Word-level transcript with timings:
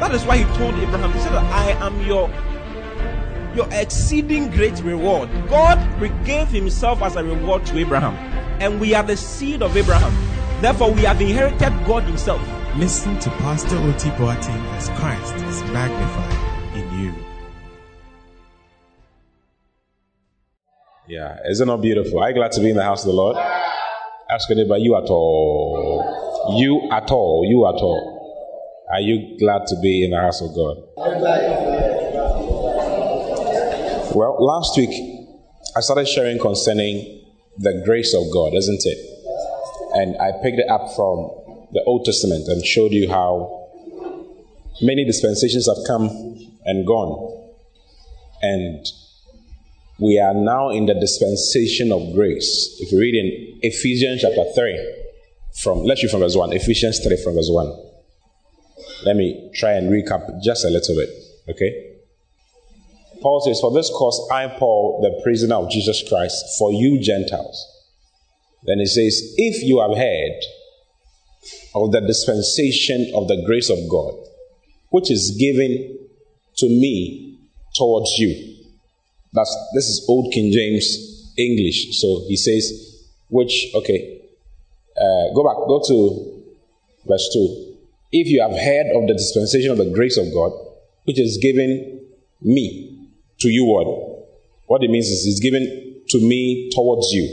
that 0.00 0.14
is 0.14 0.24
why 0.24 0.38
He 0.38 0.44
told 0.56 0.74
Abraham, 0.74 1.12
He 1.12 1.18
said, 1.20 1.32
I 1.34 1.70
am 1.84 2.00
your 2.06 2.30
your 3.54 3.68
exceeding 3.72 4.50
great 4.50 4.78
reward. 4.82 5.30
God 5.48 5.78
gave 6.24 6.48
Himself 6.48 7.00
as 7.02 7.16
a 7.16 7.24
reward 7.24 7.64
to 7.66 7.78
Abraham, 7.78 8.14
and 8.60 8.78
we 8.80 8.94
are 8.94 9.02
the 9.02 9.16
seed 9.16 9.62
of 9.62 9.76
Abraham. 9.76 10.12
Therefore, 10.60 10.92
we 10.92 11.02
have 11.02 11.20
inherited 11.20 11.72
God 11.86 12.02
Himself. 12.04 12.40
Listen 12.76 13.18
to 13.20 13.30
Pastor 13.30 13.76
Oti 13.78 14.10
Boateng 14.10 14.62
as 14.76 14.90
Christ 15.00 15.34
is 15.46 15.62
magnified 15.72 16.76
in 16.76 17.00
you. 17.00 17.14
Yeah, 21.08 21.38
isn't 21.50 21.66
it 21.66 21.70
not 21.70 21.80
beautiful? 21.80 22.20
Are 22.20 22.28
you 22.28 22.34
glad 22.34 22.52
to 22.52 22.60
be 22.60 22.68
in 22.68 22.76
the 22.76 22.82
house 22.82 23.04
of 23.04 23.08
the 23.08 23.14
Lord? 23.14 23.36
Ask 24.28 24.50
anybody, 24.50 24.82
you 24.82 24.96
at 24.96 25.08
all? 25.08 26.54
You 26.58 26.88
at 26.92 27.10
all? 27.10 27.46
You 27.48 27.66
at 27.66 27.80
all? 27.80 28.15
Are 28.92 29.00
you 29.00 29.36
glad 29.38 29.66
to 29.66 29.76
be 29.82 30.04
in 30.04 30.12
the 30.12 30.20
house 30.20 30.40
of 30.40 30.54
God? 30.54 30.76
Well, 34.14 34.36
last 34.38 34.76
week 34.76 34.94
I 35.76 35.80
started 35.80 36.06
sharing 36.06 36.38
concerning 36.38 37.24
the 37.58 37.82
grace 37.84 38.14
of 38.14 38.32
God, 38.32 38.54
isn't 38.54 38.82
it? 38.84 38.98
And 39.94 40.16
I 40.20 40.30
picked 40.40 40.60
it 40.60 40.68
up 40.70 40.94
from 40.94 41.30
the 41.72 41.82
Old 41.84 42.04
Testament 42.04 42.46
and 42.46 42.64
showed 42.64 42.92
you 42.92 43.08
how 43.10 43.68
many 44.80 45.04
dispensations 45.04 45.66
have 45.66 45.84
come 45.86 46.08
and 46.64 46.86
gone. 46.86 47.50
And 48.42 48.86
we 49.98 50.20
are 50.20 50.34
now 50.34 50.70
in 50.70 50.86
the 50.86 50.94
dispensation 50.94 51.90
of 51.90 52.14
grace. 52.14 52.76
If 52.78 52.92
you 52.92 53.00
read 53.00 53.16
in 53.16 53.58
Ephesians 53.62 54.20
chapter 54.22 54.44
3, 54.54 54.94
from 55.60 55.82
let's 55.82 56.04
read 56.04 56.10
from 56.10 56.20
verse 56.20 56.36
1. 56.36 56.52
Ephesians 56.52 57.00
3 57.00 57.16
from 57.24 57.34
verse 57.34 57.48
1. 57.50 57.85
Let 59.04 59.16
me 59.16 59.50
try 59.54 59.72
and 59.72 59.90
recap 59.90 60.42
just 60.42 60.64
a 60.64 60.68
little 60.68 60.94
bit. 60.96 61.10
Okay? 61.48 61.96
Paul 63.22 63.40
says, 63.40 63.60
For 63.60 63.72
this 63.72 63.90
cause 63.90 64.28
I, 64.32 64.48
Paul, 64.48 65.00
the 65.02 65.22
prisoner 65.22 65.56
of 65.56 65.70
Jesus 65.70 66.06
Christ, 66.08 66.36
for 66.58 66.72
you 66.72 67.00
Gentiles. 67.00 67.72
Then 68.64 68.78
he 68.78 68.86
says, 68.86 69.34
If 69.36 69.62
you 69.62 69.80
have 69.80 69.96
heard 69.96 70.40
of 71.74 71.92
the 71.92 72.00
dispensation 72.00 73.12
of 73.14 73.28
the 73.28 73.42
grace 73.46 73.70
of 73.70 73.78
God, 73.90 74.14
which 74.90 75.10
is 75.10 75.36
given 75.38 75.98
to 76.56 76.68
me 76.68 77.38
towards 77.74 78.10
you 78.18 78.56
that's 79.36 79.54
this 79.74 79.84
is 79.84 80.06
Old 80.08 80.32
King 80.32 80.50
James 80.50 81.34
English. 81.36 82.00
So 82.00 82.24
he 82.26 82.36
says, 82.36 83.04
which 83.28 83.70
okay, 83.74 84.22
uh, 84.96 85.34
go 85.34 85.44
back, 85.44 85.56
go 85.68 85.82
to 85.86 86.42
verse 87.06 87.28
two. 87.32 87.75
If 88.12 88.28
you 88.28 88.40
have 88.40 88.52
heard 88.52 88.86
of 88.94 89.08
the 89.08 89.14
dispensation 89.14 89.70
of 89.70 89.78
the 89.78 89.90
grace 89.92 90.16
of 90.16 90.32
God, 90.32 90.52
which 91.04 91.18
is 91.18 91.38
given 91.38 92.00
me 92.40 93.10
to 93.40 93.48
you, 93.48 93.64
what? 93.64 93.86
What 94.66 94.82
it 94.82 94.90
means 94.90 95.06
is 95.06 95.26
it's 95.26 95.40
given 95.40 96.02
to 96.08 96.20
me 96.20 96.70
towards 96.72 97.12
you. 97.12 97.26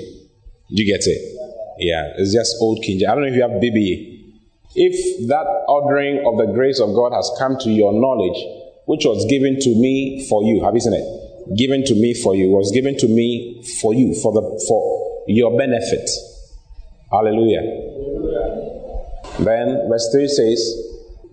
Do 0.69 0.83
you 0.83 0.91
get 0.91 1.05
it? 1.05 1.39
Yeah, 1.79 2.13
it's 2.17 2.33
just 2.33 2.55
Old 2.59 2.83
King 2.83 2.99
James. 2.99 3.09
I 3.09 3.15
don't 3.15 3.23
know 3.23 3.29
if 3.29 3.35
you 3.35 3.41
have 3.41 3.51
BBE. 3.51 4.33
If 4.75 5.27
that 5.27 5.45
ordering 5.67 6.25
of 6.25 6.37
the 6.37 6.51
grace 6.53 6.79
of 6.79 6.93
God 6.95 7.13
has 7.13 7.29
come 7.37 7.57
to 7.59 7.69
your 7.69 7.93
knowledge, 7.93 8.37
which 8.85 9.05
was 9.05 9.25
given 9.29 9.59
to 9.59 9.69
me 9.69 10.25
for 10.27 10.43
you, 10.43 10.63
have 10.63 10.73
you 10.73 10.81
seen 10.81 10.93
it? 10.93 11.23
given 11.57 11.83
to 11.83 11.95
me 11.95 12.13
for 12.13 12.35
you 12.35 12.49
was 12.49 12.71
given 12.71 12.97
to 12.97 13.07
me 13.07 13.63
for 13.81 13.93
you 13.93 14.15
for 14.21 14.31
the 14.31 14.65
for 14.67 15.23
your 15.27 15.57
benefit 15.57 16.09
hallelujah 17.11 17.61
then 19.39 19.87
verse 19.89 20.09
3 20.13 20.27
says 20.27 20.59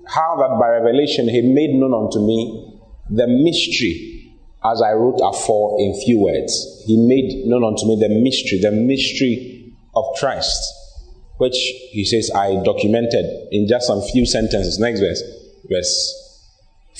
how 0.09 0.37
that 0.37 0.59
by 0.61 0.69
revelation 0.69 1.29
he 1.29 1.43
made 1.43 1.75
known 1.75 1.95
unto 1.95 2.19
me 2.25 2.81
the 3.11 3.27
mystery 3.27 4.37
as 4.65 4.83
i 4.83 4.93
wrote 4.93 5.21
afore 5.23 5.79
in 5.81 6.01
few 6.05 6.19
words 6.19 6.83
he 6.87 6.97
made 6.97 7.47
known 7.47 7.65
unto 7.65 7.87
me 7.87 7.97
the 7.97 8.09
mystery 8.09 8.59
the 8.61 8.73
mystery 8.73 9.73
of 9.95 10.05
christ 10.19 10.63
which 11.39 11.57
he 11.93 12.05
says 12.05 12.31
i 12.35 12.55
documented 12.65 13.25
in 13.51 13.67
just 13.69 13.87
some 13.87 14.03
few 14.13 14.27
sentences 14.27 14.79
next 14.79 15.01
verse 15.01 15.23
verse 15.69 16.21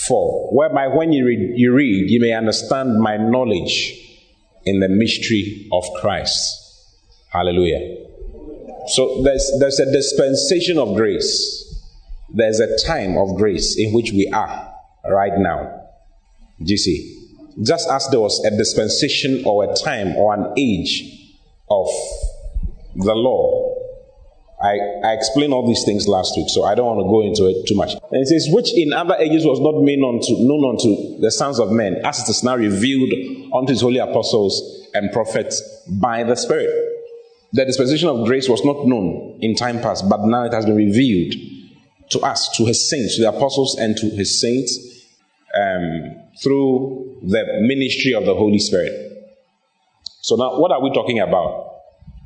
4. 0.07 0.51
Whereby 0.53 0.89
when 0.89 1.13
you 1.13 1.27
read, 1.27 1.53
you 1.57 1.75
read, 1.75 2.11
you 2.11 2.21
may 2.21 2.33
understand 2.33 2.99
my 2.99 3.17
knowledge 3.17 3.97
in 4.65 4.81
the 4.81 4.89
mystery 4.89 5.69
of 5.73 5.85
Christ. 6.01 6.57
Hallelujah. 7.33 8.10
So 8.91 9.23
there's, 9.23 9.53
there's 9.59 9.81
a 9.81 9.93
dispensation 9.93 10.79
of 10.79 10.97
grace. 10.97 11.67
There's 12.29 12.61
a 12.61 12.79
time 12.87 13.17
of 13.17 13.37
grace 13.37 13.77
in 13.79 13.93
which 13.93 14.13
we 14.13 14.29
are 14.33 14.73
right 15.09 15.37
now. 15.37 15.89
Do 16.63 16.73
you 16.73 16.79
see? 16.79 17.17
Just 17.63 17.89
as 17.89 18.09
there 18.11 18.21
was 18.21 18.45
a 18.45 18.57
dispensation 18.57 19.43
or 19.45 19.71
a 19.71 19.75
time 19.75 20.17
or 20.17 20.35
an 20.35 20.53
age 20.57 21.33
of 21.69 21.89
the 22.95 23.15
law 23.15 23.71
I, 24.63 24.79
I 25.05 25.13
explained 25.15 25.55
all 25.55 25.67
these 25.67 25.85
things 25.85 26.07
last 26.07 26.37
week, 26.37 26.51
so 26.51 26.65
I 26.65 26.75
don't 26.75 26.85
want 26.85 27.01
to 27.01 27.09
go 27.09 27.23
into 27.23 27.49
it 27.49 27.67
too 27.67 27.75
much. 27.75 27.95
And 27.95 28.23
it 28.23 28.29
says, 28.29 28.47
which 28.51 28.77
in 28.77 28.93
other 28.93 29.15
ages 29.15 29.47
was 29.47 29.59
not 29.59 29.81
made 29.83 30.05
unto, 30.05 30.37
known 30.37 30.69
unto 30.69 31.19
the 31.19 31.31
sons 31.31 31.59
of 31.59 31.73
men, 31.73 31.97
as 32.05 32.21
it 32.21 32.29
is 32.29 32.45
now 32.45 32.57
revealed 32.57 33.11
unto 33.55 33.73
his 33.73 33.81
holy 33.81 33.99
apostles 33.99 34.87
and 34.93 35.11
prophets 35.13 35.63
by 35.89 36.25
the 36.25 36.35
Spirit. 36.37 36.90
The 37.53 37.65
dispensation 37.65 38.09
of 38.09 38.27
grace 38.27 38.49
was 38.49 38.65
not 38.65 38.87
known 38.87 39.39
in 39.41 39.55
time 39.57 39.81
past, 39.81 40.09
but 40.09 40.21
now 40.25 40.45
it 40.45 40.53
has 40.53 40.67
been 40.67 40.77
revealed 40.77 41.35
to 42.11 42.21
us, 42.21 42.49
to 42.57 42.65
his 42.65 42.89
saints, 42.89 43.17
to 43.17 43.23
the 43.23 43.29
apostles 43.29 43.77
and 43.79 43.97
to 43.97 44.11
his 44.11 44.41
saints, 44.41 44.79
um, 45.55 46.15
through 46.43 47.19
the 47.23 47.61
ministry 47.63 48.15
of 48.15 48.25
the 48.25 48.35
Holy 48.35 48.59
Spirit. 48.59 48.93
So 50.21 50.37
now, 50.37 50.59
what 50.61 50.71
are 50.71 50.83
we 50.83 50.93
talking 50.93 51.19
about? 51.19 51.71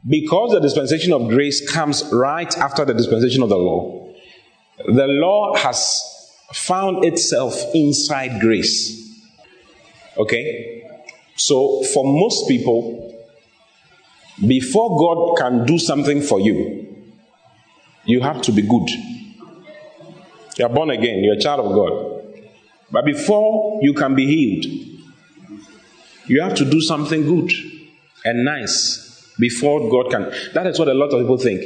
Because 0.06 0.52
the 0.52 0.60
dispensation 0.60 1.12
of 1.12 1.28
grace 1.28 1.66
comes 1.70 2.04
right 2.12 2.56
after 2.58 2.84
the 2.84 2.92
dispensation 2.92 3.42
of 3.42 3.48
the 3.48 3.56
law, 3.56 4.12
the 4.86 5.06
law 5.06 5.54
has 5.56 6.00
found 6.52 7.04
itself 7.04 7.54
inside 7.74 8.40
grace. 8.40 9.00
Okay? 10.18 10.82
So, 11.36 11.82
for 11.94 12.04
most 12.04 12.46
people, 12.48 13.13
before 14.48 14.98
God 14.98 15.38
can 15.38 15.66
do 15.66 15.78
something 15.78 16.22
for 16.22 16.40
you, 16.40 17.04
you 18.04 18.20
have 18.20 18.42
to 18.42 18.52
be 18.52 18.62
good. 18.62 18.88
You 20.58 20.66
are 20.66 20.68
born 20.68 20.90
again, 20.90 21.24
you're 21.24 21.34
a 21.34 21.40
child 21.40 21.66
of 21.66 21.72
God. 21.72 22.22
But 22.90 23.04
before 23.04 23.80
you 23.82 23.94
can 23.94 24.14
be 24.14 24.26
healed, 24.26 24.64
you 26.26 26.42
have 26.42 26.54
to 26.54 26.64
do 26.64 26.80
something 26.80 27.22
good 27.24 27.52
and 28.24 28.44
nice 28.44 29.32
before 29.38 29.90
God 29.90 30.10
can. 30.10 30.32
That 30.54 30.66
is 30.66 30.78
what 30.78 30.88
a 30.88 30.94
lot 30.94 31.12
of 31.12 31.20
people 31.20 31.38
think. 31.38 31.62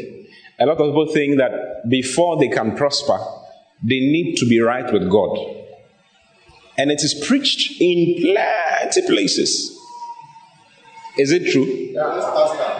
A 0.59 0.67
lot 0.67 0.79
of 0.79 0.89
people 0.89 1.07
think 1.13 1.39
that 1.39 1.89
before 1.89 2.39
they 2.39 2.49
can 2.49 2.77
prosper, 2.77 3.19
they 3.83 4.01
need 4.01 4.37
to 4.37 4.47
be 4.47 4.61
right 4.61 4.93
with 4.93 5.09
God. 5.09 5.57
And 6.77 6.91
it 6.91 7.03
is 7.03 7.25
preached 7.27 7.81
in 7.81 8.23
plenty 8.23 9.03
places. 9.07 9.78
Is 11.19 11.33
it 11.33 11.51
true? 11.51 11.67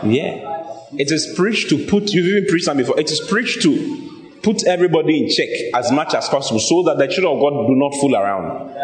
Yeah. 0.05 0.59
It 0.93 1.11
is 1.11 1.35
preached 1.37 1.69
to 1.71 1.87
put, 1.87 2.13
you've 2.13 2.27
even 2.27 2.49
preached 2.49 2.67
that 2.67 2.77
before, 2.77 2.99
it 2.99 3.11
is 3.11 3.21
preached 3.21 3.63
to 3.63 4.39
put 4.43 4.67
everybody 4.67 5.25
in 5.25 5.31
check 5.31 5.49
as 5.75 5.91
much 5.93 6.15
as 6.15 6.29
possible 6.29 6.61
so 6.61 6.83
that 6.85 6.99
the 6.99 7.09
children 7.09 7.35
of 7.35 7.41
God 7.41 7.67
do 7.67 7.75
not 7.75 7.95
fool 8.01 8.17
around. 8.17 8.75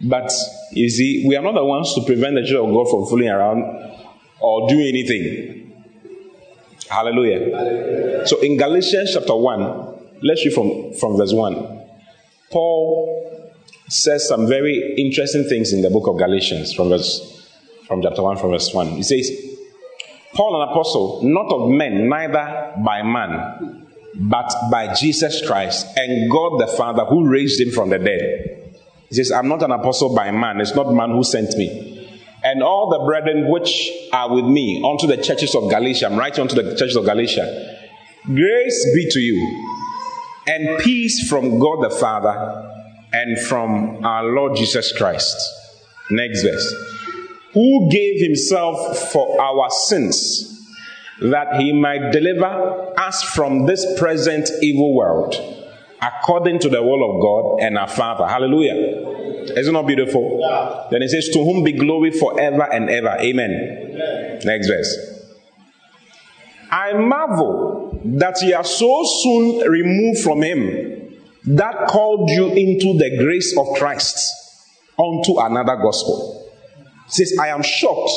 but 0.02 0.32
you 0.70 0.88
see, 0.88 1.24
we 1.26 1.36
are 1.36 1.42
not 1.42 1.54
the 1.54 1.64
ones 1.64 1.94
to 1.94 2.04
prevent 2.04 2.36
the 2.36 2.46
children 2.46 2.70
of 2.70 2.76
God 2.76 2.90
from 2.90 3.06
fooling 3.06 3.28
around 3.28 3.62
or 4.40 4.68
do 4.68 4.80
anything. 4.80 5.72
Hallelujah. 6.88 7.56
Hallelujah. 7.56 8.26
So 8.26 8.40
in 8.40 8.56
Galatians 8.56 9.12
chapter 9.14 9.34
1, 9.36 10.18
let's 10.22 10.44
read 10.44 10.54
from, 10.54 10.94
from 10.94 11.16
verse 11.16 11.32
1. 11.32 11.80
Paul 12.50 13.18
says 13.88 14.26
some 14.26 14.46
very 14.46 14.94
interesting 14.96 15.44
things 15.44 15.72
in 15.72 15.82
the 15.82 15.90
book 15.90 16.06
of 16.06 16.18
Galatians 16.18 16.72
from 16.72 16.88
verse 16.88 17.31
from 17.92 18.00
chapter 18.00 18.22
1 18.22 18.38
from 18.38 18.52
verse 18.52 18.72
1. 18.72 18.88
He 18.88 19.02
says, 19.02 19.30
Paul 20.32 20.62
an 20.62 20.70
apostle, 20.70 21.20
not 21.24 21.52
of 21.52 21.68
men, 21.68 22.08
neither 22.08 22.72
by 22.82 23.02
man, 23.02 23.86
but 24.14 24.50
by 24.70 24.94
Jesus 24.94 25.46
Christ 25.46 25.86
and 25.96 26.30
God 26.30 26.58
the 26.58 26.68
Father 26.68 27.04
who 27.04 27.28
raised 27.28 27.60
him 27.60 27.70
from 27.70 27.90
the 27.90 27.98
dead 27.98 28.72
He 29.10 29.16
says, 29.16 29.30
I'm 29.30 29.48
not 29.48 29.62
an 29.62 29.72
apostle 29.72 30.14
by 30.14 30.30
man, 30.30 30.62
it's 30.62 30.74
not 30.74 30.90
man 30.94 31.10
who 31.10 31.22
sent 31.22 31.54
me. 31.58 32.08
And 32.42 32.62
all 32.62 32.88
the 32.88 33.04
brethren 33.04 33.50
which 33.50 33.90
are 34.10 34.34
with 34.34 34.46
me 34.46 34.82
unto 34.82 35.06
the 35.06 35.22
churches 35.22 35.54
of 35.54 35.68
Galatia, 35.68 36.06
I'm 36.06 36.18
writing 36.18 36.40
unto 36.40 36.54
the 36.54 36.74
churches 36.74 36.96
of 36.96 37.04
Galatia, 37.04 37.76
grace 38.24 38.86
be 38.94 39.06
to 39.10 39.20
you, 39.20 39.68
and 40.46 40.78
peace 40.82 41.28
from 41.28 41.58
God 41.58 41.84
the 41.84 41.90
Father 41.90 42.70
and 43.12 43.38
from 43.38 44.02
our 44.02 44.24
Lord 44.24 44.56
Jesus 44.56 44.96
Christ. 44.96 45.36
Next 46.10 46.42
verse. 46.42 47.01
Who 47.54 47.90
gave 47.90 48.20
himself 48.20 49.12
for 49.12 49.40
our 49.40 49.68
sins 49.70 50.48
that 51.20 51.60
he 51.60 51.72
might 51.72 52.10
deliver 52.10 52.98
us 52.98 53.22
from 53.22 53.66
this 53.66 53.86
present 53.98 54.48
evil 54.62 54.94
world 54.94 55.34
according 56.02 56.58
to 56.58 56.68
the 56.68 56.82
will 56.82 57.04
of 57.04 57.22
God 57.22 57.64
and 57.64 57.78
our 57.78 57.88
Father. 57.88 58.26
Hallelujah. 58.26 58.74
Is 59.56 59.68
it 59.68 59.72
not 59.72 59.86
beautiful? 59.86 60.38
Yeah. 60.40 60.88
Then 60.90 61.02
it 61.02 61.10
says, 61.10 61.28
To 61.28 61.44
whom 61.44 61.62
be 61.62 61.72
glory 61.72 62.10
forever 62.10 62.68
and 62.72 62.90
ever. 62.90 63.16
Amen. 63.20 63.50
Amen. 63.50 64.40
Next 64.44 64.68
verse. 64.68 64.96
I 66.70 66.94
marvel 66.94 68.00
that 68.04 68.40
ye 68.42 68.52
are 68.52 68.64
so 68.64 69.04
soon 69.22 69.70
removed 69.70 70.20
from 70.20 70.42
him 70.42 71.20
that 71.44 71.88
called 71.88 72.30
you 72.30 72.48
into 72.48 72.98
the 72.98 73.16
grace 73.18 73.56
of 73.56 73.66
Christ 73.76 74.18
unto 74.98 75.38
another 75.38 75.76
gospel. 75.76 76.41
Says, 77.12 77.36
I 77.40 77.48
am 77.48 77.62
shocked 77.62 78.10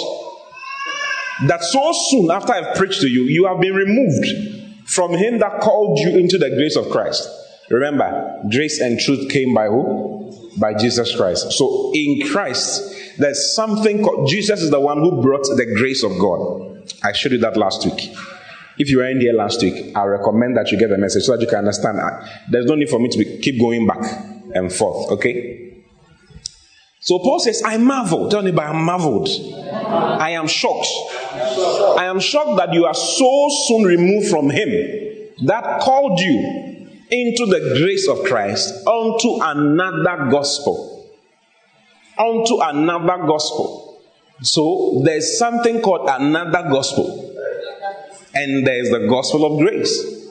that 1.44 1.64
so 1.64 1.92
soon 2.10 2.32
after 2.32 2.54
I've 2.54 2.76
preached 2.76 3.02
to 3.02 3.08
you, 3.08 3.24
you 3.24 3.46
have 3.46 3.60
been 3.60 3.74
removed 3.74 4.26
from 4.86 5.12
him 5.12 5.40
that 5.40 5.60
called 5.62 6.00
you 6.00 6.18
into 6.18 6.38
the 6.38 6.50
grace 6.50 6.76
of 6.78 6.90
Christ. 6.90 7.28
Remember, 7.70 8.42
grace 8.50 8.80
and 8.80 9.00
truth 9.00 9.30
came 9.30 9.54
by 9.54 9.68
who? 9.68 10.32
By 10.60 10.76
Jesus 10.76 11.16
Christ. 11.16 11.52
So 11.52 11.92
in 11.94 12.28
Christ, 12.30 13.18
there's 13.18 13.54
something 13.54 14.04
called 14.04 14.30
Jesus 14.30 14.62
is 14.62 14.70
the 14.70 14.80
one 14.80 15.00
who 15.00 15.22
brought 15.22 15.44
the 15.44 15.74
grace 15.76 16.04
of 16.04 16.18
God. 16.20 16.90
I 17.04 17.12
showed 17.12 17.34
you 17.34 17.40
that 17.40 17.58
last 17.58 17.86
week. 17.86 18.16
If 18.78 18.90
you 18.90 18.98
were 18.98 19.10
in 19.10 19.20
here 19.20 19.34
last 19.34 19.62
week, 19.62 19.96
I 19.96 20.04
recommend 20.04 20.58
that 20.58 20.72
you 20.72 20.78
get 20.78 20.90
the 20.90 20.98
message 20.98 21.24
so 21.24 21.36
that 21.36 21.42
you 21.42 21.48
can 21.48 21.60
understand. 21.60 22.00
There's 22.50 22.66
no 22.66 22.76
need 22.76 22.90
for 22.90 23.00
me 23.00 23.10
to 23.10 23.18
be, 23.18 23.38
keep 23.40 23.60
going 23.60 23.88
back 23.88 24.04
and 24.54 24.72
forth, 24.72 25.12
okay? 25.14 25.65
So 27.06 27.20
Paul 27.20 27.40
says, 27.40 27.62
I 27.64 27.78
marvel. 27.78 28.30
Tell 28.30 28.42
but 28.52 28.66
I'm 28.66 28.84
marveled. 28.84 29.30
I 29.30 30.32
am 30.32 30.48
shocked. 30.48 30.88
I 32.00 32.06
am 32.06 32.20
shocked 32.20 32.58
that 32.58 32.74
you 32.74 32.86
are 32.86 32.96
so 32.96 33.48
soon 33.68 33.84
removed 33.84 34.28
from 34.28 34.50
him 34.50 35.30
that 35.44 35.82
called 35.82 36.20
you 36.20 36.88
into 37.12 37.46
the 37.46 37.78
grace 37.78 38.08
of 38.08 38.24
Christ 38.24 38.74
unto 38.88 39.38
another 39.40 40.32
gospel. 40.32 41.08
Unto 42.18 42.60
another 42.62 43.28
gospel. 43.28 44.02
So 44.42 45.04
there's 45.06 45.38
something 45.38 45.82
called 45.82 46.10
another 46.10 46.68
gospel. 46.72 47.36
And 48.34 48.66
there's 48.66 48.90
the 48.90 49.06
gospel 49.08 49.46
of 49.46 49.60
grace. 49.60 50.26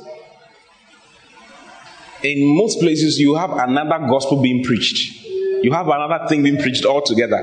In 2.24 2.56
most 2.56 2.80
places, 2.80 3.20
you 3.20 3.36
have 3.36 3.52
another 3.52 4.08
gospel 4.08 4.42
being 4.42 4.64
preached. 4.64 5.23
You 5.64 5.72
have 5.72 5.88
another 5.88 6.26
thing 6.28 6.42
being 6.42 6.58
preached 6.58 6.84
altogether. 6.84 7.40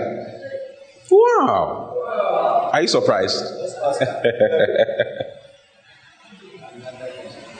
Wow. 1.09 2.69
Are 2.71 2.79
you 2.83 2.87
surprised? 2.87 3.35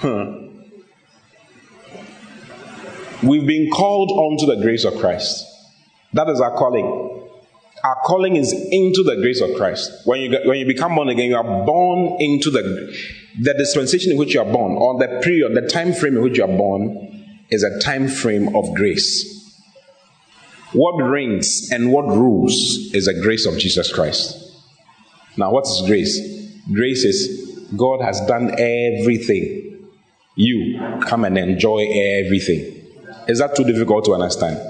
hmm. 0.01 0.49
We've 3.23 3.47
been 3.47 3.71
called 3.71 4.11
onto 4.11 4.45
the 4.45 4.57
grace 4.61 4.85
of 4.85 4.93
Christ. 4.99 5.47
That 6.13 6.29
is 6.29 6.39
our 6.39 6.55
calling. 6.55 7.25
Our 7.83 7.97
calling 8.05 8.35
is 8.35 8.53
into 8.53 9.01
the 9.01 9.15
grace 9.15 9.41
of 9.41 9.55
Christ. 9.57 9.91
When 10.05 10.21
you, 10.21 10.29
get, 10.29 10.45
when 10.45 10.59
you 10.59 10.67
become 10.67 10.93
born 10.93 11.09
again, 11.09 11.31
you 11.31 11.37
are 11.37 11.65
born 11.65 12.21
into 12.21 12.51
the, 12.51 12.95
the 13.39 13.55
dispensation 13.55 14.11
in 14.11 14.19
which 14.19 14.35
you 14.35 14.41
are 14.41 14.53
born, 14.53 14.73
or 14.73 14.99
the 14.99 15.21
period, 15.23 15.55
the 15.55 15.67
time 15.67 15.91
frame 15.91 16.17
in 16.17 16.21
which 16.21 16.37
you 16.37 16.43
are 16.43 16.55
born, 16.55 17.47
is 17.49 17.63
a 17.63 17.79
time 17.79 18.07
frame 18.07 18.55
of 18.55 18.75
grace. 18.75 19.40
What 20.73 20.93
reigns 21.03 21.69
and 21.71 21.91
what 21.91 22.07
rules 22.07 22.53
is 22.93 23.05
the 23.05 23.19
grace 23.21 23.45
of 23.45 23.57
Jesus 23.57 23.91
Christ. 23.91 24.37
Now, 25.37 25.51
what 25.51 25.65
is 25.65 25.83
grace? 25.85 26.19
Grace 26.71 27.03
is 27.03 27.67
God 27.75 28.01
has 28.01 28.21
done 28.21 28.51
everything. 28.57 29.89
You 30.35 30.79
come 31.01 31.25
and 31.25 31.37
enjoy 31.37 31.87
everything. 31.91 32.77
Is 33.27 33.39
that 33.39 33.55
too 33.55 33.63
difficult 33.63 34.05
to 34.05 34.13
understand? 34.13 34.57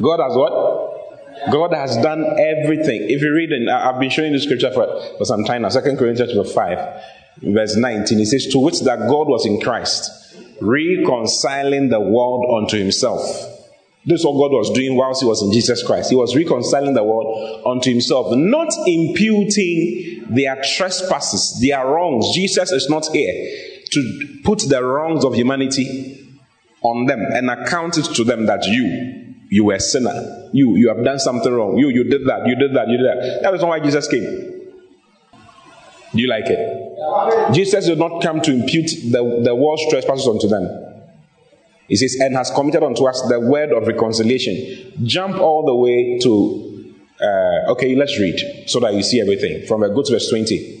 God 0.00 0.20
has 0.20 0.36
what? 0.36 1.50
God 1.50 1.72
has 1.74 1.96
done 1.98 2.24
everything. 2.38 3.08
If 3.08 3.22
you 3.22 3.32
read, 3.32 3.50
and 3.52 3.70
I've 3.70 4.00
been 4.00 4.10
showing 4.10 4.32
the 4.32 4.40
scripture 4.40 4.72
for, 4.72 4.86
for 5.18 5.24
some 5.24 5.44
time 5.44 5.62
now, 5.62 5.68
Second 5.68 5.98
Corinthians 5.98 6.32
chapter 6.32 6.50
5, 6.50 7.02
verse 7.42 7.76
19, 7.76 8.20
it 8.20 8.26
says, 8.26 8.46
To 8.48 8.58
which 8.58 8.80
that 8.80 8.98
God 9.00 9.28
was 9.28 9.46
in 9.46 9.60
Christ, 9.60 10.10
reconciling 10.60 11.88
the 11.88 12.00
world 12.00 12.62
unto 12.62 12.78
himself. 12.78 13.22
This 14.04 14.20
is 14.20 14.26
what 14.26 14.34
God 14.34 14.54
was 14.54 14.70
doing 14.70 14.96
whilst 14.96 15.20
he 15.20 15.26
was 15.26 15.42
in 15.42 15.52
Jesus 15.52 15.82
Christ. 15.82 16.10
He 16.10 16.16
was 16.16 16.36
reconciling 16.36 16.94
the 16.94 17.02
world 17.02 17.66
unto 17.66 17.90
himself, 17.90 18.28
not 18.36 18.72
imputing 18.86 20.26
their 20.30 20.62
trespasses, 20.76 21.60
their 21.60 21.84
wrongs. 21.84 22.32
Jesus 22.32 22.70
is 22.70 22.88
not 22.88 23.06
here 23.12 23.82
to 23.90 24.38
put 24.44 24.60
the 24.68 24.82
wrongs 24.82 25.24
of 25.24 25.34
humanity 25.34 26.38
on 26.82 27.06
them 27.06 27.20
and 27.20 27.50
account 27.50 27.98
it 27.98 28.04
to 28.14 28.22
them 28.22 28.46
that 28.46 28.64
you 28.64 29.24
you 29.48 29.64
were 29.64 29.74
a 29.74 29.80
sinner. 29.80 30.50
You 30.52 30.76
you 30.76 30.88
have 30.88 31.04
done 31.04 31.18
something 31.18 31.52
wrong. 31.52 31.76
You 31.76 31.88
you 31.88 32.04
did 32.04 32.26
that. 32.26 32.46
You 32.46 32.54
did 32.54 32.74
that. 32.76 32.88
You 32.88 32.98
did 32.98 33.06
that. 33.06 33.40
That 33.42 33.54
is 33.54 33.60
not 33.60 33.68
why 33.68 33.80
jesus 33.80 34.06
came. 34.06 34.22
Do 36.14 36.22
you 36.22 36.28
like 36.28 36.46
it 36.46 36.85
jesus 37.52 37.86
did 37.86 37.98
not 37.98 38.22
come 38.22 38.40
to 38.40 38.52
impute 38.52 38.90
the, 39.10 39.42
the 39.44 39.54
world's 39.54 39.82
trespasses 39.90 40.26
unto 40.26 40.48
them 40.48 40.68
he 41.88 41.96
says 41.96 42.16
and 42.20 42.36
has 42.36 42.50
committed 42.50 42.82
unto 42.82 43.06
us 43.06 43.20
the 43.28 43.38
word 43.38 43.72
of 43.72 43.86
reconciliation 43.86 44.92
jump 45.04 45.36
all 45.36 45.64
the 45.64 45.74
way 45.74 46.18
to 46.18 46.94
uh, 47.20 47.72
okay 47.72 47.94
let's 47.94 48.18
read 48.18 48.38
so 48.66 48.80
that 48.80 48.94
you 48.94 49.02
see 49.02 49.20
everything 49.20 49.66
from 49.66 49.82
a 49.82 49.88
good 49.88 50.06
verse 50.10 50.28
20 50.30 50.76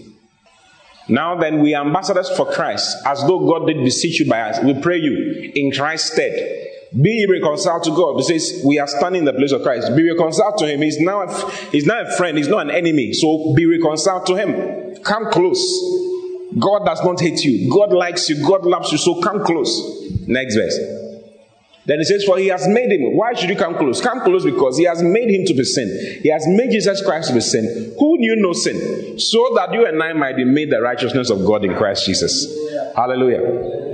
now 1.08 1.38
then, 1.38 1.60
we 1.60 1.74
ambassadors 1.74 2.28
for 2.30 2.46
Christ, 2.46 2.96
as 3.06 3.20
though 3.20 3.46
God 3.46 3.66
did 3.66 3.84
beseech 3.84 4.20
you 4.20 4.28
by 4.28 4.40
us. 4.40 4.62
We 4.64 4.74
pray 4.80 4.98
you 4.98 5.52
in 5.54 5.70
Christ's 5.70 6.12
stead. 6.12 6.64
Be 7.00 7.26
reconciled 7.30 7.84
to 7.84 7.90
God. 7.90 8.18
It 8.20 8.24
says 8.24 8.62
we 8.64 8.78
are 8.78 8.86
standing 8.86 9.20
in 9.20 9.24
the 9.24 9.32
place 9.32 9.52
of 9.52 9.62
Christ. 9.62 9.94
Be 9.94 10.08
reconciled 10.08 10.58
to 10.58 10.66
Him. 10.66 10.82
He's 10.82 10.98
now 10.98 11.26
he's 11.70 11.86
now 11.86 12.02
a 12.02 12.16
friend. 12.16 12.38
He's 12.38 12.48
not 12.48 12.66
an 12.66 12.70
enemy. 12.70 13.12
So 13.12 13.54
be 13.54 13.66
reconciled 13.66 14.26
to 14.26 14.34
Him. 14.34 14.96
Come 15.02 15.30
close. 15.30 15.62
God 16.58 16.84
does 16.84 17.02
not 17.04 17.20
hate 17.20 17.40
you. 17.40 17.70
God 17.70 17.92
likes 17.92 18.28
you. 18.28 18.46
God 18.46 18.64
loves 18.64 18.92
you. 18.92 18.98
So 18.98 19.20
come 19.20 19.44
close. 19.44 20.10
Next 20.26 20.54
verse. 20.54 20.78
Then 21.86 21.98
he 21.98 22.04
says, 22.04 22.24
For 22.24 22.38
he 22.38 22.48
has 22.48 22.66
made 22.66 22.90
him. 22.90 23.16
Why 23.16 23.34
should 23.34 23.48
you 23.48 23.56
come 23.56 23.76
close? 23.76 24.00
Come 24.00 24.20
close 24.22 24.44
because 24.44 24.76
he 24.76 24.84
has 24.84 25.02
made 25.02 25.30
him 25.30 25.46
to 25.46 25.54
be 25.54 25.62
sin. 25.64 26.20
He 26.22 26.30
has 26.30 26.44
made 26.46 26.70
Jesus 26.70 27.00
Christ 27.04 27.28
to 27.28 27.34
be 27.34 27.40
sin. 27.40 27.94
Who 27.98 28.18
knew 28.18 28.36
no 28.36 28.52
sin? 28.52 29.18
So 29.18 29.52
that 29.54 29.72
you 29.72 29.86
and 29.86 30.02
I 30.02 30.12
might 30.12 30.36
be 30.36 30.44
made 30.44 30.70
the 30.70 30.80
righteousness 30.80 31.30
of 31.30 31.44
God 31.44 31.64
in 31.64 31.74
Christ 31.74 32.04
Jesus. 32.06 32.46
Hallelujah. 32.96 33.85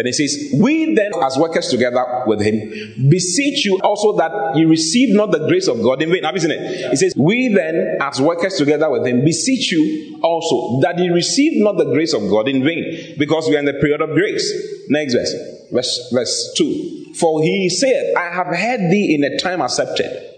Then 0.00 0.06
he 0.06 0.12
says, 0.12 0.58
We 0.58 0.94
then, 0.94 1.10
as 1.22 1.36
workers 1.36 1.68
together 1.68 2.02
with 2.26 2.40
him, 2.40 3.10
beseech 3.10 3.66
you 3.66 3.78
also 3.80 4.16
that 4.16 4.56
you 4.56 4.66
receive 4.66 5.14
not 5.14 5.30
the 5.30 5.46
grace 5.46 5.68
of 5.68 5.82
God 5.82 6.00
in 6.00 6.10
vain. 6.10 6.24
Have 6.24 6.34
you 6.34 6.40
seen 6.40 6.52
it? 6.52 6.88
He 6.88 6.96
says, 6.96 7.12
We 7.14 7.48
then, 7.48 7.98
as 8.00 8.18
workers 8.18 8.54
together 8.54 8.88
with 8.88 9.06
him, 9.06 9.26
beseech 9.26 9.70
you 9.70 10.18
also 10.22 10.80
that 10.80 10.98
you 10.98 11.12
receive 11.12 11.62
not 11.62 11.76
the 11.76 11.84
grace 11.92 12.14
of 12.14 12.22
God 12.30 12.48
in 12.48 12.64
vain, 12.64 13.16
because 13.18 13.46
we 13.46 13.56
are 13.56 13.58
in 13.58 13.66
the 13.66 13.74
period 13.74 14.00
of 14.00 14.08
grace. 14.12 14.86
Next 14.88 15.12
verse, 15.12 15.34
verse, 15.70 16.10
verse 16.14 16.54
2. 16.56 17.16
For 17.16 17.42
he 17.42 17.68
said, 17.68 18.14
I 18.16 18.32
have 18.32 18.46
heard 18.46 18.90
thee 18.90 19.14
in 19.14 19.22
a 19.22 19.38
time 19.38 19.60
accepted. 19.60 20.28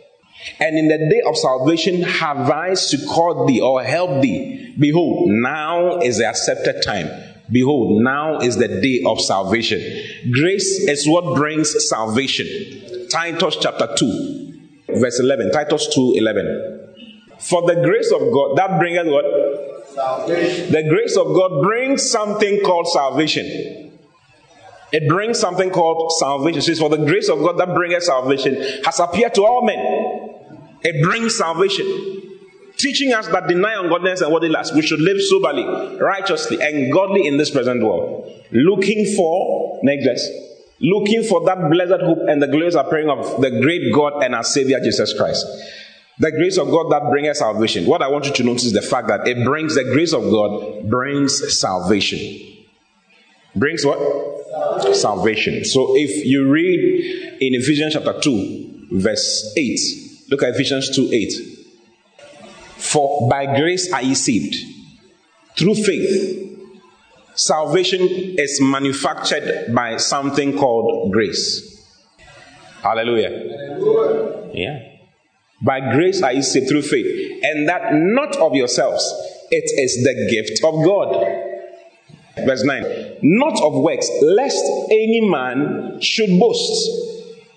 And 0.59 0.77
in 0.77 0.89
the 0.89 0.99
day 0.99 1.23
of 1.25 1.37
salvation 1.37 2.03
have 2.03 2.51
I 2.51 2.75
succored 2.75 3.47
thee 3.47 3.61
or 3.61 3.85
helped 3.85 4.23
thee. 4.23 4.75
Behold, 4.77 5.31
now 5.31 5.99
is 5.99 6.19
the 6.19 6.27
accepted 6.27 6.83
time. 6.83 7.32
Behold, 7.53 8.03
now 8.03 8.39
is 8.39 8.57
the 8.57 8.69
day 8.69 9.03
of 9.07 9.21
salvation. 9.21 9.79
Grace 10.33 10.89
is 10.89 11.07
what 11.07 11.37
brings 11.37 11.89
salvation. 11.89 12.47
Titus 13.11 13.59
chapter 13.61 13.89
2, 13.95 14.71
verse 14.89 15.21
11. 15.21 15.53
Titus 15.53 15.95
2 15.95 16.15
11. 16.17 16.89
For 17.39 17.63
the 17.67 17.83
grace 17.83 18.11
of 18.11 18.21
God, 18.33 18.57
that 18.57 18.79
bringeth 18.79 19.07
what? 19.07 19.25
Salvation. 19.95 20.73
The 20.73 20.83
grace 20.89 21.17
of 21.17 21.27
God 21.27 21.63
brings 21.63 22.11
something 22.11 22.61
called 22.65 22.89
salvation. 22.89 23.91
It 24.93 25.09
brings 25.09 25.39
something 25.39 25.71
called 25.71 26.13
salvation. 26.19 26.59
It 26.61 26.63
says, 26.63 26.79
For 26.79 26.89
the 26.89 27.05
grace 27.05 27.29
of 27.29 27.41
God 27.41 27.59
that 27.59 27.75
bringeth 27.75 28.05
salvation 28.05 28.57
has 28.85 28.99
appeared 28.99 29.35
to 29.35 29.45
all 29.45 29.67
men. 29.67 30.79
It 30.83 31.03
brings 31.05 31.37
salvation 31.37 32.22
teaching 32.83 33.13
us 33.13 33.29
that 33.29 33.47
deny 33.49 33.75
ungodliness 33.75 34.21
and 34.21 34.33
worldly 34.33 34.49
lust, 34.49 34.75
we 34.75 34.83
should 34.83 35.01
live 35.01 35.21
soberly, 35.21 35.65
righteously, 35.99 36.59
and 36.61 36.93
godly 36.93 37.27
in 37.27 37.37
this 37.37 37.51
present 37.51 37.83
world, 37.83 38.29
looking 38.51 39.07
for 39.15 39.81
verse, 39.85 40.29
looking 40.81 41.23
for 41.23 41.45
that 41.45 41.71
blessed 41.71 42.03
hope 42.03 42.19
and 42.29 42.43
the 42.43 42.49
glorious 42.49 42.75
appearing 42.75 43.09
of 43.09 43.41
the 43.41 43.51
great 43.63 43.93
God 43.95 44.23
and 44.25 44.35
our 44.35 44.43
Savior 44.43 44.81
Jesus 44.81 45.15
Christ. 45.17 45.47
The 46.19 46.31
grace 46.31 46.59
of 46.59 46.69
God 46.69 46.91
that 46.91 47.11
brings 47.11 47.39
salvation. 47.39 47.87
What 47.87 48.03
I 48.03 48.09
want 48.09 48.27
you 48.27 48.33
to 48.33 48.45
notice 48.45 48.65
is 48.65 48.73
the 48.73 48.83
fact 48.83 49.09
that 49.09 49.27
it 49.27 49.45
brings 49.45 49.75
the 49.75 49.85
grace 49.85 50.13
of 50.13 50.23
God 50.23 50.89
brings 50.91 51.59
salvation. 51.59 52.19
Brings 53.57 53.85
what? 53.85 53.99
Salvation. 53.99 54.95
salvation. 54.95 55.65
So 55.65 55.95
if 55.97 56.25
you 56.27 56.51
read 56.51 57.39
in 57.41 57.55
Ephesians 57.55 57.95
chapter 57.95 58.21
2, 58.21 58.89
verse 58.93 59.55
8, 59.57 59.81
look 60.31 60.43
at 60.43 60.51
Ephesians 60.51 60.95
2 60.95 61.11
8. 61.13 61.52
For 62.83 63.29
by 63.29 63.47
grace 63.47 63.93
are 63.93 64.03
ye 64.03 64.15
saved 64.15 64.57
through 65.57 65.75
faith. 65.75 66.39
Salvation 67.35 68.01
is 68.03 68.61
manufactured 68.61 69.73
by 69.75 69.97
something 69.97 70.59
called 70.59 71.13
grace. 71.13 71.87
Hallelujah. 72.83 73.31
Hallelujah. 73.31 74.51
Yeah. 74.53 74.89
By 75.63 75.79
grace 75.95 76.23
are 76.23 76.33
you 76.33 76.43
saved 76.43 76.69
through 76.69 76.83
faith, 76.83 77.41
and 77.45 77.69
that 77.69 77.95
not 77.95 78.37
of 78.37 78.55
yourselves, 78.55 79.05
it 79.51 79.71
is 79.81 80.03
the 80.03 80.29
gift 80.29 80.65
of 80.65 80.85
God. 80.85 81.15
Verse 82.45 82.65
9, 82.65 83.19
not 83.23 83.63
of 83.63 83.75
works, 83.75 84.11
lest 84.23 84.65
any 84.91 85.21
man 85.21 86.01
should 86.01 86.41
boast. 86.41 86.91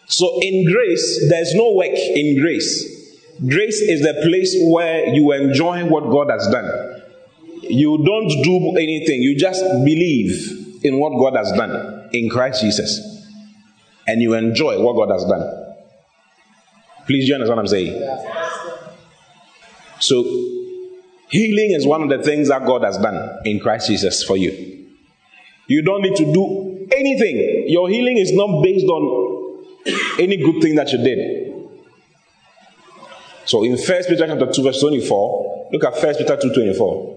So 0.07 0.39
in 0.41 0.65
grace, 0.71 1.29
there's 1.29 1.55
no 1.55 1.73
work 1.73 1.95
in 1.95 2.39
grace. 2.39 2.94
Grace 3.39 3.81
is 3.81 4.01
the 4.01 4.21
place 4.23 4.55
where 4.71 5.13
you 5.13 5.31
enjoy 5.33 5.85
what 5.85 6.03
God 6.09 6.29
has 6.29 6.47
done. 6.47 7.01
You 7.61 7.97
don't 8.05 8.29
do 8.43 8.77
anything, 8.77 9.21
you 9.21 9.37
just 9.37 9.61
believe 9.83 10.83
in 10.83 10.99
what 10.99 11.17
God 11.19 11.37
has 11.37 11.51
done 11.51 12.09
in 12.13 12.29
Christ 12.29 12.61
Jesus. 12.61 13.01
And 14.07 14.21
you 14.21 14.35
enjoy 14.35 14.81
what 14.81 14.95
God 14.95 15.11
has 15.11 15.25
done. 15.25 15.75
Please, 17.07 17.27
you 17.27 17.35
understand 17.35 17.57
what 17.57 17.63
I'm 17.63 17.67
saying? 17.67 18.17
So, 19.99 20.23
healing 21.29 21.71
is 21.71 21.85
one 21.85 22.03
of 22.03 22.09
the 22.09 22.23
things 22.23 22.49
that 22.49 22.65
God 22.65 22.83
has 22.83 22.97
done 22.97 23.39
in 23.45 23.59
Christ 23.59 23.87
Jesus 23.87 24.23
for 24.23 24.37
you. 24.37 24.85
You 25.67 25.81
don't 25.81 26.01
need 26.01 26.15
to 26.15 26.33
do 26.33 26.87
anything. 26.95 27.65
Your 27.67 27.89
healing 27.89 28.17
is 28.17 28.31
not 28.33 28.61
based 28.61 28.85
on 28.85 29.63
any 30.19 30.37
good 30.37 30.61
thing 30.61 30.75
that 30.75 30.91
you 30.91 30.99
did. 30.99 31.54
So 33.45 33.63
in 33.63 33.71
1 33.71 33.79
Peter 34.07 34.27
chapter 34.27 34.51
2, 34.51 34.63
verse 34.63 34.81
24, 34.81 35.69
look 35.71 35.83
at 35.83 35.93
1 35.93 36.15
Peter 36.15 36.37
2 36.37 36.53
24. 36.53 37.15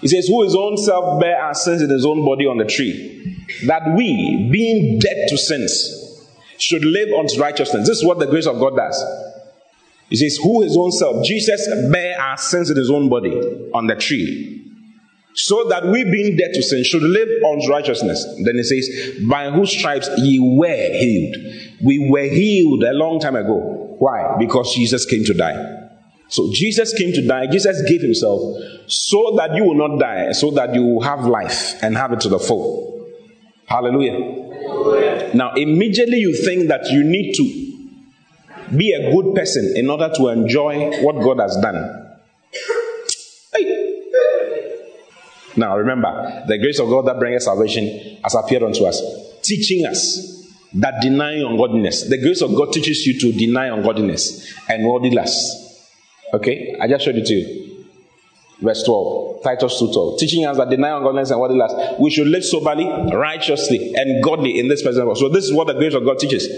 He 0.00 0.08
says, 0.08 0.26
Who 0.26 0.42
his 0.42 0.54
own 0.54 0.76
self 0.76 1.20
bare 1.20 1.40
our 1.40 1.54
sins 1.54 1.82
in 1.82 1.90
his 1.90 2.04
own 2.04 2.24
body 2.24 2.46
on 2.46 2.58
the 2.58 2.64
tree, 2.64 3.46
that 3.66 3.94
we, 3.96 4.48
being 4.50 4.98
dead 4.98 5.28
to 5.28 5.38
sins, 5.38 6.26
should 6.58 6.84
live 6.84 7.08
unto 7.18 7.40
righteousness. 7.40 7.88
This 7.88 7.98
is 7.98 8.04
what 8.04 8.18
the 8.18 8.26
grace 8.26 8.46
of 8.46 8.58
God 8.58 8.76
does. 8.76 9.04
He 10.08 10.16
says, 10.16 10.38
Who 10.42 10.62
his 10.62 10.76
own 10.76 10.92
self, 10.92 11.24
Jesus 11.24 11.66
bare 11.90 12.20
our 12.20 12.36
sins 12.36 12.70
in 12.70 12.76
his 12.76 12.90
own 12.90 13.08
body 13.08 13.32
on 13.74 13.86
the 13.86 13.96
tree. 13.96 14.58
So 15.34 15.68
that 15.68 15.86
we 15.86 16.04
being 16.04 16.36
dead 16.36 16.52
to 16.52 16.62
sin 16.62 16.84
should 16.84 17.02
live 17.02 17.42
unto 17.42 17.68
righteousness. 17.68 18.24
Then 18.44 18.56
he 18.56 18.62
says, 18.62 19.24
By 19.24 19.50
whose 19.50 19.70
stripes 19.70 20.10
ye 20.18 20.38
were 20.38 20.92
healed. 20.92 21.36
We 21.82 22.10
were 22.10 22.28
healed 22.28 22.82
a 22.82 22.92
long 22.92 23.18
time 23.20 23.36
ago. 23.36 23.81
Why? 24.02 24.34
Because 24.36 24.74
Jesus 24.74 25.06
came 25.06 25.22
to 25.26 25.32
die. 25.32 25.54
So 26.26 26.50
Jesus 26.52 26.92
came 26.92 27.12
to 27.12 27.24
die. 27.24 27.46
Jesus 27.46 27.88
gave 27.88 28.02
himself 28.02 28.40
so 28.88 29.34
that 29.36 29.54
you 29.54 29.62
will 29.62 29.76
not 29.76 30.00
die, 30.00 30.32
so 30.32 30.50
that 30.50 30.74
you 30.74 30.82
will 30.82 31.02
have 31.02 31.24
life 31.24 31.80
and 31.84 31.96
have 31.96 32.12
it 32.12 32.18
to 32.22 32.28
the 32.28 32.40
full. 32.40 33.08
Hallelujah. 33.66 35.30
Now, 35.34 35.54
immediately 35.54 36.16
you 36.16 36.34
think 36.34 36.66
that 36.66 36.90
you 36.90 37.04
need 37.04 37.34
to 37.34 38.76
be 38.76 38.90
a 38.92 39.12
good 39.12 39.36
person 39.36 39.72
in 39.76 39.88
order 39.88 40.10
to 40.16 40.28
enjoy 40.30 41.00
what 41.02 41.22
God 41.22 41.38
has 41.38 41.56
done. 41.62 42.16
Hey. 43.54 44.02
Now, 45.54 45.76
remember, 45.76 46.42
the 46.48 46.58
grace 46.58 46.80
of 46.80 46.88
God 46.88 47.06
that 47.06 47.20
brings 47.20 47.44
salvation 47.44 48.18
has 48.24 48.34
appeared 48.34 48.64
unto 48.64 48.84
us, 48.84 49.00
teaching 49.42 49.86
us 49.86 50.41
that 50.74 51.00
denying 51.02 51.42
ungodliness, 51.42 52.08
the 52.08 52.18
grace 52.18 52.40
of 52.40 52.54
God 52.54 52.72
teaches 52.72 53.06
you 53.06 53.18
to 53.20 53.32
deny 53.32 53.66
ungodliness 53.66 54.52
and 54.68 54.86
worldliness. 54.86 55.88
Okay, 56.34 56.76
I 56.80 56.88
just 56.88 57.04
showed 57.04 57.16
it 57.16 57.26
to 57.26 57.34
you. 57.34 57.84
Verse 58.60 58.82
12, 58.84 59.42
Titus 59.42 59.80
2:12, 59.80 60.18
teaching 60.18 60.46
us 60.46 60.56
that 60.56 60.70
deny 60.70 60.96
ungodliness 60.96 61.30
and 61.30 61.40
worldliness, 61.40 61.72
we 61.98 62.10
should 62.10 62.28
live 62.28 62.44
soberly, 62.44 62.86
righteously, 63.12 63.92
and 63.96 64.22
godly 64.22 64.58
in 64.58 64.68
this 64.68 64.82
present 64.82 65.04
world. 65.04 65.18
So 65.18 65.28
this 65.28 65.44
is 65.44 65.52
what 65.52 65.66
the 65.66 65.74
grace 65.74 65.94
of 65.94 66.04
God 66.04 66.18
teaches. 66.18 66.48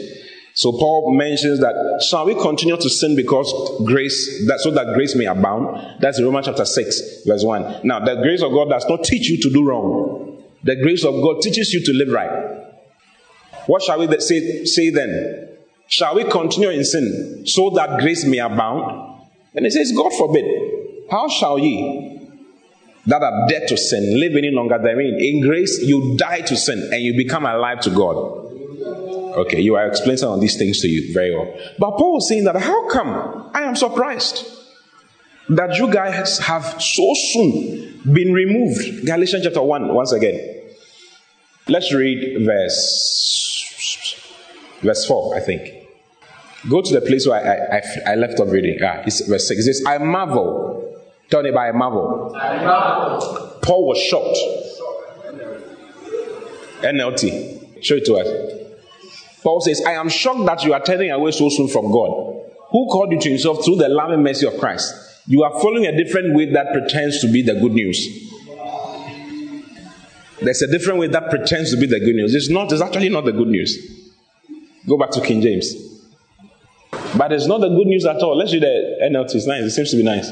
So 0.56 0.71
Paul 0.71 1.16
mentions 1.16 1.59
that 1.61 1.75
shall 2.09 2.26
we 2.26 2.35
continue 2.35 2.76
to 2.76 2.88
sin 2.88 3.16
because 3.16 3.52
grace 3.85 4.47
that 4.47 4.61
so 4.61 4.71
that 4.71 4.94
grace 4.94 5.16
may 5.16 5.25
abound? 5.25 6.00
That's 6.00 6.23
Romans 6.23 6.47
chapter 6.47 6.64
6, 6.64 7.25
verse 7.26 7.42
1. 7.42 7.80
Now 7.83 8.04
the 8.04 8.16
grace 8.16 8.42
of 8.42 8.52
God 8.52 8.68
does 8.68 8.87
not 8.87 9.02
teach 9.02 9.28
you 9.28 9.40
to 9.42 9.50
do 9.50 9.66
wrong. 9.66 10.44
The 10.62 10.76
grace 10.76 11.04
of 11.04 11.14
God 11.14 11.42
teaches 11.42 11.73
you 11.73 11.85
to 11.85 11.92
live 11.92 12.14
right. 12.14 12.43
What 13.66 13.83
shall 13.83 13.99
we 13.99 14.21
say, 14.21 14.64
say 14.64 14.90
then? 14.90 15.49
Shall 15.88 16.14
we 16.14 16.25
continue 16.25 16.71
in 16.71 16.85
sin 16.85 17.47
so 17.47 17.71
that 17.71 18.00
grace 18.00 18.25
may 18.25 18.38
abound? 18.38 19.21
And 19.54 19.66
it 19.66 19.73
says, 19.73 19.92
God 19.97 20.12
forbid. 20.12 20.44
How 21.11 21.28
shall 21.28 21.59
ye 21.59 22.21
that 23.06 23.23
are 23.23 23.47
dead 23.49 23.68
to 23.68 23.76
sin 23.76 24.18
live 24.18 24.35
any 24.37 24.50
longer 24.50 24.78
therein? 24.78 25.18
In 25.21 25.40
grace, 25.42 25.80
you 25.83 26.16
die 26.16 26.40
to 26.40 26.56
sin 26.56 26.88
and 26.92 27.02
you 27.02 27.16
become 27.16 27.47
alive 27.47 27.80
to 27.80 27.90
God. 27.90 28.16
Okay, 29.37 29.61
you 29.61 29.75
are 29.76 29.87
explaining 29.87 30.18
some 30.18 30.33
of 30.33 30.40
these 30.40 30.56
things 30.56 30.80
to 30.80 30.88
you 30.88 31.12
very 31.12 31.35
well. 31.35 31.52
But 31.78 31.92
Paul 31.92 32.14
was 32.14 32.28
saying 32.28 32.44
that 32.44 32.56
how 32.56 32.88
come 32.88 33.50
I 33.52 33.62
am 33.62 33.76
surprised 33.76 34.47
that 35.49 35.76
you 35.76 35.92
guys 35.92 36.38
have 36.38 36.80
so 36.80 37.12
soon 37.33 38.00
been 38.12 38.33
removed? 38.33 39.04
Galatians 39.04 39.44
chapter 39.44 39.62
1, 39.62 39.92
once 39.92 40.12
again. 40.12 40.62
Let's 41.66 41.92
read 41.92 42.44
verse 42.44 43.43
verse 44.84 45.04
4, 45.06 45.36
I 45.36 45.40
think. 45.40 45.84
Go 46.68 46.80
to 46.80 46.94
the 46.94 47.00
place 47.00 47.26
where 47.26 47.40
I, 47.40 47.78
I, 47.78 48.12
I 48.12 48.14
left 48.14 48.40
off 48.40 48.50
reading. 48.50 48.78
Ah, 48.82 49.02
it's 49.06 49.26
verse 49.26 49.48
6. 49.48 49.60
It 49.60 49.62
says, 49.64 49.84
I 49.86 49.98
marvel. 49.98 51.02
Tell 51.30 51.42
me 51.42 51.50
by 51.50 51.72
marvel. 51.72 52.34
I 52.36 52.62
marvel. 52.64 53.58
Paul 53.62 53.86
was 53.88 53.98
shocked. 53.98 54.38
NLT. 56.82 57.84
Show 57.84 57.96
it 57.96 58.06
to 58.06 58.14
us. 58.16 58.28
Paul 59.42 59.60
says, 59.60 59.82
I 59.86 59.92
am 59.92 60.08
shocked 60.08 60.46
that 60.46 60.64
you 60.64 60.72
are 60.72 60.80
turning 60.80 61.10
away 61.10 61.30
so 61.32 61.48
soon 61.50 61.68
from 61.68 61.90
God, 61.90 62.42
who 62.70 62.86
called 62.88 63.12
you 63.12 63.20
to 63.20 63.28
himself 63.28 63.64
through 63.64 63.76
the 63.76 63.88
love 63.88 64.10
and 64.10 64.22
mercy 64.22 64.46
of 64.46 64.58
Christ. 64.58 64.94
You 65.26 65.42
are 65.42 65.52
following 65.60 65.86
a 65.86 65.96
different 65.96 66.34
way 66.34 66.50
that 66.52 66.72
pretends 66.72 67.20
to 67.20 67.32
be 67.32 67.42
the 67.42 67.54
good 67.54 67.72
news. 67.72 68.30
There's 70.40 70.62
a 70.62 70.66
different 70.66 70.98
way 70.98 71.08
that 71.08 71.30
pretends 71.30 71.74
to 71.74 71.80
be 71.80 71.86
the 71.86 72.00
good 72.00 72.14
news. 72.14 72.34
It's 72.34 72.50
not, 72.50 72.72
it's 72.72 72.82
actually 72.82 73.08
not 73.08 73.24
the 73.24 73.32
good 73.32 73.48
news. 73.48 74.03
Go 74.86 74.98
back 74.98 75.10
to 75.12 75.20
King 75.20 75.40
James. 75.40 75.74
But 77.16 77.32
it's 77.32 77.46
not 77.46 77.60
the 77.60 77.68
good 77.68 77.86
news 77.86 78.04
at 78.06 78.16
all. 78.16 78.36
Let's 78.36 78.52
read 78.52 78.62
the 78.62 78.98
NLT. 79.10 79.34
It's 79.34 79.46
nice. 79.46 79.62
It 79.62 79.70
seems 79.70 79.90
to 79.92 79.96
be 79.96 80.02
nice. 80.02 80.30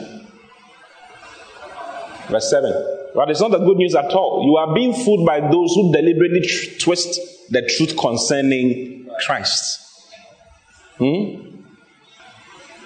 Verse 2.28 2.50
7. 2.50 3.10
But 3.14 3.30
it's 3.30 3.40
not 3.40 3.50
the 3.50 3.58
good 3.58 3.76
news 3.76 3.94
at 3.94 4.10
all. 4.12 4.44
You 4.44 4.56
are 4.56 4.74
being 4.74 4.92
fooled 4.92 5.26
by 5.26 5.40
those 5.40 5.74
who 5.74 5.92
deliberately 5.92 6.40
tr- 6.40 6.78
twist 6.80 7.20
the 7.50 7.62
truth 7.76 7.96
concerning 7.96 9.08
Christ. 9.24 9.80
Hmm? 10.98 11.58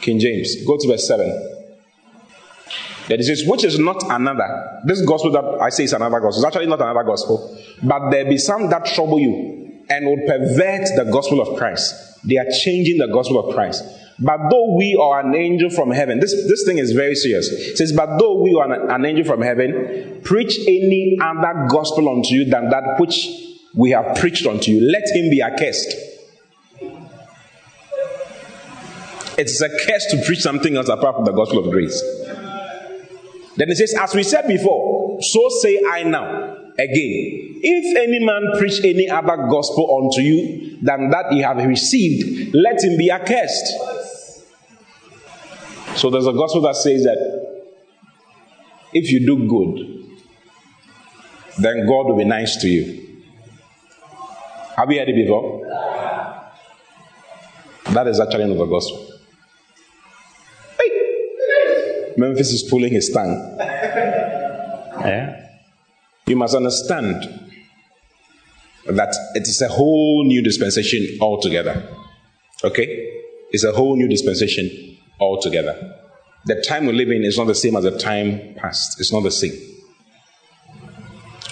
King 0.01 0.19
James. 0.19 0.65
Go 0.67 0.77
to 0.77 0.89
verse 0.89 1.07
7. 1.07 1.53
That 3.09 3.23
says, 3.23 3.45
which 3.47 3.65
is 3.65 3.79
not 3.79 4.03
another. 4.11 4.81
This 4.85 5.01
gospel 5.03 5.31
that 5.31 5.45
I 5.63 5.69
say 5.69 5.85
is 5.85 5.93
another 5.93 6.19
gospel. 6.19 6.45
It's 6.45 6.47
actually 6.47 6.67
not 6.67 6.81
another 6.81 7.05
gospel. 7.05 7.57
But 7.83 8.11
there 8.11 8.25
be 8.25 8.37
some 8.37 8.69
that 8.71 8.85
trouble 8.87 9.21
you 9.21 9.66
and 9.89 10.07
would 10.07 10.27
pervert 10.27 10.89
the 10.97 11.09
gospel 11.11 11.41
of 11.41 11.57
Christ. 11.59 11.95
They 12.25 12.37
are 12.37 12.47
changing 12.65 12.99
the 12.99 13.07
gospel 13.07 13.39
of 13.39 13.55
Christ. 13.55 13.85
But 14.19 14.49
though 14.51 14.75
we 14.75 14.97
are 15.01 15.21
an 15.21 15.35
angel 15.35 15.69
from 15.69 15.91
heaven, 15.91 16.21
this, 16.21 16.33
this 16.49 16.65
thing 16.65 16.79
is 16.79 16.93
very 16.93 17.15
serious. 17.15 17.49
It 17.49 17.77
says, 17.77 17.93
But 17.93 18.19
though 18.19 18.41
we 18.41 18.55
are 18.55 18.73
an, 18.73 18.91
an 18.91 19.05
angel 19.05 19.25
from 19.25 19.43
heaven, 19.43 20.21
preach 20.25 20.59
any 20.67 21.19
other 21.23 21.67
gospel 21.69 22.09
unto 22.09 22.35
you 22.35 22.47
than 22.47 22.71
that 22.71 22.99
which 22.99 23.29
we 23.75 23.91
have 23.91 24.17
preached 24.17 24.47
unto 24.47 24.71
you, 24.71 24.91
let 24.91 25.05
him 25.15 25.31
be 25.31 25.43
accursed. 25.43 25.95
It's 29.39 29.61
a 29.61 29.69
curse 29.69 30.07
to 30.07 30.23
preach 30.25 30.41
something 30.41 30.77
else 30.77 30.89
apart 30.89 31.17
from 31.17 31.27
the 31.27 31.33
gospel 31.33 31.59
of 31.59 31.71
grace. 31.71 32.03
Then 33.57 33.71
it 33.71 33.77
says, 33.77 33.95
As 34.01 34.15
we 34.15 34.23
said 34.23 34.49
before, 34.49 35.21
so 35.21 35.49
say 35.61 35.79
I 35.91 36.05
now 36.05 36.56
again. 36.79 37.61
If 37.63 37.97
any 37.97 38.25
man 38.25 38.59
preach 38.59 38.85
any 38.85 39.09
other 39.09 39.37
gospel 39.49 40.03
unto 40.03 40.21
you 40.21 40.79
than 40.83 41.11
that 41.11 41.33
ye 41.33 41.41
have 41.41 41.57
received, 41.59 42.55
let 42.55 42.83
him 42.83 42.97
be 42.97 43.11
accursed. 43.11 43.67
So 45.97 46.11
there's 46.11 46.27
a 46.27 46.33
gospel 46.33 46.61
that 46.63 46.77
says 46.77 47.05
that 47.05 47.67
if 48.93 49.11
you 49.11 49.27
do 49.27 49.49
good, 49.49 50.19
then 51.59 51.87
God 51.87 52.07
will 52.07 52.17
be 52.17 52.25
nice 52.25 52.57
to 52.57 52.69
you. 52.69 53.25
Have 54.77 54.91
you 54.93 54.99
heard 54.99 55.09
it 55.09 55.17
before? 55.17 55.63
That 57.95 58.07
is 58.09 58.21
actually 58.21 58.45
not 58.47 58.59
the 58.59 58.67
gospel. 58.67 59.13
Memphis 62.19 62.51
is 62.53 62.63
pulling 62.63 62.93
his 62.93 63.11
tongue. 63.11 63.59
Yeah. 64.97 65.46
You 66.27 66.35
must 66.35 66.57
understand 66.57 67.23
that 68.87 69.15
it 69.35 69.43
is 69.43 69.63
a 69.63 69.69
whole 69.69 70.25
new 70.25 70.43
dispensation 70.43 71.19
altogether. 71.21 71.89
Okay? 72.65 73.23
It's 73.53 73.63
a 73.63 73.73
whole 73.73 73.97
new 73.97 74.09
dispensation 74.09 74.99
altogether. 75.21 75.95
The 76.47 76.61
time 76.63 76.87
we 76.87 76.95
live 76.95 77.11
in 77.11 77.25
is 77.25 77.39
not 77.39 77.47
the 77.47 77.55
same 77.55 77.77
as 77.77 77.85
the 77.85 77.97
time 77.97 78.55
past. 78.57 79.01
It's 79.01 79.13
not 79.13 79.23
the 79.23 79.31
same. 79.31 79.53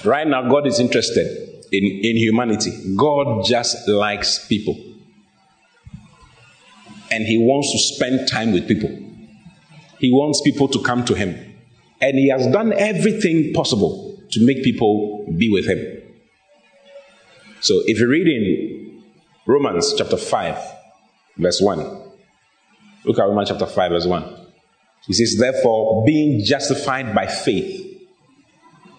Right 0.05 0.27
now, 0.27 0.49
God 0.49 0.67
is 0.67 0.81
interested 0.81 1.27
in, 1.73 1.85
in 1.85 2.17
humanity. 2.17 2.73
God 2.97 3.45
just 3.45 3.89
likes 3.89 4.47
people. 4.49 4.77
And 7.13 7.25
He 7.25 7.39
wants 7.39 7.71
to 7.73 7.95
spend 7.95 8.29
time 8.29 8.53
with 8.53 8.67
people. 8.67 8.91
He 9.99 10.11
wants 10.11 10.41
people 10.43 10.67
to 10.69 10.83
come 10.83 11.05
to 11.05 11.15
Him. 11.15 11.55
And 12.01 12.19
He 12.19 12.29
has 12.29 12.47
done 12.49 12.73
everything 12.73 13.53
possible 13.53 14.14
to 14.35 14.45
make 14.45 14.63
people 14.63 15.27
be 15.37 15.51
with 15.51 15.67
Him. 15.67 16.03
So 17.61 17.81
if 17.87 17.99
you 17.99 18.09
read 18.09 18.27
in 18.27 19.03
Romans 19.47 19.95
chapter 19.97 20.17
5, 20.17 20.59
verse 21.39 21.61
1, 21.61 21.79
look 23.05 23.19
at 23.19 23.23
Romans 23.23 23.49
chapter 23.49 23.67
5, 23.67 23.91
verse 23.91 24.07
1. 24.07 24.47
He 25.07 25.13
says, 25.13 25.37
Therefore, 25.39 26.05
being 26.05 26.45
justified 26.45 27.15
by 27.15 27.27
faith, 27.27 27.81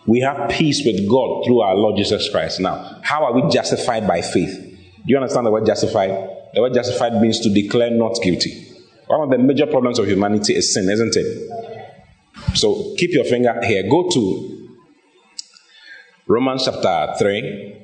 we 0.08 0.20
have 0.22 0.50
peace 0.50 0.84
with 0.86 1.08
God 1.10 1.46
through 1.46 1.62
our 1.62 1.76
Lord 1.76 1.98
Jesus 1.98 2.30
Christ. 2.30 2.60
Now, 2.60 3.00
how 3.04 3.26
are 3.26 3.34
we 3.34 3.50
justified 3.50 4.08
by 4.08 4.22
faith? 4.22 4.56
Do 4.56 5.04
you 5.06 5.18
understand 5.18 5.46
the 5.46 5.52
word 5.52 5.66
justified? 5.66 6.10
The 6.54 6.62
word 6.62 6.74
justified 6.74 7.22
means 7.22 7.40
to 7.42 7.54
declare 7.54 7.92
not 7.92 8.20
guilty. 8.22 8.66
One 9.08 9.22
of 9.22 9.30
the 9.30 9.38
major 9.38 9.68
problems 9.68 10.00
of 10.00 10.08
humanity 10.08 10.56
is 10.56 10.74
sin, 10.74 10.90
isn't 10.90 11.16
it? 11.16 12.58
So 12.58 12.96
keep 12.98 13.12
your 13.12 13.26
finger 13.26 13.60
here. 13.64 13.84
Go 13.90 14.10
to 14.10 14.65
Romans 16.28 16.66
chapter 16.66 17.14
3. 17.20 17.76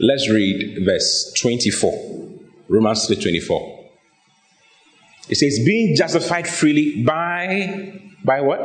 Let's 0.00 0.28
read 0.28 0.84
verse 0.84 1.32
24. 1.40 2.28
Romans 2.68 3.06
3 3.06 3.16
24. 3.16 3.84
It 5.30 5.36
says, 5.36 5.60
being 5.64 5.96
justified 5.96 6.46
freely 6.46 7.02
by 7.02 8.00
by 8.22 8.42
what? 8.42 8.60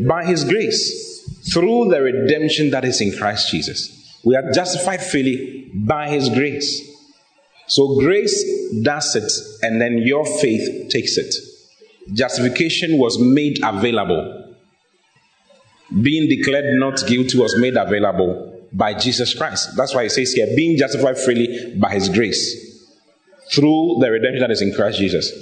By 0.00 0.24
his 0.24 0.44
grace, 0.44 1.28
through 1.52 1.90
the 1.90 2.00
redemption 2.00 2.70
that 2.70 2.86
is 2.86 3.02
in 3.02 3.14
Christ 3.16 3.50
Jesus. 3.50 4.18
We 4.24 4.34
are 4.34 4.50
justified 4.52 5.02
freely 5.02 5.70
by 5.74 6.08
his 6.08 6.30
grace. 6.30 6.90
So 7.66 7.98
grace 8.00 8.42
does 8.82 9.14
it, 9.14 9.30
and 9.62 9.78
then 9.78 9.98
your 9.98 10.24
faith 10.24 10.88
takes 10.88 11.18
it. 11.18 11.34
Justification 12.14 12.96
was 12.98 13.18
made 13.18 13.58
available. 13.62 14.54
Being 16.00 16.30
declared 16.30 16.78
not 16.78 17.06
guilty 17.06 17.38
was 17.38 17.56
made 17.58 17.76
available 17.76 18.53
by 18.74 18.94
Jesus 18.94 19.34
Christ. 19.34 19.76
That's 19.76 19.94
why 19.94 20.02
it 20.02 20.10
says 20.10 20.32
here, 20.32 20.48
being 20.56 20.76
justified 20.76 21.18
freely 21.18 21.76
by 21.76 21.94
his 21.94 22.08
grace 22.08 22.82
through 23.52 23.98
the 24.00 24.10
redemption 24.10 24.40
that 24.40 24.50
is 24.50 24.62
in 24.62 24.74
Christ 24.74 24.98
Jesus. 24.98 25.32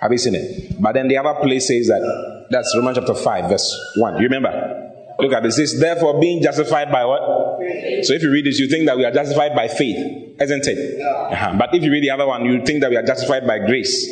Have 0.00 0.12
you 0.12 0.18
seen 0.18 0.36
it? 0.36 0.80
But 0.80 0.92
then 0.92 1.08
the 1.08 1.16
other 1.18 1.34
place 1.40 1.66
says 1.66 1.88
that 1.88 2.46
that's 2.50 2.72
Romans 2.76 2.98
chapter 2.98 3.14
5, 3.14 3.50
verse 3.50 3.92
1. 3.96 4.14
You 4.14 4.28
remember? 4.28 4.84
Look 5.18 5.32
at 5.32 5.42
this. 5.42 5.58
It 5.58 5.68
says, 5.68 5.80
therefore, 5.80 6.20
being 6.20 6.40
justified 6.40 6.92
by 6.92 7.04
what? 7.04 7.20
So 8.04 8.14
if 8.14 8.22
you 8.22 8.30
read 8.30 8.46
this, 8.46 8.60
you 8.60 8.68
think 8.68 8.86
that 8.86 8.96
we 8.96 9.04
are 9.04 9.10
justified 9.10 9.56
by 9.56 9.66
faith, 9.66 9.96
isn't 10.40 10.66
it? 10.66 11.00
Uh-huh. 11.00 11.56
But 11.58 11.74
if 11.74 11.82
you 11.82 11.90
read 11.90 12.04
the 12.04 12.10
other 12.10 12.26
one, 12.26 12.44
you 12.44 12.64
think 12.64 12.80
that 12.82 12.90
we 12.90 12.96
are 12.96 13.02
justified 13.02 13.44
by 13.44 13.58
grace, 13.58 14.06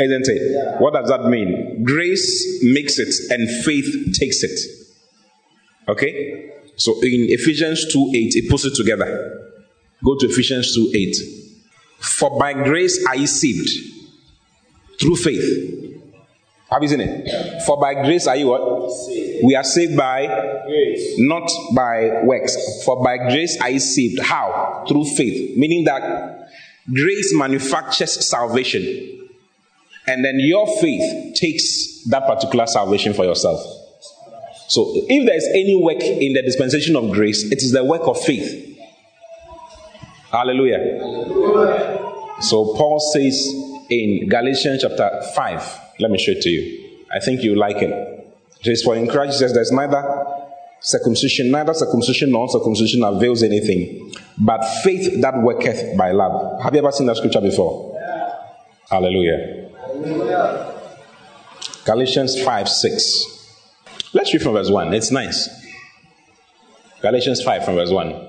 isn't 0.00 0.28
it? 0.28 0.80
What 0.80 0.94
does 0.94 1.08
that 1.08 1.26
mean? 1.26 1.84
Grace 1.84 2.64
makes 2.64 2.98
it 2.98 3.14
and 3.30 3.48
faith 3.64 4.18
takes 4.18 4.42
it. 4.42 4.58
Okay? 5.88 6.50
So 6.80 6.94
in 7.02 7.26
Ephesians 7.28 7.92
2 7.92 8.12
8, 8.14 8.36
it 8.36 8.48
puts 8.48 8.64
it 8.64 8.74
together. 8.74 9.06
Go 10.02 10.16
to 10.18 10.26
Ephesians 10.26 10.74
2 10.74 10.92
8. 10.94 11.16
For 12.00 12.38
by 12.38 12.54
grace 12.54 13.04
are 13.06 13.16
ye 13.16 13.26
saved 13.26 13.68
through 14.98 15.16
faith. 15.16 15.92
Have 16.70 16.82
you 16.82 16.88
seen 16.88 17.02
it? 17.02 17.62
For 17.66 17.78
by 17.78 17.92
grace 18.02 18.26
are 18.26 18.36
you 18.36 18.46
what? 18.46 18.90
Saved. 18.92 19.44
We 19.44 19.54
are 19.56 19.64
saved 19.64 19.94
by 19.94 20.26
grace, 20.66 21.16
not 21.18 21.50
by 21.76 22.22
works. 22.24 22.56
For 22.86 23.04
by 23.04 23.18
grace 23.18 23.60
are 23.60 23.68
you 23.68 23.80
saved. 23.80 24.22
How? 24.22 24.86
Through 24.88 25.04
faith. 25.04 25.58
Meaning 25.58 25.84
that 25.84 26.48
grace 26.90 27.34
manufactures 27.34 28.26
salvation. 28.26 29.28
And 30.06 30.24
then 30.24 30.36
your 30.40 30.66
faith 30.80 31.34
takes 31.34 32.04
that 32.08 32.26
particular 32.26 32.66
salvation 32.66 33.12
for 33.12 33.26
yourself. 33.26 33.60
So, 34.70 34.92
if 34.94 35.26
there 35.26 35.36
is 35.36 35.48
any 35.48 35.74
work 35.74 36.00
in 36.00 36.32
the 36.32 36.42
dispensation 36.42 36.94
of 36.94 37.10
grace, 37.10 37.42
it 37.50 37.58
is 37.58 37.72
the 37.72 37.82
work 37.82 38.02
of 38.04 38.22
faith. 38.22 38.78
Hallelujah. 40.30 41.98
So, 42.40 42.76
Paul 42.76 43.00
says 43.12 43.52
in 43.88 44.28
Galatians 44.28 44.82
chapter 44.82 45.22
5, 45.34 45.80
let 45.98 46.12
me 46.12 46.18
show 46.18 46.30
it 46.30 46.42
to 46.42 46.50
you. 46.50 47.02
I 47.12 47.18
think 47.18 47.42
you 47.42 47.56
like 47.56 47.78
it. 47.78 47.90
It 48.60 48.64
says, 48.64 48.82
For 48.84 48.94
in 48.94 49.08
Christ 49.08 49.40
there's 49.40 49.72
neither 49.72 50.04
circumcision, 50.78 51.50
neither 51.50 51.74
circumcision 51.74 52.30
nor 52.30 52.48
circumcision 52.48 53.02
avails 53.02 53.42
anything, 53.42 54.14
but 54.38 54.64
faith 54.84 55.20
that 55.20 55.36
worketh 55.42 55.98
by 55.98 56.12
love. 56.12 56.62
Have 56.62 56.74
you 56.74 56.78
ever 56.78 56.92
seen 56.92 57.08
that 57.08 57.16
scripture 57.16 57.40
before? 57.40 58.00
Hallelujah. 58.88 59.72
Galatians 61.84 62.40
5 62.40 62.68
6. 62.68 63.39
Let's 64.12 64.32
read 64.32 64.42
from 64.42 64.54
verse 64.54 64.70
1. 64.70 64.92
It's 64.92 65.10
nice. 65.10 65.48
Galatians 67.00 67.42
5 67.42 67.64
from 67.64 67.76
verse 67.76 67.90
1. 67.90 68.28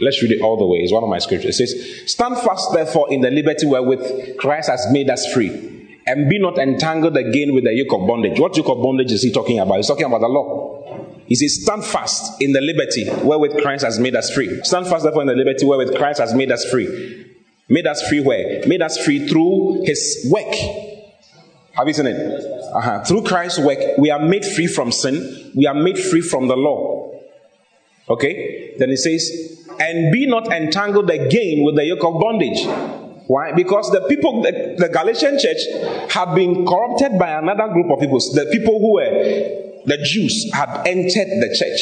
Let's 0.00 0.22
read 0.22 0.32
it 0.32 0.42
all 0.42 0.56
the 0.56 0.66
way. 0.66 0.78
It's 0.78 0.92
one 0.92 1.02
of 1.02 1.08
my 1.08 1.18
scriptures. 1.18 1.58
It 1.60 1.68
says, 1.68 2.12
Stand 2.12 2.36
fast, 2.38 2.68
therefore, 2.74 3.12
in 3.12 3.20
the 3.20 3.30
liberty 3.30 3.66
wherewith 3.66 4.36
Christ 4.36 4.68
has 4.68 4.86
made 4.90 5.08
us 5.08 5.32
free, 5.32 6.00
and 6.06 6.28
be 6.28 6.38
not 6.38 6.58
entangled 6.58 7.16
again 7.16 7.54
with 7.54 7.64
the 7.64 7.72
yoke 7.72 7.92
of 7.92 8.06
bondage. 8.06 8.38
What 8.38 8.56
yoke 8.56 8.68
of 8.68 8.82
bondage 8.82 9.12
is 9.12 9.22
he 9.22 9.32
talking 9.32 9.58
about? 9.58 9.76
He's 9.76 9.86
talking 9.86 10.04
about 10.04 10.20
the 10.20 10.28
law. 10.28 11.06
He 11.26 11.34
says, 11.34 11.62
Stand 11.62 11.84
fast 11.84 12.40
in 12.42 12.52
the 12.52 12.60
liberty 12.60 13.08
wherewith 13.24 13.60
Christ 13.62 13.84
has 13.84 13.98
made 13.98 14.16
us 14.16 14.30
free. 14.30 14.60
Stand 14.64 14.86
fast, 14.86 15.04
therefore, 15.04 15.22
in 15.22 15.28
the 15.28 15.34
liberty 15.34 15.64
wherewith 15.64 15.96
Christ 15.96 16.20
has 16.20 16.34
made 16.34 16.52
us 16.52 16.64
free. 16.66 17.32
Made 17.68 17.86
us 17.86 18.06
free 18.08 18.20
where? 18.20 18.66
Made 18.66 18.82
us 18.82 18.98
free 18.98 19.26
through 19.26 19.84
his 19.84 20.28
work. 20.30 20.54
Have 21.72 21.88
you 21.88 21.94
seen 21.94 22.06
it? 22.06 22.55
Uh-huh. 22.76 23.02
Through 23.04 23.22
Christ's 23.22 23.60
work, 23.60 23.78
we 23.96 24.10
are 24.10 24.18
made 24.18 24.44
free 24.44 24.66
from 24.66 24.92
sin. 24.92 25.52
We 25.54 25.66
are 25.66 25.74
made 25.74 25.98
free 25.98 26.20
from 26.20 26.46
the 26.46 26.56
law. 26.56 27.10
Okay? 28.10 28.74
Then 28.78 28.90
it 28.90 28.98
says, 28.98 29.64
and 29.80 30.12
be 30.12 30.26
not 30.26 30.52
entangled 30.52 31.08
again 31.08 31.64
with 31.64 31.76
the 31.76 31.84
yoke 31.84 32.04
of 32.04 32.20
bondage. 32.20 32.66
Why? 33.28 33.52
Because 33.52 33.90
the 33.90 34.02
people, 34.08 34.42
the, 34.42 34.76
the 34.76 34.90
Galatian 34.90 35.38
church, 35.38 36.12
have 36.12 36.34
been 36.34 36.66
corrupted 36.66 37.18
by 37.18 37.30
another 37.30 37.72
group 37.72 37.90
of 37.90 37.98
people. 37.98 38.18
The 38.18 38.46
people 38.52 38.78
who 38.78 38.92
were 38.94 39.64
the 39.86 39.98
Jews 40.04 40.50
had 40.52 40.86
entered 40.86 41.28
the 41.28 41.56
church 41.58 41.80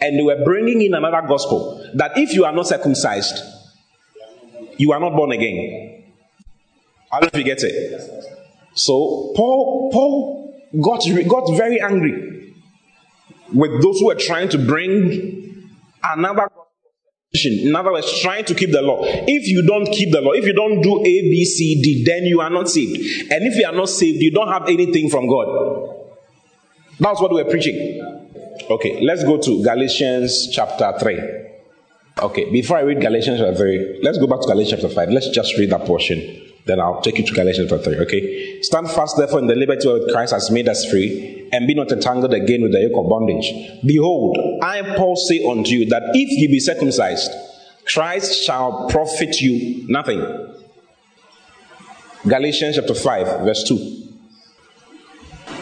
and 0.00 0.18
they 0.18 0.22
were 0.22 0.44
bringing 0.44 0.80
in 0.80 0.94
another 0.94 1.26
gospel 1.26 1.90
that 1.94 2.12
if 2.16 2.34
you 2.34 2.44
are 2.44 2.52
not 2.52 2.68
circumcised, 2.68 3.42
you 4.76 4.92
are 4.92 5.00
not 5.00 5.16
born 5.16 5.32
again. 5.32 6.04
I 7.10 7.20
don't 7.20 7.34
know 7.34 7.40
if 7.40 7.46
you 7.46 7.54
get 7.54 7.62
it. 7.62 8.45
So 8.76 9.32
Paul, 9.34 9.90
Paul 9.92 10.54
got, 10.82 11.02
got 11.28 11.56
very 11.56 11.80
angry 11.80 12.54
with 13.52 13.82
those 13.82 13.98
who 14.00 14.06
were 14.06 14.14
trying 14.14 14.48
to 14.50 14.58
bring 14.58 15.72
another 16.04 16.48
in 17.44 17.76
other 17.76 17.92
words, 17.92 18.20
trying 18.20 18.44
to 18.46 18.54
keep 18.54 18.70
the 18.70 18.80
law. 18.80 19.00
If 19.02 19.46
you 19.46 19.66
don't 19.66 19.86
keep 19.86 20.10
the 20.10 20.22
law, 20.22 20.32
if 20.32 20.46
you 20.46 20.54
don't 20.54 20.80
do 20.80 21.00
A, 21.00 21.02
B, 21.02 21.44
C, 21.44 21.82
D, 21.82 22.04
then 22.06 22.24
you 22.24 22.40
are 22.40 22.48
not 22.48 22.68
saved. 22.68 22.96
And 23.30 23.46
if 23.46 23.56
you 23.56 23.66
are 23.66 23.74
not 23.74 23.90
saved, 23.90 24.22
you 24.22 24.30
don't 24.30 24.48
have 24.48 24.68
anything 24.68 25.10
from 25.10 25.28
God. 25.28 26.06
That's 26.98 27.20
what 27.20 27.32
we're 27.32 27.44
preaching. 27.44 28.00
Okay, 28.70 29.00
let's 29.02 29.22
go 29.22 29.38
to 29.38 29.62
Galatians 29.62 30.48
chapter 30.50 30.94
3. 30.98 31.20
Okay, 32.22 32.50
before 32.50 32.78
I 32.78 32.82
read 32.82 33.02
Galatians 33.02 33.38
chapter 33.38 33.54
3, 33.54 34.00
let's 34.02 34.18
go 34.18 34.26
back 34.26 34.40
to 34.40 34.46
Galatians 34.46 34.80
chapter 34.80 34.94
5. 34.94 35.10
Let's 35.10 35.28
just 35.28 35.58
read 35.58 35.70
that 35.70 35.84
portion. 35.84 36.45
Then 36.66 36.80
I'll 36.80 37.00
take 37.00 37.18
you 37.18 37.24
to 37.24 37.32
Galatians 37.32 37.70
chapter 37.70 37.94
3, 37.94 37.98
okay? 38.00 38.60
Stand 38.60 38.90
fast, 38.90 39.16
therefore, 39.16 39.38
in 39.38 39.46
the 39.46 39.54
liberty 39.54 39.86
wherewith 39.86 40.10
Christ 40.12 40.32
has 40.32 40.50
made 40.50 40.68
us 40.68 40.84
free, 40.84 41.48
and 41.52 41.64
be 41.64 41.74
not 41.74 41.92
entangled 41.92 42.34
again 42.34 42.60
with 42.62 42.72
the 42.72 42.80
yoke 42.80 43.04
of 43.04 43.08
bondage. 43.08 43.52
Behold, 43.86 44.36
I, 44.62 44.82
Paul, 44.96 45.14
say 45.14 45.46
unto 45.48 45.70
you 45.70 45.86
that 45.90 46.02
if 46.12 46.28
ye 46.28 46.48
be 46.48 46.58
circumcised, 46.58 47.30
Christ 47.86 48.44
shall 48.44 48.88
profit 48.88 49.40
you 49.40 49.86
nothing. 49.88 50.20
Galatians 52.26 52.74
chapter 52.74 52.94
5, 52.94 53.44
verse 53.44 53.62
2. 53.68 54.02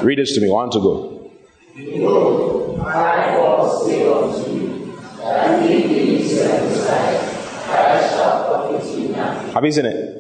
Read 0.00 0.18
this 0.18 0.34
to 0.34 0.40
me. 0.40 0.48
One 0.48 0.70
to 0.70 0.78
go. 0.80 1.30
Behold, 1.76 2.80
I, 2.80 3.36
Paul, 3.36 3.86
say 3.86 4.10
unto 4.10 4.50
you 4.50 4.96
that 5.18 5.62
if 5.62 5.70
ye 5.70 6.16
be 6.16 6.26
circumcised, 6.26 7.66
Christ 7.66 8.14
shall 8.14 8.70
profit 8.70 8.98
you 8.98 9.08
nothing. 9.08 9.52
Have 9.52 9.64
you 9.66 9.72
seen 9.72 9.84
it? 9.84 10.13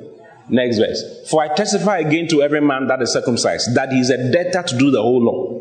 Next 0.48 0.78
verse. 0.78 1.28
For 1.30 1.42
I 1.42 1.54
testify 1.54 1.98
again 1.98 2.28
to 2.28 2.42
every 2.42 2.60
man 2.60 2.86
that 2.88 3.00
is 3.00 3.12
circumcised 3.12 3.74
that 3.74 3.90
he 3.90 4.00
is 4.00 4.10
a 4.10 4.30
debtor 4.30 4.62
to 4.62 4.78
do 4.78 4.90
the 4.90 5.00
whole 5.00 5.22
law. 5.22 5.60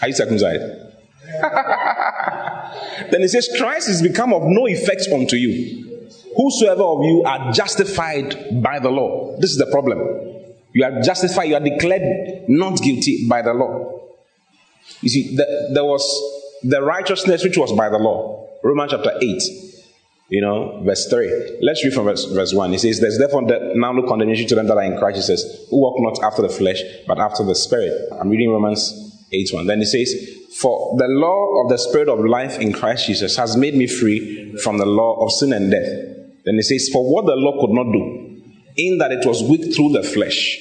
Are 0.00 0.08
you 0.08 0.14
circumcised? 0.14 0.62
then 3.10 3.20
he 3.20 3.28
says, 3.28 3.48
Christ 3.56 3.88
is 3.88 4.02
become 4.02 4.32
of 4.32 4.42
no 4.44 4.66
effect 4.66 5.08
unto 5.12 5.36
you. 5.36 6.08
Whosoever 6.36 6.82
of 6.82 7.04
you 7.04 7.24
are 7.26 7.52
justified 7.52 8.62
by 8.62 8.78
the 8.78 8.90
law. 8.90 9.36
This 9.38 9.50
is 9.50 9.58
the 9.58 9.66
problem. 9.66 9.98
You 10.72 10.84
are 10.84 11.02
justified, 11.02 11.44
you 11.44 11.54
are 11.54 11.60
declared 11.60 12.48
not 12.48 12.80
guilty 12.80 13.26
by 13.28 13.42
the 13.42 13.52
law. 13.52 14.00
You 15.00 15.08
see, 15.08 15.36
the, 15.36 15.70
there 15.74 15.84
was 15.84 16.02
the 16.62 16.82
righteousness 16.82 17.44
which 17.44 17.58
was 17.58 17.72
by 17.72 17.88
the 17.88 17.98
law. 17.98 18.48
Romans 18.62 18.92
chapter 18.92 19.12
8, 19.20 19.42
you 20.32 20.40
know, 20.40 20.80
verse 20.82 21.08
3. 21.10 21.58
Let's 21.60 21.84
read 21.84 21.92
from 21.92 22.06
verse, 22.06 22.24
verse 22.24 22.54
1. 22.54 22.72
It 22.72 22.80
says, 22.80 23.00
There's 23.00 23.18
therefore 23.18 23.42
now 23.42 23.92
no 23.92 24.08
condemnation 24.08 24.48
to 24.48 24.54
them 24.54 24.66
that 24.66 24.78
are 24.78 24.82
in 24.82 24.96
Christ 24.98 25.16
Jesus, 25.16 25.66
who 25.68 25.78
walk 25.78 25.96
not 25.98 26.24
after 26.24 26.40
the 26.40 26.48
flesh, 26.48 26.80
but 27.06 27.20
after 27.20 27.44
the 27.44 27.54
Spirit. 27.54 27.92
I'm 28.18 28.30
reading 28.30 28.50
Romans 28.50 29.26
8 29.30 29.50
1. 29.52 29.66
Then 29.66 29.82
it 29.82 29.88
says, 29.88 30.10
For 30.58 30.96
the 30.96 31.06
law 31.06 31.62
of 31.62 31.68
the 31.68 31.76
Spirit 31.76 32.08
of 32.08 32.24
life 32.24 32.58
in 32.58 32.72
Christ 32.72 33.08
Jesus 33.08 33.36
has 33.36 33.58
made 33.58 33.74
me 33.74 33.86
free 33.86 34.56
from 34.64 34.78
the 34.78 34.86
law 34.86 35.22
of 35.22 35.30
sin 35.32 35.52
and 35.52 35.70
death. 35.70 35.90
Then 36.46 36.58
it 36.58 36.64
says, 36.64 36.88
For 36.90 37.04
what 37.04 37.26
the 37.26 37.36
law 37.36 37.60
could 37.60 37.74
not 37.74 37.92
do, 37.92 38.42
in 38.78 38.96
that 38.98 39.12
it 39.12 39.26
was 39.26 39.42
weak 39.42 39.76
through 39.76 39.90
the 39.90 40.02
flesh. 40.02 40.58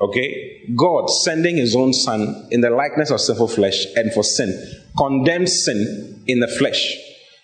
Okay? 0.00 0.64
God 0.74 1.10
sending 1.10 1.58
his 1.58 1.76
own 1.76 1.92
son 1.92 2.48
in 2.50 2.62
the 2.62 2.70
likeness 2.70 3.10
of 3.10 3.20
sinful 3.20 3.48
flesh 3.48 3.84
and 3.96 4.14
for 4.14 4.24
sin, 4.24 4.58
condemned 4.96 5.50
sin 5.50 6.22
in 6.26 6.40
the 6.40 6.48
flesh, 6.48 6.96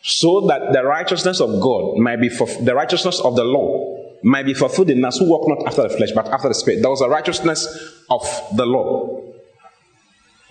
so 0.04 0.42
that 0.48 0.74
the 0.74 0.84
righteousness 0.84 1.40
of 1.40 1.48
God 1.62 1.96
might 1.96 2.20
be 2.20 2.28
for 2.28 2.46
the 2.62 2.74
righteousness 2.74 3.20
of 3.20 3.36
the 3.36 3.44
law 3.44 4.02
might 4.22 4.44
be 4.44 4.52
fulfilled 4.52 4.90
in 4.90 5.02
us 5.04 5.18
who 5.18 5.30
walk 5.30 5.48
not 5.48 5.66
after 5.66 5.82
the 5.82 5.88
flesh, 5.88 6.10
but 6.14 6.28
after 6.28 6.48
the 6.48 6.54
spirit. 6.54 6.82
There 6.82 6.90
was 6.90 7.00
a 7.00 7.08
righteousness 7.08 7.66
of 8.10 8.22
the 8.54 8.66
law. 8.66 9.20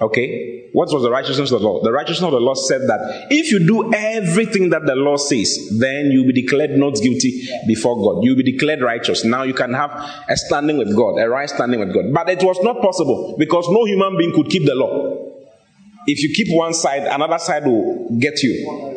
Okay? 0.01 0.69
What 0.73 0.89
was 0.91 1.03
the 1.03 1.11
righteousness 1.11 1.51
of 1.51 1.61
the 1.61 1.67
law? 1.67 1.83
The 1.83 1.91
righteousness 1.91 2.23
of 2.23 2.31
the 2.31 2.39
law 2.39 2.55
said 2.55 2.81
that 2.81 3.27
if 3.29 3.51
you 3.51 3.65
do 3.65 3.93
everything 3.93 4.71
that 4.71 4.87
the 4.87 4.95
law 4.95 5.17
says, 5.17 5.77
then 5.79 6.09
you'll 6.11 6.25
be 6.25 6.41
declared 6.41 6.71
not 6.71 6.95
guilty 6.95 7.47
before 7.67 7.95
God. 7.95 8.23
You'll 8.23 8.37
be 8.37 8.51
declared 8.51 8.81
righteous. 8.81 9.23
Now 9.23 9.43
you 9.43 9.53
can 9.53 9.73
have 9.73 9.91
a 10.27 10.35
standing 10.35 10.77
with 10.79 10.95
God, 10.95 11.19
a 11.19 11.29
right 11.29 11.49
standing 11.49 11.79
with 11.79 11.93
God. 11.93 12.05
But 12.11 12.29
it 12.29 12.43
was 12.43 12.59
not 12.63 12.81
possible 12.81 13.35
because 13.37 13.67
no 13.69 13.85
human 13.85 14.17
being 14.17 14.33
could 14.33 14.49
keep 14.49 14.65
the 14.65 14.75
law. 14.75 15.31
If 16.07 16.21
you 16.21 16.33
keep 16.35 16.47
one 16.49 16.73
side, 16.73 17.03
another 17.03 17.37
side 17.37 17.65
will 17.65 18.17
get 18.19 18.41
you. 18.41 18.92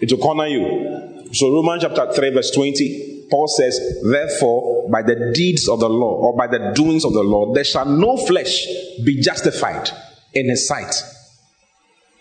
It 0.00 0.10
will 0.10 0.18
corner 0.18 0.46
you. 0.46 1.28
So 1.32 1.52
Romans 1.52 1.82
chapter 1.82 2.12
3, 2.12 2.30
verse 2.30 2.50
20, 2.50 3.26
Paul 3.30 3.46
says, 3.48 3.78
Therefore, 4.02 4.90
by 4.90 5.02
the 5.02 5.32
deeds 5.32 5.68
of 5.68 5.80
the 5.80 5.88
law, 5.88 6.14
or 6.16 6.36
by 6.36 6.46
the 6.46 6.72
doings 6.74 7.04
of 7.04 7.12
the 7.12 7.22
law, 7.22 7.54
there 7.54 7.64
shall 7.64 7.86
no 7.86 8.16
flesh 8.16 8.66
be 9.04 9.20
justified 9.20 9.88
in 10.34 10.48
his 10.48 10.66
sight. 10.66 10.94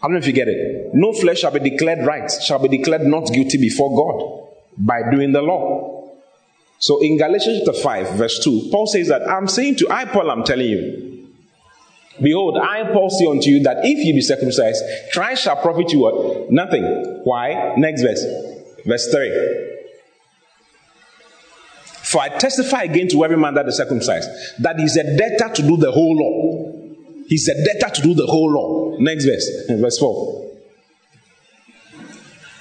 I 0.02 0.08
don't 0.08 0.14
know 0.14 0.20
if 0.20 0.28
you 0.28 0.34
get 0.34 0.48
it. 0.48 0.92
No 0.94 1.14
flesh 1.14 1.40
shall 1.40 1.52
be 1.52 1.60
declared 1.60 2.06
right, 2.06 2.32
shall 2.46 2.60
be 2.60 2.70
declared 2.70 3.02
not 3.02 3.32
guilty 3.34 3.58
before 3.58 3.96
God 3.96 4.48
by 4.78 5.10
doing 5.12 5.32
the 5.32 5.42
law. 5.42 6.10
So 6.78 7.02
in 7.02 7.18
Galatians 7.18 7.62
chapter 7.66 7.82
5, 7.82 8.12
verse 8.12 8.40
2, 8.44 8.70
Paul 8.72 8.88
says 8.88 9.10
that 9.10 9.30
I'm 9.30 9.48
saying 9.48 9.76
to 9.78 9.90
I, 9.90 10.06
Paul, 10.06 10.32
I'm 10.32 10.44
telling 10.44 10.68
you, 10.70 11.09
Behold, 12.22 12.58
I, 12.58 12.84
Paul, 12.92 13.10
unto 13.32 13.50
you 13.50 13.64
that 13.64 13.78
if 13.84 14.06
you 14.06 14.14
be 14.14 14.22
circumcised, 14.22 14.84
Christ 15.14 15.44
shall 15.44 15.56
profit 15.58 15.92
you 15.92 16.00
what? 16.00 16.52
Nothing. 16.52 17.22
Why? 17.24 17.74
Next 17.78 18.02
verse. 18.02 18.24
Verse 18.86 19.08
3. 19.08 19.76
For 22.04 22.22
I 22.22 22.30
testify 22.30 22.84
again 22.84 23.08
to 23.10 23.24
every 23.24 23.38
man 23.38 23.54
that 23.54 23.68
is 23.68 23.78
circumcised, 23.78 24.30
that 24.60 24.80
he's 24.80 24.98
a 24.98 25.04
debtor 25.16 25.54
to 25.54 25.62
do 25.62 25.78
the 25.78 25.92
whole 25.92 26.16
law. 26.16 26.74
He's 27.28 27.48
a 27.48 27.54
debtor 27.54 27.94
to 27.96 28.02
do 28.02 28.16
the 28.16 28.26
whole 28.26 28.52
law. 28.52 28.98
Next 28.98 29.26
verse, 29.26 29.48
verse 29.70 30.00
4. 30.00 30.39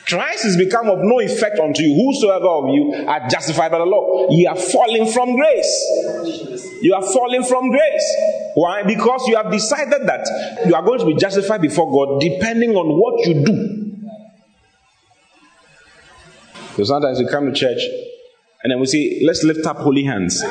Christ 0.08 0.46
is 0.46 0.56
become 0.56 0.88
of 0.88 1.00
no 1.02 1.20
effect 1.20 1.58
unto 1.58 1.82
you. 1.82 1.94
Whosoever 1.94 2.46
of 2.46 2.70
you 2.70 3.04
are 3.06 3.28
justified 3.28 3.70
by 3.70 3.78
the 3.78 3.84
law, 3.84 4.28
you 4.30 4.48
are 4.48 4.56
falling 4.56 5.06
from 5.12 5.36
grace. 5.36 6.78
You 6.80 6.94
are 6.94 7.02
falling 7.02 7.44
from 7.44 7.70
grace. 7.70 8.16
Why? 8.54 8.84
Because 8.84 9.28
you 9.28 9.36
have 9.36 9.52
decided 9.52 10.08
that 10.08 10.64
you 10.66 10.74
are 10.74 10.82
going 10.82 11.00
to 11.00 11.06
be 11.06 11.14
justified 11.14 11.60
before 11.60 11.92
God 11.92 12.20
depending 12.20 12.70
on 12.70 12.98
what 12.98 13.26
you 13.26 13.44
do. 13.44 13.74
So 16.76 16.84
sometimes 16.84 17.18
we 17.18 17.26
come 17.26 17.44
to 17.46 17.52
church 17.52 17.82
and 18.62 18.72
then 18.72 18.80
we 18.80 18.86
say, 18.86 19.20
let's 19.24 19.42
lift 19.42 19.66
up 19.66 19.76
holy 19.76 20.04
hands. 20.04 20.42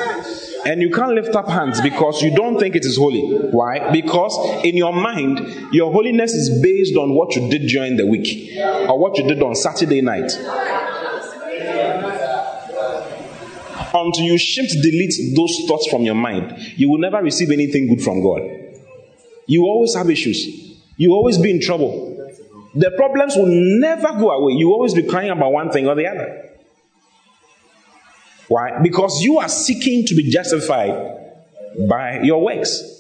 And 0.66 0.82
you 0.82 0.90
can't 0.90 1.14
lift 1.14 1.36
up 1.36 1.48
hands 1.48 1.82
because 1.82 2.22
you 2.22 2.36
don't 2.36 2.60
think 2.60 2.76
it 2.76 2.86
is 2.86 2.98
holy. 2.98 3.22
Why? 3.52 3.92
Because 3.92 4.64
in 4.64 4.76
your 4.76 4.94
mind, 4.94 5.40
your 5.72 5.92
holiness 5.92 6.34
is 6.34 6.62
based 6.62 6.96
on 6.96 7.14
what 7.14 7.36
you 7.36 7.50
did 7.50 7.68
during 7.68 7.98
the 7.98 8.06
week 8.06 8.58
or 8.58 8.98
what 8.98 9.18
you 9.18 9.28
did 9.28 9.42
on 9.42 9.56
Saturday 9.56 10.02
night. 10.02 10.32
Until 13.94 14.24
you 14.26 14.38
shift, 14.38 14.74
delete 14.82 15.36
those 15.36 15.66
thoughts 15.68 15.88
from 15.88 16.04
your 16.04 16.16
mind, 16.16 16.56
you 16.76 16.90
will 16.90 17.00
never 17.00 17.22
receive 17.22 17.52
anything 17.52 17.88
good 17.88 18.02
from 18.04 18.22
God. 18.22 18.42
You 19.46 19.64
always 19.64 19.96
have 19.96 20.10
issues. 20.10 20.46
You 20.98 21.14
always 21.14 21.38
be 21.38 21.52
in 21.52 21.62
trouble. 21.62 22.14
The 22.76 22.92
problems 22.92 23.36
will 23.36 23.48
never 23.48 24.10
go 24.20 24.32
away. 24.32 24.54
You 24.54 24.72
always 24.72 24.94
be 24.94 25.04
crying 25.04 25.32
about 25.32 25.52
one 25.52 25.72
thing 25.72 25.88
or 25.88 25.96
the 25.96 26.08
other. 26.08 26.47
Why? 28.48 28.80
Because 28.82 29.22
you 29.22 29.40
are 29.40 29.50
seeking 29.50 30.06
to 30.06 30.16
be 30.16 30.30
justified 30.30 31.18
by 31.90 32.22
your 32.22 32.44
works. 32.44 32.94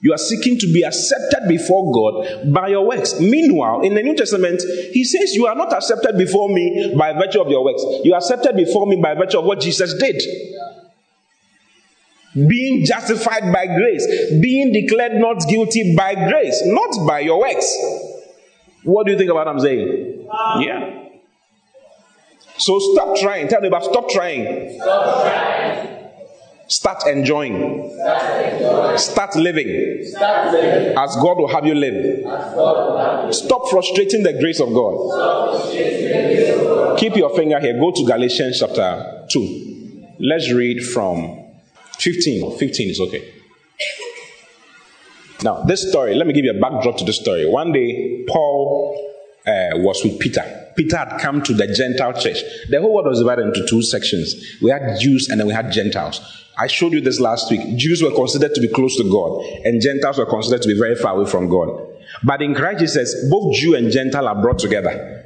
You 0.00 0.12
are 0.12 0.18
seeking 0.18 0.58
to 0.58 0.66
be 0.66 0.82
accepted 0.82 1.48
before 1.48 1.90
God 1.92 2.52
by 2.52 2.68
your 2.68 2.86
works. 2.86 3.18
Meanwhile, 3.20 3.82
in 3.82 3.94
the 3.94 4.02
New 4.02 4.14
Testament, 4.14 4.62
he 4.92 5.02
says, 5.04 5.34
You 5.34 5.46
are 5.46 5.54
not 5.54 5.72
accepted 5.72 6.18
before 6.18 6.48
me 6.50 6.94
by 6.96 7.12
virtue 7.14 7.40
of 7.40 7.48
your 7.48 7.64
works. 7.64 7.82
You 8.04 8.12
are 8.12 8.18
accepted 8.18 8.54
before 8.56 8.86
me 8.86 8.96
by 8.96 9.14
virtue 9.14 9.38
of 9.38 9.46
what 9.46 9.60
Jesus 9.60 9.94
did. 9.94 10.22
Being 12.34 12.84
justified 12.84 13.50
by 13.52 13.66
grace, 13.66 14.06
being 14.42 14.72
declared 14.72 15.12
not 15.14 15.48
guilty 15.48 15.94
by 15.96 16.14
grace, 16.14 16.62
not 16.66 17.06
by 17.06 17.20
your 17.20 17.40
works. 17.40 17.74
What 18.82 19.06
do 19.06 19.12
you 19.12 19.18
think 19.18 19.30
about 19.30 19.46
what 19.46 19.54
I'm 19.54 19.60
saying? 19.60 20.28
Yeah. 20.58 21.03
So 22.58 22.78
stop 22.78 23.16
trying. 23.16 23.48
Tell 23.48 23.60
me 23.60 23.68
about 23.68 23.84
stop 23.84 24.08
trying. 24.08 24.78
Stop 24.78 25.22
trying. 25.22 25.94
Start 26.66 27.06
enjoying. 27.06 27.90
Start, 27.94 28.52
enjoying. 28.52 28.98
Start, 28.98 29.36
living. 29.36 30.04
Start 30.06 30.52
living. 30.52 30.96
As 30.96 31.14
God 31.16 31.36
will 31.36 31.48
have 31.48 31.66
you 31.66 31.74
live. 31.74 33.34
Stop 33.34 33.68
frustrating 33.70 34.22
the 34.22 34.32
grace 34.40 34.60
of 34.60 34.72
God. 34.72 35.70
Grace 35.70 36.50
of 36.50 36.64
God. 36.64 36.98
Keep 36.98 37.16
your 37.16 37.36
finger 37.36 37.60
here. 37.60 37.78
Go 37.78 37.90
to 37.90 38.06
Galatians 38.06 38.60
chapter 38.60 39.26
2. 39.30 40.14
Let's 40.20 40.50
read 40.52 40.82
from 40.82 41.44
15. 41.98 42.56
15 42.56 42.90
is 42.90 43.00
okay. 43.00 43.34
Now, 45.42 45.62
this 45.64 45.90
story, 45.90 46.14
let 46.14 46.26
me 46.26 46.32
give 46.32 46.46
you 46.46 46.52
a 46.52 46.60
backdrop 46.60 46.96
to 46.96 47.04
this 47.04 47.20
story. 47.20 47.46
One 47.46 47.72
day, 47.72 48.24
Paul 48.26 48.96
uh, 49.46 49.70
was 49.74 50.02
with 50.02 50.18
Peter. 50.18 50.63
Peter 50.76 50.96
had 50.96 51.18
come 51.20 51.42
to 51.42 51.54
the 51.54 51.66
Gentile 51.66 52.12
church. 52.12 52.42
The 52.68 52.80
whole 52.80 52.94
world 52.94 53.06
was 53.06 53.18
divided 53.18 53.46
into 53.46 53.66
two 53.66 53.82
sections. 53.82 54.34
We 54.60 54.70
had 54.70 54.98
Jews 55.00 55.28
and 55.28 55.40
then 55.40 55.46
we 55.46 55.52
had 55.52 55.70
Gentiles. 55.72 56.20
I 56.56 56.66
showed 56.68 56.92
you 56.92 57.00
this 57.00 57.20
last 57.20 57.50
week. 57.50 57.76
Jews 57.76 58.02
were 58.02 58.12
considered 58.12 58.54
to 58.54 58.60
be 58.60 58.68
close 58.68 58.96
to 58.96 59.10
God, 59.10 59.44
and 59.64 59.82
Gentiles 59.82 60.18
were 60.18 60.26
considered 60.26 60.62
to 60.62 60.68
be 60.68 60.78
very 60.78 60.94
far 60.94 61.16
away 61.16 61.28
from 61.28 61.48
God. 61.48 61.68
But 62.22 62.42
in 62.42 62.54
Christ 62.54 62.80
Jesus, 62.80 63.28
both 63.28 63.54
Jew 63.56 63.74
and 63.74 63.90
Gentile 63.90 64.28
are 64.28 64.40
brought 64.40 64.60
together. 64.60 65.24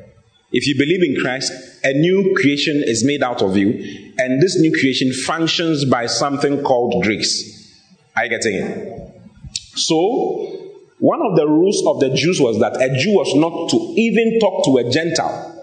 If 0.51 0.67
you 0.67 0.77
believe 0.79 1.03
in 1.03 1.21
Christ, 1.21 1.53
a 1.85 1.93
new 1.93 2.35
creation 2.35 2.83
is 2.83 3.05
made 3.05 3.23
out 3.23 3.43
of 3.43 3.57
you, 3.57 4.15
and 4.19 4.41
this 4.41 4.59
new 4.59 4.73
creation 4.73 5.13
functions 5.13 5.85
by 5.85 6.07
something 6.07 6.63
called 6.63 7.03
grace. 7.03 7.55
Are 8.17 8.25
you 8.25 8.31
getting 8.31 8.55
it? 8.55 9.21
So, 9.77 10.48
one 10.99 11.23
of 11.23 11.37
the 11.37 11.47
rules 11.47 11.85
of 11.87 12.01
the 12.01 12.11
Jews 12.11 12.41
was 12.41 12.59
that 12.61 12.75
a 12.83 12.89
Jew 12.99 13.13
was 13.13 13.35
not 13.35 13.71
to 13.71 13.77
even 13.97 14.39
talk 14.41 14.65
to 14.65 14.79
a 14.79 14.91
Gentile. 14.91 15.55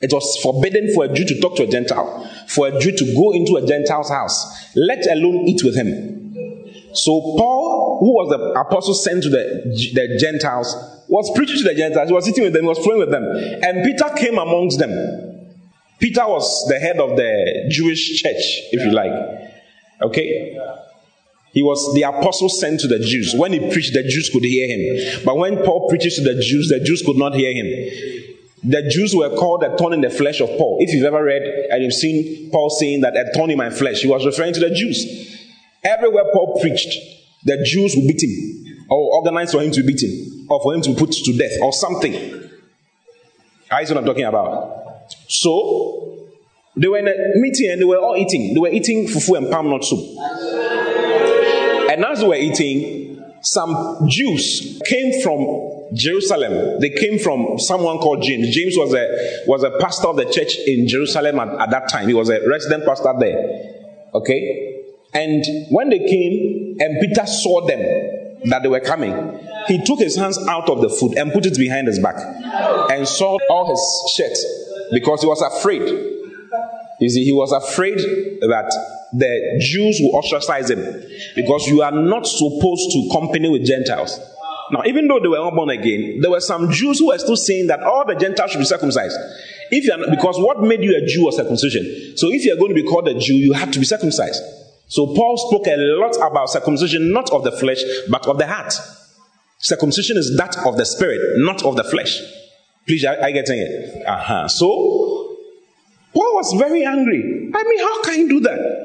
It 0.00 0.12
was 0.12 0.36
forbidden 0.42 0.92
for 0.94 1.04
a 1.04 1.08
Jew 1.08 1.24
to 1.24 1.40
talk 1.40 1.56
to 1.56 1.64
a 1.64 1.66
Gentile, 1.66 2.28
for 2.48 2.68
a 2.68 2.78
Jew 2.78 2.92
to 2.92 3.14
go 3.14 3.32
into 3.32 3.56
a 3.56 3.66
Gentile's 3.66 4.10
house, 4.10 4.74
let 4.74 5.06
alone 5.06 5.48
eat 5.48 5.62
with 5.64 5.76
him. 5.76 6.22
So 6.94 7.20
Paul, 7.38 7.98
who 8.00 8.12
was 8.12 8.30
the 8.30 8.60
apostle 8.60 8.94
sent 8.94 9.22
to 9.22 9.30
the, 9.30 9.62
the 9.94 10.18
Gentiles, 10.18 10.74
was 11.08 11.30
preaching 11.34 11.58
to 11.58 11.64
the 11.64 11.74
Gentiles. 11.74 12.08
He 12.08 12.14
was 12.14 12.24
sitting 12.24 12.44
with 12.44 12.52
them, 12.52 12.62
he 12.62 12.68
was 12.68 12.84
praying 12.84 12.98
with 12.98 13.10
them. 13.10 13.24
And 13.24 13.84
Peter 13.84 14.08
came 14.16 14.38
amongst 14.38 14.78
them. 14.78 14.90
Peter 15.98 16.26
was 16.26 16.66
the 16.68 16.78
head 16.78 16.98
of 16.98 17.16
the 17.16 17.68
Jewish 17.70 18.20
church, 18.20 18.42
if 18.72 18.84
you 18.84 18.90
like. 18.90 19.12
Okay? 20.02 20.58
He 21.52 21.62
was 21.62 21.92
the 21.94 22.02
apostle 22.02 22.48
sent 22.48 22.80
to 22.80 22.88
the 22.88 22.98
Jews. 22.98 23.34
When 23.36 23.52
he 23.52 23.58
preached, 23.58 23.92
the 23.92 24.02
Jews 24.02 24.30
could 24.32 24.44
hear 24.44 24.66
him. 24.66 25.22
But 25.24 25.36
when 25.36 25.58
Paul 25.58 25.88
preaches 25.88 26.16
to 26.16 26.22
the 26.22 26.40
Jews, 26.40 26.68
the 26.68 26.80
Jews 26.82 27.02
could 27.04 27.16
not 27.16 27.34
hear 27.34 27.52
him. 27.52 27.66
The 28.64 28.88
Jews 28.88 29.14
were 29.14 29.28
called 29.36 29.62
a 29.64 29.76
thorn 29.76 29.92
in 29.92 30.00
the 30.00 30.10
flesh 30.10 30.40
of 30.40 30.48
Paul. 30.56 30.78
If 30.80 30.94
you've 30.94 31.04
ever 31.04 31.22
read 31.22 31.42
and 31.70 31.82
you've 31.82 31.92
seen 31.92 32.50
Paul 32.50 32.70
saying 32.70 33.00
that 33.02 33.16
a 33.16 33.30
thorn 33.34 33.50
in 33.50 33.58
my 33.58 33.70
flesh, 33.70 34.00
he 34.00 34.08
was 34.08 34.24
referring 34.24 34.54
to 34.54 34.60
the 34.60 34.70
Jews. 34.70 35.38
Everywhere 35.84 36.24
Paul 36.32 36.58
preached, 36.60 36.96
the 37.44 37.62
Jews 37.64 37.94
would 37.96 38.06
beat 38.06 38.22
him 38.22 38.86
or 38.88 39.16
organize 39.16 39.52
for 39.52 39.60
him 39.60 39.72
to 39.72 39.82
be 39.82 39.88
beaten 39.88 40.46
or 40.48 40.60
for 40.62 40.74
him 40.74 40.80
to 40.82 40.90
be 40.90 40.96
put 40.96 41.12
to 41.12 41.36
death 41.36 41.52
or 41.60 41.72
something. 41.72 42.12
See 42.12 43.94
what 43.94 43.96
I'm 43.96 44.04
talking 44.04 44.24
about. 44.24 45.12
So 45.28 46.28
they 46.76 46.88
were 46.88 46.98
in 46.98 47.08
a 47.08 47.14
meeting 47.34 47.70
and 47.70 47.80
they 47.80 47.84
were 47.84 47.98
all 47.98 48.16
eating. 48.16 48.54
They 48.54 48.60
were 48.60 48.68
eating 48.68 49.06
fufu 49.06 49.36
and 49.36 49.50
palm 49.50 49.70
nut 49.70 49.84
soup. 49.84 49.98
And 51.92 52.06
as 52.06 52.20
they 52.20 52.26
were 52.26 52.34
eating, 52.36 53.22
some 53.42 54.06
Jews 54.08 54.80
came 54.86 55.22
from 55.22 55.90
Jerusalem. 55.92 56.80
They 56.80 56.88
came 56.88 57.18
from 57.18 57.58
someone 57.58 57.98
called 57.98 58.22
James. 58.22 58.48
James 58.54 58.78
was 58.78 58.94
a 58.94 59.44
was 59.46 59.62
a 59.62 59.72
pastor 59.78 60.08
of 60.08 60.16
the 60.16 60.24
church 60.24 60.56
in 60.66 60.88
Jerusalem 60.88 61.38
at, 61.38 61.48
at 61.60 61.70
that 61.70 61.90
time. 61.90 62.08
He 62.08 62.14
was 62.14 62.30
a 62.30 62.48
resident 62.48 62.86
pastor 62.86 63.12
there. 63.18 63.74
Okay? 64.14 64.84
And 65.12 65.44
when 65.68 65.90
they 65.90 65.98
came 65.98 66.78
and 66.80 66.98
Peter 66.98 67.26
saw 67.26 67.66
them 67.66 67.80
that 68.46 68.62
they 68.62 68.68
were 68.70 68.80
coming, 68.80 69.38
he 69.66 69.84
took 69.84 69.98
his 69.98 70.16
hands 70.16 70.38
out 70.48 70.70
of 70.70 70.80
the 70.80 70.88
food 70.88 71.18
and 71.18 71.30
put 71.30 71.44
it 71.44 71.58
behind 71.58 71.88
his 71.88 71.98
back 71.98 72.16
and 72.90 73.06
saw 73.06 73.36
all 73.50 73.68
his 73.68 74.14
shirt 74.16 74.38
because 74.92 75.20
he 75.20 75.26
was 75.26 75.42
afraid. 75.42 75.82
You 77.02 77.10
see, 77.10 77.24
he 77.24 77.32
was 77.32 77.50
afraid 77.50 77.98
that 77.98 78.70
the 79.12 79.58
Jews 79.60 79.98
will 80.00 80.16
ostracize 80.16 80.70
him 80.70 81.02
because 81.34 81.66
you 81.66 81.82
are 81.82 81.90
not 81.90 82.26
supposed 82.26 82.92
to 82.92 83.10
company 83.12 83.50
with 83.50 83.66
Gentiles. 83.66 84.20
Now, 84.70 84.82
even 84.86 85.08
though 85.08 85.18
they 85.18 85.26
were 85.26 85.38
not 85.38 85.54
born 85.54 85.70
again, 85.70 86.20
there 86.20 86.30
were 86.30 86.40
some 86.40 86.70
Jews 86.70 87.00
who 87.00 87.08
were 87.08 87.18
still 87.18 87.36
saying 87.36 87.66
that 87.66 87.82
all 87.82 88.06
the 88.06 88.14
Gentiles 88.14 88.52
should 88.52 88.60
be 88.60 88.64
circumcised. 88.64 89.16
If 89.72 89.84
you 89.84 89.92
are 89.92 89.98
not, 89.98 90.10
because 90.10 90.38
what 90.38 90.60
made 90.60 90.84
you 90.84 90.96
a 90.96 91.04
Jew 91.04 91.24
was 91.24 91.36
circumcision. 91.36 92.16
So 92.16 92.30
if 92.30 92.44
you 92.44 92.52
are 92.52 92.56
going 92.56 92.68
to 92.68 92.80
be 92.80 92.84
called 92.84 93.08
a 93.08 93.18
Jew, 93.18 93.34
you 93.34 93.52
have 93.52 93.72
to 93.72 93.80
be 93.80 93.84
circumcised. 93.84 94.40
So 94.86 95.12
Paul 95.12 95.36
spoke 95.38 95.66
a 95.66 95.76
lot 95.76 96.14
about 96.24 96.50
circumcision, 96.50 97.12
not 97.12 97.30
of 97.32 97.42
the 97.42 97.50
flesh, 97.50 97.82
but 98.08 98.26
of 98.28 98.38
the 98.38 98.46
heart. 98.46 98.72
Circumcision 99.58 100.16
is 100.18 100.36
that 100.36 100.56
of 100.64 100.76
the 100.76 100.86
spirit, 100.86 101.20
not 101.38 101.64
of 101.64 101.74
the 101.74 101.84
flesh. 101.84 102.20
Please, 102.86 103.04
are, 103.04 103.28
you 103.28 103.34
getting 103.34 103.58
it? 103.58 104.06
Uh-huh. 104.06 104.48
So 104.48 105.11
Paul 106.14 106.34
was 106.34 106.54
very 106.58 106.84
angry. 106.84 107.50
I 107.54 107.62
mean, 107.64 107.78
how 107.78 108.02
can 108.02 108.20
you 108.20 108.28
do 108.28 108.40
that? 108.40 108.82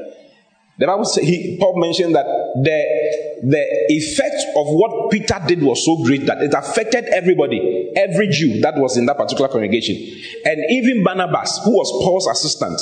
The 0.79 0.85
Bible 0.85 1.05
he 1.21 1.57
Paul 1.59 1.79
mentioned 1.79 2.13
that 2.15 2.25
the 2.25 3.39
the 3.43 3.65
effect 3.89 4.35
of 4.55 4.67
what 4.67 5.11
Peter 5.11 5.39
did 5.47 5.63
was 5.63 5.83
so 5.83 6.03
great 6.03 6.25
that 6.27 6.41
it 6.41 6.53
affected 6.53 7.05
everybody, 7.05 7.91
every 7.95 8.27
Jew 8.29 8.61
that 8.61 8.77
was 8.77 8.95
in 8.95 9.07
that 9.07 9.17
particular 9.17 9.49
congregation, 9.49 9.95
and 10.45 10.59
even 10.69 11.03
Barnabas, 11.03 11.61
who 11.65 11.71
was 11.71 11.91
Paul's 12.03 12.27
assistant 12.27 12.79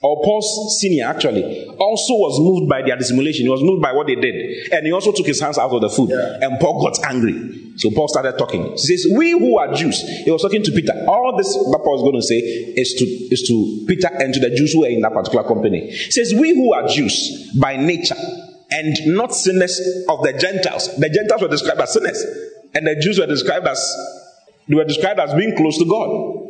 or 0.00 0.22
Paul's 0.22 0.78
senior 0.80 1.06
actually, 1.06 1.66
also 1.76 2.14
was 2.14 2.38
moved 2.38 2.68
by 2.68 2.82
their 2.82 2.96
dissimulation. 2.96 3.46
He 3.46 3.50
was 3.50 3.62
moved 3.62 3.82
by 3.82 3.92
what 3.92 4.06
they 4.06 4.14
did. 4.14 4.72
And 4.72 4.86
he 4.86 4.92
also 4.92 5.10
took 5.10 5.26
his 5.26 5.40
hands 5.40 5.58
out 5.58 5.72
of 5.72 5.80
the 5.80 5.90
food. 5.90 6.10
Yeah. 6.10 6.38
And 6.46 6.60
Paul 6.60 6.80
got 6.80 7.04
angry. 7.04 7.74
So 7.76 7.90
Paul 7.90 8.06
started 8.06 8.38
talking. 8.38 8.70
He 8.72 8.78
says, 8.78 9.06
We 9.12 9.32
who 9.32 9.58
are 9.58 9.74
Jews, 9.74 10.00
he 10.24 10.30
was 10.30 10.42
talking 10.42 10.62
to 10.62 10.70
Peter. 10.70 10.92
All 11.08 11.36
this 11.36 11.52
that 11.52 11.80
Paul 11.82 11.96
is 11.96 12.02
going 12.02 12.14
to 12.14 12.22
say 12.22 12.38
is 12.38 12.94
to, 12.94 13.04
is 13.04 13.42
to 13.48 13.84
Peter 13.88 14.08
and 14.22 14.32
to 14.34 14.40
the 14.40 14.50
Jews 14.50 14.72
who 14.72 14.80
were 14.80 14.88
in 14.88 15.00
that 15.00 15.12
particular 15.12 15.42
company. 15.44 15.90
He 15.90 16.10
says, 16.12 16.32
We 16.32 16.54
who 16.54 16.72
are 16.74 16.86
Jews 16.86 17.52
by 17.58 17.76
nature 17.76 18.16
and 18.70 18.96
not 19.06 19.34
sinners 19.34 19.80
of 20.08 20.22
the 20.22 20.32
Gentiles. 20.32 20.94
The 20.96 21.08
Gentiles 21.08 21.42
were 21.42 21.48
described 21.48 21.80
as 21.80 21.92
sinners. 21.92 22.24
And 22.74 22.86
the 22.86 23.00
Jews 23.00 23.18
were 23.18 23.26
described 23.26 23.66
as 23.66 23.82
they 24.68 24.76
were 24.76 24.84
described 24.84 25.18
as 25.18 25.34
being 25.34 25.56
close 25.56 25.78
to 25.78 25.86
God. 25.86 26.47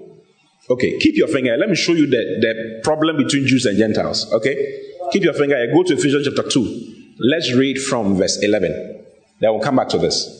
Okay, 0.71 0.99
keep 0.99 1.17
your 1.17 1.29
finger. 1.29 1.57
Let 1.57 1.69
me 1.69 1.77
show 1.77 1.93
you 1.93 2.07
the, 2.07 2.39
the 2.41 2.81
problem 2.83 3.17
between 3.17 3.47
Jews 3.47 3.65
and 3.65 3.79
Gentiles. 3.79 4.31
Okay? 4.33 4.81
Keep 5.13 5.25
your 5.25 5.33
finger. 5.33 5.57
Go 5.73 5.83
to 5.83 5.95
Ephesians 5.95 6.27
chapter 6.27 6.49
2. 6.49 7.15
Let's 7.19 7.53
read 7.55 7.79
from 7.79 8.17
verse 8.17 8.43
11. 8.43 9.05
Then 9.41 9.53
we'll 9.53 9.61
come 9.61 9.77
back 9.77 9.89
to 9.91 9.99
this. 9.99 10.39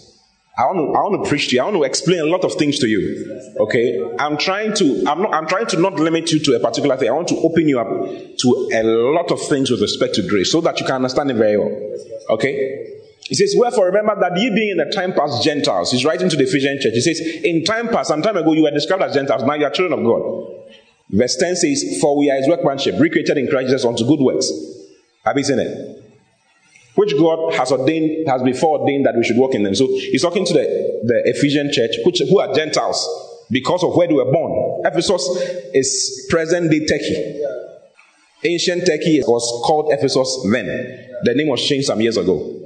I 0.59 0.67
want 0.67 0.79
to, 0.79 0.99
I 0.99 1.03
want 1.03 1.25
to 1.25 1.29
preach 1.29 1.49
to 1.49 1.55
you. 1.55 1.63
I 1.63 1.65
want 1.65 1.77
to 1.77 1.85
explain 1.85 2.19
a 2.19 2.25
lot 2.25 2.45
of 2.45 2.55
things 2.55 2.79
to 2.81 2.89
you. 2.89 3.55
Okay? 3.61 4.05
I'm 4.19 4.37
trying 4.37 4.75
to, 4.75 5.05
I'm 5.07 5.23
not, 5.23 5.33
I'm 5.33 5.47
trying 5.47 5.67
to 5.67 5.81
not 5.81 5.95
limit 5.95 6.31
you 6.33 6.41
to 6.41 6.57
a 6.57 6.61
particular 6.61 6.97
thing. 6.97 7.09
I 7.09 7.13
want 7.13 7.29
to 7.29 7.39
open 7.39 7.69
you 7.69 7.81
up 7.81 7.89
to 7.89 8.71
a 8.75 8.83
lot 8.83 9.31
of 9.31 9.41
things 9.41 9.71
with 9.71 9.81
respect 9.81 10.17
to 10.17 10.29
grace 10.29 10.53
so 10.53 10.61
that 10.63 10.79
you 10.81 10.85
can 10.85 10.97
understand 10.97 11.31
it 11.31 11.35
very 11.35 11.57
well. 11.57 11.71
Okay? 12.31 12.98
He 13.23 13.35
says, 13.35 13.55
Wherefore 13.57 13.87
remember 13.87 14.17
that 14.21 14.41
ye 14.41 14.51
being 14.51 14.71
in 14.71 14.77
the 14.79 14.91
time 14.95 15.13
past 15.13 15.43
Gentiles. 15.43 15.93
He's 15.93 16.05
writing 16.05 16.29
to 16.31 16.37
the 16.37 16.45
Ephesian 16.45 16.79
church. 16.81 16.95
He 16.95 17.01
says, 17.01 17.21
In 17.45 17.65
time 17.65 17.89
past, 17.89 18.09
some 18.09 18.23
time 18.23 18.37
ago, 18.37 18.53
you 18.53 18.63
were 18.63 18.71
described 18.71 19.03
as 19.03 19.15
Gentiles. 19.15 19.43
Now 19.45 19.55
you 19.55 19.67
are 19.67 19.71
children 19.71 19.99
of 19.99 20.05
God. 20.05 20.59
Verse 21.11 21.37
10 21.37 21.57
says, 21.57 21.99
For 22.01 22.17
we 22.17 22.31
are 22.31 22.37
his 22.37 22.49
workmanship, 22.49 22.95
recreated 22.99 23.37
in 23.37 23.49
Christ 23.49 23.69
Jesus 23.69 23.85
unto 23.85 24.07
good 24.07 24.21
works. 24.21 24.51
Have 25.25 25.37
you 25.37 25.45
seen 25.45 25.59
it? 25.59 26.05
Which 26.95 27.17
God 27.17 27.55
has 27.55 27.71
ordained, 27.71 28.29
has 28.29 28.43
before 28.43 28.81
ordained 28.81 29.07
that 29.07 29.15
we 29.15 29.25
should 29.25 29.37
walk 29.37 29.55
in 29.55 29.63
them. 29.63 29.75
So 29.75 29.87
he's 29.87 30.23
talking 30.23 30.45
to 30.45 30.53
the, 30.53 30.61
the 31.05 31.23
Ephesian 31.27 31.71
church, 31.73 31.93
which, 32.05 32.21
who 32.21 32.41
are 32.41 32.53
Gentiles 32.55 33.07
because 33.51 33.85
of 33.85 33.95
where 33.95 34.09
they 34.09 34.15
were 34.15 34.31
born. 34.31 34.83
Ephesus 34.85 35.23
is 35.75 36.27
present 36.29 36.71
day 36.71 36.85
Turkey. 36.87 37.45
Ancient 38.45 38.87
Turkey 38.87 39.21
was 39.27 39.43
called 39.67 39.93
Ephesus 39.93 40.47
then. 40.51 40.67
The 41.23 41.35
name 41.35 41.49
was 41.49 41.65
changed 41.65 41.87
some 41.87 42.01
years 42.01 42.17
ago. 42.17 42.58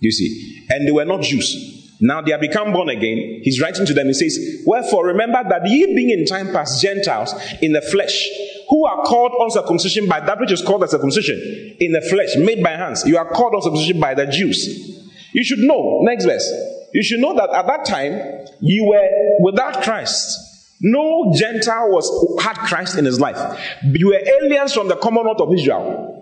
You 0.00 0.10
see? 0.10 0.66
And 0.70 0.86
they 0.86 0.90
were 0.90 1.04
not 1.04 1.22
Jews. 1.22 1.76
Now 2.00 2.22
they 2.22 2.32
have 2.32 2.40
become 2.40 2.72
born 2.72 2.88
again. 2.88 3.40
He's 3.42 3.60
writing 3.60 3.84
to 3.84 3.92
them. 3.94 4.06
He 4.06 4.14
says, 4.14 4.62
Wherefore 4.66 5.06
remember 5.06 5.42
that 5.48 5.66
ye 5.66 5.94
being 5.94 6.10
in 6.10 6.24
time 6.24 6.50
past 6.50 6.80
Gentiles 6.80 7.34
in 7.60 7.72
the 7.72 7.82
flesh, 7.82 8.26
who 8.70 8.86
are 8.86 9.04
called 9.04 9.32
uncircumcision 9.38 10.08
by 10.08 10.20
that 10.20 10.40
which 10.40 10.50
is 10.50 10.62
called 10.62 10.82
the 10.82 10.88
circumcision 10.88 11.36
in 11.78 11.92
the 11.92 12.00
flesh, 12.00 12.36
made 12.36 12.62
by 12.62 12.70
hands. 12.70 13.04
You 13.06 13.18
are 13.18 13.28
called 13.28 13.52
uncircumcision 13.54 14.00
by 14.00 14.14
the 14.14 14.26
Jews. 14.26 14.98
You 15.32 15.44
should 15.44 15.58
know, 15.58 16.00
next 16.02 16.24
verse. 16.24 16.50
You 16.94 17.02
should 17.02 17.20
know 17.20 17.34
that 17.36 17.50
at 17.50 17.66
that 17.66 17.84
time 17.84 18.46
you 18.60 18.86
were 18.86 19.08
without 19.40 19.82
Christ. 19.82 20.38
No 20.80 21.34
Gentile 21.36 21.90
was 21.90 22.42
had 22.42 22.54
Christ 22.54 22.96
in 22.96 23.04
his 23.04 23.20
life. 23.20 23.36
You 23.84 24.08
were 24.08 24.22
aliens 24.42 24.72
from 24.72 24.88
the 24.88 24.96
commonwealth 24.96 25.40
of 25.40 25.52
Israel 25.52 26.19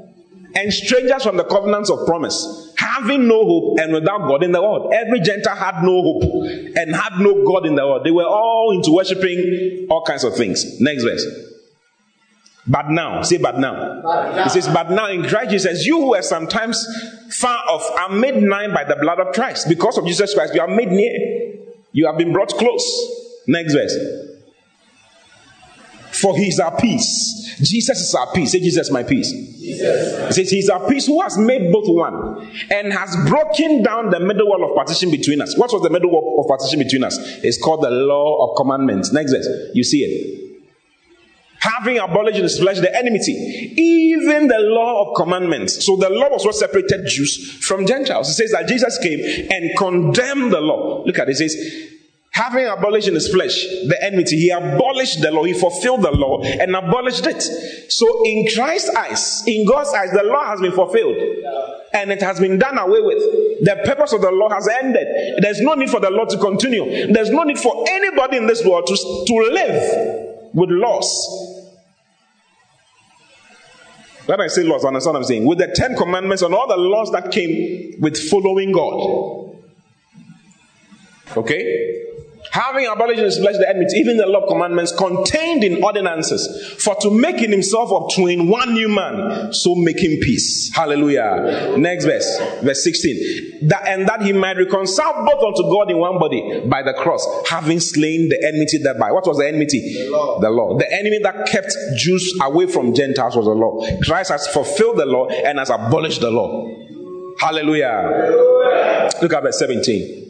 and 0.55 0.73
strangers 0.73 1.23
from 1.23 1.37
the 1.37 1.45
covenants 1.45 1.91
of 1.91 2.07
promise, 2.07 2.73
having 2.77 3.29
no 3.29 3.45
hope 3.45 3.79
and 3.81 3.93
without 3.93 4.27
God 4.29 4.43
in 4.43 4.53
the 4.53 4.63
world. 4.63 4.93
Every 4.95 5.21
Gentile 5.21 5.57
had 5.57 5.83
no 5.83 6.03
hope 6.03 6.23
and 6.23 6.95
had 6.95 7.21
no 7.21 7.45
God 7.45 7.67
in 7.67 7.75
the 7.75 7.87
world. 7.87 8.05
They 8.05 8.11
were 8.11 8.27
all 8.27 8.73
into 8.75 8.93
worshiping 8.93 9.87
all 9.91 10.03
kinds 10.05 10.25
of 10.25 10.35
things. 10.35 10.81
Next 10.81 11.05
verse. 11.05 11.25
But 12.67 12.91
now, 12.91 13.23
say, 13.23 13.39
but 13.39 13.59
now. 13.59 14.03
But 14.03 14.35
now. 14.35 14.45
It 14.45 14.51
says, 14.51 14.69
but 14.69 14.91
now 14.91 15.09
in 15.09 15.23
Christ 15.23 15.51
Jesus, 15.51 15.87
you 15.87 16.01
who 16.01 16.11
were 16.11 16.23
sometimes 16.23 16.85
far 17.31 17.57
off 17.69 17.91
are 17.99 18.15
made 18.15 18.37
nigh 18.43 18.73
by 18.73 18.85
the 18.85 18.97
blood 18.97 19.19
of 19.21 19.35
Christ. 19.35 19.69
Because 19.69 19.97
of 19.97 20.07
Jesus 20.07 20.35
Christ, 20.35 20.55
you 20.55 20.61
are 20.61 20.69
made 20.69 20.89
near. 20.89 21.57
You 21.93 22.07
have 22.07 22.19
been 22.19 22.33
brought 22.33 22.51
close. 22.51 22.85
Next 23.47 23.73
verse. 23.73 23.97
For 26.21 26.37
he 26.37 26.49
is 26.49 26.59
our 26.59 26.77
peace. 26.77 27.57
Jesus 27.63 27.99
is 28.01 28.15
our 28.15 28.33
peace. 28.33 28.53
Say, 28.53 28.61
Jesus, 28.61 28.91
my 28.91 29.03
peace. 29.03 29.31
Jesus. 29.33 30.35
Says, 30.35 30.51
He's 30.51 30.69
our 30.69 30.89
peace 30.89 31.07
who 31.07 31.21
has 31.23 31.39
made 31.39 31.73
both 31.73 31.87
one 31.87 32.51
and 32.71 32.93
has 32.93 33.17
broken 33.29 33.83
down 33.83 34.11
the 34.11 34.21
middle 34.21 34.49
wall 34.49 34.69
of 34.69 34.77
partition 34.77 35.11
between 35.11 35.41
us. 35.41 35.57
What 35.57 35.73
was 35.73 35.83
the 35.83 35.91
middle 35.91 36.11
wall 36.11 36.41
of 36.41 36.49
partition 36.49 36.79
between 36.79 37.05
us? 37.05 37.17
It's 37.43 37.63
called 37.63 37.83
the 37.83 37.91
law 37.91 38.49
of 38.51 38.57
commandments. 38.57 39.13
Next 39.13 39.33
verse. 39.33 39.49
You 39.75 39.85
see 39.85 39.99
it 39.99 40.49
having 41.61 41.99
abolished 41.99 42.37
in 42.37 42.45
his 42.45 42.59
flesh 42.59 42.79
the 42.79 42.95
enmity, 42.97 43.33
even 43.77 44.47
the 44.47 44.59
law 44.59 45.09
of 45.11 45.17
commandments. 45.17 45.85
So 45.85 45.97
the 45.97 46.09
law 46.09 46.31
was 46.31 46.45
what 46.45 46.55
separated 46.55 47.07
Jews 47.07 47.59
from 47.67 47.87
Gentiles. 47.87 48.31
It 48.31 48.35
says 48.35 48.53
that 48.53 48.69
Jesus 48.69 48.99
came 48.99 49.21
and 49.51 49.77
condemned 49.77 50.53
the 50.53 50.61
law. 50.61 51.03
Look 51.05 51.19
at 51.19 51.29
it. 51.29 51.33
It 51.33 51.51
says, 51.51 51.98
having 52.39 52.67
abolished 52.67 53.09
in 53.09 53.15
his 53.15 53.29
flesh 53.29 53.65
the 53.87 53.99
enmity, 54.01 54.37
he 54.37 54.51
abolished 54.51 55.21
the 55.21 55.31
law, 55.31 55.43
he 55.43 55.53
fulfilled 55.53 56.03
the 56.03 56.13
law 56.13 56.41
and 56.43 56.75
abolished 56.77 57.27
it. 57.27 57.43
So, 57.91 58.07
in 58.25 58.47
Christ's 58.55 58.95
eyes, 58.95 59.43
in 59.47 59.67
God's 59.67 59.93
eyes, 59.93 60.13
the 60.13 60.23
law 60.23 60.47
has 60.47 60.61
been 60.61 60.73
fulfilled 60.73 61.17
and 61.93 62.13
it 62.13 62.23
has 62.23 62.39
been 62.39 62.59
done 62.59 62.79
away 62.79 63.01
with. 63.01 63.19
The 63.65 63.83
purpose 63.85 64.13
of 64.13 64.21
the 64.21 64.31
law 64.31 64.51
has 64.51 64.69
ended. 64.69 65.43
There's 65.43 65.61
no 65.61 65.75
need 65.75 65.91
for 65.91 65.99
the 65.99 66.11
law 66.11 66.27
to 66.27 66.39
continue, 66.39 67.13
there's 67.13 67.31
no 67.31 67.43
need 67.43 67.59
for 67.59 67.85
anybody 67.89 68.37
in 68.37 68.47
this 68.47 68.65
world 68.65 68.87
to, 68.87 68.97
to 69.27 69.35
live 69.35 70.55
with 70.55 70.71
laws. 70.71 71.45
When 74.27 74.41
I 74.43 74.47
say 74.49 74.63
laws, 74.63 74.85
understand 74.85 75.15
what 75.15 75.21
I'm 75.21 75.25
saying? 75.25 75.47
With 75.47 75.59
the 75.59 75.73
Ten 75.75 75.97
Commandments 75.97 76.43
and 76.43 76.55
all 76.55 76.69
the 76.69 76.77
laws 76.77 77.11
that 77.13 77.33
came 77.33 77.95
with 77.99 78.17
following 78.29 78.73
God. 78.73 79.57
Okay? 81.35 82.08
Having 82.53 82.87
abolished 82.87 83.19
in 83.19 83.25
his 83.25 83.39
flesh 83.39 83.57
the 83.57 83.69
enmity, 83.69 83.97
even 83.99 84.17
the 84.17 84.27
law 84.27 84.41
of 84.41 84.49
commandments 84.49 84.93
contained 84.93 85.65
in 85.65 85.83
ordinances, 85.83 86.75
for 86.79 86.95
to 86.97 87.11
make 87.11 87.43
in 87.43 87.51
himself 87.51 87.91
of 87.93 88.13
twain 88.15 88.49
one 88.49 88.75
new 88.75 88.89
man, 88.89 89.53
so 89.53 89.75
making 89.75 90.21
peace. 90.21 90.71
Hallelujah. 90.75 91.77
Next 91.77 92.05
verse, 92.05 92.39
verse 92.63 92.83
16. 92.85 93.69
That, 93.69 93.87
and 93.87 94.09
that 94.09 94.23
he 94.23 94.33
might 94.33 94.57
reconcile 94.57 95.25
both 95.27 95.43
unto 95.43 95.63
God 95.71 95.91
in 95.91 95.99
one 95.99 96.19
body 96.19 96.63
by 96.67 96.83
the 96.83 96.95
cross, 96.95 97.27
having 97.49 97.81
slain 97.81 98.29
the 98.29 98.43
enmity 98.47 98.79
thereby. 98.79 99.13
What 99.13 99.27
was 99.27 99.39
the 99.39 99.49
enmity? 99.49 99.81
The 100.05 100.11
law. 100.11 100.41
The 100.41 100.51
law. 100.51 100.79
The 100.79 100.93
enemy 100.93 101.19
that 101.23 101.47
kept 101.47 101.75
Jews 101.97 102.39
away 102.43 102.67
from 102.67 102.95
Gentiles 102.95 103.37
was 103.37 103.47
the 103.47 103.53
law. 103.53 103.85
Christ 104.03 104.31
has 104.31 104.47
fulfilled 104.49 104.99
the 104.99 105.07
law 105.07 105.29
and 105.29 105.59
has 105.59 105.71
abolished 105.71 106.21
the 106.21 106.31
law. 106.31 106.67
Hallelujah. 107.39 107.89
Hallelujah. 107.89 109.11
Look 109.23 109.33
at 109.33 109.43
verse 109.43 109.59
17 109.59 110.28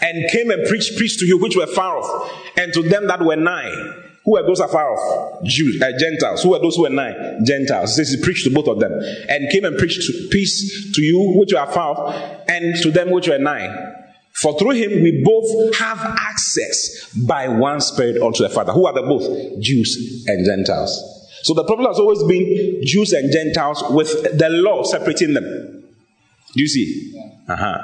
and 0.00 0.30
came 0.30 0.50
and 0.50 0.66
preached 0.68 0.98
peace 0.98 1.16
to 1.18 1.26
you 1.26 1.38
which 1.38 1.56
were 1.56 1.66
far 1.66 1.98
off, 1.98 2.32
and 2.56 2.72
to 2.72 2.82
them 2.82 3.06
that 3.06 3.20
were 3.20 3.36
nigh. 3.36 4.04
Who 4.24 4.32
were 4.32 4.42
those 4.42 4.60
afar 4.60 4.92
off? 4.92 5.42
Jews, 5.44 5.80
uh, 5.80 5.90
Gentiles. 5.98 6.42
Who 6.42 6.50
were 6.50 6.58
those 6.58 6.76
who 6.76 6.82
were 6.82 6.90
nigh? 6.90 7.38
Gentiles. 7.46 7.96
This 7.96 8.10
is 8.10 8.22
preached 8.22 8.44
to 8.44 8.50
both 8.50 8.68
of 8.68 8.78
them. 8.78 8.92
And 9.28 9.50
came 9.50 9.64
and 9.64 9.78
preached 9.78 10.02
to, 10.02 10.28
peace 10.30 10.92
to 10.94 11.00
you 11.00 11.32
which 11.38 11.54
were 11.54 11.64
far 11.72 11.96
off, 11.96 12.42
and 12.46 12.74
to 12.82 12.90
them 12.90 13.10
which 13.10 13.26
were 13.28 13.38
nigh. 13.38 13.94
For 14.34 14.58
through 14.58 14.72
him 14.72 15.02
we 15.02 15.22
both 15.24 15.76
have 15.78 15.98
access 15.98 17.10
by 17.26 17.48
one 17.48 17.80
Spirit 17.80 18.22
unto 18.22 18.42
the 18.42 18.50
Father. 18.50 18.72
Who 18.72 18.86
are 18.86 18.92
the 18.92 19.02
both? 19.02 19.62
Jews 19.62 20.24
and 20.28 20.44
Gentiles. 20.44 21.18
So 21.42 21.54
the 21.54 21.64
problem 21.64 21.88
has 21.88 21.98
always 21.98 22.22
been 22.24 22.82
Jews 22.84 23.12
and 23.12 23.32
Gentiles 23.32 23.82
with 23.90 24.38
the 24.38 24.48
law 24.50 24.82
separating 24.82 25.32
them. 25.32 25.84
Do 26.54 26.60
you 26.60 26.68
see? 26.68 27.14
Uh-huh. 27.48 27.78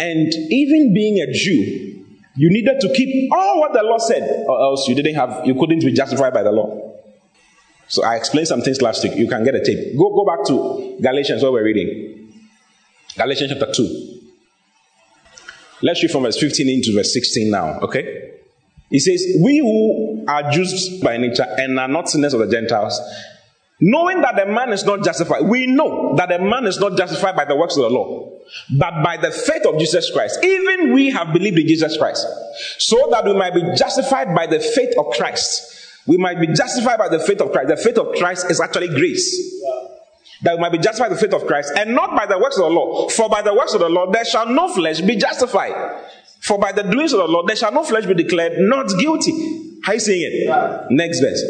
And 0.00 0.32
even 0.50 0.94
being 0.94 1.20
a 1.20 1.30
Jew, 1.30 2.06
you 2.34 2.48
needed 2.48 2.80
to 2.80 2.92
keep 2.94 3.30
all 3.30 3.60
what 3.60 3.74
the 3.74 3.82
law 3.82 3.98
said, 3.98 4.46
or 4.48 4.58
else 4.62 4.88
you 4.88 4.94
didn't 4.94 5.14
have, 5.14 5.46
you 5.46 5.54
couldn't 5.54 5.80
be 5.80 5.92
justified 5.92 6.32
by 6.32 6.42
the 6.42 6.50
law. 6.50 6.94
So 7.88 8.02
I 8.02 8.16
explained 8.16 8.48
some 8.48 8.62
things 8.62 8.80
last 8.80 9.02
week. 9.04 9.14
You 9.16 9.28
can 9.28 9.44
get 9.44 9.54
a 9.54 9.62
tape. 9.62 9.94
Go, 9.98 10.08
go 10.14 10.24
back 10.24 10.46
to 10.46 10.96
Galatians, 11.02 11.42
what 11.42 11.52
we're 11.52 11.64
reading. 11.64 12.32
Galatians 13.14 13.52
chapter 13.52 13.70
2. 13.70 14.20
Let's 15.82 16.02
read 16.02 16.10
from 16.10 16.22
verse 16.22 16.38
15 16.38 16.68
into 16.68 16.94
verse 16.94 17.12
16 17.12 17.50
now, 17.50 17.80
okay? 17.80 18.30
He 18.88 19.00
says, 19.00 19.22
We 19.42 19.58
who 19.58 20.24
are 20.26 20.50
Jews 20.50 21.00
by 21.02 21.18
nature 21.18 21.46
and 21.58 21.78
are 21.78 21.88
not 21.88 22.08
sinners 22.08 22.32
of 22.32 22.40
the 22.40 22.48
Gentiles, 22.48 22.98
knowing 23.80 24.20
that 24.20 24.36
the 24.36 24.46
man 24.46 24.72
is 24.72 24.84
not 24.84 25.02
justified, 25.02 25.42
we 25.42 25.66
know 25.66 26.14
that 26.16 26.28
the 26.28 26.38
man 26.38 26.66
is 26.66 26.78
not 26.78 26.96
justified 26.96 27.34
by 27.34 27.44
the 27.44 27.56
works 27.56 27.76
of 27.76 27.82
the 27.82 27.90
law, 27.90 28.30
but 28.76 29.02
by 29.02 29.16
the 29.16 29.30
faith 29.30 29.66
of 29.66 29.78
Jesus 29.78 30.10
Christ. 30.12 30.38
Even 30.44 30.92
we 30.92 31.10
have 31.10 31.32
believed 31.32 31.58
in 31.58 31.66
Jesus 31.66 31.96
Christ, 31.96 32.26
so 32.78 33.08
that 33.10 33.24
we 33.24 33.32
might 33.34 33.54
be 33.54 33.62
justified 33.76 34.34
by 34.34 34.46
the 34.46 34.60
faith 34.60 34.94
of 34.98 35.06
Christ. 35.16 35.76
We 36.06 36.16
might 36.16 36.40
be 36.40 36.46
justified 36.48 36.98
by 36.98 37.08
the 37.08 37.20
faith 37.20 37.40
of 37.40 37.52
Christ. 37.52 37.68
The 37.68 37.76
faith 37.76 37.98
of 37.98 38.16
Christ 38.16 38.50
is 38.50 38.60
actually 38.60 38.88
grace. 38.88 39.62
That 40.42 40.56
we 40.56 40.60
might 40.60 40.72
be 40.72 40.78
justified 40.78 41.10
by 41.10 41.14
the 41.14 41.20
faith 41.20 41.34
of 41.34 41.46
Christ 41.46 41.72
and 41.76 41.94
not 41.94 42.16
by 42.16 42.26
the 42.26 42.38
works 42.38 42.56
of 42.56 42.64
the 42.64 42.70
law. 42.70 43.08
For 43.10 43.28
by 43.28 43.42
the 43.42 43.54
works 43.54 43.74
of 43.74 43.80
the 43.80 43.88
law 43.90 44.10
there 44.10 44.24
shall 44.24 44.46
no 44.46 44.72
flesh 44.72 45.00
be 45.02 45.16
justified. 45.16 46.00
For 46.40 46.58
by 46.58 46.72
the 46.72 46.82
doings 46.82 47.12
of 47.12 47.18
the 47.18 47.28
law 47.28 47.44
there 47.46 47.56
shall 47.56 47.72
no 47.72 47.84
flesh 47.84 48.06
be 48.06 48.14
declared 48.14 48.54
not 48.56 48.88
guilty. 48.98 49.78
How 49.84 49.92
you 49.92 50.00
saying 50.00 50.22
it? 50.22 50.90
Next 50.90 51.20
verse. 51.20 51.44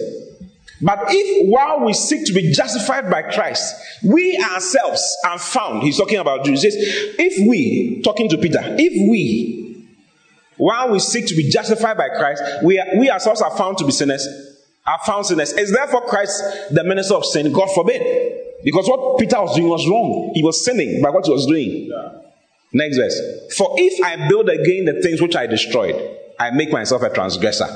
But 0.82 0.98
if 1.08 1.48
while 1.48 1.84
we 1.84 1.92
seek 1.92 2.24
to 2.26 2.32
be 2.32 2.52
justified 2.52 3.10
by 3.10 3.22
Christ, 3.22 3.74
we 4.02 4.38
ourselves 4.38 5.02
are 5.26 5.38
found, 5.38 5.82
he's 5.82 5.98
talking 5.98 6.18
about 6.18 6.44
Jews, 6.44 6.62
says, 6.62 6.74
if 6.76 7.48
we, 7.48 8.00
talking 8.02 8.28
to 8.30 8.38
Peter, 8.38 8.60
if 8.62 9.10
we, 9.10 9.86
while 10.56 10.90
we 10.90 10.98
seek 10.98 11.26
to 11.26 11.34
be 11.34 11.50
justified 11.50 11.96
by 11.96 12.08
Christ, 12.08 12.42
we, 12.62 12.78
are, 12.78 12.86
we 12.98 13.10
ourselves 13.10 13.42
are 13.42 13.56
found 13.56 13.78
to 13.78 13.84
be 13.84 13.92
sinners, 13.92 14.26
are 14.86 14.98
found 15.06 15.26
sinners. 15.26 15.52
Is 15.52 15.72
therefore 15.72 16.02
Christ 16.02 16.42
the 16.70 16.84
minister 16.84 17.14
of 17.14 17.24
sin? 17.24 17.52
God 17.52 17.68
forbid. 17.74 18.38
Because 18.64 18.88
what 18.88 19.18
Peter 19.18 19.40
was 19.40 19.56
doing 19.56 19.68
was 19.68 19.86
wrong. 19.88 20.32
He 20.34 20.42
was 20.42 20.64
sinning 20.64 21.02
by 21.02 21.10
what 21.10 21.24
he 21.26 21.32
was 21.32 21.46
doing. 21.46 21.88
Yeah. 21.90 22.20
Next 22.72 22.96
verse. 22.96 23.20
For 23.56 23.74
if 23.76 24.04
I 24.04 24.28
build 24.28 24.48
again 24.48 24.84
the 24.84 25.00
things 25.02 25.20
which 25.20 25.34
I 25.34 25.46
destroyed, 25.46 26.16
I 26.38 26.50
make 26.50 26.70
myself 26.70 27.02
a 27.02 27.10
transgressor. 27.10 27.66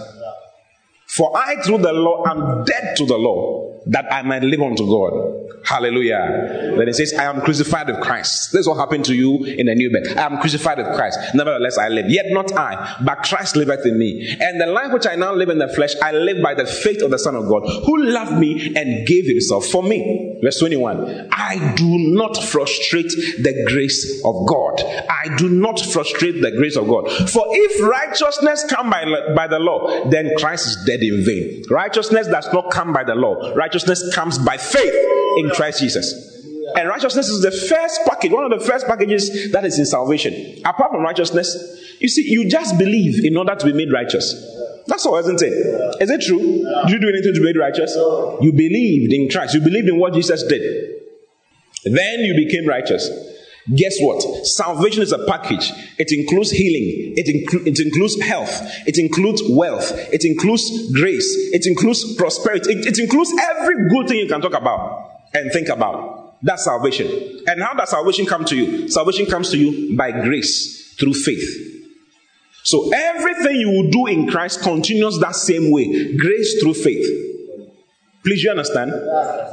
For 1.14 1.31
I, 1.37 1.62
through 1.62 1.79
the 1.79 1.92
law, 1.92 2.24
am 2.27 2.64
dead 2.64 2.96
to 2.96 3.07
the 3.07 3.16
law, 3.16 3.73
that 3.86 4.12
I 4.12 4.22
might 4.22 4.42
live 4.42 4.60
unto 4.62 4.86
God. 4.86 5.44
Hallelujah. 5.64 6.74
Then 6.76 6.88
it 6.88 6.94
says, 6.94 7.14
I 7.14 7.24
am 7.24 7.40
crucified 7.40 7.86
with 7.86 8.00
Christ. 8.00 8.52
This 8.52 8.60
is 8.60 8.68
what 8.68 8.76
happened 8.76 9.04
to 9.06 9.14
you 9.14 9.44
in 9.44 9.66
the 9.66 9.74
new 9.74 9.90
birth. 9.90 10.16
I 10.16 10.26
am 10.26 10.38
crucified 10.38 10.78
with 10.78 10.94
Christ. 10.94 11.18
Nevertheless, 11.34 11.78
I 11.78 11.88
live. 11.88 12.06
Yet 12.08 12.26
not 12.30 12.52
I, 12.56 12.96
but 13.04 13.22
Christ 13.22 13.56
liveth 13.56 13.86
in 13.86 13.98
me. 13.98 14.36
And 14.40 14.60
the 14.60 14.66
life 14.66 14.92
which 14.92 15.06
I 15.06 15.14
now 15.14 15.34
live 15.34 15.48
in 15.48 15.58
the 15.58 15.68
flesh, 15.68 15.94
I 16.02 16.12
live 16.12 16.42
by 16.42 16.54
the 16.54 16.66
faith 16.66 17.02
of 17.02 17.10
the 17.10 17.18
Son 17.18 17.34
of 17.34 17.48
God, 17.48 17.62
who 17.86 18.04
loved 18.04 18.38
me 18.38 18.74
and 18.76 19.06
gave 19.06 19.26
himself 19.26 19.66
for 19.66 19.82
me. 19.82 20.38
Verse 20.42 20.58
21. 20.58 21.28
I 21.32 21.74
do 21.76 21.98
not 22.14 22.36
frustrate 22.42 23.10
the 23.38 23.64
grace 23.66 24.22
of 24.24 24.46
God. 24.46 24.82
I 25.08 25.34
do 25.36 25.48
not 25.48 25.80
frustrate 25.80 26.42
the 26.42 26.50
grace 26.52 26.76
of 26.76 26.86
God. 26.88 27.08
For 27.30 27.44
if 27.48 27.82
righteousness 27.82 28.64
come 28.68 28.90
by, 28.90 29.04
by 29.34 29.46
the 29.46 29.58
law, 29.58 30.08
then 30.10 30.30
Christ 30.38 30.66
is 30.66 30.84
dead 30.86 31.00
in 31.00 31.24
vain. 31.24 31.62
Righteousness 31.70 32.28
does 32.28 32.52
not 32.52 32.70
come 32.70 32.92
by 32.92 33.04
the 33.04 33.14
law. 33.14 33.54
Righteousness 33.54 33.73
comes 34.14 34.38
by 34.38 34.56
faith 34.56 34.94
in 35.38 35.50
Christ 35.50 35.80
Jesus. 35.80 36.32
And 36.76 36.88
righteousness 36.88 37.28
is 37.28 37.42
the 37.42 37.50
first 37.50 38.00
package, 38.06 38.32
one 38.32 38.50
of 38.50 38.58
the 38.58 38.64
first 38.64 38.87
packages 38.87 39.52
that 39.52 39.64
is 39.64 39.78
in 39.78 39.87
salvation. 39.87 40.60
Apart 40.64 40.90
from 40.90 41.02
righteousness, 41.02 41.96
you 42.00 42.08
see, 42.08 42.28
you 42.28 42.48
just 42.48 42.78
believe 42.78 43.24
in 43.24 43.37
order 43.37 43.54
to 43.54 43.66
be 43.66 43.72
made 43.72 43.92
righteous. 43.92 44.34
That's 44.87 45.06
all, 45.06 45.16
isn't 45.16 45.40
it? 45.40 45.52
Is 46.00 46.10
it 46.10 46.22
true? 46.22 46.38
Did 46.38 46.90
you 46.90 46.98
do 47.00 47.08
anything 47.08 47.34
to 47.34 47.40
be 47.40 47.46
made 47.46 47.56
righteous? 47.56 47.94
You 48.40 48.52
believed 48.52 49.12
in 49.12 49.28
Christ. 49.30 49.54
You 49.54 49.60
believed 49.60 49.88
in 49.88 49.98
what 49.98 50.14
Jesus 50.14 50.42
did. 50.42 50.94
Then 51.84 52.20
you 52.20 52.34
became 52.34 52.66
righteous. 52.66 53.08
Guess 53.72 53.96
what? 54.00 54.46
Salvation 54.46 55.03
is 55.03 55.12
a 55.12 55.24
package. 55.27 55.72
It 55.98 56.12
includes 56.12 56.50
healing. 56.50 57.14
It, 57.16 57.27
inclu- 57.27 57.66
it 57.66 57.81
includes 57.81 58.20
health. 58.20 58.50
It 58.87 58.98
includes 58.98 59.42
wealth. 59.48 59.90
It 60.12 60.24
includes 60.24 60.92
grace. 60.92 61.35
It 61.53 61.66
includes 61.66 62.14
prosperity. 62.16 62.72
It, 62.72 62.87
it 62.87 62.98
includes 62.98 63.33
every 63.40 63.88
good 63.88 64.09
thing 64.09 64.18
you 64.18 64.29
can 64.29 64.42
talk 64.42 64.53
about 64.53 65.22
and 65.33 65.50
think 65.50 65.68
about. 65.68 66.37
That's 66.42 66.64
salvation. 66.64 67.07
And 67.46 67.62
how 67.62 67.72
does 67.72 67.88
salvation 67.90 68.27
come 68.27 68.44
to 68.44 68.57
you? 68.57 68.88
Salvation 68.88 69.24
comes 69.27 69.50
to 69.53 69.59
you 69.59 69.96
by 69.96 70.11
grace 70.12 70.94
through 71.00 71.14
faith. 71.14 71.72
So 72.64 72.90
everything 72.94 73.57
you 73.57 73.70
will 73.70 73.90
do 73.90 74.07
in 74.07 74.29
Christ 74.29 74.61
continues 74.62 75.18
that 75.20 75.37
same 75.37 75.70
way 75.70 76.14
grace 76.16 76.61
through 76.61 76.74
faith. 76.74 77.33
Please, 78.24 78.42
you 78.42 78.50
understand? 78.50 78.90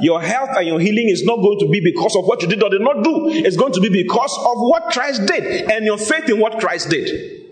Your 0.00 0.22
health 0.22 0.50
and 0.56 0.66
your 0.66 0.80
healing 0.80 1.10
is 1.10 1.24
not 1.24 1.36
going 1.36 1.58
to 1.60 1.68
be 1.68 1.80
because 1.80 2.16
of 2.16 2.24
what 2.24 2.40
you 2.40 2.48
did 2.48 2.62
or 2.62 2.70
did 2.70 2.80
not 2.80 3.04
do. 3.04 3.28
It's 3.28 3.56
going 3.56 3.72
to 3.74 3.80
be 3.80 3.90
because 3.90 4.34
of 4.46 4.56
what 4.56 4.90
Christ 4.90 5.26
did 5.26 5.70
and 5.70 5.84
your 5.84 5.98
faith 5.98 6.28
in 6.30 6.40
what 6.40 6.58
Christ 6.58 6.88
did. 6.88 7.50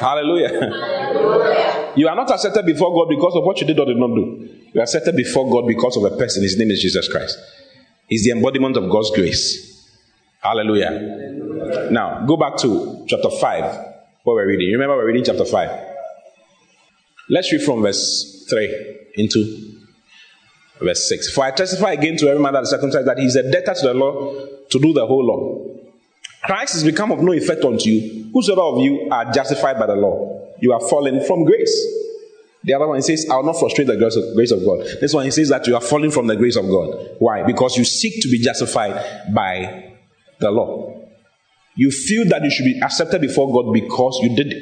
Hallelujah. 0.00 1.92
You 1.96 2.08
are 2.08 2.16
not 2.16 2.30
accepted 2.30 2.66
before 2.66 2.92
God 2.92 3.08
because 3.08 3.34
of 3.36 3.44
what 3.44 3.60
you 3.60 3.66
did 3.68 3.78
or 3.78 3.86
did 3.86 3.98
not 3.98 4.08
do. 4.08 4.48
You 4.74 4.80
are 4.80 4.82
accepted 4.82 5.14
before 5.14 5.48
God 5.48 5.68
because 5.68 5.96
of 5.96 6.04
a 6.04 6.16
person. 6.16 6.42
His 6.42 6.58
name 6.58 6.72
is 6.72 6.82
Jesus 6.82 7.08
Christ. 7.08 7.38
He's 8.08 8.24
the 8.24 8.30
embodiment 8.32 8.76
of 8.76 8.90
God's 8.90 9.12
grace. 9.12 9.86
Hallelujah. 10.40 10.90
Hallelujah. 10.90 11.90
Now, 11.90 12.24
go 12.26 12.36
back 12.36 12.56
to 12.58 13.04
chapter 13.08 13.30
5, 13.30 13.64
what 14.24 14.34
we're 14.34 14.46
reading. 14.46 14.68
You 14.68 14.74
remember 14.78 14.96
we're 14.96 15.06
reading 15.06 15.24
chapter 15.24 15.44
5? 15.44 15.70
Let's 17.30 17.52
read 17.52 17.62
from 17.62 17.82
verse 17.82 18.37
3 18.48 18.96
into 19.14 19.78
verse 20.80 21.08
6. 21.08 21.32
For 21.32 21.44
I 21.44 21.50
testify 21.50 21.92
again 21.92 22.16
to 22.18 22.28
every 22.28 22.42
man 22.42 22.52
that 22.54 22.62
is 22.62 22.70
circumcised 22.70 23.06
that 23.06 23.18
he 23.18 23.24
is 23.24 23.36
a 23.36 23.50
debtor 23.50 23.74
to 23.74 23.86
the 23.88 23.94
law 23.94 24.34
to 24.70 24.78
do 24.78 24.92
the 24.92 25.06
whole 25.06 25.24
law. 25.24 25.64
Christ 26.44 26.74
has 26.74 26.84
become 26.84 27.12
of 27.12 27.20
no 27.20 27.32
effect 27.32 27.64
unto 27.64 27.90
you. 27.90 28.30
Whosoever 28.32 28.62
of 28.62 28.80
you 28.80 29.08
are 29.10 29.30
justified 29.32 29.78
by 29.78 29.86
the 29.86 29.96
law, 29.96 30.54
you 30.60 30.72
are 30.72 30.80
fallen 30.88 31.24
from 31.24 31.44
grace. 31.44 31.86
The 32.64 32.74
other 32.74 32.88
one 32.88 33.00
says, 33.02 33.26
I 33.30 33.36
will 33.36 33.44
not 33.44 33.58
frustrate 33.58 33.86
the 33.86 33.96
grace 33.96 34.16
of, 34.16 34.34
grace 34.34 34.50
of 34.50 34.64
God. 34.64 34.86
This 35.00 35.14
one 35.14 35.24
he 35.24 35.30
says 35.30 35.48
that 35.48 35.66
you 35.66 35.74
are 35.74 35.80
falling 35.80 36.10
from 36.10 36.26
the 36.26 36.36
grace 36.36 36.56
of 36.56 36.66
God. 36.66 37.16
Why? 37.18 37.42
Because 37.44 37.76
you 37.76 37.84
seek 37.84 38.22
to 38.22 38.28
be 38.28 38.38
justified 38.38 39.32
by 39.32 39.94
the 40.40 40.50
law. 40.50 40.94
You 41.76 41.90
feel 41.90 42.28
that 42.28 42.42
you 42.42 42.50
should 42.50 42.64
be 42.64 42.80
accepted 42.82 43.20
before 43.20 43.52
God 43.52 43.72
because 43.72 44.18
you 44.22 44.34
did 44.34 44.52
A, 44.52 44.60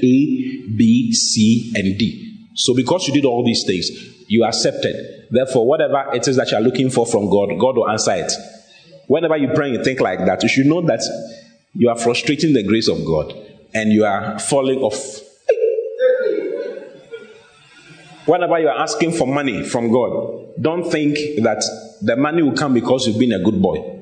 B, 0.76 1.12
C, 1.12 1.72
and 1.74 1.99
D. 1.99 2.26
So 2.57 2.74
because 2.74 3.07
you 3.07 3.14
did 3.14 3.26
all 3.26 3.44
these 3.44 3.64
things, 3.66 3.90
you 4.28 4.44
accepted. 4.44 5.26
Therefore, 5.30 5.66
whatever 5.66 6.11
it 6.14 6.26
is 6.26 6.36
that 6.36 6.50
you 6.50 6.57
are 6.57 6.62
looking 6.62 6.88
for 6.90 7.07
from 7.07 7.28
God, 7.30 7.50
God 7.59 7.76
will 7.76 7.88
answer 7.88 8.14
it. 8.14 8.32
Whenever 9.07 9.36
you 9.36 9.48
pray 9.54 9.74
and 9.74 9.84
think 9.84 10.00
like 10.00 10.20
that, 10.26 10.42
you 10.42 10.48
should 10.48 10.66
know 10.66 10.80
that 10.82 11.00
you 11.74 11.90
are 11.90 11.98
frustrating 11.98 12.54
the 12.54 12.62
grace 12.62 12.88
of 12.88 13.04
God 13.04 13.34
and 13.74 13.92
you 13.92 14.04
are 14.04 14.38
falling 14.38 14.80
off. 14.80 15.20
Whenever 18.24 18.59
you 18.59 18.68
are 18.68 18.78
asking 18.78 19.12
for 19.12 19.28
money 19.28 19.62
from 19.62 19.92
God, 19.92 20.54
don't 20.61 20.90
think 20.90 21.16
that 21.42 21.62
the 22.02 22.16
money 22.16 22.42
will 22.42 22.57
come 22.57 22.74
because 22.74 23.07
you've 23.07 23.18
been 23.18 23.32
a 23.32 23.38
good 23.38 23.61
boy. 23.61 23.92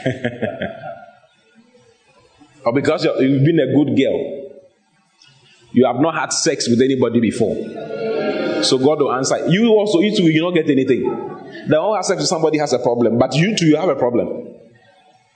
Or 2.62 2.74
because 2.74 3.04
you've 3.04 3.44
been 3.44 3.58
a 3.58 3.72
good 3.72 3.96
girl. 3.96 4.49
You 5.72 5.86
have 5.86 6.00
not 6.00 6.14
had 6.14 6.32
sex 6.32 6.68
with 6.68 6.80
anybody 6.80 7.20
before. 7.20 7.54
So 8.62 8.78
God 8.78 9.00
will 9.00 9.12
answer. 9.12 9.48
You 9.48 9.68
also, 9.68 10.00
you 10.00 10.16
too, 10.16 10.24
you 10.24 10.42
not 10.42 10.54
get 10.54 10.68
anything. 10.68 11.02
The 11.68 11.80
one 11.80 11.90
who 11.90 11.94
has 11.96 12.08
sex 12.08 12.18
with 12.18 12.28
somebody 12.28 12.58
has 12.58 12.72
a 12.72 12.78
problem, 12.78 13.18
but 13.18 13.34
you 13.34 13.56
too, 13.56 13.66
you 13.66 13.76
have 13.76 13.88
a 13.88 13.96
problem. 13.96 14.28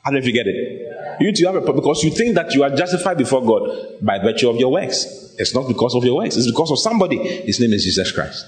I 0.04 0.10
don't 0.10 0.14
know 0.14 0.18
if 0.18 0.26
you 0.26 0.32
get 0.32 0.46
it. 0.46 1.20
You 1.20 1.32
too 1.32 1.46
have 1.46 1.54
a 1.54 1.60
problem 1.60 1.82
because 1.82 2.02
you 2.02 2.10
think 2.10 2.34
that 2.34 2.52
you 2.54 2.62
are 2.62 2.70
justified 2.70 3.16
before 3.16 3.44
God 3.44 3.98
by 4.02 4.18
virtue 4.18 4.50
of 4.50 4.56
your 4.56 4.72
works. 4.72 5.34
It's 5.38 5.54
not 5.54 5.66
because 5.68 5.94
of 5.94 6.04
your 6.04 6.16
works, 6.16 6.36
it's 6.36 6.50
because 6.50 6.70
of 6.70 6.78
somebody. 6.78 7.16
His 7.18 7.60
name 7.60 7.72
is 7.72 7.84
Jesus 7.84 8.12
Christ. 8.12 8.44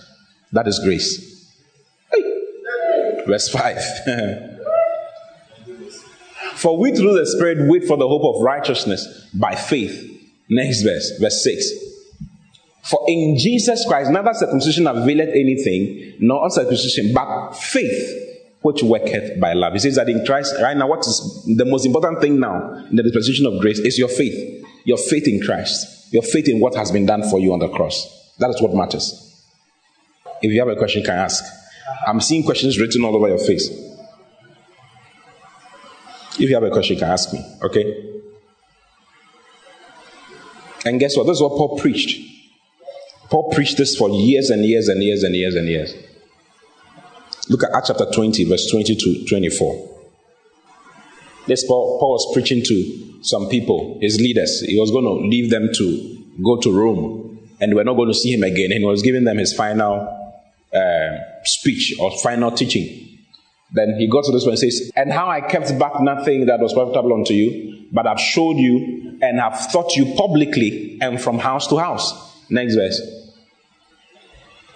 That 0.52 0.68
is 0.68 0.78
grace. 0.84 1.54
Hey. 2.12 3.22
Verse 3.26 3.48
5. 3.48 3.78
for 6.56 6.78
we 6.78 6.94
through 6.94 7.18
the 7.18 7.26
Spirit 7.26 7.68
wait 7.68 7.84
for 7.84 7.96
the 7.96 8.06
hope 8.08 8.36
of 8.36 8.42
righteousness 8.42 9.28
by 9.32 9.54
faith. 9.54 10.15
Next 10.48 10.82
verse, 10.82 11.18
verse 11.20 11.42
6. 11.42 11.72
For 12.84 13.04
in 13.08 13.36
Jesus 13.36 13.84
Christ, 13.86 14.10
neither 14.12 14.32
circumcision 14.32 14.86
availeth 14.86 15.30
anything, 15.30 16.14
nor 16.20 16.44
uncircumcision, 16.44 17.12
but 17.12 17.52
faith 17.54 18.22
which 18.62 18.82
worketh 18.82 19.40
by 19.40 19.54
love. 19.54 19.72
He 19.72 19.80
says 19.80 19.96
that 19.96 20.08
in 20.08 20.24
Christ, 20.24 20.54
right 20.62 20.76
now, 20.76 20.88
what 20.88 21.00
is 21.00 21.44
the 21.56 21.64
most 21.64 21.84
important 21.84 22.20
thing 22.20 22.38
now 22.38 22.86
in 22.90 22.96
the 22.96 23.02
dispensation 23.02 23.46
of 23.46 23.60
grace 23.60 23.78
is 23.78 23.98
your 23.98 24.08
faith. 24.08 24.64
Your 24.84 24.98
faith 24.98 25.26
in 25.26 25.40
Christ. 25.40 26.12
Your 26.12 26.22
faith 26.22 26.48
in 26.48 26.60
what 26.60 26.76
has 26.76 26.92
been 26.92 27.06
done 27.06 27.28
for 27.28 27.40
you 27.40 27.52
on 27.52 27.58
the 27.58 27.68
cross. 27.68 28.34
That 28.38 28.50
is 28.50 28.62
what 28.62 28.72
matters. 28.74 29.22
If 30.42 30.52
you 30.52 30.60
have 30.60 30.68
a 30.68 30.76
question, 30.76 31.00
you 31.00 31.06
can 31.06 31.18
ask. 31.18 31.44
I'm 32.06 32.20
seeing 32.20 32.44
questions 32.44 32.78
written 32.78 33.04
all 33.04 33.16
over 33.16 33.28
your 33.28 33.38
face. 33.38 33.68
If 36.38 36.48
you 36.48 36.54
have 36.54 36.64
a 36.64 36.70
question, 36.70 36.94
you 36.94 37.00
can 37.00 37.10
ask 37.10 37.32
me. 37.32 37.44
Okay? 37.62 38.15
And 40.86 41.00
guess 41.00 41.16
what? 41.16 41.26
This 41.26 41.38
is 41.38 41.42
what 41.42 41.50
Paul 41.50 41.76
preached. 41.76 42.16
Paul 43.28 43.50
preached 43.50 43.76
this 43.76 43.96
for 43.96 44.08
years 44.08 44.50
and 44.50 44.64
years 44.64 44.86
and 44.86 45.02
years 45.02 45.24
and 45.24 45.34
years 45.34 45.56
and 45.56 45.66
years. 45.66 45.92
Look 47.48 47.64
at 47.64 47.70
Acts 47.74 47.88
chapter 47.88 48.06
20, 48.06 48.44
verse 48.44 48.70
20 48.70 48.94
to 48.94 49.26
24. 49.28 49.98
This 51.48 51.66
Paul, 51.66 51.98
Paul 51.98 52.12
was 52.12 52.32
preaching 52.32 52.62
to 52.62 53.18
some 53.22 53.48
people, 53.48 53.98
his 54.00 54.20
leaders. 54.20 54.60
He 54.60 54.78
was 54.78 54.92
going 54.92 55.04
to 55.04 55.26
leave 55.26 55.50
them 55.50 55.70
to 55.74 56.24
go 56.44 56.60
to 56.60 56.72
Rome, 56.72 57.40
and 57.60 57.74
we're 57.74 57.82
not 57.82 57.94
going 57.94 58.08
to 58.08 58.14
see 58.14 58.32
him 58.32 58.44
again. 58.44 58.70
And 58.70 58.80
he 58.80 58.84
was 58.84 59.02
giving 59.02 59.24
them 59.24 59.38
his 59.38 59.52
final 59.52 60.06
uh, 60.72 61.18
speech 61.42 61.96
or 61.98 62.16
final 62.18 62.52
teaching. 62.52 63.18
Then 63.72 63.96
he 63.98 64.08
got 64.08 64.24
to 64.26 64.32
this 64.32 64.44
one 64.44 64.50
and 64.50 64.58
says, 64.60 64.92
And 64.94 65.12
how 65.12 65.28
I 65.28 65.40
kept 65.40 65.76
back 65.80 66.00
nothing 66.00 66.46
that 66.46 66.60
was 66.60 66.72
profitable 66.72 67.14
unto 67.14 67.34
you, 67.34 67.75
but 67.92 68.06
I've 68.06 68.20
showed 68.20 68.56
you 68.56 69.18
and 69.22 69.38
have 69.40 69.70
taught 69.72 69.96
you 69.96 70.14
publicly 70.16 70.98
and 71.00 71.20
from 71.20 71.38
house 71.38 71.66
to 71.68 71.78
house. 71.78 72.12
Next 72.50 72.74
verse. 72.74 73.00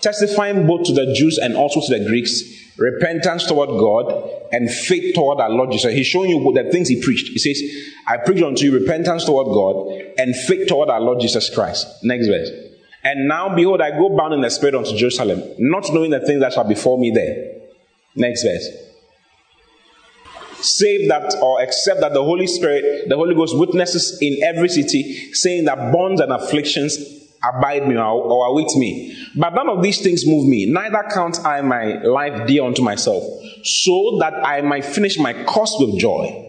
Testifying 0.01 0.67
both 0.67 0.87
to 0.87 0.93
the 0.93 1.13
Jews 1.13 1.39
and 1.39 1.57
also 1.57 1.81
to 1.81 1.99
the 1.99 2.05
Greeks, 2.07 2.43
repentance 2.79 3.47
toward 3.47 3.69
God 3.69 4.31
and 4.53 4.71
faith 4.71 5.15
toward 5.15 5.41
our 5.41 5.51
Lord 5.51 5.71
Jesus. 5.71 5.93
He's 5.93 6.07
showing 6.07 6.31
you 6.31 6.53
the 6.55 6.71
things 6.71 6.89
he 6.89 7.03
preached. 7.03 7.29
He 7.29 7.39
says, 7.39 7.61
I 8.07 8.17
preached 8.17 8.43
unto 8.43 8.65
you 8.65 8.79
repentance 8.79 9.27
toward 9.27 9.47
God 9.47 10.15
and 10.19 10.35
faith 10.35 10.69
toward 10.69 10.89
our 10.89 11.01
Lord 11.01 11.21
Jesus 11.21 11.55
Christ. 11.55 11.87
Next 12.03 12.29
verse. 12.29 12.51
And 13.05 13.29
now, 13.29 13.55
behold, 13.55 13.81
I 13.81 13.91
go 13.91 14.15
bound 14.17 14.35
in 14.35 14.41
the 14.41 14.51
spirit 14.51 14.75
unto 14.75 14.97
Jerusalem, 14.97 15.43
not 15.59 15.93
knowing 15.93 16.11
the 16.11 16.21
things 16.21 16.41
that 16.41 16.55
shall 16.55 16.65
befall 16.65 16.99
me 16.99 17.11
there. 17.11 17.61
Next 18.15 18.43
verse 18.43 18.90
save 20.63 21.09
that 21.09 21.35
or 21.43 21.63
accept 21.63 22.01
that 22.01 22.13
the 22.13 22.23
Holy 22.23 22.47
Spirit, 22.47 23.09
the 23.09 23.17
Holy 23.17 23.35
Ghost 23.35 23.57
witnesses 23.57 24.19
in 24.21 24.43
every 24.43 24.69
city, 24.69 25.33
saying 25.33 25.65
that 25.65 25.93
bonds 25.93 26.21
and 26.21 26.33
afflictions 26.33 26.97
abide 27.43 27.89
me 27.89 27.97
or, 27.97 28.03
or 28.03 28.47
await 28.47 28.69
me. 28.77 29.17
But 29.37 29.55
none 29.55 29.69
of 29.69 29.83
these 29.83 30.01
things 30.03 30.27
move 30.27 30.47
me, 30.47 30.67
neither 30.67 31.03
count 31.13 31.39
I 31.45 31.61
my 31.63 32.03
life 32.03 32.47
dear 32.47 32.65
unto 32.65 32.83
myself, 32.83 33.23
so 33.65 34.19
that 34.21 34.35
I 34.35 34.61
might 34.61 34.85
finish 34.85 35.19
my 35.19 35.45
course 35.45 35.75
with 35.79 35.99
joy. 35.99 36.47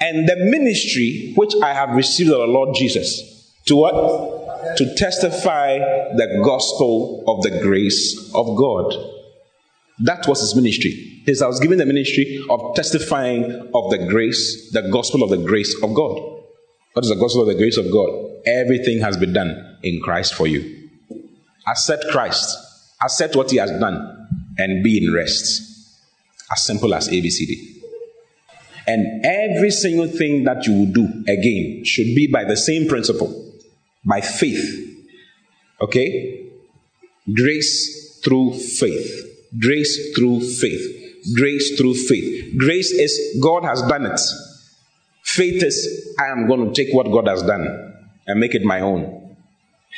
And 0.00 0.26
the 0.26 0.36
ministry 0.36 1.34
which 1.36 1.52
I 1.62 1.74
have 1.74 1.90
received 1.90 2.30
of 2.30 2.38
the 2.38 2.46
Lord 2.46 2.74
Jesus, 2.74 3.54
to 3.66 3.76
what? 3.76 4.76
To 4.78 4.94
testify 4.94 5.78
the 5.78 6.40
gospel 6.44 7.24
of 7.26 7.42
the 7.42 7.60
grace 7.60 8.32
of 8.34 8.56
God. 8.56 9.19
That 10.02 10.26
was 10.26 10.40
his 10.40 10.54
ministry. 10.54 10.90
He 11.26 11.34
I 11.42 11.46
was 11.46 11.60
given 11.60 11.78
the 11.78 11.86
ministry 11.86 12.42
of 12.48 12.74
testifying 12.74 13.44
of 13.74 13.90
the 13.90 14.06
grace, 14.08 14.70
the 14.72 14.88
gospel 14.90 15.22
of 15.22 15.30
the 15.30 15.36
grace 15.36 15.74
of 15.82 15.94
God. 15.94 16.18
What 16.92 17.04
is 17.04 17.10
the 17.10 17.16
gospel 17.16 17.42
of 17.42 17.48
the 17.48 17.54
grace 17.54 17.76
of 17.76 17.90
God? 17.92 18.08
Everything 18.46 19.00
has 19.00 19.16
been 19.16 19.32
done 19.32 19.78
in 19.82 20.00
Christ 20.00 20.34
for 20.34 20.46
you. 20.46 20.88
Accept 21.68 22.06
Christ, 22.10 22.56
accept 23.02 23.36
what 23.36 23.50
He 23.50 23.58
has 23.58 23.70
done, 23.70 24.28
and 24.58 24.82
be 24.82 25.04
in 25.04 25.12
rest. 25.12 25.66
As 26.50 26.64
simple 26.64 26.94
as 26.94 27.08
ABCD. 27.08 27.80
And 28.88 29.24
every 29.24 29.70
single 29.70 30.08
thing 30.08 30.44
that 30.44 30.66
you 30.66 30.72
will 30.76 30.92
do 30.92 31.24
again 31.28 31.84
should 31.84 32.12
be 32.16 32.26
by 32.26 32.44
the 32.44 32.56
same 32.56 32.88
principle, 32.88 33.52
by 34.04 34.20
faith. 34.20 34.98
Okay? 35.80 36.50
Grace 37.32 38.20
through 38.24 38.54
faith. 38.54 39.29
Grace 39.58 40.14
through 40.14 40.40
faith. 40.40 40.96
Grace 41.34 41.76
through 41.76 41.94
faith. 41.94 42.56
Grace 42.56 42.90
is 42.90 43.38
God 43.42 43.64
has 43.64 43.82
done 43.82 44.06
it. 44.06 44.20
Faith 45.22 45.62
is 45.62 46.14
I 46.18 46.26
am 46.26 46.46
going 46.46 46.72
to 46.72 46.84
take 46.84 46.94
what 46.94 47.10
God 47.10 47.28
has 47.28 47.42
done 47.42 47.94
and 48.26 48.40
make 48.40 48.54
it 48.54 48.62
my 48.62 48.80
own. 48.80 49.36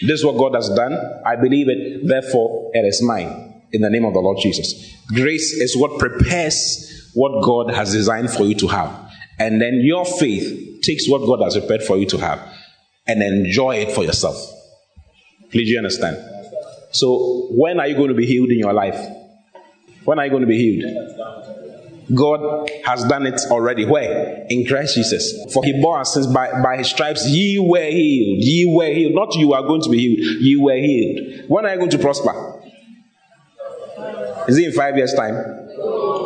This 0.01 0.21
is 0.21 0.25
what 0.25 0.39
God 0.39 0.55
has 0.55 0.69
done. 0.71 0.99
I 1.25 1.37
believe 1.37 1.69
it. 1.69 2.07
Therefore, 2.07 2.71
it 2.75 2.85
is 2.85 3.03
mine 3.03 3.63
in 3.73 3.83
the 3.83 3.91
name 3.91 4.05
of 4.05 4.15
the 4.15 4.21
Lord 4.21 4.39
Jesus. 4.41 4.95
Grace 5.09 5.53
is 5.53 5.77
what 5.77 5.99
prepares 5.99 7.11
what 7.15 7.45
God 7.45 7.73
has 7.73 7.93
designed 7.93 8.31
for 8.31 8.45
you 8.45 8.55
to 8.57 8.69
have. 8.69 8.91
And 9.39 9.61
then 9.61 9.81
your 9.83 10.05
faith 10.05 10.81
takes 10.83 11.09
what 11.09 11.27
God 11.27 11.43
has 11.45 11.57
prepared 11.57 11.83
for 11.83 11.97
you 11.97 12.07
to 12.07 12.19
have 12.19 12.41
and 13.07 13.23
enjoy 13.23 13.77
it 13.77 13.93
for 13.93 14.05
yourself. 14.05 14.37
Please, 15.51 15.69
you 15.69 15.79
understand? 15.79 16.17
So, 16.93 17.49
when 17.51 17.81
are 17.81 17.87
you 17.87 17.95
going 17.95 18.09
to 18.09 18.15
be 18.15 18.27
healed 18.27 18.51
in 18.51 18.59
your 18.59 18.73
life? 18.73 18.99
When 20.05 20.19
are 20.19 20.25
you 20.25 20.31
going 20.31 20.43
to 20.43 20.47
be 20.47 20.59
healed? 20.59 20.85
God 22.15 22.69
has 22.85 23.05
done 23.05 23.27
it 23.27 23.41
already. 23.51 23.85
Where? 23.85 24.47
In 24.51 24.67
Christ 24.67 24.97
Jesus. 24.97 25.53
For 25.53 25.65
he 25.65 25.81
bore 25.81 25.99
our 25.99 26.05
sins 26.05 26.27
by, 26.27 26.51
by 26.63 26.77
his 26.79 26.91
stripes, 26.91 27.27
ye 27.29 27.59
were 27.59 27.91
healed. 27.91 28.45
Ye 28.45 28.67
were 28.67 28.93
healed. 28.93 29.15
Not 29.15 29.35
you 29.37 29.53
are 29.55 29.63
going 29.63 29.81
to 29.83 29.89
be 29.89 29.99
healed. 29.99 30.43
Ye 30.43 30.57
were 30.57 30.77
healed. 30.77 31.49
When 31.49 31.65
are 31.65 31.73
you 31.73 31.79
going 31.79 31.91
to 31.91 31.99
prosper? 31.99 32.61
Is 34.49 34.59
it 34.59 34.67
in 34.67 34.73
five 34.73 34.97
years' 34.97 35.15
time? 35.15 35.37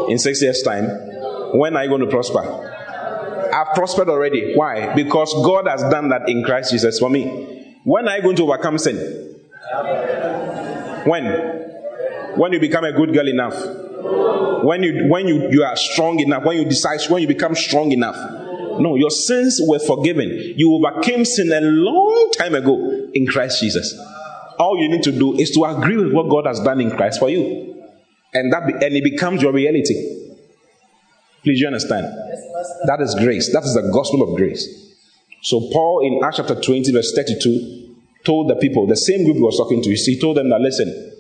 In 0.09 0.19
six 0.19 0.43
years' 0.43 0.63
time? 0.63 0.85
When 1.53 1.77
are 1.77 1.85
you 1.85 1.91
going 1.91 2.01
to 2.01 2.09
prosper? 2.09 2.73
I've 3.53 3.75
prospered 3.75 4.09
already. 4.09 4.55
Why? 4.55 4.95
Because 4.95 5.33
God 5.45 5.69
has 5.69 5.83
done 5.83 6.09
that 6.09 6.29
in 6.29 6.43
Christ 6.43 6.73
Jesus 6.73 6.99
for 6.99 7.11
me. 7.11 7.75
When 7.85 8.09
are 8.09 8.17
you 8.17 8.23
going 8.23 8.37
to 8.37 8.43
overcome 8.43 8.79
sin? 8.79 8.97
When? 11.05 11.56
When 12.37 12.53
you 12.53 12.61
become 12.61 12.85
a 12.85 12.93
good 12.93 13.13
girl 13.13 13.29
enough 13.29 13.55
when 14.65 14.83
you 14.83 15.07
when 15.09 15.27
you, 15.29 15.49
you 15.51 15.63
are 15.63 15.77
strong 15.77 16.19
enough 16.21 16.45
when 16.45 16.57
you 16.57 16.65
decide 16.65 17.01
when 17.09 17.23
you 17.23 17.29
become 17.29 17.55
strong 17.55 17.93
enough 17.93 18.17
no 18.81 18.97
your 18.97 19.11
sins 19.11 19.61
were 19.63 19.79
forgiven. 19.79 20.29
You 20.57 20.75
overcame 20.75 21.25
sin 21.25 21.53
a 21.53 21.61
long 21.61 22.31
time 22.37 22.55
ago 22.55 23.09
in 23.15 23.27
christ 23.27 23.61
jesus. 23.61 23.99
All 24.59 24.79
you 24.81 24.89
need 24.89 25.03
to 25.05 25.13
do 25.13 25.35
is 25.35 25.51
to 25.53 25.65
agree 25.65 25.97
with 25.97 26.13
what 26.13 26.29
god 26.29 26.47
has 26.47 26.61
done 26.61 26.81
in 26.81 26.91
christ 26.91 27.19
for 27.19 27.31
you. 27.31 27.75
And 28.33 28.53
that 28.53 28.67
be, 28.67 28.73
and 28.73 28.95
it 28.95 29.05
becomes 29.05 29.43
your 29.43 29.53
reality. 29.53 29.95
Please 31.43 31.61
you 31.61 31.67
understand? 31.67 32.07
That 32.87 33.01
is 33.01 33.15
grace. 33.15 33.53
That 33.53 33.63
is 33.63 33.75
the 33.75 33.91
gospel 33.93 34.23
of 34.23 34.37
grace. 34.37 34.95
So 35.43 35.61
paul 35.73 36.01
in 36.05 36.25
acts 36.25 36.39
chapter 36.39 36.61
20 36.61 36.93
verse 36.93 37.13
32 37.15 37.95
told 38.25 38.51
the 38.51 38.57
people 38.57 38.87
the 38.87 38.97
same 38.97 39.25
group 39.25 39.37
he 39.37 39.43
was 39.43 39.57
talking 39.57 39.83
to 39.83 39.91
he 39.91 40.19
told 40.21 40.37
them 40.37 40.51
that 40.51 40.61
listen 40.61 41.16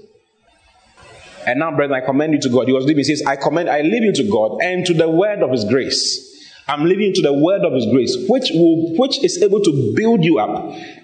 and 1.46 1.60
now, 1.60 1.74
brethren, 1.74 2.00
I 2.02 2.04
commend 2.04 2.34
you 2.34 2.40
to 2.40 2.48
God. 2.48 2.66
He 2.66 2.72
was 2.72 2.84
leaving. 2.84 2.98
He 2.98 3.04
says, 3.04 3.22
I 3.24 3.36
commend, 3.36 3.70
I 3.70 3.80
leave 3.82 4.02
you 4.02 4.12
to 4.12 4.30
God 4.30 4.58
and 4.62 4.84
to 4.84 4.92
the 4.92 5.08
word 5.08 5.42
of 5.42 5.52
his 5.52 5.64
grace. 5.64 6.34
I'm 6.68 6.84
leaving 6.84 7.06
you 7.06 7.14
to 7.14 7.22
the 7.22 7.32
word 7.32 7.64
of 7.64 7.72
his 7.72 7.86
grace, 7.86 8.16
which 8.28 8.50
will, 8.52 8.96
which 8.96 9.22
is 9.22 9.40
able 9.40 9.60
to 9.60 9.92
build 9.94 10.24
you 10.24 10.40
up 10.40 10.50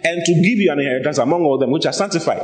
and 0.05 0.25
to 0.25 0.35
give 0.35 0.59
you 0.59 0.73
an 0.73 0.81
inheritance 0.81 1.19
among 1.19 1.45
all 1.45 1.59
them 1.59 1.71
which 1.71 1.87
are 1.87 1.93
sanctified. 1.93 2.43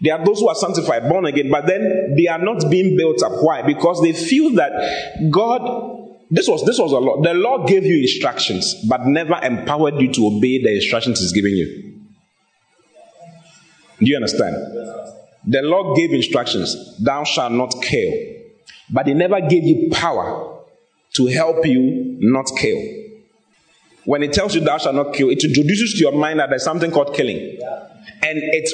There 0.00 0.16
are 0.16 0.24
those 0.24 0.38
who 0.38 0.48
are 0.48 0.54
sanctified, 0.54 1.08
born 1.08 1.24
again, 1.24 1.50
but 1.50 1.66
then 1.66 2.14
they 2.16 2.28
are 2.28 2.38
not 2.38 2.70
being 2.70 2.96
built 2.96 3.20
up. 3.24 3.32
Why? 3.42 3.62
Because 3.62 4.00
they 4.02 4.12
feel 4.12 4.50
that 4.54 5.28
God, 5.30 5.60
this 6.30 6.46
was 6.46 6.64
this 6.64 6.78
was 6.78 6.92
a 6.92 6.98
law. 6.98 7.20
The 7.22 7.34
law 7.34 7.66
gave 7.66 7.84
you 7.84 8.02
instructions, 8.02 8.74
but 8.88 9.06
never 9.06 9.38
empowered 9.42 10.00
you 10.00 10.12
to 10.12 10.26
obey 10.26 10.62
the 10.62 10.76
instructions 10.76 11.20
He's 11.20 11.32
giving 11.32 11.52
you. 11.54 12.00
Do 13.98 14.06
you 14.06 14.16
understand? 14.16 15.23
The 15.46 15.62
Lord 15.62 15.96
gave 15.96 16.12
instructions, 16.12 16.98
thou 16.98 17.24
shalt 17.24 17.52
not 17.52 17.74
kill. 17.82 18.12
But 18.90 19.06
he 19.06 19.14
never 19.14 19.40
gave 19.40 19.64
you 19.64 19.90
power 19.90 20.60
to 21.14 21.26
help 21.26 21.66
you 21.66 22.16
not 22.20 22.50
kill. 22.58 22.80
when 24.04 24.22
He 24.22 24.28
tells 24.28 24.54
you 24.54 24.60
thou 24.60 24.78
shalt 24.78 24.94
not 24.94 25.14
kill, 25.14 25.30
it 25.30 25.42
introduces 25.44 25.94
to 25.94 26.00
your 26.00 26.12
mind 26.12 26.40
that 26.40 26.50
there's 26.50 26.64
something 26.64 26.90
called 26.90 27.14
killing. 27.14 27.58
And 28.22 28.38
it, 28.38 28.68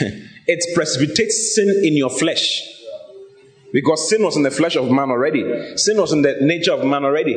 it 0.46 0.74
precipitates 0.74 1.54
sin 1.54 1.68
in 1.84 1.96
your 1.96 2.10
flesh. 2.10 2.62
Because 3.72 4.08
sin 4.08 4.22
was 4.24 4.36
in 4.36 4.42
the 4.42 4.50
flesh 4.50 4.76
of 4.76 4.90
man 4.90 5.10
already, 5.10 5.76
sin 5.76 5.96
was 5.96 6.12
in 6.12 6.22
the 6.22 6.38
nature 6.40 6.72
of 6.72 6.84
man 6.84 7.04
already. 7.04 7.34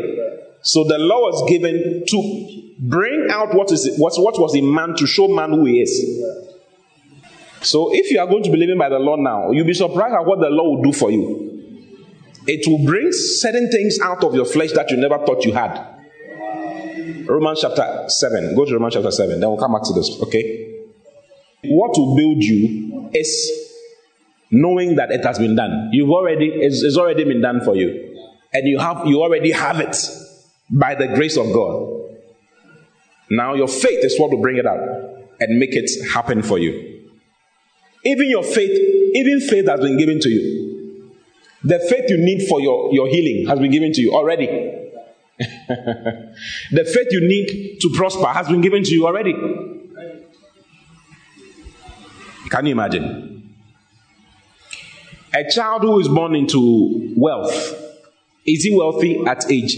So 0.63 0.83
the 0.85 0.97
law 0.97 1.19
was 1.19 1.49
given 1.49 2.03
to 2.07 2.73
bring 2.79 3.27
out 3.31 3.53
what 3.53 3.71
is 3.71 3.95
what, 3.97 4.13
what 4.17 4.39
was 4.39 4.55
in 4.55 4.73
man 4.73 4.95
to 4.95 5.05
show 5.05 5.27
man 5.27 5.51
who 5.51 5.65
he 5.65 5.81
is. 5.81 6.52
So 7.63 7.89
if 7.93 8.11
you 8.11 8.19
are 8.19 8.27
going 8.27 8.43
to 8.43 8.51
be 8.51 8.57
living 8.57 8.77
by 8.77 8.89
the 8.89 8.99
law 8.99 9.15
now, 9.15 9.51
you'll 9.51 9.65
be 9.65 9.73
surprised 9.73 10.13
at 10.13 10.25
what 10.25 10.39
the 10.39 10.49
law 10.49 10.75
will 10.75 10.83
do 10.83 10.91
for 10.91 11.09
you. 11.09 11.49
It 12.45 12.67
will 12.67 12.85
bring 12.85 13.09
certain 13.11 13.71
things 13.71 13.99
out 14.03 14.23
of 14.23 14.35
your 14.35 14.45
flesh 14.45 14.73
that 14.73 14.91
you 14.91 14.97
never 14.97 15.17
thought 15.25 15.45
you 15.45 15.53
had. 15.53 15.93
Romans 17.25 17.61
chapter 17.61 18.03
7. 18.07 18.53
Go 18.55 18.65
to 18.65 18.73
Romans 18.73 18.95
chapter 18.95 19.11
7. 19.11 19.39
Then 19.39 19.49
we'll 19.49 19.57
come 19.57 19.71
back 19.71 19.83
to 19.83 19.93
this. 19.93 20.21
Okay? 20.23 20.83
What 21.63 21.97
will 21.97 22.17
build 22.17 22.43
you 22.43 23.09
is 23.13 23.51
knowing 24.51 24.95
that 24.95 25.11
it 25.11 25.23
has 25.23 25.39
been 25.39 25.55
done. 25.55 25.89
You've 25.93 26.09
already, 26.09 26.47
it's, 26.47 26.83
it's 26.83 26.97
already 26.97 27.23
been 27.23 27.41
done 27.41 27.61
for 27.61 27.75
you. 27.75 28.17
And 28.51 28.67
you 28.67 28.77
have, 28.79 29.07
you 29.07 29.21
already 29.21 29.51
have 29.51 29.79
it 29.79 29.95
by 30.69 30.95
the 30.95 31.07
grace 31.07 31.37
of 31.37 31.51
God. 31.53 31.89
Now 33.29 33.53
your 33.53 33.69
faith 33.69 34.03
is 34.03 34.19
what 34.19 34.31
will 34.31 34.41
bring 34.41 34.57
it 34.57 34.65
out 34.65 34.79
and 35.39 35.57
make 35.57 35.73
it 35.73 35.89
happen 36.11 36.43
for 36.43 36.59
you. 36.59 36.92
Even 38.03 38.29
your 38.29 38.43
faith, 38.43 38.71
even 39.15 39.39
faith 39.39 39.67
has 39.67 39.79
been 39.79 39.97
given 39.97 40.19
to 40.19 40.29
you. 40.29 40.63
The 41.63 41.79
faith 41.79 42.09
you 42.09 42.17
need 42.17 42.47
for 42.47 42.59
your, 42.59 42.93
your 42.93 43.07
healing 43.07 43.47
has 43.47 43.59
been 43.59 43.71
given 43.71 43.93
to 43.93 44.01
you 44.01 44.13
already. 44.13 44.45
the 45.37 46.83
faith 46.85 47.07
you 47.11 47.21
need 47.27 47.79
to 47.81 47.89
prosper 47.91 48.25
has 48.27 48.47
been 48.47 48.61
given 48.61 48.83
to 48.83 48.91
you 48.93 49.05
already. 49.07 49.33
Can 52.49 52.65
you 52.65 52.73
imagine? 52.73 53.55
A 55.33 55.49
child 55.49 55.81
who 55.81 55.99
is 55.99 56.07
born 56.07 56.35
into 56.35 57.13
wealth, 57.15 57.53
is 58.45 58.63
he 58.63 58.75
wealthy 58.75 59.25
at 59.25 59.49
age 59.49 59.75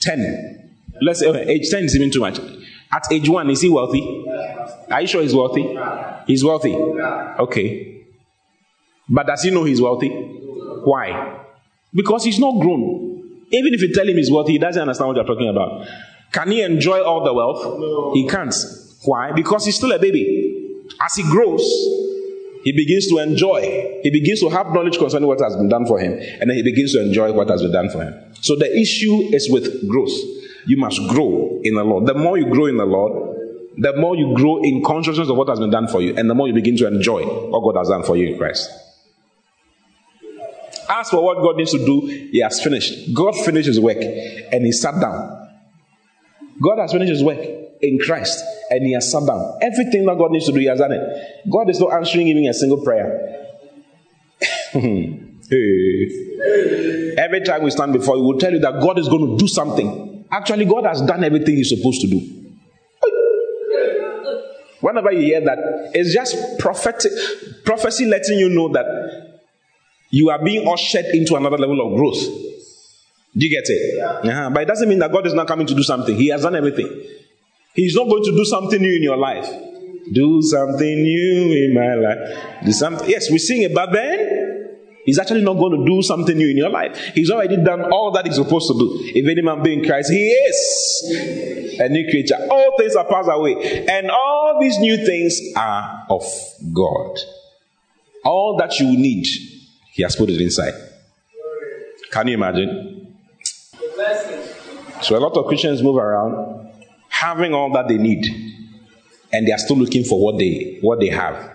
10? 0.00 0.72
Let's 1.00 1.20
say 1.20 1.30
age 1.48 1.70
10 1.70 1.84
is 1.84 1.94
even 1.96 2.10
too 2.10 2.20
much. 2.20 2.40
At 2.90 3.06
age 3.12 3.28
1, 3.28 3.50
is 3.50 3.60
he 3.60 3.68
wealthy? 3.68 4.24
Are 4.90 5.00
you 5.00 5.06
sure 5.06 5.22
he's 5.22 5.34
wealthy? 5.34 5.76
He's 6.26 6.44
wealthy. 6.44 6.74
Okay. 6.74 8.04
But 9.08 9.26
does 9.26 9.42
he 9.42 9.50
know 9.50 9.64
he's 9.64 9.80
wealthy? 9.80 10.08
Why? 10.10 11.40
Because 11.94 12.24
he's 12.24 12.38
not 12.38 12.60
grown. 12.60 13.10
Even 13.50 13.74
if 13.74 13.82
you 13.82 13.92
tell 13.92 14.08
him 14.08 14.16
he's 14.16 14.30
wealthy, 14.30 14.52
he 14.52 14.58
doesn't 14.58 14.80
understand 14.80 15.08
what 15.08 15.16
you're 15.16 15.26
talking 15.26 15.48
about. 15.48 15.86
Can 16.32 16.50
he 16.50 16.62
enjoy 16.62 17.02
all 17.02 17.22
the 17.24 17.34
wealth? 17.34 17.62
No. 17.78 18.12
He 18.14 18.26
can't. 18.26 18.54
Why? 19.04 19.32
Because 19.32 19.66
he's 19.66 19.76
still 19.76 19.92
a 19.92 19.98
baby. 19.98 20.84
As 21.00 21.14
he 21.14 21.22
grows, 21.24 21.62
he 22.64 22.72
begins 22.72 23.08
to 23.08 23.18
enjoy. 23.18 24.00
He 24.02 24.10
begins 24.10 24.40
to 24.40 24.48
have 24.48 24.72
knowledge 24.72 24.96
concerning 24.96 25.28
what 25.28 25.40
has 25.40 25.56
been 25.56 25.68
done 25.68 25.84
for 25.84 25.98
him, 25.98 26.12
and 26.12 26.48
then 26.48 26.56
he 26.56 26.62
begins 26.62 26.92
to 26.92 27.02
enjoy 27.02 27.32
what 27.32 27.50
has 27.50 27.60
been 27.60 27.72
done 27.72 27.90
for 27.90 28.02
him. 28.02 28.14
So 28.40 28.56
the 28.56 28.74
issue 28.74 29.34
is 29.34 29.50
with 29.50 29.88
growth. 29.88 30.12
You 30.66 30.76
must 30.76 31.00
grow 31.08 31.60
in 31.64 31.74
the 31.74 31.84
Lord. 31.84 32.06
The 32.06 32.14
more 32.14 32.38
you 32.38 32.46
grow 32.46 32.66
in 32.66 32.76
the 32.76 32.86
Lord, 32.86 33.41
the 33.78 33.94
more 33.96 34.16
you 34.16 34.34
grow 34.34 34.62
in 34.62 34.82
consciousness 34.84 35.28
of 35.28 35.36
what 35.36 35.48
has 35.48 35.58
been 35.58 35.70
done 35.70 35.88
for 35.88 36.00
you, 36.00 36.14
and 36.16 36.28
the 36.28 36.34
more 36.34 36.48
you 36.48 36.54
begin 36.54 36.76
to 36.76 36.86
enjoy 36.86 37.22
what 37.22 37.60
God 37.60 37.78
has 37.78 37.88
done 37.88 38.02
for 38.02 38.16
you 38.16 38.32
in 38.32 38.38
Christ. 38.38 38.70
As 40.88 41.08
for 41.08 41.24
what 41.24 41.38
God 41.38 41.56
needs 41.56 41.72
to 41.72 41.78
do, 41.78 42.00
He 42.06 42.40
has 42.40 42.60
finished. 42.62 43.14
God 43.14 43.34
finished 43.44 43.66
His 43.66 43.80
work 43.80 43.98
and 43.98 44.64
He 44.64 44.72
sat 44.72 45.00
down. 45.00 45.48
God 46.60 46.78
has 46.78 46.92
finished 46.92 47.10
His 47.10 47.24
work 47.24 47.38
in 47.80 47.98
Christ 47.98 48.44
and 48.70 48.84
He 48.84 48.92
has 48.92 49.10
sat 49.10 49.26
down. 49.26 49.58
Everything 49.62 50.04
that 50.06 50.18
God 50.18 50.32
needs 50.32 50.46
to 50.46 50.52
do, 50.52 50.60
He 50.60 50.66
has 50.66 50.78
done 50.80 50.92
it. 50.92 51.00
God 51.50 51.70
is 51.70 51.80
not 51.80 51.94
answering 51.94 52.28
even 52.28 52.46
a 52.46 52.52
single 52.52 52.82
prayer. 52.82 53.48
Every 57.18 57.40
time 57.44 57.62
we 57.62 57.70
stand 57.70 57.92
before 57.92 58.16
you, 58.16 58.22
will 58.22 58.38
tell 58.38 58.52
you 58.52 58.58
that 58.60 58.80
God 58.80 58.98
is 58.98 59.08
going 59.08 59.30
to 59.30 59.36
do 59.36 59.46
something. 59.48 60.24
Actually, 60.30 60.64
God 60.64 60.84
has 60.84 61.02
done 61.02 61.24
everything 61.24 61.56
He's 61.56 61.68
supposed 61.68 62.00
to 62.02 62.06
do. 62.08 62.41
Whenever 64.82 65.12
you 65.12 65.20
hear 65.20 65.40
that, 65.40 65.92
it's 65.94 66.12
just 66.12 66.58
prophetic, 66.58 67.12
prophecy 67.64 68.04
letting 68.04 68.36
you 68.36 68.48
know 68.48 68.68
that 68.72 68.84
you 70.10 70.28
are 70.28 70.42
being 70.42 70.66
ushered 70.68 71.06
into 71.06 71.36
another 71.36 71.56
level 71.56 71.80
of 71.80 71.96
growth. 71.96 72.20
Do 73.34 73.46
you 73.46 73.50
get 73.50 73.64
it? 73.68 74.00
Uh-huh. 74.02 74.50
But 74.50 74.64
it 74.64 74.66
doesn't 74.66 74.88
mean 74.88 74.98
that 74.98 75.12
God 75.12 75.26
is 75.26 75.34
not 75.34 75.46
coming 75.46 75.68
to 75.68 75.74
do 75.74 75.84
something. 75.84 76.16
He 76.16 76.28
has 76.28 76.42
done 76.42 76.56
everything. 76.56 76.88
He's 77.74 77.94
not 77.94 78.08
going 78.08 78.24
to 78.24 78.32
do 78.32 78.44
something 78.44 78.82
new 78.82 78.96
in 78.96 79.02
your 79.04 79.16
life. 79.16 79.48
Do 80.12 80.42
something 80.42 81.02
new 81.02 81.52
in 81.52 81.74
my 81.74 81.94
life. 81.94 82.64
Do 82.64 82.72
something. 82.72 83.08
Yes, 83.08 83.30
we 83.30 83.38
sing 83.38 83.62
it, 83.62 83.72
but 83.72 83.92
then 83.92 84.41
He's 85.04 85.18
actually 85.18 85.42
not 85.42 85.54
going 85.54 85.80
to 85.80 85.84
do 85.84 86.00
something 86.02 86.36
new 86.36 86.48
in 86.48 86.56
your 86.56 86.70
life. 86.70 86.96
He's 87.14 87.30
already 87.30 87.56
done 87.56 87.90
all 87.90 88.12
that 88.12 88.26
He's 88.26 88.36
supposed 88.36 88.68
to 88.68 88.74
do. 88.74 89.00
If 89.14 89.26
any 89.26 89.42
man 89.42 89.62
be 89.62 89.72
in 89.72 89.84
Christ, 89.84 90.10
He 90.12 90.28
is 90.28 91.80
a 91.80 91.88
new 91.88 92.08
creature. 92.10 92.36
All 92.50 92.76
things 92.78 92.94
are 92.94 93.04
passed 93.04 93.28
away, 93.32 93.86
and 93.88 94.10
all 94.10 94.58
these 94.60 94.78
new 94.78 95.04
things 95.04 95.40
are 95.56 96.06
of 96.08 96.22
God. 96.72 97.18
All 98.24 98.56
that 98.58 98.78
you 98.78 98.86
need 98.86 99.26
he 99.92 100.02
has 100.02 100.16
put 100.16 100.30
it 100.30 100.40
inside. 100.40 100.72
Can 102.10 102.28
you 102.28 102.34
imagine? 102.34 103.14
So 105.02 105.16
a 105.16 105.20
lot 105.20 105.36
of 105.36 105.46
Christians 105.46 105.82
move 105.82 105.96
around 105.96 106.70
having 107.08 107.52
all 107.52 107.70
that 107.72 107.88
they 107.88 107.98
need, 107.98 108.26
and 109.32 109.46
they 109.46 109.52
are 109.52 109.58
still 109.58 109.76
looking 109.76 110.04
for 110.04 110.18
what 110.18 110.38
they 110.38 110.78
what 110.80 110.98
they 110.98 111.08
have. 111.08 111.51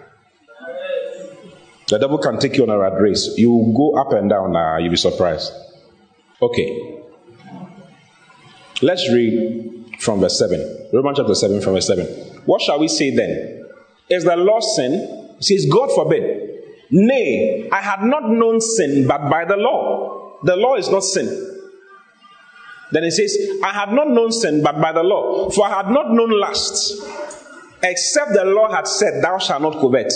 The 1.87 1.97
devil 1.97 2.17
can 2.17 2.37
take 2.37 2.57
you 2.57 2.63
on 2.63 2.69
a 2.69 2.77
rat 2.77 2.99
race. 3.01 3.33
You 3.37 3.73
go 3.75 3.95
up 3.99 4.11
and 4.11 4.29
down. 4.29 4.55
Uh, 4.55 4.77
you'll 4.77 4.91
be 4.91 4.97
surprised. 4.97 5.53
Okay. 6.41 7.03
Let's 8.81 9.09
read 9.11 9.95
from 9.99 10.19
verse 10.19 10.37
7. 10.37 10.89
Romans 10.93 11.17
chapter 11.17 11.33
7 11.33 11.61
from 11.61 11.73
verse 11.73 11.87
7. 11.87 12.05
What 12.45 12.61
shall 12.61 12.79
we 12.79 12.87
say 12.87 13.15
then? 13.15 13.65
Is 14.09 14.25
the 14.25 14.35
law 14.35 14.59
sin? 14.59 15.35
It 15.39 15.43
says, 15.43 15.65
God 15.71 15.89
forbid. 15.95 16.47
Nay, 16.91 17.69
I 17.71 17.81
had 17.81 18.03
not 18.03 18.29
known 18.29 18.61
sin 18.61 19.07
but 19.07 19.29
by 19.29 19.45
the 19.45 19.57
law. 19.57 20.37
The 20.43 20.55
law 20.55 20.75
is 20.75 20.89
not 20.89 21.03
sin. 21.03 21.27
Then 22.91 23.03
he 23.03 23.11
says, 23.11 23.35
I 23.63 23.73
had 23.73 23.91
not 23.91 24.09
known 24.09 24.31
sin 24.31 24.63
but 24.63 24.79
by 24.79 24.91
the 24.93 25.03
law. 25.03 25.49
For 25.49 25.65
I 25.65 25.77
had 25.81 25.91
not 25.91 26.11
known 26.11 26.31
lust, 26.39 27.03
except 27.83 28.33
the 28.33 28.45
law 28.45 28.71
had 28.71 28.87
said, 28.87 29.21
Thou 29.21 29.37
shalt 29.39 29.61
not 29.61 29.73
covet. 29.79 30.13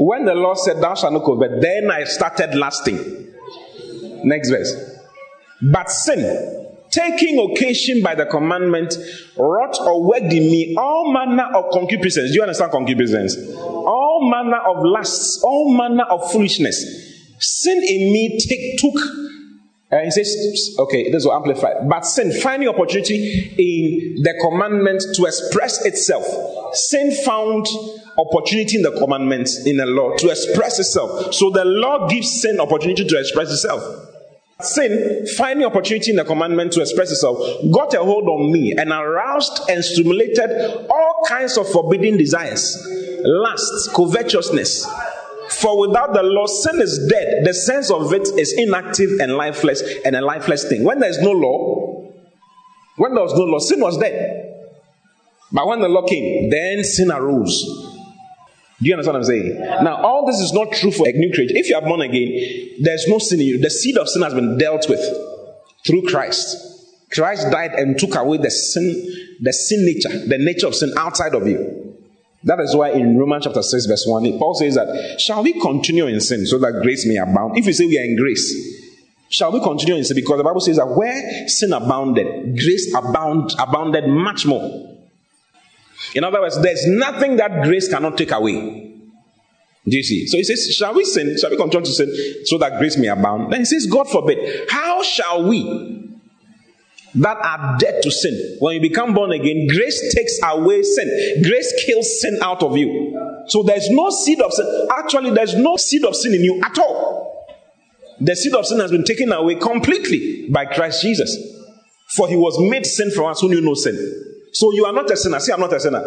When 0.00 0.24
the 0.24 0.34
Lord 0.34 0.56
said, 0.56 0.80
Thou 0.80 0.94
shalt 0.94 1.12
not 1.12 1.26
covet, 1.26 1.60
then 1.60 1.90
I 1.90 2.04
started 2.04 2.54
lasting. 2.54 3.34
Next 4.24 4.48
verse. 4.48 4.98
But 5.60 5.90
sin, 5.90 6.70
taking 6.90 7.38
occasion 7.38 8.02
by 8.02 8.14
the 8.14 8.24
commandment, 8.24 8.94
wrought 9.36 9.78
or 9.80 10.02
worked 10.02 10.32
in 10.32 10.50
me 10.50 10.74
all 10.78 11.12
manner 11.12 11.54
of 11.54 11.70
concupiscence. 11.72 12.30
Do 12.30 12.36
you 12.36 12.42
understand 12.42 12.72
concupiscence? 12.72 13.36
All 13.58 14.30
manner 14.30 14.56
of 14.56 14.82
lusts, 14.82 15.42
all 15.44 15.76
manner 15.76 16.04
of 16.04 16.32
foolishness. 16.32 16.82
Sin 17.38 17.76
in 17.76 18.10
me 18.10 18.38
take, 18.38 18.78
took, 18.78 18.94
and 19.90 20.04
he 20.04 20.10
says, 20.10 20.76
okay, 20.78 21.10
this 21.10 21.24
will 21.24 21.32
amplify. 21.32 21.72
But 21.88 22.06
sin, 22.06 22.32
finding 22.40 22.68
opportunity 22.68 23.54
in 23.58 24.22
the 24.22 24.38
commandment 24.40 25.02
to 25.14 25.24
express 25.24 25.84
itself. 25.84 26.24
Sin 26.74 27.12
found 27.24 27.66
opportunity 28.16 28.76
in 28.76 28.82
the 28.82 28.92
commandments 28.92 29.66
in 29.66 29.78
the 29.78 29.86
law 29.86 30.16
to 30.16 30.28
express 30.28 30.78
itself. 30.78 31.34
So 31.34 31.50
the 31.50 31.64
law 31.64 32.06
gives 32.08 32.40
sin 32.40 32.60
opportunity 32.60 33.04
to 33.04 33.18
express 33.18 33.50
itself. 33.50 33.82
Sin, 34.60 35.26
finding 35.36 35.66
opportunity 35.66 36.10
in 36.10 36.16
the 36.18 36.24
commandment 36.24 36.72
to 36.74 36.82
express 36.82 37.10
itself, 37.10 37.38
got 37.72 37.92
a 37.94 37.98
hold 37.98 38.28
on 38.28 38.52
me 38.52 38.74
and 38.76 38.90
aroused 38.90 39.68
and 39.68 39.84
stimulated 39.84 40.86
all 40.88 41.24
kinds 41.26 41.56
of 41.56 41.68
forbidden 41.68 42.16
desires, 42.16 42.76
lust, 43.24 43.92
covetousness. 43.96 44.86
For 45.50 45.88
without 45.88 46.12
the 46.12 46.22
law, 46.22 46.46
sin 46.46 46.80
is 46.80 47.08
dead. 47.10 47.44
The 47.44 47.52
sense 47.52 47.90
of 47.90 48.12
it 48.12 48.28
is 48.38 48.52
inactive 48.56 49.18
and 49.20 49.34
lifeless 49.34 49.82
and 50.04 50.14
a 50.14 50.20
lifeless 50.20 50.68
thing. 50.68 50.84
When 50.84 51.00
there 51.00 51.10
is 51.10 51.18
no 51.18 51.32
law, 51.32 52.10
when 52.96 53.14
there 53.14 53.22
was 53.22 53.34
no 53.34 53.44
law, 53.44 53.58
sin 53.58 53.80
was 53.80 53.98
dead. 53.98 54.46
But 55.52 55.66
when 55.66 55.80
the 55.80 55.88
law 55.88 56.06
came, 56.06 56.50
then 56.50 56.84
sin 56.84 57.10
arose. 57.10 57.64
Do 58.80 58.88
you 58.88 58.94
understand 58.94 59.14
what 59.14 59.18
I'm 59.18 59.24
saying? 59.24 59.60
Now, 59.82 59.96
all 60.02 60.24
this 60.26 60.38
is 60.38 60.52
not 60.52 60.72
true 60.72 60.90
for 60.90 61.06
a 61.08 61.12
new 61.12 61.32
creature. 61.34 61.56
If 61.56 61.68
you 61.68 61.76
are 61.76 61.82
born 61.82 62.00
again, 62.00 62.76
there's 62.80 63.06
no 63.08 63.18
sin 63.18 63.40
in 63.40 63.46
you. 63.46 63.58
The 63.58 63.70
seed 63.70 63.98
of 63.98 64.08
sin 64.08 64.22
has 64.22 64.32
been 64.32 64.56
dealt 64.56 64.88
with 64.88 65.00
through 65.86 66.02
Christ. 66.02 66.56
Christ 67.12 67.50
died 67.50 67.72
and 67.72 67.98
took 67.98 68.14
away 68.14 68.38
the 68.38 68.50
sin, 68.50 69.36
the 69.40 69.52
sin 69.52 69.84
nature, 69.84 70.26
the 70.26 70.38
nature 70.38 70.68
of 70.68 70.74
sin 70.74 70.92
outside 70.96 71.34
of 71.34 71.46
you. 71.46 71.89
That 72.44 72.60
is 72.60 72.74
why 72.74 72.92
in 72.92 73.18
Romans 73.18 73.44
chapter 73.44 73.62
6, 73.62 73.86
verse 73.86 74.04
1, 74.06 74.38
Paul 74.38 74.54
says 74.54 74.74
that, 74.74 75.20
Shall 75.20 75.42
we 75.42 75.60
continue 75.60 76.06
in 76.06 76.20
sin 76.20 76.46
so 76.46 76.58
that 76.58 76.80
grace 76.82 77.06
may 77.06 77.16
abound? 77.16 77.58
If 77.58 77.66
you 77.66 77.72
say 77.72 77.86
we 77.86 77.98
are 77.98 78.04
in 78.04 78.16
grace, 78.16 78.78
Shall 79.30 79.52
we 79.52 79.60
continue 79.60 79.94
in 79.94 80.04
sin? 80.04 80.16
Because 80.16 80.38
the 80.38 80.44
Bible 80.44 80.60
says 80.60 80.76
that 80.76 80.88
where 80.88 81.48
sin 81.48 81.72
abounded, 81.72 82.58
grace 82.58 82.92
abound, 82.92 83.52
abounded 83.60 84.08
much 84.08 84.44
more. 84.44 84.98
In 86.14 86.24
other 86.24 86.40
words, 86.40 86.60
there's 86.60 86.84
nothing 86.86 87.36
that 87.36 87.62
grace 87.62 87.88
cannot 87.88 88.18
take 88.18 88.32
away. 88.32 88.90
Do 89.86 89.96
you 89.96 90.02
see? 90.02 90.26
So 90.26 90.36
he 90.36 90.44
says, 90.44 90.74
Shall 90.74 90.94
we 90.94 91.04
sin? 91.04 91.38
Shall 91.38 91.50
we 91.50 91.56
continue 91.56 91.86
to 91.86 91.92
sin 91.92 92.12
so 92.44 92.58
that 92.58 92.78
grace 92.78 92.96
may 92.96 93.06
abound? 93.06 93.52
Then 93.52 93.60
he 93.60 93.66
says, 93.66 93.86
God 93.86 94.08
forbid. 94.08 94.68
How 94.68 95.02
shall 95.02 95.48
we 95.48 95.99
that 97.14 97.36
are 97.38 97.76
dead 97.78 98.02
to 98.02 98.10
sin, 98.10 98.56
when 98.60 98.76
you 98.76 98.80
become 98.80 99.14
born 99.14 99.32
again, 99.32 99.66
grace 99.68 100.14
takes 100.14 100.38
away 100.44 100.82
sin. 100.82 101.42
Grace 101.42 101.84
kills 101.84 102.20
sin 102.20 102.38
out 102.42 102.62
of 102.62 102.76
you. 102.76 103.44
So 103.48 103.62
there's 103.62 103.90
no 103.90 104.10
seed 104.10 104.40
of 104.40 104.52
sin. 104.52 104.88
Actually, 104.96 105.30
there's 105.30 105.54
no 105.54 105.76
seed 105.76 106.04
of 106.04 106.14
sin 106.14 106.34
in 106.34 106.44
you 106.44 106.60
at 106.62 106.78
all. 106.78 107.56
The 108.20 108.36
seed 108.36 108.54
of 108.54 108.66
sin 108.66 108.80
has 108.80 108.90
been 108.90 109.04
taken 109.04 109.32
away 109.32 109.56
completely 109.56 110.48
by 110.50 110.66
Christ 110.66 111.02
Jesus. 111.02 111.36
For 112.16 112.28
he 112.28 112.36
was 112.36 112.58
made 112.70 112.86
sin 112.86 113.10
for 113.10 113.30
us 113.30 113.40
who 113.40 113.48
knew 113.48 113.60
no 113.60 113.74
sin. 113.74 113.96
So 114.52 114.72
you 114.72 114.84
are 114.84 114.92
not 114.92 115.10
a 115.10 115.16
sinner. 115.16 115.38
See, 115.40 115.52
I'm 115.52 115.60
not 115.60 115.72
a 115.72 115.80
sinner. 115.80 116.02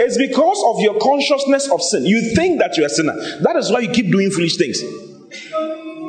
It's 0.00 0.18
because 0.18 0.62
of 0.66 0.80
your 0.80 0.98
consciousness 1.00 1.70
of 1.70 1.80
sin. 1.82 2.04
You 2.04 2.34
think 2.34 2.58
that 2.58 2.76
you're 2.76 2.86
a 2.86 2.90
sinner. 2.90 3.14
That 3.42 3.56
is 3.56 3.70
why 3.70 3.80
you 3.80 3.90
keep 3.90 4.10
doing 4.10 4.30
foolish 4.30 4.56
things. 4.56 4.82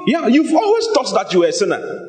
Yeah, 0.08 0.28
you've 0.28 0.54
always 0.56 0.88
thought 0.88 1.14
that 1.14 1.34
you 1.34 1.42
were 1.42 1.48
a 1.48 1.54
sinner. 1.54 2.09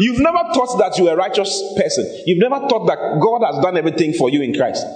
You've 0.00 0.18
never 0.20 0.38
thought 0.54 0.78
that 0.78 0.96
you're 0.96 1.12
a 1.12 1.16
righteous 1.16 1.62
person. 1.76 2.22
You've 2.24 2.38
never 2.38 2.66
thought 2.68 2.86
that 2.86 3.20
God 3.20 3.42
has 3.44 3.62
done 3.62 3.76
everything 3.76 4.14
for 4.14 4.30
you 4.30 4.40
in 4.40 4.54
Christ. 4.54 4.86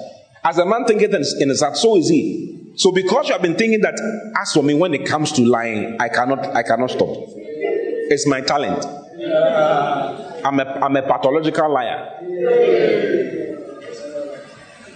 As 0.42 0.56
a 0.56 0.64
man 0.64 0.86
thinketh 0.86 1.12
in 1.12 1.48
his 1.50 1.60
heart, 1.60 1.76
so 1.76 1.98
is 1.98 2.08
he. 2.08 2.72
So 2.76 2.90
because 2.90 3.28
you 3.28 3.34
have 3.34 3.42
been 3.42 3.54
thinking 3.54 3.82
that, 3.82 4.00
as 4.40 4.52
for 4.54 4.62
me, 4.62 4.72
when 4.72 4.94
it 4.94 5.06
comes 5.06 5.32
to 5.32 5.42
lying, 5.42 6.00
I 6.00 6.08
cannot, 6.08 6.46
I 6.56 6.62
cannot 6.62 6.90
stop. 6.90 7.10
It's 7.10 8.26
my 8.26 8.40
talent. 8.40 8.82
I'm 10.42 10.58
a, 10.60 10.64
I'm 10.64 10.96
a 10.96 11.02
pathological 11.02 11.70
liar. 11.70 12.08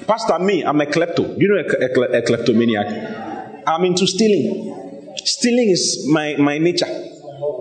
Pastor, 0.06 0.38
me, 0.38 0.64
I'm 0.64 0.80
a 0.80 0.86
klepto. 0.86 1.38
You 1.38 1.48
know 1.48 1.56
a, 1.56 2.16
a, 2.16 2.18
a 2.20 2.22
kleptomaniac? 2.22 3.64
I'm 3.66 3.84
into 3.84 4.06
stealing. 4.06 5.12
Stealing 5.16 5.68
is 5.68 6.06
my, 6.10 6.36
my 6.38 6.56
nature. 6.56 6.86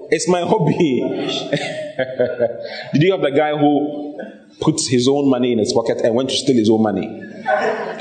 It's 0.10 0.30
my 0.30 0.41
hobby. 0.43 1.74
Did 2.93 3.02
you 3.02 3.12
have 3.12 3.22
the 3.22 3.32
guy 3.32 3.58
who 3.58 4.20
put 4.60 4.80
his 4.89 5.08
own 5.08 5.30
money 5.30 5.52
in 5.52 5.60
his 5.60 5.74
pocket 5.74 6.02
and 6.02 6.14
went 6.16 6.30
to 6.30 6.36
steal 6.36 6.56
his 6.56 6.70
own 6.70 6.84
money? 6.84 7.08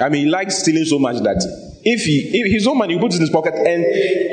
I 0.01 0.09
mean, 0.09 0.27
he 0.27 0.31
likes 0.31 0.59
stealing 0.59 0.85
so 0.85 0.99
much 0.99 1.17
that 1.23 1.43
if 1.83 2.03
he 2.03 2.41
if 2.41 2.53
his 2.53 2.67
own 2.67 2.79
money, 2.79 2.95
he 2.95 3.01
puts 3.01 3.15
in 3.15 3.23
his 3.23 3.31
pocket 3.31 3.55
and 3.55 3.85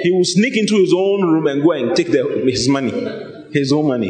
he 0.04 0.12
will 0.12 0.26
sneak 0.26 0.58
into 0.58 0.76
his 0.78 0.94
own 0.94 1.22
room 1.22 1.48
and 1.48 1.64
go 1.64 1.72
and 1.72 1.96
take 1.96 2.12
the, 2.12 2.44
his 2.46 2.68
money, 2.68 2.92
his 3.52 3.72
own 3.72 3.88
money. 3.88 4.10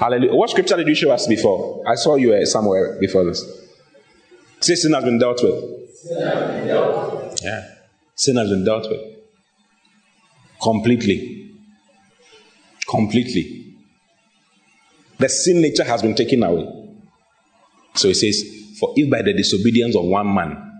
Hallelujah. 0.00 0.34
What 0.34 0.50
scripture 0.50 0.76
did 0.76 0.88
you 0.88 0.94
show 0.94 1.12
us 1.12 1.26
before? 1.26 1.82
I 1.86 1.94
saw 1.94 2.16
you 2.16 2.44
somewhere 2.46 2.98
before 2.98 3.24
this. 3.24 3.44
Say 4.60 4.74
sin 4.74 4.92
has 4.92 5.04
been 5.04 5.18
dealt 5.18 5.40
with. 5.42 5.62
Yeah. 7.42 7.68
Sin 8.16 8.36
has 8.36 8.48
been 8.48 8.64
dealt 8.64 8.88
with. 8.90 9.00
Completely. 10.62 11.33
Completely. 12.94 13.76
The 15.18 15.28
sin 15.28 15.60
nature 15.60 15.84
has 15.84 16.02
been 16.02 16.14
taken 16.14 16.42
away. 16.42 16.66
So 17.94 18.08
he 18.08 18.14
says, 18.14 18.42
For 18.78 18.92
if 18.96 19.10
by 19.10 19.22
the 19.22 19.32
disobedience 19.32 19.96
of 19.96 20.04
one 20.04 20.32
man, 20.34 20.72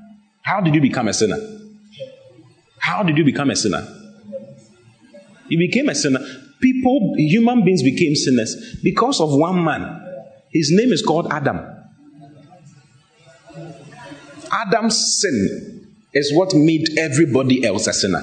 how 0.42 0.60
did 0.60 0.74
you 0.74 0.80
become 0.80 1.08
a 1.08 1.14
sinner? 1.14 1.38
How 2.78 3.02
did 3.02 3.16
you 3.16 3.24
become 3.24 3.50
a 3.50 3.56
sinner? 3.56 3.86
You 5.48 5.58
became 5.58 5.88
a 5.88 5.94
sinner 5.94 6.20
people, 6.64 7.14
human 7.18 7.62
beings 7.62 7.82
became 7.82 8.14
sinners 8.14 8.78
because 8.82 9.20
of 9.20 9.28
one 9.30 9.62
man. 9.62 10.00
His 10.50 10.70
name 10.72 10.92
is 10.92 11.02
called 11.02 11.30
Adam. 11.30 11.60
Adam's 14.50 15.20
sin 15.20 15.98
is 16.14 16.32
what 16.34 16.54
made 16.54 16.98
everybody 16.98 17.66
else 17.66 17.86
a 17.86 17.92
sinner. 17.92 18.22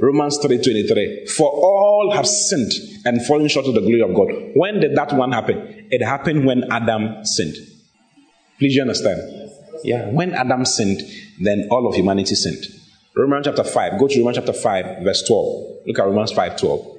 Romans 0.00 0.38
3:23. 0.38 1.28
For 1.28 1.48
all 1.48 2.12
have 2.14 2.26
sinned 2.26 2.72
and 3.04 3.24
fallen 3.26 3.48
short 3.48 3.66
of 3.66 3.74
the 3.74 3.80
glory 3.80 4.00
of 4.00 4.14
God. 4.14 4.28
When 4.54 4.80
did 4.80 4.96
that 4.96 5.12
one 5.12 5.32
happen? 5.32 5.86
It 5.90 6.02
happened 6.02 6.46
when 6.46 6.64
Adam 6.72 7.24
sinned. 7.24 7.56
Please 8.58 8.74
you 8.74 8.82
understand? 8.82 9.20
Yeah, 9.84 10.08
when 10.10 10.34
Adam 10.34 10.64
sinned, 10.64 11.02
then 11.40 11.68
all 11.70 11.86
of 11.86 11.94
humanity 11.94 12.34
sinned. 12.34 12.64
Romans 13.16 13.46
chapter 13.46 13.64
5. 13.64 13.98
Go 13.98 14.06
to 14.08 14.18
Romans 14.18 14.36
chapter 14.36 14.52
5, 14.52 15.02
verse 15.02 15.22
12. 15.26 15.86
Look 15.86 15.98
at 15.98 16.04
Romans 16.04 16.32
5 16.32 16.56
12. 16.58 16.96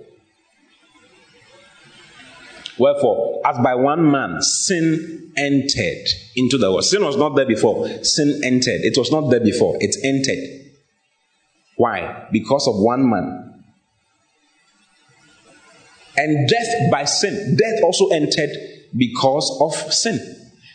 Wherefore, 2.78 3.41
as 3.45 3.58
by 3.60 3.76
one 3.76 4.10
man 4.10 4.41
sin 4.41 5.32
entered 5.38 6.08
into 6.36 6.58
the 6.58 6.72
world. 6.72 6.84
Sin 6.84 7.04
was 7.04 7.18
not 7.18 7.36
there 7.36 7.45
before. 7.45 7.88
Sin 8.04 8.41
entered. 8.43 8.82
It 8.82 8.97
was 8.97 9.12
not 9.12 9.30
there 9.30 9.39
before. 9.39 9.78
It 9.80 9.95
entered. 10.04 10.61
Why? 11.82 12.27
Because 12.32 12.67
of 12.67 12.75
one 12.75 13.09
man. 13.09 13.63
And 16.15 16.47
death 16.47 16.91
by 16.91 17.05
sin. 17.05 17.57
Death 17.57 17.84
also 17.84 18.09
entered 18.09 18.51
because 18.95 19.57
of 19.59 19.91
sin. 19.91 20.19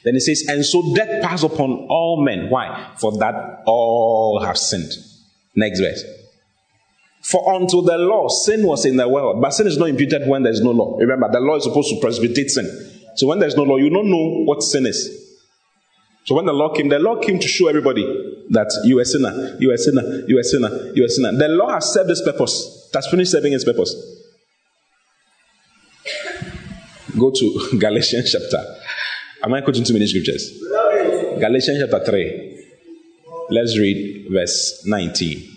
Then 0.03 0.17
it 0.17 0.23
says, 0.23 0.45
and 0.49 0.67
so 0.67 0.97
death 0.97 1.23
passed 1.23 1.45
upon 1.45 1.87
all 1.89 2.25
men. 2.25 2.51
Why? 2.51 2.93
For 2.99 3.17
that 3.19 3.63
all 3.67 4.43
have 4.45 4.59
sinned. 4.59 4.91
Next 5.55 5.79
verse. 5.79 6.03
For 7.23 7.55
unto 7.55 7.83
the 7.83 7.99
law, 7.99 8.27
sin 8.27 8.67
was 8.67 8.85
in 8.85 8.97
the 8.97 9.09
world, 9.09 9.41
but 9.41 9.55
sin 9.55 9.69
is 9.69 9.79
not 9.79 9.89
imputed 9.89 10.27
when 10.27 10.43
there 10.43 10.53
is 10.53 10.61
no 10.61 10.73
law. 10.73 10.97
Remember, 10.99 11.31
the 11.31 11.39
law 11.39 11.55
is 11.55 11.63
supposed 11.63 11.91
to 11.91 12.01
precipitate 12.01 12.51
sin. 12.51 12.67
So 13.15 13.29
when 13.29 13.39
there's 13.39 13.55
no 13.55 13.63
law, 13.63 13.77
you 13.77 13.91
don't 13.91 14.11
know 14.11 14.43
what 14.45 14.61
sin 14.61 14.87
is. 14.87 15.26
So 16.27 16.35
when 16.35 16.45
the 16.45 16.53
law 16.53 16.75
came, 16.75 16.89
the 16.89 16.99
law 16.99 17.21
came 17.21 17.39
to 17.39 17.47
show 17.47 17.69
everybody 17.69 18.03
that 18.51 18.69
you 18.85 18.99
are 18.99 19.03
a 19.03 19.05
sinner, 19.05 19.57
you 19.61 19.71
are 19.71 19.75
a 19.75 19.79
sinner, 19.79 20.25
you 20.27 20.37
are 20.37 20.41
a 20.41 20.45
sinner, 20.45 20.93
you 20.93 21.05
are 21.05 21.07
a 21.07 21.09
sinner. 21.09 21.33
The 21.33 21.49
law 21.49 21.73
has 21.73 21.93
served 21.93 22.11
its 22.11 22.21
purpose. 22.21 22.89
It 22.91 22.97
has 22.97 23.07
finished 23.07 23.31
serving 23.31 23.53
its 23.53 23.65
purpose. 23.65 23.95
Go 27.17 27.31
to 27.31 27.79
Galatians 27.79 28.33
chapter. 28.33 28.59
Am 29.45 29.55
I 29.55 29.61
quoting 29.61 29.85
too 29.85 29.93
many 29.93 30.09
scriptures? 30.09 30.51
Galatians 31.39 31.79
chapter 31.89 32.05
3. 32.05 32.65
Let's 33.51 33.79
read 33.79 34.27
verse 34.29 34.83
19. 34.85 35.49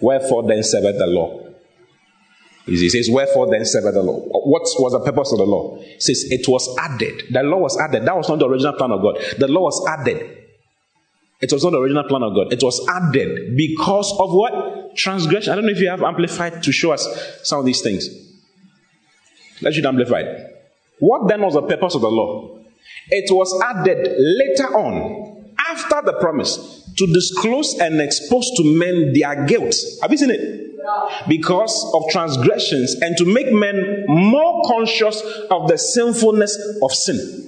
Wherefore 0.00 0.44
then 0.44 0.62
serveth 0.62 0.98
the 0.98 1.06
law? 1.08 1.45
He 2.66 2.88
says, 2.88 3.08
Wherefore 3.08 3.48
then 3.48 3.64
serveth 3.64 3.94
the 3.94 4.02
law? 4.02 4.18
What 4.18 4.62
was 4.62 4.92
the 4.92 5.00
purpose 5.00 5.32
of 5.32 5.38
the 5.38 5.44
law? 5.44 5.78
He 5.78 6.00
says, 6.00 6.26
It 6.30 6.48
was 6.48 6.76
added. 6.78 7.24
The 7.30 7.42
law 7.44 7.58
was 7.58 7.78
added. 7.78 8.04
That 8.04 8.16
was 8.16 8.28
not 8.28 8.40
the 8.40 8.48
original 8.48 8.72
plan 8.72 8.90
of 8.90 9.02
God. 9.02 9.18
The 9.38 9.46
law 9.46 9.62
was 9.62 9.86
added. 9.88 10.36
It 11.40 11.52
was 11.52 11.62
not 11.62 11.70
the 11.70 11.78
original 11.78 12.04
plan 12.04 12.22
of 12.24 12.34
God. 12.34 12.52
It 12.52 12.62
was 12.62 12.84
added 12.88 13.56
because 13.56 14.10
of 14.18 14.32
what? 14.32 14.96
Transgression. 14.96 15.52
I 15.52 15.56
don't 15.56 15.66
know 15.66 15.72
if 15.72 15.80
you 15.80 15.90
have 15.90 16.02
amplified 16.02 16.62
to 16.62 16.72
show 16.72 16.90
us 16.92 17.06
some 17.44 17.60
of 17.60 17.66
these 17.66 17.82
things. 17.82 18.08
Let's 19.62 19.76
read 19.76 19.86
amplified. 19.86 20.26
What 20.98 21.28
then 21.28 21.42
was 21.42 21.54
the 21.54 21.62
purpose 21.62 21.94
of 21.94 22.00
the 22.00 22.10
law? 22.10 22.58
It 23.08 23.30
was 23.30 23.60
added 23.62 24.16
later 24.18 24.76
on, 24.76 25.54
after 25.58 26.02
the 26.04 26.14
promise, 26.14 26.85
to 26.96 27.06
disclose 27.12 27.74
and 27.78 28.00
expose 28.00 28.50
to 28.56 28.64
men 28.64 29.12
their 29.12 29.44
guilt. 29.46 29.74
Have 30.02 30.10
you 30.10 30.18
seen 30.18 30.30
it? 30.30 30.62
Because 31.28 31.90
of 31.94 32.04
transgressions 32.10 32.94
and 33.02 33.16
to 33.16 33.24
make 33.24 33.52
men 33.52 34.04
more 34.08 34.62
conscious 34.66 35.20
of 35.50 35.68
the 35.68 35.76
sinfulness 35.76 36.56
of 36.82 36.92
sin. 36.92 37.42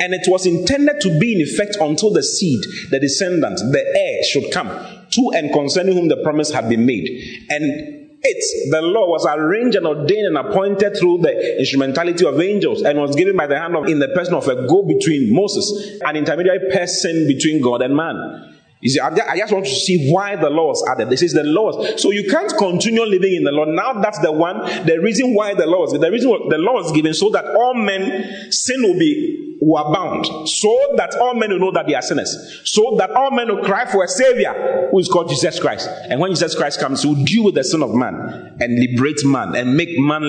And 0.00 0.14
it 0.14 0.26
was 0.28 0.46
intended 0.46 1.00
to 1.00 1.18
be 1.18 1.34
in 1.34 1.40
effect 1.40 1.76
until 1.80 2.12
the 2.12 2.22
seed, 2.22 2.60
the 2.90 3.00
descendant, 3.00 3.58
the 3.58 3.84
heir 3.96 4.22
should 4.22 4.52
come, 4.52 4.68
to 4.68 5.30
and 5.34 5.52
concerning 5.52 5.96
whom 5.96 6.08
the 6.08 6.18
promise 6.18 6.52
had 6.52 6.68
been 6.68 6.86
made. 6.86 7.08
And 7.50 7.98
it, 8.22 8.70
the 8.70 8.82
law 8.82 9.08
was 9.08 9.26
arranged 9.26 9.76
and 9.76 9.86
ordained 9.86 10.26
and 10.26 10.38
appointed 10.38 10.96
through 10.96 11.18
the 11.18 11.58
instrumentality 11.58 12.26
of 12.26 12.40
angels 12.40 12.82
and 12.82 12.98
was 12.98 13.16
given 13.16 13.36
by 13.36 13.46
the 13.46 13.58
hand 13.58 13.76
of, 13.76 13.88
in 13.88 13.98
the 13.98 14.08
person 14.08 14.34
of 14.34 14.46
a 14.46 14.66
go 14.66 14.82
between 14.82 15.34
Moses, 15.34 16.00
an 16.04 16.16
intermediary 16.16 16.70
person 16.70 17.26
between 17.26 17.60
God 17.60 17.82
and 17.82 17.96
man. 17.96 18.57
See, 18.84 19.00
I 19.00 19.36
just 19.36 19.52
want 19.52 19.66
to 19.66 19.74
see 19.74 20.10
why 20.12 20.36
the 20.36 20.50
law 20.50 20.68
was 20.68 20.84
added. 20.88 21.10
This 21.10 21.22
is 21.22 21.32
the 21.32 21.42
laws. 21.42 22.00
So 22.00 22.12
you 22.12 22.30
can't 22.30 22.52
continue 22.56 23.02
living 23.02 23.34
in 23.34 23.42
the 23.42 23.50
law. 23.50 23.64
Now 23.64 24.00
that's 24.00 24.20
the 24.20 24.30
one, 24.30 24.58
the 24.86 25.00
reason 25.02 25.34
why 25.34 25.54
the 25.54 25.66
law 25.66 25.80
was 25.80 25.92
the 25.92 26.10
reason 26.10 26.30
the 26.48 26.58
law 26.58 26.74
was 26.74 26.92
given 26.92 27.12
so 27.12 27.30
that 27.30 27.44
all 27.44 27.74
men 27.74 28.52
sin 28.52 28.82
will 28.82 28.98
be 28.98 29.56
were 29.60 29.92
bound, 29.92 30.48
so 30.48 30.94
that 30.96 31.16
all 31.16 31.34
men 31.34 31.50
will 31.50 31.58
know 31.58 31.72
that 31.72 31.88
they 31.88 31.94
are 31.94 32.02
sinners, 32.02 32.60
so 32.64 32.94
that 32.96 33.10
all 33.10 33.32
men 33.32 33.48
will 33.48 33.64
cry 33.64 33.84
for 33.84 34.04
a 34.04 34.08
savior 34.08 34.88
who 34.92 34.98
is 35.00 35.08
called 35.08 35.28
Jesus 35.28 35.58
Christ. 35.58 35.88
And 36.08 36.20
when 36.20 36.30
Jesus 36.30 36.54
Christ 36.54 36.78
comes, 36.78 37.02
he 37.02 37.08
will 37.08 37.24
deal 37.24 37.44
with 37.44 37.56
the 37.56 37.64
sin 37.64 37.82
of 37.82 37.92
man 37.92 38.56
and 38.60 38.78
liberate 38.78 39.24
man 39.24 39.56
and 39.56 39.76
make 39.76 39.98
man 39.98 40.22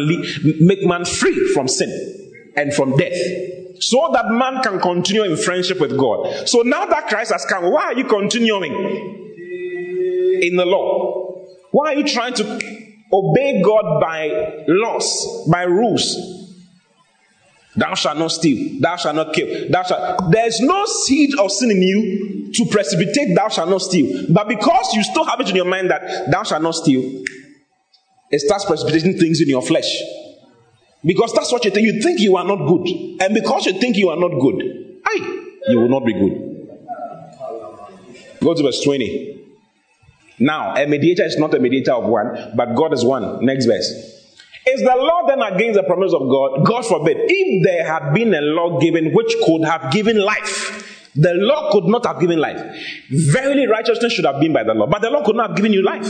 make 0.60 0.84
man 0.84 1.06
free 1.06 1.54
from 1.54 1.68
sin 1.68 2.52
and 2.56 2.74
from 2.74 2.98
death 2.98 3.14
so 3.80 4.10
that 4.14 4.26
man 4.28 4.62
can 4.62 4.80
continue 4.80 5.24
in 5.24 5.38
friendship 5.38 5.80
with 5.80 5.98
God. 5.98 6.48
So 6.48 6.62
now 6.62 6.86
that 6.86 7.08
Christ 7.08 7.32
has 7.32 7.46
come, 7.46 7.72
why 7.72 7.86
are 7.86 7.98
you 7.98 8.06
continuing 8.06 8.74
in 10.42 10.56
the 10.56 10.66
law? 10.66 11.46
Why 11.72 11.94
are 11.94 11.96
you 11.96 12.08
trying 12.08 12.34
to 12.36 12.44
obey 13.12 13.62
God 13.62 14.00
by 14.00 14.64
laws, 14.68 15.48
by 15.50 15.64
rules. 15.64 16.16
Thou 17.76 17.94
shalt 17.94 18.18
not 18.18 18.32
steal, 18.32 18.82
thou 18.82 18.96
shalt 18.98 19.16
not 19.16 19.34
kill, 19.34 19.70
thou 19.70 19.84
shalt. 19.84 20.32
There's 20.32 20.60
no 20.60 20.86
seed 20.86 21.38
of 21.40 21.52
sin 21.52 21.72
in 21.72 21.82
you 21.82 22.52
to 22.54 22.66
precipitate, 22.66 23.36
thou 23.36 23.48
shalt 23.48 23.70
not 23.70 23.82
steal. 23.82 24.26
But 24.30 24.48
because 24.48 24.94
you 24.94 25.04
still 25.04 25.24
have 25.24 25.40
it 25.40 25.50
in 25.50 25.56
your 25.56 25.66
mind 25.66 25.90
that 25.92 26.30
thou 26.32 26.44
shalt 26.44 26.64
not 26.64 26.76
steal, 26.76 27.24
it 28.32 28.40
starts 28.40 28.66
precipitating 28.66 29.18
things 29.18 29.40
in 29.40 29.48
your 29.48 29.62
flesh. 29.62 29.86
Because 31.04 31.34
that's 31.34 31.52
what 31.52 31.64
you 31.66 31.72
think. 31.72 31.86
You 31.86 32.02
think 32.02 32.20
you 32.20 32.36
are 32.36 32.44
not 32.44 32.68
good. 32.68 32.88
And 33.22 33.34
because 33.34 33.66
you 33.66 33.74
think 33.80 33.96
you 33.96 34.10
are 34.10 34.18
not 34.18 34.40
good, 34.40 35.02
aye, 35.06 35.46
you 35.70 35.80
will 35.80 35.90
not 35.90 36.06
be 36.06 36.14
good. 36.14 36.50
Go 38.42 38.54
to 38.54 38.64
verse 38.64 38.82
20. 38.84 39.38
Now, 40.40 40.76
a 40.76 40.86
mediator 40.88 41.24
is 41.26 41.38
not 41.38 41.54
a 41.54 41.60
mediator 41.60 41.94
of 41.94 42.06
one, 42.06 42.54
but 42.56 42.76
God 42.76 42.94
is 42.94 43.04
one. 43.04 43.46
Next 43.46 43.66
verse. 43.66 43.88
Is 44.68 44.82
the 44.82 44.96
law 44.96 45.26
then 45.28 45.42
against 45.42 45.76
the 45.78 45.84
promise 45.84 46.14
of 46.14 46.22
God? 46.22 46.66
God 46.66 46.86
forbid. 46.86 47.18
If 47.22 47.66
there 47.66 47.86
had 47.86 48.14
been 48.14 48.34
a 48.34 48.42
law 48.42 48.80
given 48.80 49.14
which 49.14 49.34
could 49.46 49.64
have 49.66 49.92
given 49.92 50.18
life, 50.18 51.12
the 51.16 51.34
law 51.34 51.72
could 51.72 51.86
not 51.86 52.06
have 52.06 52.20
given 52.20 52.40
life. 52.40 52.62
Verily, 53.10 53.68
righteousness 53.68 54.14
should 54.14 54.26
have 54.26 54.40
been 54.40 54.54
by 54.54 54.64
the 54.64 54.74
law, 54.74 54.86
but 54.88 55.02
the 55.02 55.10
law 55.10 55.24
could 55.26 55.36
not 55.36 55.50
have 55.50 55.58
given 55.58 55.74
you 55.74 55.84
life. 55.84 56.08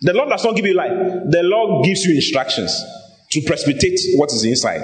The 0.00 0.12
law 0.12 0.28
does 0.28 0.42
not 0.42 0.56
give 0.56 0.66
you 0.66 0.74
life. 0.74 0.92
The 1.28 1.42
law 1.42 1.82
gives 1.82 2.04
you 2.04 2.14
instructions 2.14 2.84
to 3.32 3.40
precipitate 3.42 3.98
what 4.16 4.30
is 4.32 4.44
inside. 4.44 4.80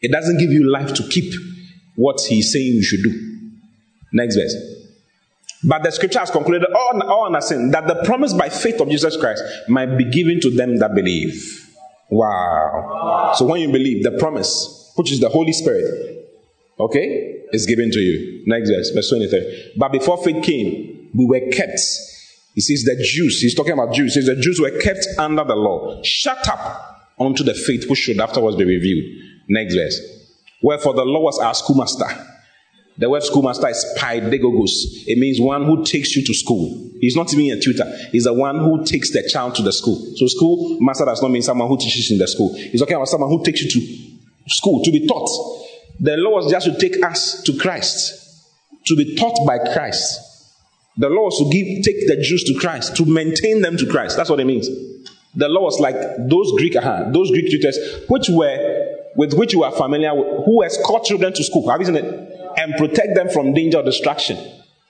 It 0.00 0.10
doesn't 0.10 0.38
give 0.38 0.50
you 0.50 0.70
life 0.70 0.94
to 0.94 1.06
keep 1.08 1.32
what 1.94 2.20
he's 2.28 2.52
saying 2.52 2.72
you 2.72 2.82
should 2.82 3.02
do. 3.02 3.48
Next 4.12 4.36
verse. 4.36 4.54
But 5.62 5.82
the 5.82 5.90
scripture 5.90 6.20
has 6.20 6.30
concluded 6.30 6.70
all, 6.72 7.02
all 7.02 7.26
understand 7.26 7.74
that 7.74 7.86
the 7.86 7.96
promise 8.04 8.32
by 8.32 8.48
faith 8.48 8.80
of 8.80 8.88
Jesus 8.88 9.16
Christ 9.16 9.44
might 9.68 9.98
be 9.98 10.04
given 10.04 10.40
to 10.40 10.50
them 10.50 10.78
that 10.78 10.94
believe. 10.94 11.66
Wow. 12.08 13.34
So 13.36 13.44
when 13.44 13.60
you 13.60 13.70
believe, 13.70 14.02
the 14.02 14.12
promise, 14.12 14.92
which 14.96 15.12
is 15.12 15.20
the 15.20 15.28
Holy 15.28 15.52
Spirit, 15.52 16.28
okay, 16.78 17.44
is 17.52 17.66
given 17.66 17.90
to 17.90 17.98
you. 17.98 18.42
Next 18.46 18.70
verse, 18.70 18.90
verse 18.90 19.10
23. 19.10 19.74
But 19.76 19.92
before 19.92 20.22
faith 20.24 20.42
came, 20.42 21.10
we 21.14 21.26
were 21.26 21.50
kept. 21.52 21.78
He 22.54 22.62
says 22.62 22.84
the 22.84 22.96
Jews, 22.96 23.42
he's 23.42 23.54
talking 23.54 23.72
about 23.72 23.92
Jews, 23.92 24.14
he 24.14 24.22
says 24.22 24.34
the 24.34 24.40
Jews 24.40 24.58
were 24.60 24.76
kept 24.80 25.06
under 25.18 25.44
the 25.44 25.54
law, 25.54 26.02
shut 26.02 26.48
up 26.48 26.99
unto 27.20 27.44
the 27.44 27.54
faith 27.54 27.88
which 27.88 28.00
should 28.00 28.18
afterwards 28.20 28.56
be 28.56 28.64
revealed. 28.64 29.04
Next 29.48 29.74
verse. 29.74 30.00
Wherefore 30.62 30.94
the 30.94 31.04
law 31.04 31.20
was 31.20 31.38
our 31.38 31.54
schoolmaster 31.54 32.06
the 33.00 33.08
word 33.08 33.22
schoolmaster 33.22 33.66
is 33.68 33.82
paidagogos. 33.96 35.06
It 35.06 35.18
means 35.18 35.40
one 35.40 35.64
who 35.64 35.84
takes 35.86 36.14
you 36.14 36.22
to 36.22 36.34
school. 36.34 36.90
He's 37.00 37.16
not 37.16 37.32
even 37.32 37.58
a 37.58 37.60
tutor. 37.60 37.90
He's 38.12 38.24
the 38.24 38.34
one 38.34 38.58
who 38.58 38.84
takes 38.84 39.10
the 39.10 39.26
child 39.26 39.54
to 39.54 39.62
the 39.62 39.72
school. 39.72 39.96
So 40.16 40.26
school 40.26 40.78
master 40.80 41.06
does 41.06 41.22
not 41.22 41.30
mean 41.30 41.40
someone 41.40 41.66
who 41.66 41.78
teaches 41.78 42.10
in 42.10 42.18
the 42.18 42.28
school. 42.28 42.54
He's 42.54 42.78
talking 42.78 42.96
about 42.96 43.08
someone 43.08 43.30
who 43.30 43.42
takes 43.42 43.62
you 43.62 43.70
to 43.70 44.50
school 44.50 44.84
to 44.84 44.92
be 44.92 45.06
taught. 45.06 45.30
The 45.98 46.18
law 46.18 46.32
was 46.32 46.50
just 46.50 46.66
to 46.66 46.78
take 46.78 47.02
us 47.02 47.42
to 47.44 47.56
Christ, 47.56 48.44
to 48.84 48.96
be 48.96 49.16
taught 49.16 49.46
by 49.46 49.56
Christ. 49.72 50.20
The 50.98 51.08
law 51.08 51.24
was 51.24 51.38
to 51.38 51.44
give, 51.50 51.82
take 51.82 52.06
the 52.06 52.22
Jews 52.22 52.44
to 52.44 52.58
Christ, 52.60 52.96
to 52.96 53.06
maintain 53.06 53.62
them 53.62 53.78
to 53.78 53.86
Christ. 53.86 54.18
That's 54.18 54.28
what 54.28 54.40
it 54.40 54.44
means. 54.44 54.68
The 55.34 55.48
law 55.48 55.62
was 55.62 55.78
like 55.80 55.94
those 56.18 56.52
Greek, 56.56 56.76
uh, 56.76 57.10
those 57.10 57.30
Greek 57.30 57.50
tutors, 57.50 57.78
which 58.08 58.28
were 58.28 58.86
with 59.16 59.34
which 59.34 59.52
you 59.52 59.62
are 59.64 59.72
familiar 59.72 60.14
with, 60.14 60.44
who 60.44 60.64
escort 60.64 61.04
children 61.04 61.32
to 61.32 61.44
school. 61.44 61.70
Seen 61.84 61.96
it? 61.96 62.30
and 62.56 62.74
protect 62.76 63.14
them 63.14 63.28
from 63.28 63.52
danger 63.54 63.78
or 63.78 63.82
distraction, 63.82 64.38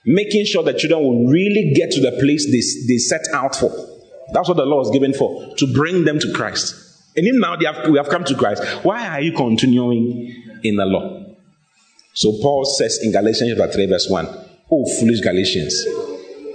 making 0.05 0.45
sure 0.45 0.63
that 0.63 0.77
children 0.77 1.01
will 1.01 1.27
really 1.27 1.73
get 1.75 1.91
to 1.91 2.01
the 2.01 2.11
place 2.11 2.45
they, 2.45 2.93
they 2.93 2.97
set 2.97 3.25
out 3.33 3.55
for. 3.55 3.71
That's 4.33 4.47
what 4.47 4.57
the 4.57 4.65
law 4.65 4.81
is 4.81 4.89
given 4.91 5.13
for, 5.13 5.55
to 5.57 5.73
bring 5.73 6.05
them 6.05 6.19
to 6.19 6.33
Christ. 6.33 6.75
And 7.15 7.25
even 7.27 7.39
now 7.39 7.57
have, 7.59 7.89
we 7.89 7.97
have 7.97 8.09
come 8.09 8.23
to 8.25 8.35
Christ. 8.35 8.63
Why 8.83 9.07
are 9.07 9.21
you 9.21 9.33
continuing 9.33 10.59
in 10.63 10.77
the 10.77 10.85
law? 10.85 11.25
So 12.13 12.33
Paul 12.41 12.65
says 12.65 12.99
in 13.01 13.11
Galatians 13.11 13.53
chapter 13.57 13.73
3, 13.73 13.85
verse 13.87 14.07
1, 14.09 14.25
Oh, 14.71 14.85
foolish 14.99 15.19
Galatians. 15.19 15.85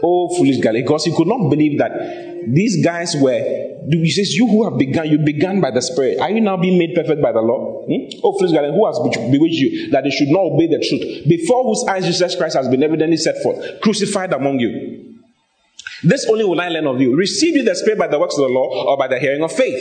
Oh, 0.03 0.35
foolish 0.37 0.59
Galatians. 0.59 0.89
Because 0.89 1.05
he 1.05 1.15
could 1.15 1.29
not 1.29 1.51
believe 1.51 1.79
that 1.79 2.45
these 2.47 2.83
guys 2.83 3.15
were 3.17 3.66
he 3.89 4.11
says, 4.11 4.35
You 4.35 4.47
who 4.49 4.65
have 4.69 4.79
begun, 4.79 5.09
you 5.09 5.19
began 5.19 5.61
by 5.61 5.71
the 5.71 5.81
Spirit. 5.81 6.19
Are 6.21 6.31
you 6.31 6.41
now 6.41 6.57
being 6.57 6.79
made 6.79 6.95
perfect 6.95 7.23
by 7.23 7.33
the 7.33 7.41
law? 7.41 7.85
Hmm? 7.87 8.19
Oh, 8.25 8.37
foolish 8.39 8.53
Galilean, 8.53 8.75
who 8.75 8.87
has 8.87 8.99
bewitched 9.31 9.55
you 9.55 9.91
that 9.91 10.05
they 10.05 10.11
should 10.11 10.29
not 10.29 10.41
obey 10.41 10.67
the 10.67 10.85
truth? 10.89 11.29
Before 11.29 11.65
whose 11.65 11.85
eyes 11.89 12.05
Jesus 12.05 12.35
Christ 12.35 12.57
has 12.57 12.69
been 12.69 12.83
evidently 12.83 13.17
set 13.17 13.43
forth, 13.43 13.81
crucified 13.81 14.33
among 14.33 14.59
you. 14.59 15.15
This 16.03 16.27
only 16.29 16.45
will 16.45 16.61
I 16.61 16.69
learn 16.69 16.87
of 16.87 17.01
you. 17.01 17.17
Receive 17.17 17.57
you 17.57 17.65
the 17.65 17.75
Spirit 17.75 17.99
by 17.99 18.09
the 18.09 18.19
works 18.19 18.37
of 18.37 18.43
the 18.43 18.49
law 18.49 18.87
or 18.91 18.97
by 18.97 19.09
the 19.09 19.19
hearing 19.19 19.43
of 19.43 19.53
faith. 19.53 19.81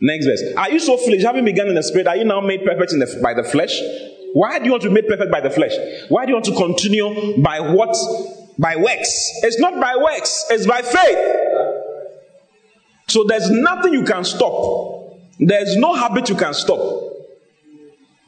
Next 0.00 0.26
verse. 0.26 0.42
Are 0.56 0.70
you 0.70 0.78
so 0.78 0.96
foolish? 0.96 1.22
Having 1.24 1.44
begun 1.44 1.68
in 1.68 1.74
the 1.74 1.82
Spirit, 1.82 2.06
are 2.06 2.16
you 2.16 2.24
now 2.24 2.40
made 2.40 2.64
perfect 2.64 2.92
the, 2.92 3.20
by 3.22 3.34
the 3.34 3.42
flesh? 3.42 3.80
Why 4.32 4.58
do 4.58 4.66
you 4.66 4.70
want 4.72 4.82
to 4.82 4.88
be 4.88 4.94
made 4.94 5.08
perfect 5.08 5.32
by 5.32 5.40
the 5.40 5.50
flesh? 5.50 5.72
Why 6.08 6.24
do 6.24 6.30
you 6.30 6.36
want 6.36 6.44
to 6.46 6.54
continue 6.54 7.42
by 7.42 7.60
what? 7.60 7.96
By 8.58 8.76
works. 8.76 9.30
It's 9.42 9.58
not 9.58 9.80
by 9.80 9.96
works, 9.96 10.44
it's 10.50 10.66
by 10.66 10.82
faith. 10.82 11.57
So 13.08 13.24
there's 13.24 13.50
nothing 13.50 13.94
you 13.94 14.04
can 14.04 14.24
stop. 14.24 15.18
There's 15.38 15.76
no 15.76 15.94
habit 15.94 16.28
you 16.28 16.36
can 16.36 16.52
stop 16.52 16.78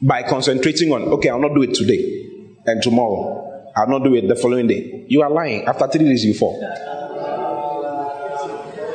by 0.01 0.23
concentrating 0.23 0.91
on, 0.91 1.03
okay, 1.03 1.29
I'll 1.29 1.39
not 1.39 1.53
do 1.53 1.61
it 1.61 1.75
today 1.75 2.27
and 2.65 2.81
tomorrow. 2.81 3.71
I'll 3.75 3.87
not 3.87 4.03
do 4.03 4.15
it 4.15 4.27
the 4.27 4.35
following 4.35 4.67
day. 4.67 5.05
You 5.07 5.21
are 5.21 5.29
lying. 5.29 5.65
After 5.65 5.87
three 5.87 6.05
days, 6.05 6.25
you 6.25 6.33
fall. 6.33 6.59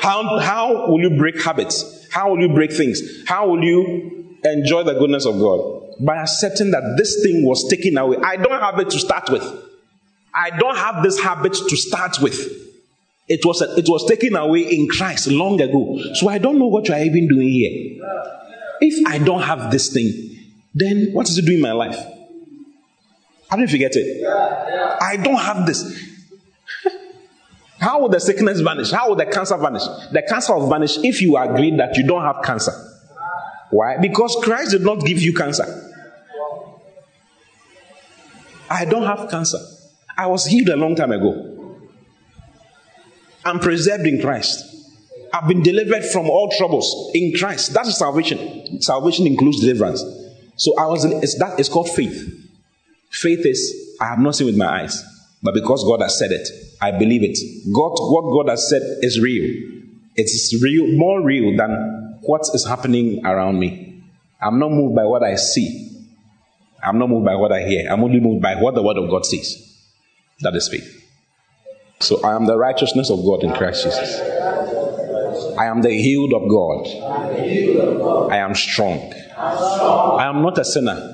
How, 0.03 0.39
how 0.39 0.89
will 0.89 1.01
you 1.01 1.17
break 1.17 1.43
habits? 1.43 2.09
How 2.11 2.31
will 2.31 2.41
you 2.41 2.53
break 2.53 2.73
things? 2.73 3.01
How 3.27 3.49
will 3.49 3.63
you 3.63 4.39
enjoy 4.45 4.83
the 4.83 4.95
goodness 4.95 5.25
of 5.25 5.39
God? 5.39 5.83
By 6.01 6.17
accepting 6.17 6.73
that 6.73 6.97
this 6.97 7.23
thing 7.23 7.45
was 7.45 7.69
taken 7.71 7.97
away. 7.97 8.19
I 8.23 8.37
don't 8.37 8.61
have 8.61 8.79
it 8.81 8.91
to 8.91 8.99
start 8.99 9.31
with. 9.31 9.45
I 10.35 10.51
don't 10.51 10.77
have 10.77 11.03
this 11.03 11.21
habit 11.21 11.55
to 11.55 11.77
start 11.77 12.19
with. 12.21 12.66
It 13.29 13.45
was, 13.45 13.61
a, 13.61 13.77
it 13.77 13.87
was 13.89 14.07
taken 14.07 14.37
away 14.37 14.61
in 14.61 14.89
Christ 14.89 15.29
long 15.29 15.61
ago. 15.61 15.99
So 16.15 16.29
I 16.29 16.39
don't 16.39 16.59
know 16.59 16.67
what 16.67 16.89
you 16.89 16.95
are 16.95 17.01
even 17.01 17.27
doing 17.27 17.49
here. 17.49 18.03
If 18.81 19.07
I 19.07 19.19
don't 19.19 19.43
have 19.43 19.71
this 19.71 19.93
thing, 19.93 20.13
then 20.75 21.09
what 21.13 21.29
is 21.29 21.39
it 21.39 21.45
doing 21.45 21.59
in 21.59 21.63
my 21.63 21.73
life? 21.73 21.99
How 23.49 23.57
do 23.57 23.63
you 23.63 23.69
forget 23.69 23.93
it? 23.95 24.27
I 24.27 25.17
don't 25.17 25.41
have 25.41 25.67
this. 25.67 25.83
How 27.81 28.01
will 28.01 28.09
the 28.09 28.21
sickness 28.21 28.61
vanish? 28.61 28.91
How 28.91 29.09
will 29.09 29.17
the 29.17 29.27
cancer 29.27 29.57
vanish? 29.57 29.83
The 30.13 30.23
cancer 30.29 30.55
will 30.55 30.69
vanish 30.69 30.99
if 30.99 31.21
you 31.21 31.37
agree 31.37 31.77
that 31.77 31.97
you 31.97 32.07
don't 32.07 32.23
have 32.23 32.43
cancer. 32.45 32.73
Why? 33.71 33.99
Because 33.99 34.37
Christ 34.43 34.71
did 34.71 34.83
not 34.83 35.05
give 35.05 35.21
you 35.21 35.35
cancer. 35.35 35.65
I 38.71 38.85
don't 38.85 39.05
have 39.05 39.31
cancer. 39.31 39.59
I 40.17 40.27
was 40.27 40.47
healed 40.47 40.69
a 40.69 40.77
long 40.77 40.95
time 40.95 41.13
ago. 41.13 41.56
I'm 43.47 43.61
preserved 43.61 44.07
in 44.07 44.21
Christ. 44.21 44.65
I've 45.33 45.47
been 45.47 45.63
delivered 45.63 46.05
from 46.05 46.29
all 46.29 46.51
troubles 46.59 47.11
in 47.15 47.33
Christ. 47.39 47.75
That 47.75 47.87
is 47.87 47.97
salvation. 47.97 48.83
Salvation 48.83 49.27
includes 49.27 49.61
deliverance. 49.61 50.03
So 50.57 50.77
I 50.79 50.87
was 50.87 51.05
in, 51.05 51.13
it's 51.23 51.39
that 51.39 51.59
it's 51.61 51.69
called 51.69 51.89
faith. 51.89 52.33
Faith 53.11 53.47
is 53.47 53.95
I 54.01 54.07
have 54.07 54.19
not 54.19 54.35
seen 54.35 54.47
with 54.47 54.57
my 54.57 54.83
eyes, 54.83 55.05
but 55.43 55.55
because 55.55 55.85
God 55.85 56.03
has 56.03 56.19
said 56.19 56.33
it, 56.33 56.49
I 56.81 56.91
believe 56.91 57.23
it. 57.23 57.39
God, 57.73 57.93
what 57.99 58.23
God 58.33 58.51
has 58.51 58.69
said 58.69 58.83
is 59.03 59.21
real. 59.21 59.45
It 60.17 60.25
is 60.25 60.59
real, 60.63 60.87
more 60.97 61.23
real 61.23 61.57
than 61.57 62.19
what 62.23 62.43
is 62.53 62.67
happening 62.67 63.25
around 63.25 63.61
me. 63.61 64.03
I'm 64.41 64.59
not 64.59 64.73
moved 64.73 64.97
by 64.97 65.05
what 65.05 65.23
I 65.23 65.37
see. 65.37 66.05
I'm 66.83 66.99
not 66.99 67.09
moved 67.09 67.27
by 67.27 67.37
what 67.37 67.53
I 67.53 67.63
hear. 67.63 67.91
I'm 67.91 68.03
only 68.03 68.21
moved 68.21 68.43
by 68.43 68.57
what 68.57 68.75
the 68.75 68.83
Word 68.83 68.97
of 68.97 69.09
God 69.09 69.25
says. 69.25 69.63
That 70.41 70.55
is 70.57 70.69
faith. 70.69 70.96
So 72.01 72.23
I 72.23 72.35
am 72.37 72.47
the 72.47 72.57
righteousness 72.57 73.11
of 73.11 73.25
God 73.25 73.43
in 73.43 73.53
Christ 73.53 73.85
Jesus. 73.85 74.21
I 75.59 75.67
am 75.67 75.83
the 75.83 75.91
healed 75.91 76.35
of 76.35 76.49
God. 76.49 76.87
I 78.31 78.37
am 78.39 78.55
strong. 78.55 79.13
I 79.37 80.27
am 80.27 80.43
not 80.43 80.59
a 80.59 80.65
sinner. 80.65 81.13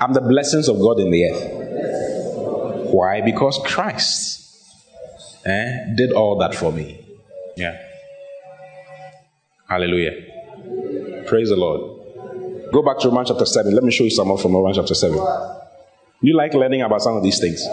I'm 0.00 0.12
the 0.12 0.20
blessings 0.20 0.68
of 0.68 0.78
God 0.78 1.00
in 1.00 1.10
the 1.10 1.24
earth. 1.30 2.92
Why? 2.92 3.20
Because 3.20 3.58
Christ 3.64 4.66
eh, 5.44 5.94
did 5.96 6.12
all 6.12 6.38
that 6.38 6.54
for 6.54 6.72
me. 6.72 7.04
Yeah. 7.56 7.76
Hallelujah. 9.68 11.24
Praise 11.26 11.48
the 11.48 11.56
Lord. 11.56 12.70
Go 12.72 12.82
back 12.82 12.98
to 13.00 13.08
Romans 13.08 13.28
chapter 13.28 13.46
7. 13.46 13.74
Let 13.74 13.84
me 13.84 13.90
show 13.90 14.04
you 14.04 14.10
some 14.10 14.28
more 14.28 14.38
from 14.38 14.54
Romans 14.54 14.76
chapter 14.76 14.94
7. 14.94 15.18
You 16.20 16.36
like 16.36 16.54
learning 16.54 16.82
about 16.82 17.02
some 17.02 17.16
of 17.16 17.22
these 17.22 17.40
things? 17.40 17.66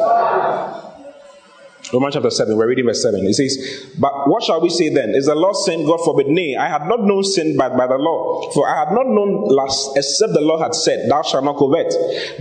Romans 1.92 2.14
chapter 2.14 2.30
7, 2.30 2.56
we're 2.56 2.68
reading 2.68 2.86
verse 2.86 3.02
7. 3.02 3.26
It 3.26 3.34
says, 3.34 3.94
But 3.98 4.30
what 4.30 4.44
shall 4.44 4.62
we 4.62 4.70
say 4.70 4.90
then? 4.90 5.16
Is 5.16 5.26
the 5.26 5.34
law 5.34 5.54
sin? 5.54 5.86
God 5.86 6.00
forbid. 6.06 6.28
Nay, 6.28 6.56
I 6.56 6.68
had 6.68 6.88
not 6.88 7.02
known 7.02 7.24
sin 7.24 7.58
but 7.58 7.76
by 7.76 7.88
the 7.88 7.96
law. 7.96 8.52
For 8.52 8.70
I 8.70 8.86
had 8.86 8.94
not 8.94 9.08
known 9.08 9.46
lust 9.48 9.98
except 9.98 10.34
the 10.34 10.42
law 10.42 10.62
had 10.62 10.76
said, 10.76 11.10
Thou 11.10 11.24
shalt 11.24 11.46
not 11.46 11.58
covet. 11.58 11.92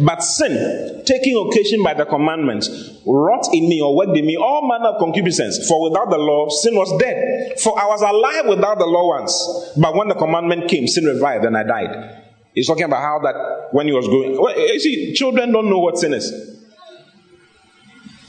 But 0.05 0.23
sin, 0.23 1.03
taking 1.07 1.37
occasion 1.37 1.83
by 1.83 1.95
the 1.95 2.05
commandments, 2.05 2.69
wrought 3.07 3.49
in 3.55 3.69
me 3.69 3.81
or 3.81 3.97
worked 3.97 4.17
in 4.17 4.27
me 4.27 4.37
all 4.37 4.69
manner 4.69 4.91
of 4.91 4.99
concupiscence. 4.99 5.67
For 5.67 5.89
without 5.89 6.11
the 6.11 6.19
law, 6.19 6.49
sin 6.51 6.75
was 6.75 6.95
dead. 7.01 7.59
For 7.61 7.81
I 7.81 7.87
was 7.87 8.03
alive 8.03 8.49
without 8.49 8.79
the 8.79 8.87
law 8.87 9.09
once. 9.09 9.73
But 9.79 9.95
when 9.95 10.09
the 10.09 10.15
commandment 10.15 10.69
came, 10.69 10.87
sin 10.87 11.05
revived 11.05 11.47
and 11.47 11.57
I 11.57 11.63
died. 11.63 12.25
He's 12.55 12.67
talking 12.67 12.85
about 12.85 13.01
how 13.01 13.21
that 13.21 13.69
when 13.73 13.87
he 13.87 13.93
was 13.93 14.07
going. 14.09 14.41
Well, 14.41 14.59
you 14.59 14.81
see, 14.81 15.15
children 15.15 15.53
don't 15.53 15.71
know 15.71 15.79
what 15.79 15.97
sin 15.97 16.13
is. 16.13 16.58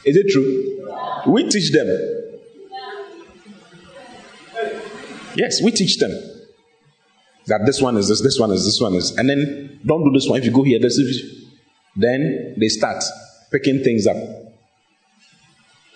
Is 0.10 0.18
it 0.18 0.28
true? 0.30 1.32
We 1.32 1.47
teach 1.47 1.72
them. 1.72 1.88
Yes, 5.36 5.62
we 5.62 5.70
teach 5.72 5.99
them 5.99 6.12
that 7.45 7.62
this 7.68 7.80
one 7.80 7.95
is 7.95 8.10
this, 8.10 8.22
this 8.24 8.39
one 8.39 8.51
is 8.51 8.66
this 8.66 8.82
one 8.82 8.95
is, 8.95 9.16
and 9.18 9.30
then 9.30 9.80
don't 9.86 10.03
do 10.03 10.12
this 10.12 10.28
one. 10.28 10.39
If 10.39 10.45
you 10.45 10.51
go 10.51 10.64
here, 10.64 10.80
this 10.80 10.97
is, 10.97 11.45
then 11.95 12.55
they 12.57 12.70
start 12.70 13.03
picking 13.51 13.84
things 13.84 14.07
up. 14.07 14.18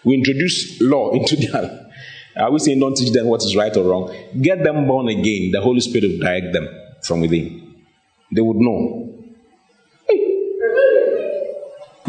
We 0.03 0.13
introduce 0.13 0.79
law 0.79 1.11
into 1.13 1.35
their. 1.35 1.89
Are 2.35 2.51
we 2.51 2.59
saying 2.59 2.79
don't 2.79 2.95
teach 2.95 3.13
them 3.13 3.25
what 3.25 3.41
is 3.41 3.55
right 3.55 3.75
or 3.75 3.83
wrong? 3.83 4.15
Get 4.39 4.63
them 4.63 4.85
born 4.87 5.07
again. 5.07 5.51
The 5.51 5.61
Holy 5.61 5.79
Spirit 5.79 6.11
will 6.11 6.19
direct 6.19 6.53
them 6.53 6.67
from 7.01 7.21
within. 7.21 7.83
They 8.31 8.41
would 8.41 8.57
know. 8.57 9.12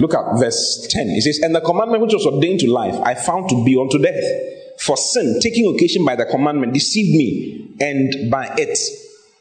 Look 0.05 0.13
at 0.13 0.39
verse 0.39 0.87
10. 0.91 1.09
It 1.09 1.23
says, 1.23 1.41
And 1.43 1.55
the 1.55 1.63
commandment 1.63 2.03
which 2.03 2.13
was 2.13 2.27
ordained 2.27 2.61
to 2.61 2.71
life, 2.71 2.95
I 3.05 3.15
found 3.15 3.49
to 3.49 3.65
be 3.65 3.75
unto 3.81 3.97
death. 3.97 4.23
For 4.79 4.99
sin, 4.99 5.41
taking 5.41 5.75
occasion 5.75 6.05
by 6.05 6.15
the 6.15 6.27
commandment, 6.27 6.75
deceived 6.75 7.17
me, 7.17 7.75
and 7.81 8.31
by 8.31 8.53
it 8.59 8.77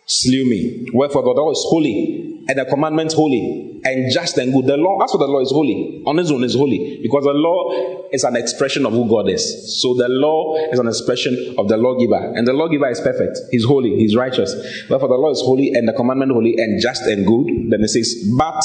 slew 0.06 0.46
me. 0.46 0.88
Wherefore 0.94 1.24
the 1.24 1.32
law 1.32 1.52
is 1.52 1.62
holy, 1.68 2.46
and 2.48 2.58
the 2.58 2.64
commandment 2.64 3.12
holy, 3.12 3.82
and 3.84 4.10
just 4.10 4.38
and 4.38 4.54
good. 4.54 4.68
The 4.68 4.78
law, 4.78 5.04
as 5.04 5.12
for 5.12 5.18
the 5.18 5.28
law 5.28 5.42
is 5.42 5.52
holy, 5.52 6.02
on 6.08 6.18
its 6.18 6.32
own 6.32 6.46
is 6.46 6.56
holy, 6.56 7.02
because 7.02 7.26
the 7.26 7.34
law 7.34 8.08
is 8.14 8.24
an 8.24 8.38
expression 8.38 8.86
of 8.86 8.94
who 8.94 9.10
God 9.10 9.28
is. 9.28 9.82
So 9.82 9.96
the 9.96 10.08
law 10.08 10.56
is 10.72 10.80
an 10.80 10.88
expression 10.88 11.56
of 11.58 11.68
the 11.68 11.76
lawgiver, 11.76 12.32
and 12.38 12.48
the 12.48 12.54
lawgiver 12.54 12.90
is 12.90 13.02
perfect. 13.02 13.38
He's 13.52 13.66
holy, 13.66 13.98
he's 13.98 14.16
righteous. 14.16 14.56
Wherefore 14.90 15.10
the 15.10 15.16
law 15.16 15.32
is 15.32 15.42
holy, 15.42 15.74
and 15.74 15.90
the 15.90 15.94
commandment 15.94 16.32
holy, 16.32 16.56
and 16.58 16.82
just 16.82 17.02
and 17.02 17.28
good. 17.28 17.70
Then 17.70 17.84
it 17.84 17.90
says, 17.90 18.16
but 18.38 18.64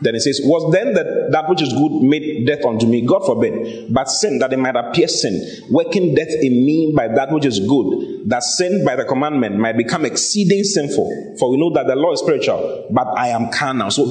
then 0.00 0.14
it 0.14 0.20
says, 0.20 0.40
Was 0.42 0.72
then 0.72 0.94
that, 0.94 1.28
that 1.30 1.48
which 1.48 1.62
is 1.62 1.72
good 1.72 2.02
made 2.02 2.46
death 2.46 2.64
unto 2.64 2.86
me? 2.86 3.06
God 3.06 3.24
forbid. 3.24 3.92
But 3.92 4.08
sin, 4.08 4.38
that 4.40 4.52
it 4.52 4.58
might 4.58 4.76
appear 4.76 5.08
sin, 5.08 5.62
working 5.70 6.14
death 6.14 6.32
in 6.40 6.66
me 6.66 6.92
by 6.94 7.08
that 7.08 7.30
which 7.30 7.44
is 7.44 7.60
good, 7.60 8.28
that 8.28 8.42
sin 8.42 8.84
by 8.84 8.96
the 8.96 9.04
commandment 9.04 9.56
might 9.56 9.76
become 9.76 10.04
exceeding 10.04 10.64
sinful. 10.64 11.36
For 11.38 11.50
we 11.50 11.56
know 11.56 11.72
that 11.74 11.86
the 11.86 11.96
law 11.96 12.12
is 12.12 12.20
spiritual, 12.20 12.88
but 12.90 13.06
I 13.16 13.28
am 13.28 13.50
carnal. 13.50 13.90
So 13.90 14.02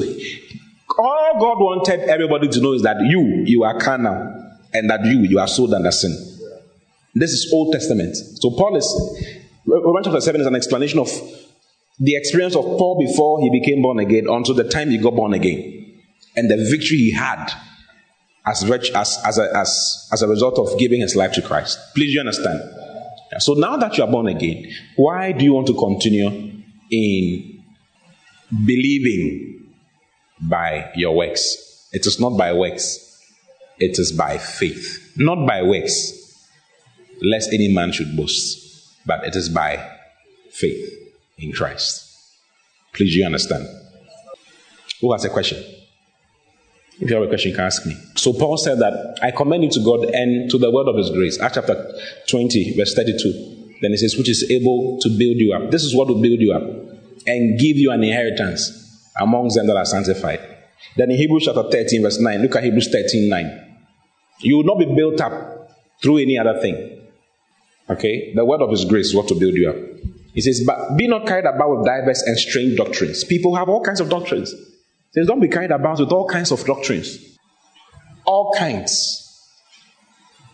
all 0.97 1.37
God 1.39 1.57
wanted 1.59 2.01
everybody 2.09 2.47
to 2.47 2.61
know 2.61 2.73
is 2.73 2.83
that 2.83 2.97
you, 3.01 3.43
you 3.45 3.63
are 3.63 3.77
carnal, 3.77 4.51
and 4.73 4.89
that 4.89 5.05
you, 5.05 5.21
you 5.21 5.39
are 5.39 5.47
sold 5.47 5.73
under 5.73 5.91
sin. 5.91 6.11
This 7.13 7.31
is 7.31 7.51
Old 7.53 7.73
Testament. 7.73 8.15
So 8.15 8.49
Paul 8.51 8.75
is, 8.75 8.87
Romans 9.65 10.05
chapter 10.05 10.21
7 10.21 10.41
is 10.41 10.47
an 10.47 10.55
explanation 10.55 10.99
of 10.99 11.09
the 12.03 12.17
experience 12.17 12.53
of 12.53 12.65
Paul 12.65 12.99
before 12.99 13.39
he 13.39 13.49
became 13.49 13.81
born 13.81 13.97
again 13.97 14.27
until 14.29 14.53
the 14.53 14.67
time 14.67 14.89
he 14.89 14.97
got 14.97 15.15
born 15.15 15.33
again 15.33 16.01
and 16.35 16.51
the 16.51 16.57
victory 16.69 16.97
he 16.97 17.11
had 17.11 17.49
as, 18.45 18.69
as, 18.69 19.17
as, 19.25 19.39
as, 19.39 20.09
as 20.11 20.21
a 20.21 20.27
result 20.27 20.59
of 20.59 20.77
giving 20.77 20.99
his 20.99 21.15
life 21.15 21.31
to 21.31 21.41
Christ. 21.41 21.79
Please, 21.95 22.13
you 22.13 22.19
understand? 22.19 22.59
So 23.39 23.53
now 23.53 23.77
that 23.77 23.97
you 23.97 24.03
are 24.03 24.11
born 24.11 24.27
again, 24.27 24.69
why 24.97 25.31
do 25.31 25.45
you 25.45 25.53
want 25.53 25.67
to 25.67 25.75
continue 25.75 26.27
in 26.91 27.63
believing 28.65 29.71
by 30.41 30.91
your 30.95 31.15
works? 31.15 31.87
It 31.93 32.05
is 32.05 32.19
not 32.19 32.37
by 32.37 32.51
works, 32.51 33.17
it 33.79 33.97
is 33.97 34.11
by 34.11 34.39
faith. 34.39 35.13
Not 35.15 35.47
by 35.47 35.61
works, 35.61 36.49
lest 37.21 37.53
any 37.53 37.73
man 37.73 37.93
should 37.93 38.17
boast, 38.17 39.05
but 39.05 39.23
it 39.25 39.37
is 39.37 39.47
by 39.47 39.89
faith 40.51 40.92
in 41.43 41.51
Christ. 41.51 42.09
Please, 42.93 43.15
you 43.15 43.25
understand? 43.25 43.67
Who 45.01 45.11
has 45.11 45.25
a 45.25 45.29
question? 45.29 45.63
If 46.99 47.09
you 47.09 47.15
have 47.15 47.25
a 47.25 47.27
question, 47.27 47.51
you 47.51 47.55
can 47.55 47.65
ask 47.65 47.85
me. 47.85 47.97
So 48.15 48.33
Paul 48.33 48.55
said 48.57 48.79
that 48.79 49.19
I 49.21 49.31
commend 49.31 49.63
you 49.63 49.69
to 49.71 49.83
God 49.83 50.05
and 50.13 50.49
to 50.51 50.57
the 50.57 50.71
word 50.71 50.87
of 50.87 50.95
his 50.95 51.09
grace. 51.09 51.39
Acts 51.39 51.55
chapter 51.55 51.91
20, 52.29 52.77
verse 52.77 52.93
32. 52.93 53.77
Then 53.81 53.91
he 53.91 53.97
says, 53.97 54.15
which 54.17 54.29
is 54.29 54.49
able 54.49 54.99
to 55.01 55.09
build 55.09 55.37
you 55.37 55.53
up. 55.53 55.71
This 55.71 55.83
is 55.83 55.95
what 55.95 56.07
will 56.07 56.21
build 56.21 56.39
you 56.39 56.53
up 56.53 56.63
and 57.27 57.59
give 57.59 57.77
you 57.77 57.91
an 57.91 58.03
inheritance 58.03 58.79
amongst 59.19 59.57
them 59.57 59.67
that 59.67 59.75
are 59.75 59.85
sanctified. 59.85 60.39
Then 60.95 61.11
in 61.11 61.17
Hebrews 61.17 61.45
chapter 61.45 61.63
13, 61.69 62.01
verse 62.01 62.19
9, 62.19 62.41
look 62.41 62.55
at 62.55 62.63
Hebrews 62.63 62.89
13, 62.91 63.27
9. 63.27 63.77
You 64.39 64.57
will 64.57 64.63
not 64.63 64.79
be 64.79 64.85
built 64.85 65.19
up 65.19 65.71
through 66.01 66.17
any 66.17 66.37
other 66.37 66.59
thing. 66.61 67.01
Okay? 67.89 68.33
The 68.33 68.45
word 68.45 68.61
of 68.61 68.69
his 68.69 68.85
grace 68.85 69.07
is 69.07 69.15
what 69.15 69.27
to 69.29 69.35
build 69.35 69.55
you 69.55 69.69
up. 69.69 69.75
He 70.33 70.41
says, 70.41 70.63
But 70.65 70.97
be 70.97 71.07
not 71.07 71.27
carried 71.27 71.45
about 71.45 71.77
with 71.77 71.85
diverse 71.85 72.21
and 72.23 72.37
strange 72.37 72.77
doctrines. 72.77 73.23
People 73.23 73.55
have 73.55 73.69
all 73.69 73.81
kinds 73.81 73.99
of 73.99 74.09
doctrines 74.09 74.51
He 74.51 75.21
says, 75.21 75.27
Don't 75.27 75.39
be 75.39 75.47
carried 75.47 75.71
about 75.71 75.99
with 75.99 76.11
all 76.11 76.27
kinds 76.27 76.51
of 76.51 76.65
doctrines. 76.65 77.19
All 78.25 78.53
kinds. 78.57 79.19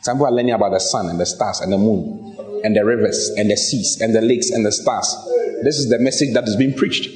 Some 0.01 0.17
people 0.17 0.27
are 0.27 0.31
learning 0.31 0.53
about 0.53 0.71
the 0.71 0.79
sun 0.79 1.09
and 1.09 1.19
the 1.19 1.25
stars 1.25 1.59
and 1.61 1.71
the 1.71 1.77
moon 1.77 2.35
and 2.63 2.75
the 2.75 2.83
rivers 2.83 3.31
and 3.37 3.49
the 3.49 3.57
seas 3.57 3.99
and 4.01 4.13
the 4.13 4.21
lakes 4.21 4.49
and 4.49 4.65
the 4.65 4.71
stars. 4.71 5.15
This 5.63 5.77
is 5.77 5.89
the 5.89 5.99
message 5.99 6.33
that 6.33 6.47
is 6.47 6.55
being 6.55 6.73
preached. 6.73 7.09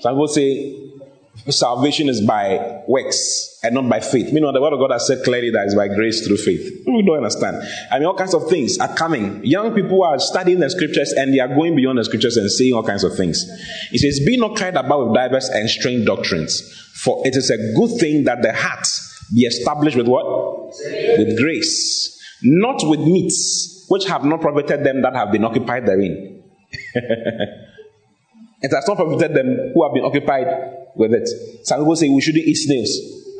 Some 0.00 0.14
people 0.14 0.28
say 0.28 0.81
salvation 1.50 2.08
is 2.08 2.20
by 2.20 2.82
works 2.86 3.58
and 3.62 3.74
not 3.74 3.88
by 3.88 4.00
faith. 4.00 4.32
Meanwhile, 4.32 4.52
the 4.52 4.60
word 4.60 4.72
of 4.74 4.78
God 4.78 4.92
has 4.92 5.06
said 5.06 5.24
clearly 5.24 5.50
that 5.50 5.64
it's 5.64 5.74
by 5.74 5.88
grace 5.88 6.26
through 6.26 6.36
faith. 6.36 6.84
We 6.86 7.02
don't 7.02 7.16
understand. 7.16 7.62
I 7.90 7.98
mean, 7.98 8.06
all 8.06 8.14
kinds 8.14 8.34
of 8.34 8.48
things 8.48 8.78
are 8.78 8.94
coming. 8.94 9.44
Young 9.44 9.74
people 9.74 10.04
are 10.04 10.18
studying 10.18 10.60
the 10.60 10.70
scriptures 10.70 11.12
and 11.12 11.34
they 11.34 11.40
are 11.40 11.48
going 11.48 11.74
beyond 11.74 11.98
the 11.98 12.04
scriptures 12.04 12.36
and 12.36 12.50
saying 12.50 12.74
all 12.74 12.84
kinds 12.84 13.02
of 13.02 13.16
things. 13.16 13.44
He 13.90 13.98
says, 13.98 14.20
Be 14.24 14.36
not 14.36 14.56
carried 14.56 14.76
about 14.76 15.06
with 15.06 15.14
diverse 15.16 15.48
and 15.48 15.68
strange 15.68 16.06
doctrines, 16.06 16.60
for 16.94 17.26
it 17.26 17.34
is 17.34 17.50
a 17.50 17.56
good 17.76 17.98
thing 17.98 18.24
that 18.24 18.42
the 18.42 18.52
heart 18.52 18.86
be 19.34 19.42
established 19.42 19.96
with 19.96 20.06
what? 20.06 20.68
With 21.18 21.38
grace, 21.38 22.20
not 22.42 22.80
with 22.84 23.00
meats, 23.00 23.86
which 23.88 24.04
have 24.06 24.24
not 24.24 24.40
profited 24.40 24.84
them 24.84 25.02
that 25.02 25.14
have 25.14 25.32
been 25.32 25.44
occupied 25.44 25.86
therein. 25.86 26.42
it 26.94 28.70
has 28.72 28.86
not 28.86 28.96
profited 28.96 29.34
them 29.34 29.72
who 29.74 29.82
have 29.82 29.92
been 29.92 30.04
occupied 30.04 30.81
with 30.94 31.12
it. 31.14 31.28
Some 31.66 31.80
people 31.80 31.96
say 31.96 32.08
we 32.08 32.20
shouldn't 32.20 32.44
eat 32.44 32.56
snails. 32.56 32.90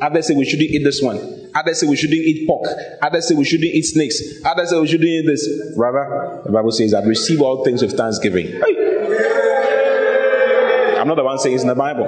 Others 0.01 0.27
say 0.27 0.35
we 0.35 0.45
shouldn't 0.45 0.69
eat 0.69 0.83
this 0.83 1.01
one. 1.01 1.17
Others 1.55 1.79
say 1.79 1.87
we 1.87 1.95
shouldn't 1.95 2.19
eat 2.19 2.47
pork. 2.47 2.67
Others 3.01 3.27
say 3.29 3.35
we 3.35 3.45
shouldn't 3.45 3.73
eat 3.73 3.83
snakes. 3.83 4.21
Others 4.43 4.71
say 4.71 4.79
we 4.79 4.87
shouldn't 4.87 5.07
eat 5.07 5.25
this. 5.25 5.47
Rather, 5.77 6.41
the 6.45 6.51
Bible 6.51 6.71
says 6.71 6.91
that 6.91 7.05
receive 7.05 7.41
all 7.41 7.63
things 7.63 7.81
with 7.81 7.95
thanksgiving. 7.95 8.47
Hey. 8.47 8.83
I'm 10.99 11.07
not 11.07 11.15
the 11.15 11.23
one 11.23 11.37
saying 11.37 11.55
it's 11.55 11.63
in 11.63 11.69
the 11.69 11.75
Bible. 11.75 12.05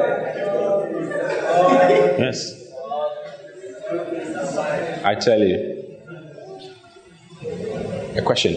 Yes. 2.18 2.52
I 5.06 5.16
tell 5.16 5.40
you. 5.40 5.84
A 8.18 8.22
question? 8.22 8.56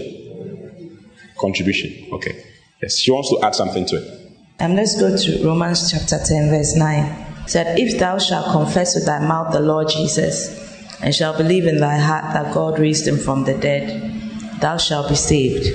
Contribution. 1.39 2.09
Okay. 2.13 2.45
Yes, 2.81 2.99
she 2.99 3.11
wants 3.11 3.31
to 3.31 3.41
add 3.45 3.55
something 3.55 3.85
to 3.87 3.97
it. 3.97 4.18
And 4.61 4.75
let's 4.75 5.01
go 5.01 5.17
to 5.17 5.47
Romans 5.47 5.93
chapter 5.93 6.19
10, 6.19 6.51
verse 6.51 6.75
9. 6.75 7.05
It 7.45 7.51
said, 7.51 7.79
If 7.79 8.01
thou 8.01 8.19
shalt 8.19 8.51
confess 8.51 8.97
with 8.97 9.07
thy 9.07 9.25
mouth 9.25 9.53
the 9.53 9.61
Lord 9.61 9.89
Jesus, 9.89 10.67
and 11.01 11.15
shalt 11.15 11.37
believe 11.37 11.69
in 11.69 11.79
thy 11.79 11.97
heart 11.97 12.35
that 12.35 12.53
God 12.53 12.81
raised 12.81 13.07
him 13.07 13.19
from 13.19 13.45
the 13.45 13.55
dead, 13.55 14.21
thou 14.61 14.77
shalt 14.77 15.11
be 15.11 15.15
saved. 15.15 15.69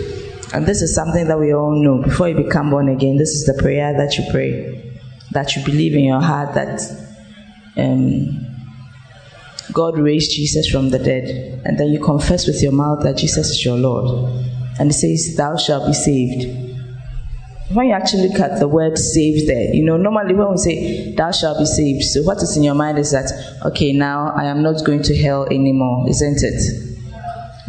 And 0.53 0.65
this 0.65 0.81
is 0.81 0.93
something 0.93 1.29
that 1.29 1.39
we 1.39 1.53
all 1.53 1.81
know. 1.81 2.03
Before 2.03 2.27
you 2.27 2.35
become 2.35 2.71
born 2.71 2.89
again, 2.89 3.15
this 3.15 3.29
is 3.29 3.45
the 3.45 3.53
prayer 3.61 3.93
that 3.93 4.17
you 4.17 4.25
pray. 4.31 4.99
That 5.31 5.55
you 5.55 5.63
believe 5.63 5.93
in 5.93 6.03
your 6.03 6.21
heart 6.21 6.53
that 6.55 6.81
um, 7.77 8.45
God 9.71 9.97
raised 9.97 10.31
Jesus 10.31 10.67
from 10.67 10.89
the 10.89 10.99
dead. 10.99 11.61
And 11.63 11.79
then 11.79 11.87
you 11.87 12.03
confess 12.03 12.47
with 12.47 12.61
your 12.61 12.73
mouth 12.73 13.01
that 13.03 13.15
Jesus 13.15 13.49
is 13.49 13.63
your 13.63 13.77
Lord. 13.77 14.29
And 14.77 14.91
it 14.91 14.93
says, 14.93 15.37
Thou 15.37 15.55
shalt 15.55 15.87
be 15.87 15.93
saved 15.93 16.72
when 17.73 17.87
you 17.87 17.93
actually 17.93 18.29
look 18.29 18.39
at 18.39 18.59
the 18.59 18.67
word 18.67 18.97
saved 18.97 19.47
there, 19.49 19.73
you 19.73 19.83
know, 19.83 19.97
normally 19.97 20.33
when 20.33 20.51
we 20.51 20.57
say, 20.57 21.13
thou 21.15 21.31
shalt 21.31 21.59
be 21.59 21.65
saved, 21.65 22.03
so 22.03 22.21
what 22.23 22.37
is 22.37 22.55
in 22.55 22.63
your 22.63 22.75
mind 22.75 22.97
is 22.99 23.11
that, 23.11 23.29
okay, 23.65 23.91
now 23.93 24.33
I 24.35 24.45
am 24.45 24.61
not 24.61 24.83
going 24.85 25.03
to 25.03 25.17
hell 25.17 25.45
anymore, 25.45 26.09
isn't 26.09 26.43
it? 26.43 26.89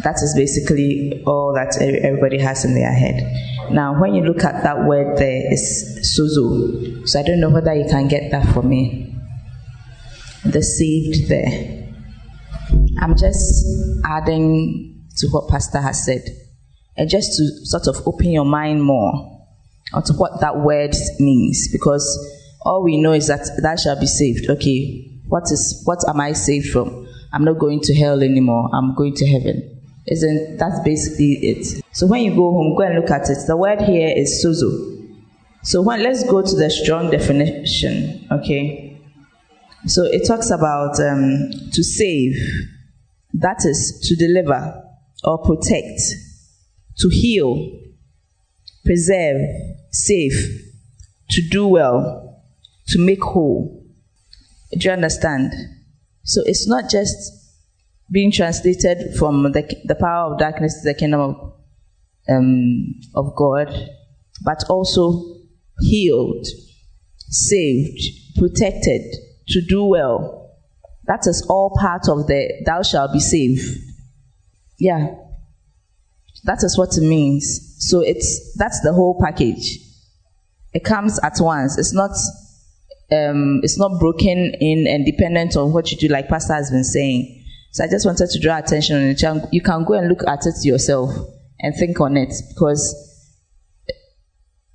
That 0.03 0.15
is 0.21 0.33
basically 0.35 1.23
all 1.25 1.53
that 1.55 1.81
everybody 1.81 2.39
has 2.39 2.63
in 2.65 2.75
their 2.75 2.93
head. 2.93 3.71
Now, 3.71 3.99
when 3.99 4.13
you 4.13 4.23
look 4.23 4.43
at 4.43 4.63
that 4.63 4.85
word 4.85 5.17
there, 5.17 5.41
it's 5.45 6.19
sozo. 6.19 7.07
So 7.07 7.19
I 7.19 7.23
don't 7.23 7.39
know 7.39 7.49
whether 7.49 7.73
you 7.73 7.85
can 7.89 8.07
get 8.07 8.31
that 8.31 8.53
for 8.53 8.61
me. 8.61 9.15
the 10.45 10.61
saved 10.61 11.27
there. 11.27 11.83
I'm 12.99 13.17
just 13.17 13.65
adding 14.05 15.07
to 15.17 15.27
what 15.29 15.49
Pastor 15.49 15.81
has 15.81 16.05
said, 16.05 16.21
and 16.95 17.09
just 17.09 17.35
to 17.37 17.65
sort 17.65 17.87
of 17.87 18.07
open 18.07 18.31
your 18.31 18.45
mind 18.45 18.83
more 18.83 19.34
onto 19.95 20.13
what 20.13 20.41
that 20.41 20.57
word 20.57 20.93
means, 21.19 21.69
because 21.71 22.05
all 22.61 22.83
we 22.83 22.97
know 22.97 23.13
is 23.13 23.27
that 23.27 23.49
that 23.63 23.79
shall 23.79 23.99
be 23.99 24.05
saved. 24.05 24.49
Okay, 24.49 25.09
what 25.27 25.43
is 25.51 25.81
what 25.85 25.99
am 26.07 26.19
I 26.19 26.33
saved 26.33 26.69
from? 26.69 27.07
I'm 27.33 27.43
not 27.43 27.57
going 27.59 27.79
to 27.81 27.95
hell 27.95 28.21
anymore. 28.21 28.69
I'm 28.73 28.93
going 28.95 29.15
to 29.15 29.25
heaven. 29.27 29.71
Isn't 30.07 30.57
that's 30.57 30.79
basically 30.83 31.33
it? 31.41 31.83
So 31.91 32.07
when 32.07 32.23
you 32.23 32.35
go 32.35 32.51
home, 32.51 32.75
go 32.77 32.83
and 32.83 32.95
look 32.95 33.09
at 33.09 33.29
it. 33.29 33.37
The 33.47 33.57
word 33.57 33.81
here 33.81 34.13
is 34.15 34.45
sozo. 34.45 34.91
So 35.63 35.81
when 35.81 36.03
let's 36.03 36.23
go 36.23 36.43
to 36.43 36.55
the 36.55 36.69
Strong 36.69 37.09
definition. 37.09 38.27
Okay. 38.31 39.01
So 39.87 40.03
it 40.03 40.27
talks 40.27 40.49
about 40.49 40.99
um, 40.99 41.49
to 41.73 41.83
save, 41.83 42.35
that 43.33 43.57
is 43.65 43.99
to 44.07 44.15
deliver 44.15 44.83
or 45.23 45.37
protect, 45.39 46.01
to 46.97 47.09
heal, 47.09 47.81
preserve, 48.83 49.41
save, 49.95 50.33
to 51.29 51.41
do 51.49 51.67
well, 51.67 52.43
to 52.87 52.99
make 52.99 53.23
whole. 53.23 53.83
Do 54.71 54.87
you 54.87 54.91
understand? 54.91 55.53
So 56.23 56.41
it's 56.45 56.67
not 56.67 56.89
just 56.89 57.15
being 58.11 58.31
translated 58.31 59.15
from 59.17 59.51
the, 59.51 59.63
the 59.85 59.95
power 59.95 60.31
of 60.31 60.39
darkness 60.39 60.81
to 60.81 60.89
the 60.89 60.93
kingdom 60.93 61.21
of, 61.21 61.53
um, 62.29 62.95
of 63.15 63.35
God, 63.35 63.67
but 64.43 64.63
also 64.69 65.37
healed, 65.79 66.45
saved, 67.29 68.01
protected, 68.37 69.01
to 69.47 69.61
do 69.67 69.85
well. 69.85 70.51
That 71.05 71.21
is 71.27 71.45
all 71.49 71.75
part 71.79 72.09
of 72.09 72.27
the 72.27 72.63
thou 72.65 72.81
shalt 72.81 73.13
be 73.13 73.19
saved. 73.19 73.79
Yeah. 74.79 75.15
That 76.43 76.63
is 76.63 76.77
what 76.77 76.97
it 76.97 77.01
means. 77.01 77.75
So 77.79 78.01
it's 78.01 78.55
that's 78.57 78.81
the 78.81 78.93
whole 78.93 79.19
package. 79.23 79.79
It 80.75 80.83
comes 80.83 81.19
at 81.23 81.37
once. 81.39 81.77
It's 81.77 81.93
not 81.93 82.11
um, 83.11 83.61
it's 83.63 83.79
not 83.79 83.99
broken 83.99 84.53
in 84.59 84.85
and 84.87 85.05
dependent 85.05 85.55
on 85.55 85.71
what 85.71 85.91
you 85.91 85.97
do, 85.97 86.07
like 86.07 86.27
Pastor 86.27 86.53
has 86.53 86.69
been 86.69 86.83
saying. 86.83 87.43
So 87.71 87.83
I 87.83 87.87
just 87.87 88.05
wanted 88.05 88.29
to 88.29 88.39
draw 88.39 88.57
attention 88.57 88.95
on 88.97 89.03
it. 89.03 89.21
You 89.51 89.61
can 89.61 89.85
go 89.85 89.93
and 89.93 90.07
look 90.07 90.27
at 90.27 90.39
it 90.45 90.55
yourself 90.63 91.11
and 91.59 91.73
think 91.75 91.99
on 91.99 92.17
it 92.17 92.33
because 92.49 93.01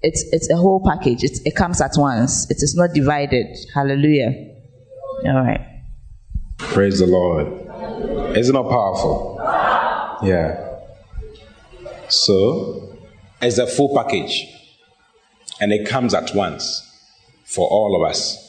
it's 0.03 0.25
it's 0.33 0.51
a 0.51 0.57
whole 0.57 0.83
package. 0.85 1.23
It's, 1.23 1.41
it 1.45 1.55
comes 1.55 1.81
at 1.81 1.93
once. 1.97 2.51
It 2.51 2.63
is 2.63 2.75
not 2.75 2.95
divided. 2.95 3.47
Hallelujah. 3.75 4.33
All 5.27 5.45
right. 5.45 5.83
Praise 6.59 7.01
the 7.01 7.07
Lord. 7.07 7.47
Isn't 8.37 8.57
it 8.57 8.63
powerful? 8.63 9.39
Yeah. 10.23 10.67
So, 12.09 12.99
it's 13.41 13.59
a 13.59 13.67
full 13.67 13.95
package, 13.95 14.47
and 15.61 15.73
it 15.73 15.89
comes 15.89 16.15
at 16.15 16.35
once 16.35 16.87
for 17.45 17.69
all 17.69 18.01
of 18.01 18.09
us. 18.09 18.47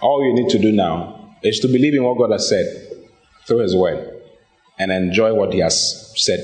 All 0.00 0.24
you 0.24 0.34
need 0.34 0.50
to 0.50 0.58
do 0.58 0.72
now 0.72 1.36
is 1.42 1.60
to 1.60 1.68
believe 1.68 1.94
in 1.94 2.02
what 2.02 2.18
God 2.18 2.32
has 2.32 2.48
said 2.48 2.66
through 3.46 3.58
His 3.58 3.76
Word 3.76 4.22
and 4.78 4.90
enjoy 4.90 5.32
what 5.32 5.52
He 5.52 5.60
has 5.60 6.12
said 6.16 6.40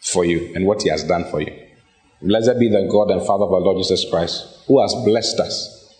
for 0.00 0.24
you 0.24 0.52
and 0.54 0.66
what 0.66 0.82
He 0.82 0.90
has 0.90 1.04
done 1.04 1.24
for 1.30 1.40
you. 1.40 1.58
Blessed 2.20 2.58
be 2.60 2.68
the 2.68 2.88
God 2.90 3.10
and 3.10 3.26
Father 3.26 3.44
of 3.44 3.52
our 3.52 3.60
Lord 3.60 3.78
Jesus 3.78 4.08
Christ, 4.08 4.64
who 4.66 4.80
has 4.80 4.94
blessed 5.04 5.40
us 5.40 5.96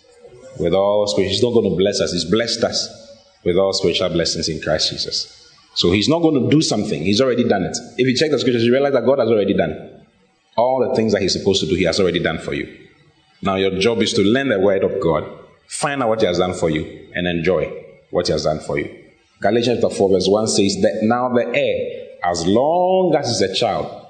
with 0.58 0.74
all 0.74 1.06
spiritual. 1.06 1.32
He's 1.32 1.42
not 1.42 1.52
going 1.52 1.70
to 1.70 1.76
bless 1.76 2.00
us, 2.00 2.12
He's 2.12 2.24
blessed 2.24 2.62
us 2.62 2.88
with 3.44 3.56
all 3.56 3.72
spiritual 3.72 4.10
blessings 4.10 4.48
in 4.48 4.60
Christ 4.60 4.90
Jesus. 4.90 5.50
So 5.74 5.90
He's 5.90 6.08
not 6.08 6.20
going 6.20 6.42
to 6.42 6.50
do 6.50 6.60
something, 6.60 7.02
He's 7.02 7.20
already 7.20 7.48
done 7.48 7.64
it. 7.64 7.76
If 7.96 8.06
you 8.06 8.16
check 8.16 8.30
the 8.30 8.38
scriptures, 8.38 8.64
you 8.64 8.72
realize 8.72 8.92
that 8.92 9.06
God 9.06 9.18
has 9.18 9.28
already 9.30 9.54
done 9.54 10.04
all 10.56 10.86
the 10.86 10.94
things 10.94 11.12
that 11.12 11.22
He's 11.22 11.32
supposed 11.32 11.60
to 11.62 11.66
do, 11.66 11.74
He 11.74 11.84
has 11.84 11.98
already 11.98 12.20
done 12.20 12.38
for 12.38 12.54
you. 12.54 12.81
Now, 13.42 13.56
your 13.56 13.78
job 13.78 14.00
is 14.00 14.12
to 14.14 14.22
learn 14.22 14.48
the 14.48 14.58
word 14.58 14.84
of 14.84 15.00
God, 15.00 15.24
find 15.66 16.02
out 16.02 16.08
what 16.08 16.20
He 16.20 16.26
has 16.26 16.38
done 16.38 16.54
for 16.54 16.70
you, 16.70 17.10
and 17.14 17.26
enjoy 17.26 17.70
what 18.10 18.28
He 18.28 18.32
has 18.32 18.44
done 18.44 18.60
for 18.60 18.78
you. 18.78 19.02
Galatians 19.40 19.80
chapter 19.82 19.96
4, 19.96 20.10
verse 20.10 20.28
1 20.28 20.46
says 20.46 20.80
that 20.82 21.00
now 21.02 21.28
the 21.28 21.44
heir, 21.44 22.06
as 22.24 22.46
long 22.46 23.14
as 23.16 23.26
he's 23.26 23.50
a 23.50 23.52
child, 23.52 24.06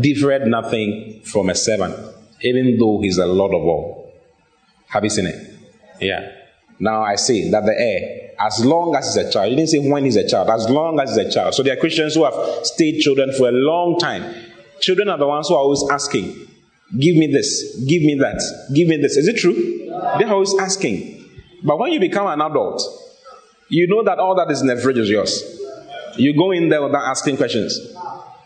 differed 0.00 0.46
nothing 0.46 1.20
from 1.24 1.50
a 1.50 1.54
servant, 1.56 1.96
even 2.42 2.78
though 2.78 3.00
he's 3.00 3.18
a 3.18 3.26
Lord 3.26 3.52
of 3.52 3.62
all. 3.62 4.12
Have 4.86 5.02
you 5.02 5.10
seen 5.10 5.26
it? 5.26 5.50
Yeah. 6.00 6.30
Now 6.78 7.02
I 7.02 7.16
say 7.16 7.50
that 7.50 7.64
the 7.64 7.74
heir, 7.76 8.30
as 8.38 8.64
long 8.64 8.94
as 8.94 9.12
he's 9.12 9.26
a 9.26 9.32
child, 9.32 9.50
you 9.50 9.56
didn't 9.56 9.70
say 9.70 9.78
when 9.90 10.04
he's 10.04 10.16
a 10.16 10.28
child, 10.28 10.48
as 10.50 10.70
long 10.70 11.00
as 11.00 11.16
he's 11.16 11.26
a 11.26 11.30
child. 11.32 11.54
So 11.54 11.64
there 11.64 11.74
are 11.76 11.80
Christians 11.80 12.14
who 12.14 12.24
have 12.24 12.64
stayed 12.64 13.00
children 13.00 13.32
for 13.32 13.48
a 13.48 13.52
long 13.52 13.98
time. 13.98 14.34
Children 14.80 15.08
are 15.08 15.18
the 15.18 15.26
ones 15.26 15.48
who 15.48 15.54
are 15.54 15.62
always 15.62 15.82
asking, 15.90 16.46
Give 16.92 17.16
me 17.16 17.26
this, 17.32 17.82
give 17.88 18.02
me 18.02 18.16
that, 18.20 18.40
give 18.74 18.88
me 18.88 18.98
this. 18.98 19.16
Is 19.16 19.26
it 19.26 19.38
true? 19.38 19.54
They're 20.18 20.32
always 20.32 20.54
asking. 20.60 21.24
But 21.62 21.78
when 21.78 21.92
you 21.92 22.00
become 22.00 22.26
an 22.26 22.40
adult, 22.40 22.82
you 23.68 23.88
know 23.88 24.04
that 24.04 24.18
all 24.18 24.34
that 24.36 24.50
is 24.50 24.60
in 24.60 24.66
the 24.66 24.76
fridge 24.76 24.98
is 24.98 25.08
yours. 25.08 25.42
You 26.16 26.36
go 26.36 26.52
in 26.52 26.68
there 26.68 26.82
without 26.82 27.02
asking 27.08 27.38
questions. 27.38 27.78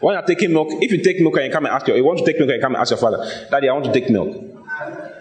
When 0.00 0.14
you're 0.14 0.22
taking 0.22 0.52
milk, 0.52 0.68
if 0.70 0.92
you 0.92 1.02
take 1.02 1.20
milk 1.20 1.36
and 1.36 1.46
you 1.46 1.52
come 1.52 1.66
and 1.66 1.74
ask 1.74 1.86
your, 1.88 1.96
you 1.96 2.04
want 2.04 2.20
to 2.20 2.24
take 2.24 2.38
milk 2.38 2.48
and 2.50 2.56
you 2.56 2.62
come 2.62 2.74
and 2.74 2.80
ask 2.80 2.90
your 2.90 2.98
father, 2.98 3.18
Daddy, 3.50 3.68
I 3.68 3.72
want 3.72 3.84
to 3.86 3.92
take 3.92 4.08
milk. 4.08 4.36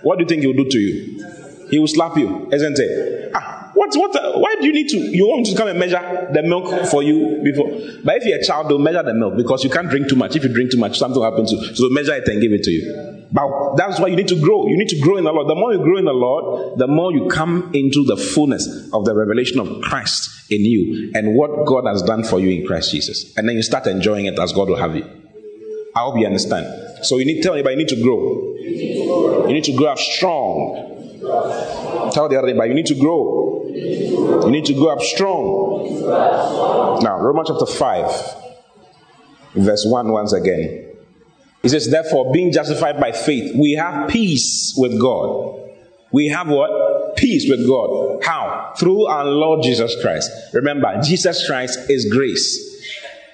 What 0.04 0.20
do 0.20 0.24
you 0.24 0.28
think 0.28 0.42
he 0.42 0.48
will 0.48 0.64
do 0.64 0.70
to 0.70 0.78
you? 0.78 1.68
He 1.70 1.80
will 1.80 1.88
slap 1.88 2.16
you, 2.16 2.48
isn't 2.52 2.80
it? 2.80 3.32
Ah, 3.34 3.57
what, 3.96 4.14
what, 4.14 4.40
why 4.40 4.56
do 4.60 4.66
you 4.68 4.74
need 4.74 4.90
to? 4.90 4.98
You 4.98 5.28
want 5.28 5.46
to 5.48 5.56
come 5.56 5.68
and 5.68 5.80
measure 5.80 6.30
the 6.34 6.44
milk 6.44 6.88
for 6.88 7.04
you 7.04 7.42
before? 7.44 7.70
But 8.04 8.18
if 8.18 8.26
you're 8.26 8.40
a 8.40 8.44
child, 8.44 8.70
they'll 8.70 8.80
measure 8.80 9.04
the 9.04 9.14
milk 9.14 9.38
because 9.38 9.64
you 9.64 9.70
can't 9.70 9.90
drink 9.90 10.10
too 10.10 10.16
much. 10.16 10.36
If 10.36 10.44
you 10.44 10.50
drink 10.54 10.72
too 10.72 10.78
much, 10.78 10.98
something 10.98 11.20
will 11.20 11.30
happen 11.30 11.46
to 11.46 11.56
you. 11.56 11.76
So 11.76 11.84
they'll 11.84 11.94
measure 11.94 12.16
it 12.16 12.28
and 12.28 12.42
give 12.42 12.52
it 12.52 12.64
to 12.64 12.72
you. 12.72 13.28
But 13.32 13.76
that's 13.76 14.00
why 14.00 14.08
you 14.08 14.16
need 14.16 14.28
to 14.30 14.40
grow. 14.40 14.68
You 14.68 14.78
need 14.78 14.90
to 14.90 15.00
grow 15.00 15.18
in 15.18 15.24
the 15.24 15.32
Lord. 15.32 15.50
The 15.50 15.56
more 15.56 15.74
you 15.74 15.80
grow 15.80 15.98
in 15.98 16.06
the 16.06 16.14
Lord, 16.14 16.80
the 16.80 16.88
more 16.88 17.12
you 17.12 17.28
come 17.28 17.72
into 17.74 18.04
the 18.06 18.18
fullness 18.18 18.68
of 18.94 19.06
the 19.06 19.16
revelation 19.16 19.60
of 19.60 19.82
Christ 19.82 20.52
in 20.52 20.62
you 20.62 21.12
and 21.14 21.36
what 21.36 21.66
God 21.66 21.86
has 21.86 22.02
done 22.02 22.24
for 22.24 22.40
you 22.40 22.50
in 22.62 22.66
Christ 22.66 22.92
Jesus. 22.92 23.36
And 23.38 23.48
then 23.48 23.56
you 23.56 23.64
start 23.64 23.88
enjoying 23.88 24.26
it 24.26 24.40
as 24.40 24.54
God 24.54 24.70
will 24.70 24.78
have 24.78 24.96
you. 24.96 25.06
I 25.96 26.00
hope 26.02 26.18
you 26.18 26.26
understand. 26.26 27.06
So 27.06 27.18
you 27.18 27.26
need 27.26 27.38
to 27.38 27.42
tell 27.42 27.54
anybody 27.54 27.74
you 27.74 27.80
need 27.80 27.90
to 27.90 28.02
grow. 28.02 28.56
You 29.48 29.54
need 29.54 29.64
to 29.66 29.74
grow 29.74 29.88
up 29.88 29.98
strong. 29.98 30.96
Tell 32.14 32.30
the 32.30 32.38
other 32.38 32.48
neighbor 32.48 32.66
you 32.66 32.74
need 32.74 32.86
to 32.88 32.96
grow. 32.96 33.47
You 33.78 34.52
need 34.52 34.66
to 34.66 34.74
go 34.74 34.90
up 34.90 35.02
strong. 35.02 36.02
Now, 37.02 37.20
Romans 37.20 37.50
chapter 37.50 37.66
5, 37.66 38.36
verse 39.56 39.86
1 39.86 40.12
once 40.12 40.34
again. 40.34 40.96
It 41.64 41.70
says, 41.70 41.90
Therefore, 41.90 42.32
being 42.32 42.52
justified 42.52 43.00
by 43.00 43.12
faith, 43.12 43.56
we 43.56 43.74
have 43.74 44.10
peace 44.10 44.74
with 44.78 45.00
God. 45.00 45.60
We 46.12 46.28
have 46.28 46.48
what? 46.48 47.16
Peace 47.18 47.50
with 47.50 47.68
God. 47.68 48.24
How? 48.24 48.74
Through 48.78 49.06
our 49.08 49.26
Lord 49.26 49.64
Jesus 49.64 49.96
Christ. 50.02 50.32
Remember, 50.54 51.00
Jesus 51.04 51.46
Christ 51.48 51.90
is 51.90 52.10
grace. 52.12 52.64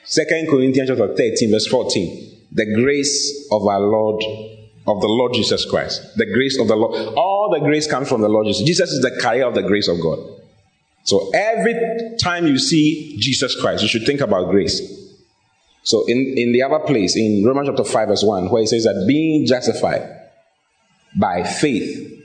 Second 0.04 0.50
Corinthians 0.50 0.90
chapter 0.90 1.16
13, 1.16 1.52
verse 1.52 1.68
14. 1.68 2.46
The 2.52 2.74
grace 2.76 3.48
of 3.52 3.66
our 3.66 3.80
Lord, 3.80 4.24
of 4.86 5.02
the 5.02 5.08
Lord 5.08 5.34
Jesus 5.34 5.66
Christ. 5.66 6.18
The 6.18 6.26
grace 6.26 6.60
of 6.60 6.68
the 6.68 6.76
Lord. 6.76 7.16
All 7.16 7.50
the 7.52 7.60
grace 7.60 7.88
comes 7.88 8.10
from 8.10 8.22
the 8.22 8.30
Lord 8.30 8.48
Jesus. 8.48 8.66
Jesus 8.66 8.92
is 8.92 9.02
the 9.02 9.20
carrier 9.22 9.46
of 9.46 9.56
the 9.56 9.64
grace 9.64 9.88
of 9.88 10.02
God. 10.02 10.20
So 11.04 11.32
every 11.34 12.16
time 12.18 12.48
you 12.48 12.58
see 12.58 13.18
Jesus 13.20 13.60
Christ, 13.60 13.84
you 13.84 13.90
should 13.90 14.06
think 14.06 14.22
about 14.22 14.50
grace. 14.50 14.82
So 15.84 16.06
in, 16.06 16.34
in 16.38 16.54
the 16.54 16.64
other 16.64 16.80
place, 16.80 17.16
in 17.18 17.44
Romans 17.46 17.68
chapter 17.68 17.84
5, 17.84 18.08
verse 18.08 18.24
1, 18.24 18.50
where 18.50 18.64
it 18.64 18.68
says 18.68 18.86
that 18.86 19.06
being 19.08 19.46
justified 19.46 20.10
by 21.16 21.44
faith, 21.44 22.22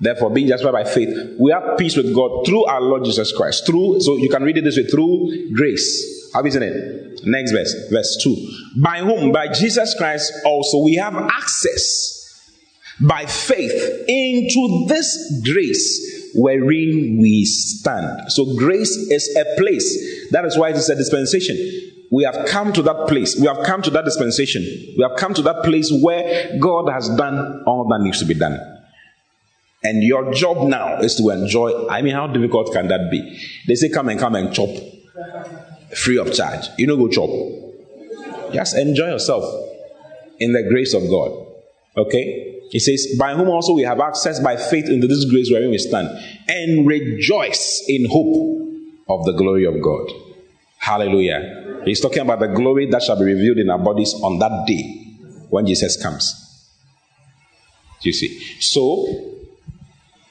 therefore 0.00 0.30
being 0.30 0.46
justified 0.46 0.84
by 0.84 0.84
faith, 0.84 1.08
we 1.38 1.50
have 1.50 1.76
peace 1.76 1.96
with 1.96 2.14
God 2.14 2.46
through 2.46 2.64
our 2.66 2.80
Lord 2.80 3.04
Jesus 3.04 3.32
Christ. 3.36 3.66
Through, 3.66 4.00
so 4.00 4.16
you 4.16 4.28
can 4.28 4.44
read 4.44 4.58
it 4.58 4.64
this 4.64 4.76
way, 4.76 4.86
through 4.86 5.52
grace. 5.54 6.19
You 6.34 6.50
seen 6.50 6.62
it? 6.62 7.20
Next 7.24 7.52
verse, 7.52 7.74
verse 7.90 8.18
2. 8.22 8.82
By 8.82 8.98
whom? 8.98 9.32
By 9.32 9.48
Jesus 9.48 9.94
Christ 9.98 10.32
also 10.44 10.82
we 10.82 10.94
have 10.94 11.14
access 11.14 12.16
by 13.00 13.24
faith 13.26 14.04
into 14.08 14.84
this 14.86 15.42
grace 15.44 16.30
wherein 16.34 17.18
we 17.18 17.44
stand. 17.44 18.30
So 18.30 18.54
grace 18.56 18.90
is 18.90 19.36
a 19.36 19.58
place. 19.58 20.30
That 20.30 20.44
is 20.44 20.56
why 20.56 20.70
it 20.70 20.76
is 20.76 20.88
a 20.90 20.94
dispensation. 20.94 21.56
We 22.12 22.24
have 22.24 22.46
come 22.46 22.72
to 22.74 22.82
that 22.82 23.06
place. 23.08 23.36
We 23.36 23.46
have 23.46 23.64
come 23.64 23.82
to 23.82 23.90
that 23.90 24.04
dispensation. 24.04 24.62
We 24.96 25.06
have 25.08 25.16
come 25.16 25.32
to 25.34 25.42
that 25.42 25.62
place 25.64 25.90
where 25.92 26.58
God 26.58 26.90
has 26.90 27.08
done 27.08 27.62
all 27.66 27.88
that 27.88 28.00
needs 28.00 28.18
to 28.18 28.24
be 28.24 28.34
done. 28.34 28.58
And 29.82 30.02
your 30.02 30.32
job 30.32 30.68
now 30.68 30.98
is 30.98 31.14
to 31.16 31.30
enjoy. 31.30 31.88
I 31.88 32.02
mean, 32.02 32.14
how 32.14 32.26
difficult 32.26 32.72
can 32.72 32.88
that 32.88 33.10
be? 33.10 33.40
They 33.66 33.76
say, 33.76 33.88
come 33.88 34.10
and 34.10 34.20
come 34.20 34.34
and 34.34 34.52
chop 34.52 34.68
free 35.96 36.18
of 36.18 36.32
charge. 36.32 36.66
You 36.78 36.86
know, 36.86 36.96
go 36.96 37.08
chop. 37.08 37.30
Just 38.52 38.76
enjoy 38.76 39.06
yourself 39.06 39.44
in 40.38 40.52
the 40.52 40.62
grace 40.68 40.94
of 40.94 41.02
God. 41.08 41.46
Okay? 41.96 42.60
He 42.70 42.78
says, 42.78 43.16
By 43.18 43.34
whom 43.34 43.48
also 43.48 43.74
we 43.74 43.82
have 43.82 44.00
access 44.00 44.40
by 44.40 44.56
faith 44.56 44.88
into 44.88 45.06
this 45.06 45.24
grace 45.24 45.50
wherein 45.50 45.70
we 45.70 45.78
stand, 45.78 46.08
and 46.48 46.86
rejoice 46.86 47.84
in 47.88 48.08
hope 48.08 48.68
of 49.08 49.24
the 49.24 49.32
glory 49.32 49.64
of 49.64 49.82
God. 49.82 50.08
Hallelujah. 50.78 51.82
He's 51.84 52.00
talking 52.00 52.22
about 52.22 52.40
the 52.40 52.46
glory 52.48 52.86
that 52.86 53.02
shall 53.02 53.18
be 53.18 53.24
revealed 53.24 53.58
in 53.58 53.70
our 53.70 53.78
bodies 53.78 54.14
on 54.14 54.38
that 54.38 54.66
day 54.66 54.82
when 55.50 55.66
Jesus 55.66 56.00
comes. 56.00 56.46
Do 58.00 58.08
you 58.08 58.12
see? 58.12 58.40
So, 58.60 59.36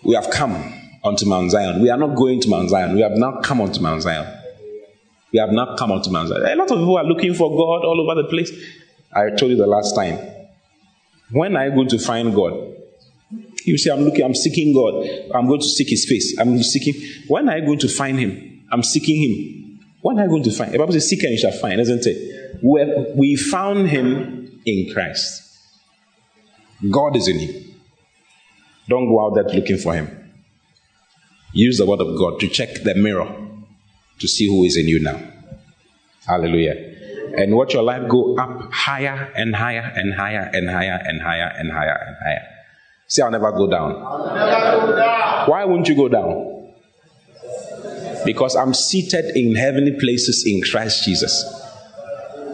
we 0.03 0.15
have 0.15 0.29
come 0.31 0.55
onto 1.03 1.25
Mount 1.25 1.51
Zion. 1.51 1.81
We 1.81 1.89
are 1.89 1.97
not 1.97 2.15
going 2.15 2.41
to 2.41 2.49
Mount 2.49 2.69
Zion. 2.69 2.95
We 2.95 3.01
have 3.01 3.11
now 3.11 3.41
come 3.41 3.61
onto 3.61 3.81
Mount 3.81 4.01
Zion. 4.01 4.38
We 5.31 5.39
have 5.39 5.51
not 5.51 5.77
come 5.77 5.91
onto 5.91 6.09
Mount 6.09 6.29
Zion. 6.29 6.43
A 6.43 6.55
lot 6.55 6.71
of 6.71 6.77
people 6.77 6.97
are 6.97 7.03
looking 7.03 7.33
for 7.33 7.49
God 7.49 7.85
all 7.85 8.01
over 8.01 8.21
the 8.21 8.27
place. 8.27 8.51
I 9.13 9.29
told 9.29 9.51
you 9.51 9.57
the 9.57 9.67
last 9.67 9.95
time. 9.95 10.17
When 11.31 11.55
are 11.55 11.67
you 11.67 11.75
going 11.75 11.89
to 11.89 11.99
find 11.99 12.33
God? 12.33 12.75
You 13.63 13.77
say, 13.77 13.91
I'm 13.91 14.01
looking, 14.01 14.23
I'm 14.25 14.33
seeking 14.33 14.73
God. 14.73 15.05
I'm 15.35 15.47
going 15.47 15.59
to 15.59 15.67
seek 15.67 15.89
his 15.89 16.05
face. 16.05 16.35
I'm 16.39 16.61
seeking. 16.63 16.95
When 17.27 17.47
are 17.49 17.57
you 17.57 17.65
going 17.65 17.79
to 17.79 17.87
find 17.87 18.17
him? 18.17 18.63
I'm 18.71 18.81
seeking 18.81 19.21
him. 19.21 19.79
When 20.01 20.17
are 20.17 20.23
you 20.23 20.29
going 20.29 20.43
to 20.43 20.51
find? 20.51 20.71
The 20.71 20.79
Bible 20.79 20.93
says, 20.93 21.07
Seek 21.09 21.21
and 21.23 21.33
you 21.33 21.37
shall 21.37 21.51
find, 21.51 21.79
isn't 21.79 22.05
it? 22.05 22.59
We 22.63 23.35
found 23.35 23.89
him 23.89 24.61
in 24.65 24.91
Christ. 24.93 25.45
God 26.89 27.15
is 27.15 27.27
in 27.27 27.39
him. 27.39 27.75
Don't 28.87 29.07
go 29.07 29.23
out 29.23 29.35
there 29.35 29.43
looking 29.43 29.77
for 29.77 29.93
him. 29.93 30.09
Use 31.53 31.77
the 31.77 31.85
word 31.85 31.99
of 31.99 32.17
God 32.17 32.39
to 32.39 32.47
check 32.47 32.81
the 32.83 32.95
mirror 32.95 33.48
to 34.19 34.27
see 34.27 34.47
who 34.47 34.63
is 34.63 34.77
in 34.77 34.87
you 34.87 34.99
now. 34.99 35.19
Hallelujah. 36.27 37.33
And 37.37 37.55
watch 37.55 37.73
your 37.73 37.83
life 37.83 38.09
go 38.09 38.35
up 38.37 38.71
higher 38.71 39.31
and 39.35 39.55
higher 39.55 39.91
and 39.95 40.13
higher 40.13 40.49
and 40.53 40.69
higher 40.69 40.99
and 41.03 41.21
higher 41.21 41.53
and 41.57 41.71
higher 41.71 42.05
and 42.07 42.15
higher. 42.23 42.47
See, 43.07 43.21
I'll 43.21 43.31
never 43.31 43.51
go 43.51 43.69
down. 43.69 43.93
Never 44.35 44.87
go 44.87 44.95
down. 44.95 45.49
Why 45.49 45.65
won't 45.65 45.87
you 45.87 45.95
go 45.95 46.07
down? 46.07 46.73
Because 48.25 48.55
I'm 48.55 48.73
seated 48.73 49.35
in 49.35 49.55
heavenly 49.55 49.97
places 49.99 50.43
in 50.45 50.61
Christ 50.61 51.05
Jesus. 51.05 51.43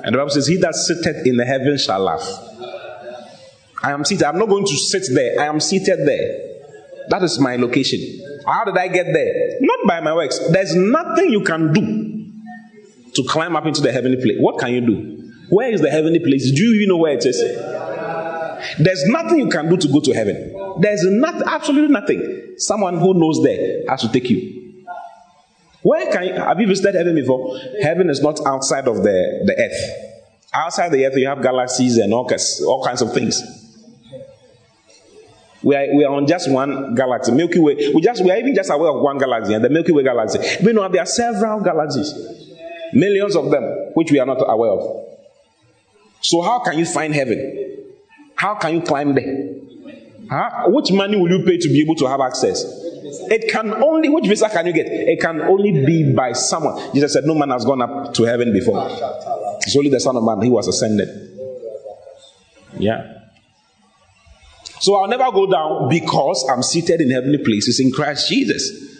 And 0.03 0.13
the 0.13 0.19
Bible 0.19 0.29
says, 0.29 0.47
He 0.47 0.57
that 0.57 0.75
sitteth 0.75 1.25
in 1.25 1.37
the 1.37 1.45
heavens 1.45 1.83
shall 1.83 1.99
laugh. 1.99 2.23
I 3.81 3.91
am 3.91 4.05
seated. 4.05 4.23
I'm 4.23 4.37
not 4.37 4.49
going 4.49 4.65
to 4.65 4.77
sit 4.77 5.03
there. 5.13 5.41
I 5.41 5.45
am 5.47 5.59
seated 5.59 6.07
there. 6.07 6.55
That 7.09 7.23
is 7.23 7.39
my 7.39 7.55
location. 7.55 7.99
How 8.45 8.63
did 8.63 8.77
I 8.77 8.87
get 8.87 9.07
there? 9.11 9.59
Not 9.85 9.87
by 9.87 10.01
my 10.01 10.13
works. 10.13 10.39
There's 10.51 10.75
nothing 10.75 11.29
you 11.31 11.41
can 11.41 11.73
do 11.73 12.31
to 13.13 13.23
climb 13.29 13.55
up 13.55 13.65
into 13.65 13.81
the 13.81 13.91
heavenly 13.91 14.17
place. 14.17 14.37
What 14.39 14.59
can 14.59 14.73
you 14.73 14.81
do? 14.81 15.31
Where 15.49 15.71
is 15.71 15.81
the 15.81 15.91
heavenly 15.91 16.19
place? 16.19 16.51
Do 16.51 16.63
you 16.63 16.75
even 16.75 16.89
know 16.89 16.97
where 16.97 17.13
it 17.13 17.25
is? 17.25 17.39
There's 18.79 19.03
nothing 19.07 19.39
you 19.39 19.49
can 19.49 19.69
do 19.69 19.77
to 19.77 19.87
go 19.87 19.99
to 20.01 20.13
heaven. 20.13 20.53
There's 20.79 21.03
nothing, 21.05 21.43
absolutely 21.47 21.93
nothing. 21.93 22.55
Someone 22.57 22.99
who 22.99 23.13
knows 23.13 23.41
there 23.43 23.83
has 23.87 24.01
to 24.01 24.11
take 24.11 24.29
you. 24.29 24.83
Where 25.83 26.11
can 26.11 26.23
you, 26.23 26.33
have 26.33 26.59
you 26.59 26.67
visited 26.67 26.95
heaven 26.95 27.13
before? 27.13 27.59
Heaven 27.81 28.09
is 28.09 28.21
not 28.21 28.43
outside 28.45 28.87
of 28.87 28.97
the, 29.03 29.43
the 29.45 29.55
earth. 29.57 30.11
Outside 30.51 30.89
the 30.91 31.05
earth, 31.05 31.15
you 31.15 31.27
have 31.27 31.43
galaxies 31.43 31.97
and 31.97 32.11
all, 32.11 32.27
all 32.65 32.83
kinds 32.83 33.01
of 33.03 33.13
things. 33.13 33.64
We 35.65 35.75
are, 35.75 35.95
we 35.95 36.05
are 36.05 36.13
on 36.13 36.27
just 36.27 36.49
one 36.51 36.93
galaxy, 36.93 37.31
Milky 37.31 37.57
Way. 37.57 37.91
We 37.91 37.99
just 37.99 38.23
we 38.23 38.29
are 38.29 38.37
even 38.37 38.53
just 38.53 38.69
aware 38.69 38.91
of 38.91 39.01
one 39.01 39.17
galaxy, 39.17 39.55
and 39.55 39.65
the 39.65 39.69
Milky 39.69 39.91
Way 39.91 40.03
galaxy. 40.03 40.37
We 40.63 40.73
know 40.73 40.87
there 40.87 41.01
are 41.01 41.07
several 41.07 41.59
galaxies, 41.61 42.13
millions 42.93 43.35
of 43.35 43.49
them, 43.49 43.63
which 43.95 44.11
we 44.11 44.19
are 44.19 44.27
not 44.27 44.37
aware 44.47 44.69
of. 44.69 45.07
So 46.21 46.43
how 46.43 46.59
can 46.59 46.77
you 46.77 46.85
find 46.85 47.15
heaven? 47.15 47.85
How 48.35 48.53
can 48.53 48.75
you 48.75 48.81
climb 48.81 49.15
there? 49.15 49.55
Huh? 50.29 50.65
Which 50.67 50.91
money 50.91 51.17
will 51.17 51.31
you 51.31 51.43
pay 51.43 51.57
to 51.57 51.67
be 51.67 51.81
able 51.81 51.95
to 51.95 52.07
have 52.09 52.21
access? 52.21 52.63
It 53.31 53.51
can 53.51 53.73
only, 53.73 54.09
which 54.09 54.27
visa 54.27 54.49
can 54.49 54.67
you 54.67 54.73
get? 54.73 54.85
It 54.85 55.19
can 55.19 55.41
only 55.41 55.71
be 55.83 56.13
by 56.13 56.33
someone. 56.33 56.93
Jesus 56.93 57.13
said, 57.13 57.25
No 57.25 57.33
man 57.33 57.49
has 57.49 57.65
gone 57.65 57.81
up 57.81 58.13
to 58.13 58.23
heaven 58.23 58.53
before. 58.53 58.87
It's 59.61 59.75
only 59.75 59.89
the 59.89 59.99
Son 59.99 60.15
of 60.15 60.23
Man, 60.23 60.41
he 60.41 60.49
was 60.51 60.67
ascended. 60.67 61.09
Yeah. 62.77 63.24
So 64.79 64.95
I'll 64.95 65.07
never 65.07 65.31
go 65.31 65.49
down 65.49 65.89
because 65.89 66.47
I'm 66.51 66.63
seated 66.63 67.01
in 67.01 67.09
heavenly 67.09 67.39
places 67.39 67.79
in 67.79 67.91
Christ 67.91 68.29
Jesus. 68.29 68.93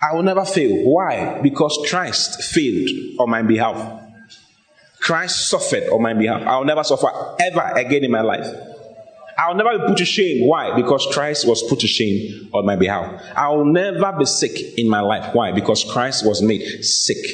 I 0.00 0.14
will 0.14 0.22
never 0.22 0.44
fail. 0.44 0.84
Why? 0.84 1.40
Because 1.42 1.78
Christ 1.88 2.42
failed 2.42 2.88
on 3.18 3.30
my 3.30 3.42
behalf. 3.42 4.02
Christ 5.00 5.48
suffered 5.48 5.88
on 5.88 6.02
my 6.02 6.14
behalf. 6.14 6.42
I'll 6.46 6.64
never 6.64 6.84
suffer 6.84 7.08
ever 7.40 7.72
again 7.76 8.04
in 8.04 8.10
my 8.10 8.20
life. 8.20 8.46
I'll 9.38 9.54
never 9.54 9.78
be 9.78 9.86
put 9.86 9.98
to 9.98 10.04
shame. 10.04 10.46
Why? 10.46 10.74
Because 10.74 11.06
Christ 11.12 11.46
was 11.46 11.62
put 11.62 11.80
to 11.80 11.86
shame 11.86 12.50
on 12.52 12.66
my 12.66 12.74
behalf. 12.74 13.22
I'll 13.36 13.64
never 13.64 14.12
be 14.18 14.24
sick 14.24 14.78
in 14.78 14.88
my 14.88 15.00
life. 15.00 15.32
Why? 15.32 15.52
Because 15.52 15.84
Christ 15.84 16.26
was 16.26 16.42
made 16.42 16.84
sick. 16.84 17.24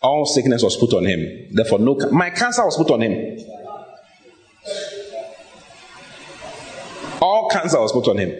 All 0.00 0.24
sickness 0.24 0.62
was 0.62 0.76
put 0.76 0.94
on 0.94 1.04
him. 1.04 1.48
Therefore, 1.50 1.80
no. 1.80 1.96
My 2.10 2.30
cancer 2.30 2.64
was 2.64 2.76
put 2.76 2.90
on 2.90 3.02
him. 3.02 3.38
Cancer 7.50 7.80
was 7.80 7.92
put 7.92 8.08
on 8.08 8.18
him, 8.18 8.32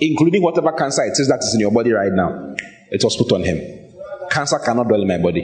including 0.00 0.42
whatever 0.42 0.72
cancer 0.72 1.02
it 1.04 1.12
is 1.12 1.28
that 1.28 1.38
is 1.42 1.54
in 1.54 1.60
your 1.60 1.70
body 1.70 1.92
right 1.92 2.12
now. 2.12 2.54
It 2.90 3.02
was 3.02 3.16
put 3.16 3.32
on 3.32 3.42
him. 3.42 3.60
Cancer 4.30 4.58
cannot 4.58 4.88
dwell 4.88 5.02
in 5.02 5.08
my 5.08 5.18
body 5.18 5.42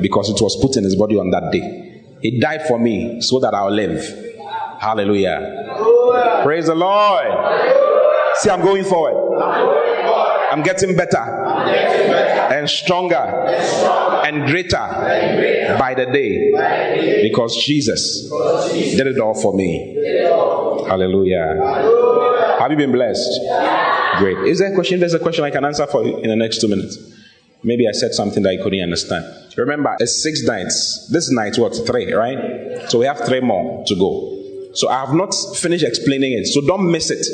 because 0.00 0.30
it 0.30 0.40
was 0.40 0.56
put 0.60 0.76
in 0.76 0.84
his 0.84 0.96
body 0.96 1.18
on 1.18 1.30
that 1.30 1.50
day. 1.52 2.02
He 2.22 2.38
died 2.38 2.66
for 2.66 2.78
me 2.78 3.20
so 3.20 3.40
that 3.40 3.54
I'll 3.54 3.70
live. 3.70 4.02
Hallelujah. 4.78 6.40
Praise 6.42 6.66
the 6.66 6.74
Lord. 6.74 7.26
See, 8.36 8.50
I'm 8.50 8.62
going 8.62 8.84
forward. 8.84 9.40
I'm 10.50 10.62
getting 10.62 10.96
better 10.96 11.18
and 11.18 12.68
stronger 12.68 13.14
and 13.14 14.46
greater 14.50 15.76
by 15.78 15.94
the 15.94 16.06
day 16.06 17.22
because 17.22 17.56
Jesus 17.64 18.28
did 18.72 19.06
it 19.06 19.18
all 19.18 19.34
for 19.34 19.54
me. 19.54 19.94
Hallelujah. 20.88 22.58
Have 22.58 22.70
you 22.70 22.76
been 22.76 22.92
blessed? 22.92 23.40
Great. 24.18 24.38
Is 24.48 24.58
there 24.58 24.72
a 24.72 24.74
question? 24.74 25.00
There's 25.00 25.14
a 25.14 25.18
question 25.18 25.44
I 25.44 25.50
can 25.50 25.64
answer 25.64 25.86
for 25.86 26.04
you 26.04 26.18
in 26.18 26.28
the 26.28 26.36
next 26.36 26.60
two 26.60 26.68
minutes. 26.68 26.98
Maybe 27.62 27.86
I 27.86 27.92
said 27.92 28.12
something 28.12 28.42
that 28.42 28.54
you 28.54 28.62
couldn't 28.62 28.82
understand. 28.82 29.24
Remember, 29.56 29.96
it's 29.98 30.22
six 30.22 30.42
nights. 30.44 31.08
This 31.12 31.30
night, 31.30 31.58
what? 31.58 31.74
Three, 31.86 32.12
right? 32.12 32.88
So 32.88 32.98
we 33.00 33.06
have 33.06 33.20
three 33.26 33.40
more 33.40 33.84
to 33.86 33.94
go. 33.96 34.36
So 34.74 34.88
I 34.88 35.00
have 35.00 35.14
not 35.14 35.34
finished 35.56 35.84
explaining 35.84 36.32
it. 36.32 36.46
So 36.46 36.60
don't 36.60 36.90
miss 36.90 37.10
it. 37.10 37.26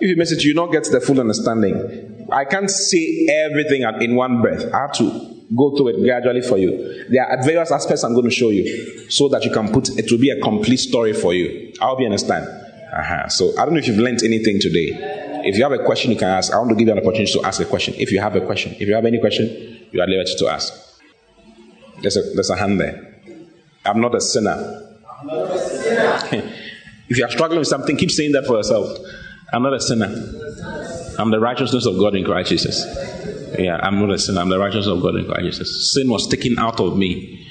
If 0.00 0.08
you 0.10 0.16
miss 0.16 0.32
it, 0.32 0.44
you 0.44 0.54
not 0.54 0.70
get 0.70 0.84
the 0.84 1.00
full 1.00 1.18
understanding. 1.18 2.26
I 2.30 2.44
can't 2.44 2.70
say 2.70 3.26
everything 3.30 3.82
in 4.00 4.14
one 4.14 4.42
breath. 4.42 4.72
I 4.72 4.82
have 4.82 4.92
to 4.94 5.44
go 5.56 5.76
through 5.76 5.88
it 5.88 6.02
gradually 6.02 6.42
for 6.42 6.58
you. 6.58 7.06
There 7.10 7.24
are 7.24 7.42
various 7.42 7.70
aspects 7.70 8.04
I'm 8.04 8.12
going 8.12 8.24
to 8.24 8.30
show 8.30 8.50
you 8.50 9.10
so 9.10 9.28
that 9.28 9.44
you 9.44 9.50
can 9.50 9.72
put 9.72 9.88
it 9.98 10.10
will 10.10 10.18
be 10.18 10.30
a 10.30 10.40
complete 10.40 10.78
story 10.78 11.12
for 11.12 11.34
you. 11.34 11.72
I 11.80 11.86
hope 11.86 12.00
you 12.00 12.06
understand. 12.06 12.46
Uh-huh. 12.94 13.28
So 13.28 13.52
I 13.58 13.64
don't 13.64 13.74
know 13.74 13.80
if 13.80 13.88
you've 13.88 13.98
learned 13.98 14.22
anything 14.22 14.60
today. 14.60 15.42
If 15.44 15.56
you 15.56 15.64
have 15.64 15.72
a 15.72 15.84
question, 15.84 16.12
you 16.12 16.16
can 16.16 16.28
ask. 16.28 16.52
I 16.52 16.58
want 16.58 16.70
to 16.70 16.76
give 16.76 16.86
you 16.86 16.92
an 16.92 16.98
opportunity 16.98 17.32
to 17.32 17.42
ask 17.44 17.60
a 17.60 17.64
question. 17.64 17.94
If 17.98 18.12
you 18.12 18.20
have 18.20 18.36
a 18.36 18.40
question, 18.40 18.72
if 18.78 18.86
you 18.86 18.94
have 18.94 19.04
any 19.04 19.18
question, 19.18 19.88
you 19.90 20.00
are 20.00 20.06
liberty 20.06 20.34
to 20.38 20.48
ask. 20.48 20.72
There's 22.00 22.16
a, 22.16 22.22
there's 22.34 22.50
a 22.50 22.56
hand 22.56 22.80
there. 22.80 23.20
I'm 23.84 24.00
not 24.00 24.14
a 24.14 24.20
sinner. 24.20 24.98
Not 25.24 25.50
a 25.50 25.58
sinner. 25.58 26.52
if 27.08 27.18
you 27.18 27.24
are 27.24 27.30
struggling 27.30 27.58
with 27.58 27.68
something, 27.68 27.96
keep 27.96 28.10
saying 28.10 28.32
that 28.32 28.46
for 28.46 28.56
yourself. 28.56 28.96
I'm 29.52 29.62
not 29.62 29.74
a 29.74 29.80
sinner. 29.80 30.06
I'm 31.18 31.30
the 31.30 31.40
righteousness 31.40 31.86
of 31.86 31.98
God 31.98 32.14
in 32.14 32.24
Christ 32.24 32.50
Jesus. 32.50 32.84
Yeah, 33.58 33.78
I'm 33.82 34.00
not 34.00 34.10
a 34.10 34.18
sinner. 34.18 34.40
I'm 34.40 34.48
the 34.48 34.58
righteousness 34.58 34.86
of 34.86 35.02
God 35.02 35.16
in 35.16 35.26
Christ 35.26 35.42
Jesus. 35.42 35.92
Sin 35.92 36.08
was 36.08 36.28
taken 36.28 36.58
out 36.58 36.80
of 36.80 36.96
me. 36.96 37.46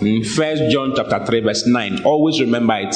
In 0.00 0.24
First 0.24 0.70
John 0.70 0.92
chapter 0.94 1.24
3, 1.24 1.40
verse 1.40 1.66
9. 1.66 2.04
Always 2.04 2.40
remember 2.40 2.76
it. 2.76 2.94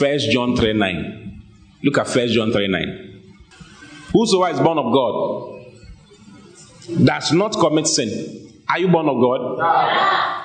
First 0.00 0.30
John 0.30 0.56
3 0.56 0.72
9. 0.72 1.42
Look 1.82 1.98
at 1.98 2.08
First 2.08 2.32
John 2.32 2.50
3 2.52 2.68
9. 2.68 3.22
Whosoever 4.14 4.54
is 4.54 4.58
born 4.58 4.78
of 4.78 4.90
God 4.94 5.66
does 7.04 7.32
not 7.32 7.52
commit 7.52 7.86
sin. 7.86 8.50
Are 8.66 8.78
you 8.78 8.88
born 8.88 9.10
of 9.10 9.20
God? 9.20 10.40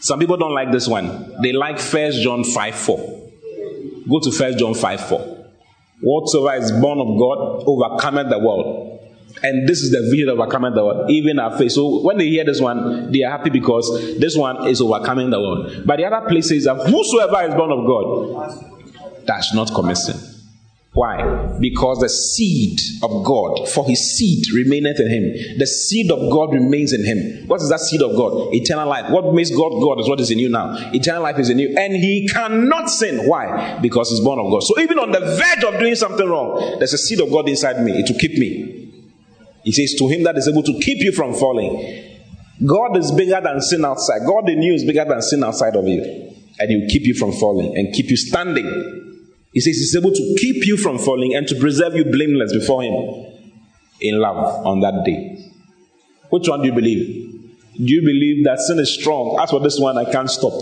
Some 0.00 0.18
people 0.18 0.36
don't 0.36 0.54
like 0.54 0.72
this 0.72 0.88
one. 0.88 1.40
They 1.40 1.52
like 1.52 1.78
First 1.78 2.20
John 2.20 2.42
5 2.42 2.74
4. 2.74 3.30
Go 4.08 4.18
to 4.18 4.32
First 4.32 4.58
John 4.58 4.74
5 4.74 5.08
4. 5.08 5.46
Whatsoever 6.00 6.60
is 6.60 6.72
born 6.72 6.98
of 6.98 7.16
God 7.16 7.62
overcometh 7.68 8.28
the 8.28 8.40
world. 8.40 8.98
And 9.44 9.68
this 9.68 9.82
is 9.82 9.92
the 9.92 10.10
vision 10.10 10.30
of 10.30 10.40
overcoming 10.40 10.74
the 10.74 10.84
world, 10.84 11.08
even 11.12 11.38
our 11.38 11.56
faith. 11.56 11.70
So 11.70 12.02
when 12.02 12.18
they 12.18 12.26
hear 12.26 12.44
this 12.44 12.60
one, 12.60 13.12
they 13.12 13.22
are 13.22 13.30
happy 13.30 13.50
because 13.50 14.18
this 14.18 14.36
one 14.36 14.66
is 14.66 14.80
overcoming 14.80 15.30
the 15.30 15.38
world. 15.38 15.86
But 15.86 15.98
the 15.98 16.06
other 16.06 16.26
place 16.28 16.48
says 16.48 16.64
that 16.64 16.74
whosoever 16.88 17.48
is 17.48 17.54
born 17.54 17.70
of 17.70 17.86
God 17.86 18.79
does 19.26 19.50
not 19.54 19.72
commit 19.74 19.96
sin. 19.96 20.30
Why? 20.92 21.56
Because 21.60 22.00
the 22.00 22.08
seed 22.08 22.80
of 23.04 23.24
God, 23.24 23.68
for 23.68 23.86
his 23.86 24.16
seed 24.16 24.50
remaineth 24.52 24.98
in 24.98 25.08
him. 25.08 25.58
The 25.58 25.66
seed 25.66 26.10
of 26.10 26.18
God 26.32 26.52
remains 26.52 26.92
in 26.92 27.04
him. 27.04 27.46
What 27.46 27.62
is 27.62 27.68
that 27.68 27.78
seed 27.78 28.02
of 28.02 28.16
God? 28.16 28.52
Eternal 28.52 28.88
life. 28.88 29.08
What 29.10 29.32
makes 29.32 29.50
God 29.50 29.70
God 29.80 30.00
is 30.00 30.08
what 30.08 30.18
is 30.18 30.32
in 30.32 30.40
you 30.40 30.48
now. 30.48 30.76
Eternal 30.92 31.22
life 31.22 31.38
is 31.38 31.48
in 31.48 31.60
you. 31.60 31.76
And 31.78 31.94
he 31.94 32.28
cannot 32.28 32.90
sin. 32.90 33.28
Why? 33.28 33.78
Because 33.80 34.10
he's 34.10 34.18
born 34.20 34.40
of 34.40 34.50
God. 34.50 34.64
So 34.64 34.80
even 34.80 34.98
on 34.98 35.12
the 35.12 35.20
verge 35.20 35.62
of 35.62 35.78
doing 35.78 35.94
something 35.94 36.28
wrong, 36.28 36.78
there's 36.78 36.92
a 36.92 36.98
seed 36.98 37.20
of 37.20 37.30
God 37.30 37.48
inside 37.48 37.84
me. 37.84 37.92
It 37.92 38.10
will 38.10 38.18
keep 38.18 38.36
me. 38.36 38.92
He 39.62 39.70
says, 39.70 39.94
To 40.00 40.08
him 40.08 40.24
that 40.24 40.36
is 40.38 40.48
able 40.48 40.64
to 40.64 40.76
keep 40.80 40.98
you 41.04 41.12
from 41.12 41.34
falling. 41.34 42.18
God 42.66 42.96
is 42.96 43.12
bigger 43.12 43.40
than 43.40 43.60
sin 43.60 43.84
outside. 43.84 44.22
God 44.26 44.48
in 44.48 44.60
you 44.60 44.74
is 44.74 44.84
bigger 44.84 45.04
than 45.04 45.22
sin 45.22 45.44
outside 45.44 45.76
of 45.76 45.86
you. 45.86 46.02
And 46.58 46.68
he 46.68 46.76
will 46.78 46.88
keep 46.88 47.02
you 47.04 47.14
from 47.14 47.30
falling 47.30 47.76
and 47.76 47.94
keep 47.94 48.10
you 48.10 48.16
standing. 48.16 49.09
He 49.52 49.60
says 49.60 49.76
he's 49.76 49.96
able 49.96 50.12
to 50.12 50.36
keep 50.38 50.66
you 50.66 50.76
from 50.76 50.98
falling 50.98 51.34
and 51.34 51.46
to 51.48 51.54
preserve 51.56 51.94
you 51.94 52.04
blameless 52.04 52.52
before 52.52 52.82
him 52.82 52.94
in 54.00 54.18
love 54.18 54.66
on 54.66 54.80
that 54.80 55.04
day. 55.04 55.44
Which 56.30 56.48
one 56.48 56.60
do 56.60 56.66
you 56.66 56.72
believe? 56.72 57.30
Do 57.76 57.92
you 57.92 58.02
believe 58.02 58.44
that 58.44 58.60
sin 58.60 58.78
is 58.78 58.94
strong? 58.94 59.38
As 59.40 59.50
for 59.50 59.60
this 59.60 59.78
one, 59.78 59.98
I 59.98 60.10
can't 60.10 60.30
stop. 60.30 60.52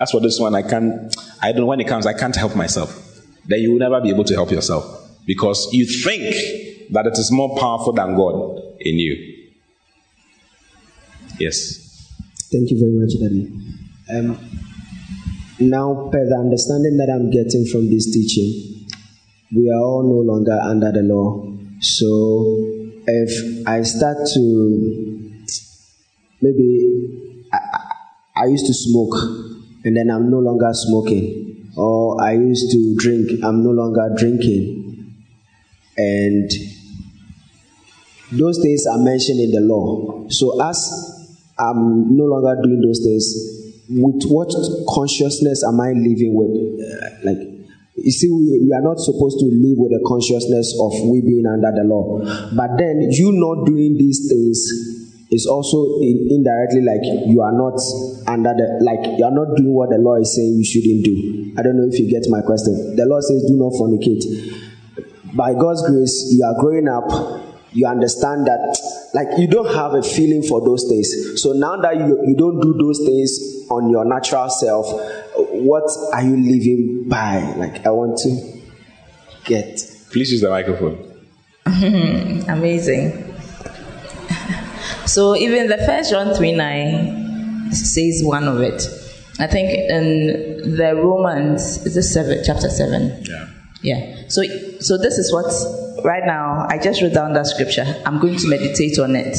As 0.00 0.10
for 0.10 0.20
this 0.20 0.38
one, 0.38 0.54
I 0.54 0.62
can't, 0.62 1.14
I 1.40 1.52
don't 1.52 1.62
know 1.62 1.66
when 1.66 1.80
it 1.80 1.88
comes, 1.88 2.06
I 2.06 2.12
can't 2.12 2.36
help 2.36 2.54
myself. 2.56 3.22
Then 3.46 3.60
you 3.60 3.72
will 3.72 3.78
never 3.78 4.00
be 4.00 4.10
able 4.10 4.24
to 4.24 4.34
help 4.34 4.50
yourself 4.50 4.84
because 5.26 5.68
you 5.72 5.86
think 5.86 6.90
that 6.92 7.06
it 7.06 7.18
is 7.18 7.30
more 7.30 7.56
powerful 7.58 7.92
than 7.92 8.16
God 8.16 8.60
in 8.80 8.98
you. 8.98 9.46
Yes. 11.38 12.10
Thank 12.52 12.70
you 12.70 12.78
very 12.78 12.92
much, 12.92 13.12
Daddy. 13.20 13.50
Um, 14.10 14.38
now, 15.60 16.08
per 16.10 16.24
the 16.28 16.34
understanding 16.34 16.96
that 16.96 17.08
I'm 17.08 17.30
getting 17.30 17.64
from 17.66 17.88
this 17.88 18.10
teaching, 18.10 18.88
we 19.54 19.70
are 19.70 19.78
all 19.78 20.02
no 20.02 20.32
longer 20.32 20.58
under 20.60 20.90
the 20.90 21.02
law. 21.02 21.46
So, 21.80 22.66
if 23.06 23.66
I 23.66 23.82
start 23.82 24.18
to 24.34 25.40
maybe 26.40 27.46
I, 27.52 27.58
I 28.36 28.46
used 28.46 28.66
to 28.66 28.74
smoke 28.74 29.14
and 29.84 29.96
then 29.96 30.10
I'm 30.10 30.28
no 30.28 30.40
longer 30.40 30.70
smoking, 30.72 31.70
or 31.76 32.20
I 32.20 32.32
used 32.32 32.72
to 32.72 32.96
drink, 32.96 33.44
I'm 33.44 33.62
no 33.62 33.70
longer 33.70 34.10
drinking, 34.16 35.14
and 35.96 36.50
those 38.32 38.60
things 38.60 38.86
are 38.88 38.98
mentioned 38.98 39.38
in 39.38 39.52
the 39.52 39.60
law. 39.60 40.26
So, 40.30 40.60
as 40.60 41.14
I'm 41.56 42.16
no 42.16 42.24
longer 42.24 42.60
doing 42.60 42.80
those 42.80 42.98
things. 43.04 43.63
With 43.88 44.24
what 44.28 44.50
consciousness 44.88 45.62
am 45.64 45.80
I 45.80 45.92
living 45.92 46.32
with? 46.32 46.52
Uh, 46.80 47.08
like, 47.24 47.42
you 47.96 48.10
see, 48.10 48.30
we, 48.30 48.64
we 48.64 48.72
are 48.72 48.82
not 48.82 48.98
supposed 48.98 49.38
to 49.40 49.46
live 49.46 49.78
with 49.78 49.92
the 49.92 50.02
consciousness 50.06 50.72
of 50.80 50.92
we 51.10 51.20
being 51.20 51.46
under 51.46 51.70
the 51.70 51.84
law. 51.84 52.20
But 52.56 52.76
then, 52.78 53.08
you 53.12 53.32
not 53.32 53.66
doing 53.66 53.96
these 53.98 54.28
things 54.28 54.64
is 55.30 55.46
also 55.46 56.00
in, 56.00 56.28
indirectly 56.30 56.82
like 56.82 57.02
you 57.26 57.40
are 57.42 57.52
not 57.52 57.74
under 58.28 58.54
the 58.54 58.78
like 58.84 59.18
you 59.18 59.24
are 59.24 59.34
not 59.34 59.56
doing 59.56 59.72
what 59.74 59.90
the 59.90 59.98
law 59.98 60.14
is 60.14 60.30
saying 60.36 60.54
you 60.54 60.64
shouldn't 60.64 61.02
do. 61.02 61.52
I 61.58 61.62
don't 61.62 61.76
know 61.76 61.88
if 61.90 61.98
you 61.98 62.08
get 62.08 62.28
my 62.28 62.40
question. 62.42 62.94
The 62.94 63.04
law 63.06 63.20
says 63.20 63.42
do 63.48 63.56
not 63.56 63.72
fornicate. 63.74 64.22
By 65.34 65.54
God's 65.54 65.82
grace, 65.88 66.30
you 66.30 66.44
are 66.44 66.54
growing 66.60 66.86
up 66.86 67.10
you 67.74 67.88
understand 67.88 68.46
that 68.46 68.78
like 69.14 69.28
you 69.38 69.46
don't 69.46 69.72
have 69.72 69.94
a 69.94 70.02
feeling 70.02 70.42
for 70.42 70.60
those 70.60 70.86
things. 70.88 71.40
So 71.40 71.52
now 71.52 71.76
that 71.80 71.96
you, 71.96 72.20
you 72.26 72.36
don't 72.36 72.60
do 72.60 72.74
those 72.74 72.98
things 72.98 73.38
on 73.70 73.88
your 73.88 74.04
natural 74.04 74.50
self 74.50 74.86
what 75.36 75.84
are 76.12 76.22
you 76.22 76.36
living 76.36 77.08
by? 77.08 77.40
Like 77.56 77.86
i 77.86 77.90
want 77.90 78.18
to 78.18 78.60
get. 79.44 79.80
Please 80.10 80.30
use 80.32 80.40
the 80.40 80.50
microphone. 80.50 81.10
Amazing. 81.66 83.34
So 85.06 85.36
even 85.36 85.68
the 85.68 85.78
first 85.78 86.10
john 86.10 86.34
3 86.34 86.52
9 86.52 87.72
says 87.72 88.22
one 88.24 88.48
of 88.48 88.60
it. 88.60 88.86
I 89.38 89.46
think 89.46 89.70
in 89.70 90.76
the 90.76 90.94
romans 90.94 91.84
is 91.84 91.94
this 91.94 92.12
seven 92.12 92.42
chapter 92.44 92.70
7 92.70 93.24
yeah. 93.24 93.48
Yeah. 93.82 94.28
So 94.28 94.42
so 94.80 94.98
this 94.98 95.18
is 95.18 95.32
what 95.32 95.50
right 96.02 96.24
now, 96.24 96.66
I 96.68 96.78
just 96.78 97.02
wrote 97.02 97.12
down 97.12 97.32
that 97.34 97.46
scripture. 97.46 97.84
I'm 98.06 98.18
going 98.18 98.36
to 98.36 98.48
meditate 98.48 98.98
on 98.98 99.14
it. 99.16 99.36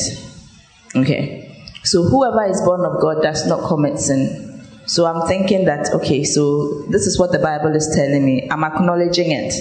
Okay. 0.95 1.52
So 1.84 2.03
whoever 2.03 2.45
is 2.49 2.61
born 2.61 2.86
of 2.86 3.02
God 3.02 3.22
does 3.22 3.45
not 3.48 3.68
commit 3.68 3.99
sin. 3.99 4.65
So 4.88 5.06
I'm 5.06 5.27
thinking 5.27 5.65
that, 5.65 5.91
okay, 5.94 6.23
so 6.23 6.84
this 6.90 7.07
is 7.07 7.19
what 7.19 7.32
the 7.32 7.40
Bible 7.40 7.76
is 7.76 7.91
telling 7.95 8.26
me. 8.26 8.48
I'm 8.49 8.64
acknowledging 8.64 9.32
it 9.32 9.53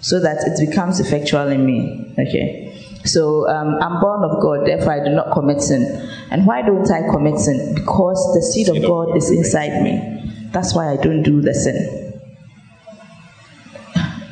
so 0.00 0.18
that 0.20 0.38
it 0.46 0.68
becomes 0.68 1.00
effectual 1.00 1.48
in 1.48 1.64
me. 1.66 2.14
Okay. 2.18 2.66
So 3.04 3.48
um, 3.48 3.76
I'm 3.80 4.00
born 4.00 4.24
of 4.24 4.42
God, 4.42 4.66
therefore 4.66 4.92
I 4.92 5.04
do 5.04 5.10
not 5.10 5.32
commit 5.32 5.62
sin. 5.62 5.82
And 6.30 6.46
why 6.46 6.62
don't 6.62 6.90
I 6.90 7.08
commit 7.10 7.38
sin? 7.38 7.74
Because 7.74 8.18
the 8.34 8.42
seed 8.42 8.68
of 8.68 8.82
God 8.82 9.16
is 9.16 9.30
inside 9.30 9.82
me. 9.82 10.48
That's 10.52 10.74
why 10.74 10.92
I 10.92 10.96
don't 10.96 11.22
do 11.22 11.40
the 11.40 11.54
sin. 11.54 12.22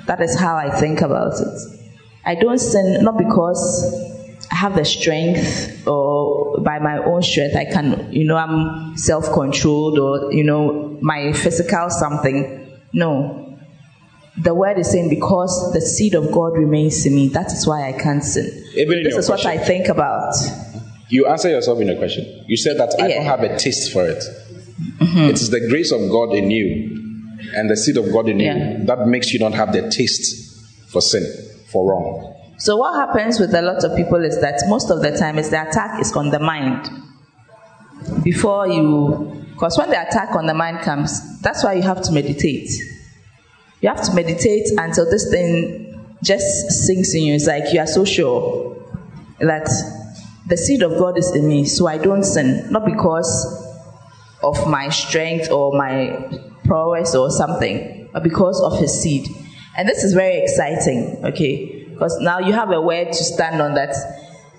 That 0.07 0.21
is 0.21 0.39
how 0.39 0.57
I 0.57 0.71
think 0.81 1.01
about 1.01 1.35
it. 1.41 1.78
I 2.29 2.35
don't 2.35 2.59
sin 2.59 3.03
not 3.03 3.17
because 3.17 3.59
I 4.53 4.57
have 4.57 4.77
the 4.77 4.85
strength 4.85 5.87
or 5.87 6.61
by 6.61 6.79
my 6.79 6.99
own 6.99 7.23
strength 7.23 7.57
I 7.57 7.65
can, 7.65 8.13
you 8.13 8.25
know, 8.25 8.37
I'm 8.37 8.99
self 8.99 9.33
controlled 9.33 9.99
or, 9.99 10.31
you 10.31 10.45
know, 10.45 10.99
my 11.01 11.33
physical 11.33 11.89
something. 11.89 12.79
No. 12.93 13.59
The 14.37 14.55
word 14.55 14.79
is 14.79 14.91
saying 14.91 15.09
because 15.09 15.73
the 15.73 15.81
seed 15.81 16.15
of 16.15 16.31
God 16.31 16.53
remains 16.53 17.07
in 17.07 17.15
me, 17.15 17.29
that 17.29 17.47
is 17.47 17.67
why 17.67 17.89
I 17.89 17.93
can't 17.93 18.23
sin. 18.23 18.45
Even 18.75 19.05
this 19.05 19.17
is 19.17 19.27
question, 19.27 19.51
what 19.51 19.61
I 19.61 19.65
think 19.65 19.89
about. 19.89 20.35
You 21.09 21.27
answer 21.29 21.49
yourself 21.49 21.81
in 21.81 21.89
a 21.89 21.97
question. 21.97 22.45
You 22.47 22.59
said 22.59 22.77
that 22.77 22.95
I 23.01 23.09
yeah. 23.09 23.15
don't 23.15 23.25
have 23.25 23.43
a 23.43 23.59
taste 23.59 23.91
for 23.91 24.07
it. 24.07 24.23
Mm-hmm. 24.99 25.31
it 25.31 25.41
is 25.41 25.49
the 25.49 25.67
grace 25.67 25.93
of 25.93 26.01
God 26.11 26.35
in 26.35 26.51
you 26.51 27.25
and 27.55 27.71
the 27.71 27.77
seed 27.77 27.97
of 27.97 28.13
God 28.13 28.29
in 28.29 28.39
yeah. 28.39 28.79
you 28.79 28.85
that 28.85 29.09
makes 29.09 29.33
you 29.33 29.41
not 29.41 29.55
have 29.55 29.73
the 29.73 29.91
taste 29.91 30.63
for 30.89 31.01
sin 31.01 31.48
for 31.71 31.91
wrong. 31.91 32.35
So 32.59 32.77
what 32.77 32.95
happens 32.95 33.39
with 33.39 33.55
a 33.55 33.63
lot 33.63 33.85
of 33.85 33.97
people 33.97 34.25
is 34.25 34.41
that 34.41 34.63
most 34.69 34.91
of 34.91 35.01
the 35.01 35.17
time 35.17 35.39
is 35.39 35.51
the 35.51 35.63
attack 35.69 36.01
is 36.01 36.13
on 36.17 36.31
the 36.31 36.41
mind. 36.41 36.91
Before 38.23 38.67
you 38.67 39.45
because 39.53 39.77
when 39.77 39.91
the 39.91 40.01
attack 40.01 40.37
on 40.37 40.47
the 40.47 40.55
mind 40.55 40.81
comes, 40.81 41.41
that's 41.41 41.65
why 41.65 41.75
you 41.75 41.83
have 41.83 42.01
to 42.03 42.13
meditate. 42.13 42.71
You 43.81 43.89
have 43.89 44.03
to 44.05 44.15
meditate 44.15 44.69
until 44.77 45.11
this 45.11 45.31
thing 45.31 46.01
just 46.23 46.71
sinks 46.87 47.15
in 47.15 47.23
you. 47.23 47.35
It's 47.35 47.47
like 47.47 47.73
you 47.73 47.81
are 47.81 47.87
so 47.87 48.05
sure 48.05 48.77
that 49.41 49.69
the 50.47 50.57
seed 50.57 50.83
of 50.83 50.93
God 50.93 51.19
is 51.19 51.35
in 51.35 51.49
me, 51.49 51.65
so 51.65 51.87
I 51.87 51.99
don't 51.99 52.23
sin. 52.23 52.71
Not 52.71 52.87
because 52.87 53.67
of 54.43 54.69
my 54.69 54.89
strength 54.89 55.51
or 55.51 55.77
my 55.77 56.41
prowess 56.65 57.15
or 57.15 57.31
something, 57.31 58.09
but 58.13 58.23
because 58.23 58.61
of 58.61 58.79
his 58.79 59.03
seed. 59.03 59.29
And 59.79 59.89
this 59.89 60.03
is 60.03 60.13
very 60.13 60.43
exciting, 60.43 61.25
okay? 61.25 61.85
Because 61.91 62.19
now 62.21 62.41
you 62.41 62.53
have 62.53 62.73
a 62.73 62.81
word 62.81 63.13
to 63.13 63.25
stand 63.25 63.63
on 63.63 63.75
that. 63.75 63.95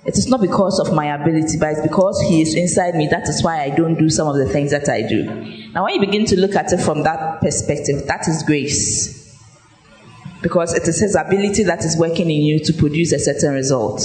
It 0.05 0.17
is 0.17 0.29
not 0.29 0.39
because 0.39 0.79
of 0.79 0.95
my 0.95 1.13
ability, 1.13 1.57
but 1.59 1.73
it's 1.73 1.81
because 1.81 2.21
He 2.21 2.41
is 2.41 2.55
inside 2.55 2.95
me. 2.95 3.07
That 3.07 3.27
is 3.27 3.43
why 3.43 3.61
I 3.61 3.69
don't 3.69 3.99
do 3.99 4.09
some 4.09 4.29
of 4.29 4.37
the 4.37 4.47
things 4.47 4.71
that 4.71 4.87
I 4.87 5.01
do. 5.01 5.25
Now, 5.73 5.83
when 5.83 5.95
you 5.95 5.99
begin 5.99 6.25
to 6.27 6.39
look 6.39 6.55
at 6.55 6.71
it 6.71 6.79
from 6.79 7.03
that 7.03 7.41
perspective, 7.41 8.07
that 8.07 8.29
is 8.29 8.43
grace. 8.43 9.37
Because 10.41 10.73
it 10.73 10.87
is 10.87 11.01
His 11.01 11.17
ability 11.17 11.63
that 11.63 11.83
is 11.83 11.97
working 11.97 12.31
in 12.31 12.41
you 12.41 12.59
to 12.63 12.71
produce 12.71 13.11
a 13.11 13.19
certain 13.19 13.53
result. 13.53 14.01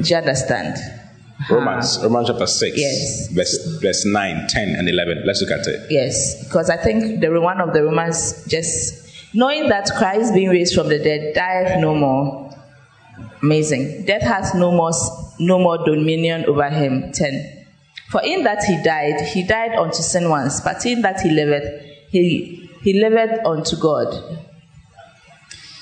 Do 0.00 0.02
you 0.02 0.16
understand? 0.16 0.78
Romans, 1.48 2.00
Romans 2.02 2.26
chapter 2.28 2.46
6, 2.48 2.76
yes. 2.76 3.28
verse, 3.28 3.78
verse 3.80 4.04
9, 4.04 4.46
10, 4.48 4.68
and 4.74 4.88
11. 4.88 5.22
Let's 5.24 5.40
look 5.42 5.52
at 5.52 5.64
it. 5.68 5.86
Yes, 5.90 6.42
because 6.42 6.70
I 6.70 6.76
think 6.76 7.20
the 7.20 7.28
one 7.40 7.60
of 7.60 7.72
the 7.72 7.84
Romans 7.84 8.44
just 8.48 9.03
Knowing 9.34 9.68
that 9.68 9.90
Christ 9.96 10.32
being 10.32 10.48
raised 10.48 10.74
from 10.74 10.88
the 10.88 10.98
dead 10.98 11.34
dieth 11.34 11.80
no 11.80 11.94
more. 11.94 12.50
Amazing. 13.42 14.04
Death 14.04 14.22
has 14.22 14.54
no 14.54 14.70
more, 14.70 14.92
no 15.40 15.58
more 15.58 15.84
dominion 15.84 16.44
over 16.46 16.70
him. 16.70 17.10
10. 17.12 17.66
For 18.10 18.22
in 18.22 18.44
that 18.44 18.62
he 18.62 18.80
died, 18.84 19.20
he 19.20 19.44
died 19.44 19.72
unto 19.72 20.02
sin 20.02 20.30
once, 20.30 20.60
but 20.60 20.86
in 20.86 21.02
that 21.02 21.20
he 21.20 21.30
liveth, 21.30 21.84
he, 22.10 22.70
he 22.82 23.00
liveth 23.00 23.44
unto 23.44 23.76
God. 23.76 24.38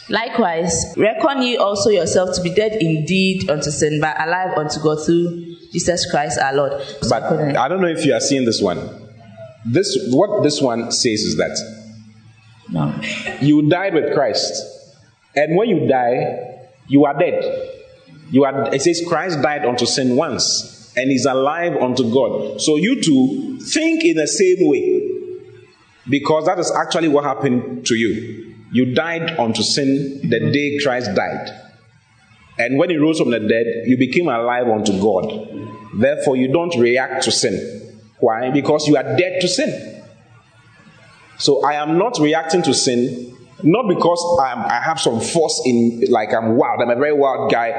Likewise, 0.08 0.94
reckon 0.96 1.42
ye 1.42 1.56
also 1.56 1.90
yourself 1.90 2.34
to 2.34 2.42
be 2.42 2.50
dead 2.50 2.72
indeed 2.80 3.50
unto 3.50 3.70
sin, 3.70 4.00
but 4.00 4.18
alive 4.20 4.56
unto 4.56 4.80
God 4.80 5.04
through 5.04 5.56
Jesus 5.72 6.10
Christ 6.10 6.38
our 6.38 6.54
Lord. 6.54 6.72
But 7.08 7.22
I 7.22 7.68
don't 7.68 7.80
know 7.80 7.88
if 7.88 8.04
you 8.04 8.14
are 8.14 8.20
seeing 8.20 8.44
this 8.44 8.60
one. 8.60 8.78
This 9.64 9.96
what 10.10 10.42
this 10.42 10.60
one 10.60 10.90
says 10.90 11.20
is 11.20 11.36
that 11.36 11.81
no. 12.72 12.94
You 13.40 13.68
died 13.68 13.94
with 13.94 14.14
Christ. 14.14 14.52
And 15.34 15.56
when 15.56 15.68
you 15.68 15.86
die, 15.86 16.68
you 16.88 17.04
are 17.04 17.18
dead. 17.18 17.70
You 18.30 18.44
are 18.44 18.74
it 18.74 18.82
says 18.82 19.02
Christ 19.06 19.42
died 19.42 19.64
unto 19.64 19.86
sin 19.86 20.16
once 20.16 20.92
and 20.96 21.10
is 21.10 21.26
alive 21.26 21.76
unto 21.76 22.10
God. 22.12 22.60
So 22.60 22.76
you 22.76 23.00
too 23.02 23.58
think 23.60 24.04
in 24.04 24.16
the 24.16 24.26
same 24.26 24.68
way. 24.68 25.08
Because 26.08 26.46
that 26.46 26.58
is 26.58 26.72
actually 26.72 27.08
what 27.08 27.24
happened 27.24 27.86
to 27.86 27.94
you. 27.94 28.54
You 28.72 28.94
died 28.94 29.38
unto 29.38 29.62
sin 29.62 30.28
the 30.28 30.50
day 30.50 30.78
Christ 30.82 31.14
died. 31.14 31.50
And 32.58 32.78
when 32.78 32.90
he 32.90 32.96
rose 32.96 33.18
from 33.18 33.30
the 33.30 33.40
dead, 33.40 33.84
you 33.86 33.96
became 33.96 34.28
alive 34.28 34.68
unto 34.68 35.00
God. 35.00 35.48
Therefore, 35.94 36.36
you 36.36 36.52
don't 36.52 36.74
react 36.78 37.22
to 37.24 37.32
sin. 37.32 38.02
Why? 38.18 38.50
Because 38.50 38.86
you 38.88 38.96
are 38.96 39.16
dead 39.16 39.40
to 39.40 39.48
sin. 39.48 40.01
So 41.42 41.64
I 41.64 41.72
am 41.74 41.98
not 41.98 42.20
reacting 42.20 42.62
to 42.62 42.72
sin, 42.72 43.36
not 43.64 43.88
because 43.88 44.38
I'm, 44.40 44.60
i 44.60 44.80
have 44.80 45.00
some 45.00 45.18
force 45.20 45.60
in, 45.64 46.04
like 46.08 46.32
I'm 46.32 46.54
wild, 46.56 46.80
I'm 46.80 46.90
a 46.90 46.94
very 46.94 47.12
wild 47.12 47.50
guy, 47.50 47.70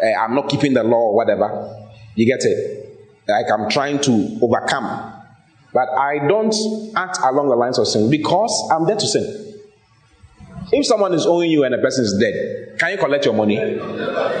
eh, 0.00 0.14
I'm 0.14 0.36
not 0.36 0.48
keeping 0.48 0.72
the 0.72 0.84
law 0.84 1.10
or 1.10 1.16
whatever. 1.16 1.84
You 2.14 2.26
get 2.26 2.44
it? 2.44 2.96
Like 3.26 3.46
I'm 3.52 3.68
trying 3.68 4.00
to 4.02 4.38
overcome. 4.40 5.14
But 5.72 5.88
I 5.88 6.20
don't 6.28 6.54
act 6.94 7.18
along 7.24 7.48
the 7.48 7.56
lines 7.56 7.76
of 7.80 7.88
sin 7.88 8.08
because 8.08 8.70
I'm 8.72 8.86
there 8.86 8.94
to 8.94 9.06
sin. 9.08 9.60
If 10.70 10.86
someone 10.86 11.12
is 11.12 11.26
owing 11.26 11.50
you 11.50 11.64
and 11.64 11.74
the 11.74 11.78
person 11.78 12.04
is 12.04 12.16
dead, 12.20 12.78
can 12.78 12.92
you 12.92 12.98
collect 12.98 13.24
your 13.24 13.34
money? 13.34 13.56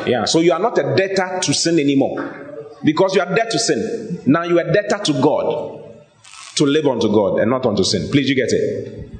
Yeah. 0.08 0.24
So 0.24 0.38
you 0.38 0.52
are 0.52 0.60
not 0.60 0.78
a 0.78 0.94
debtor 0.94 1.40
to 1.42 1.52
sin 1.52 1.80
anymore. 1.80 2.68
Because 2.84 3.16
you 3.16 3.22
are 3.22 3.34
dead 3.34 3.50
to 3.50 3.58
sin. 3.58 4.20
Now 4.26 4.44
you 4.44 4.60
are 4.60 4.72
debtor 4.72 4.98
to 5.06 5.12
God. 5.20 5.81
To 6.56 6.66
live 6.66 6.86
unto 6.86 7.08
God 7.08 7.38
and 7.38 7.50
not 7.50 7.64
unto 7.64 7.82
sin. 7.82 8.10
Please, 8.10 8.28
you 8.28 8.34
get 8.34 8.50
it? 8.50 9.10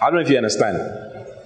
I 0.00 0.06
don't 0.06 0.16
know 0.16 0.20
if 0.20 0.30
you 0.30 0.36
understand. 0.36 0.78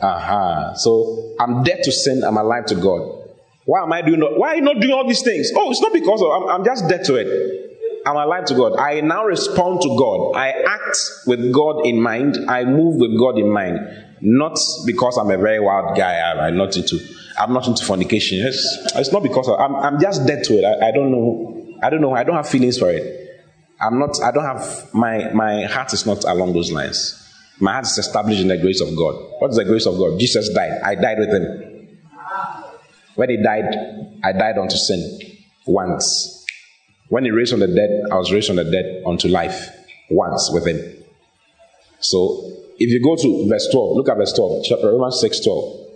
Aha. 0.02 0.74
So 0.74 1.34
I'm 1.40 1.62
dead 1.62 1.82
to 1.84 1.92
sin, 1.92 2.22
I'm 2.24 2.36
alive 2.36 2.66
to 2.66 2.74
God. 2.74 3.26
Why 3.64 3.82
am 3.82 3.92
I 3.92 4.02
doing 4.02 4.20
why 4.20 4.48
are 4.48 4.56
you 4.56 4.62
not 4.62 4.80
doing 4.80 4.92
all 4.92 5.06
these 5.06 5.22
things? 5.22 5.50
Oh, 5.54 5.70
it's 5.70 5.80
not 5.80 5.92
because 5.92 6.22
of 6.22 6.28
I'm, 6.30 6.48
I'm 6.48 6.64
just 6.64 6.88
dead 6.88 7.04
to 7.04 7.16
it. 7.16 7.68
I'm 8.06 8.16
alive 8.16 8.46
to 8.46 8.54
God. 8.54 8.76
I 8.78 9.00
now 9.02 9.24
respond 9.24 9.82
to 9.82 9.88
God. 9.88 10.32
I 10.36 10.50
act 10.50 10.96
with 11.26 11.52
God 11.52 11.84
in 11.84 12.00
mind. 12.00 12.38
I 12.48 12.64
move 12.64 12.96
with 12.96 13.18
God 13.18 13.38
in 13.38 13.50
mind. 13.50 13.78
Not 14.20 14.58
because 14.86 15.18
I'm 15.18 15.30
a 15.30 15.36
very 15.36 15.60
wild 15.60 15.96
guy. 15.96 16.14
I, 16.14 16.48
am 16.48 16.56
not 16.56 16.76
into. 16.76 16.98
I'm 17.38 17.52
not 17.52 17.68
into 17.68 17.84
fornication. 17.84 18.38
It's, 18.46 18.92
it's 18.96 19.12
not 19.12 19.22
because 19.22 19.48
of, 19.48 19.60
I'm, 19.60 19.76
I'm 19.76 20.00
just 20.00 20.26
dead 20.26 20.44
to 20.44 20.54
it. 20.54 20.64
I, 20.64 20.88
I 20.88 20.90
don't 20.90 21.12
know. 21.12 21.76
I 21.82 21.90
don't 21.90 22.00
know. 22.00 22.14
I 22.14 22.24
don't 22.24 22.36
have 22.36 22.48
feelings 22.48 22.78
for 22.78 22.90
it. 22.90 23.17
I'm 23.80 23.98
not. 23.98 24.20
I 24.22 24.30
don't 24.32 24.44
have 24.44 24.92
my 24.92 25.30
my 25.32 25.64
heart 25.64 25.92
is 25.92 26.04
not 26.06 26.24
along 26.24 26.52
those 26.52 26.72
lines. 26.72 27.14
My 27.60 27.72
heart 27.72 27.86
is 27.86 27.98
established 27.98 28.40
in 28.40 28.48
the 28.48 28.58
grace 28.58 28.80
of 28.80 28.88
God. 28.96 29.14
What 29.38 29.50
is 29.50 29.56
the 29.56 29.64
grace 29.64 29.86
of 29.86 29.96
God? 29.96 30.18
Jesus 30.18 30.48
died. 30.54 30.80
I 30.84 30.94
died 30.94 31.18
with 31.18 31.30
him. 31.30 31.88
When 33.14 33.30
he 33.30 33.42
died, 33.42 34.18
I 34.22 34.32
died 34.32 34.58
unto 34.58 34.76
sin 34.76 35.20
once. 35.66 36.46
When 37.08 37.24
he 37.24 37.30
raised 37.30 37.50
from 37.50 37.60
the 37.60 37.66
dead, 37.66 38.02
I 38.12 38.16
was 38.16 38.32
raised 38.32 38.46
from 38.46 38.56
the 38.56 38.64
dead 38.64 39.02
unto 39.06 39.28
life 39.28 39.70
once 40.10 40.50
with 40.52 40.66
him. 40.66 41.04
So 42.00 42.52
if 42.78 42.90
you 42.90 43.02
go 43.02 43.16
to 43.16 43.48
verse 43.48 43.68
12, 43.72 43.96
look 43.96 44.08
at 44.08 44.16
verse 44.16 44.32
12, 44.32 44.64
chapter 44.64 44.88
Romans 44.92 45.20
6 45.20 45.40
12. 45.40 45.86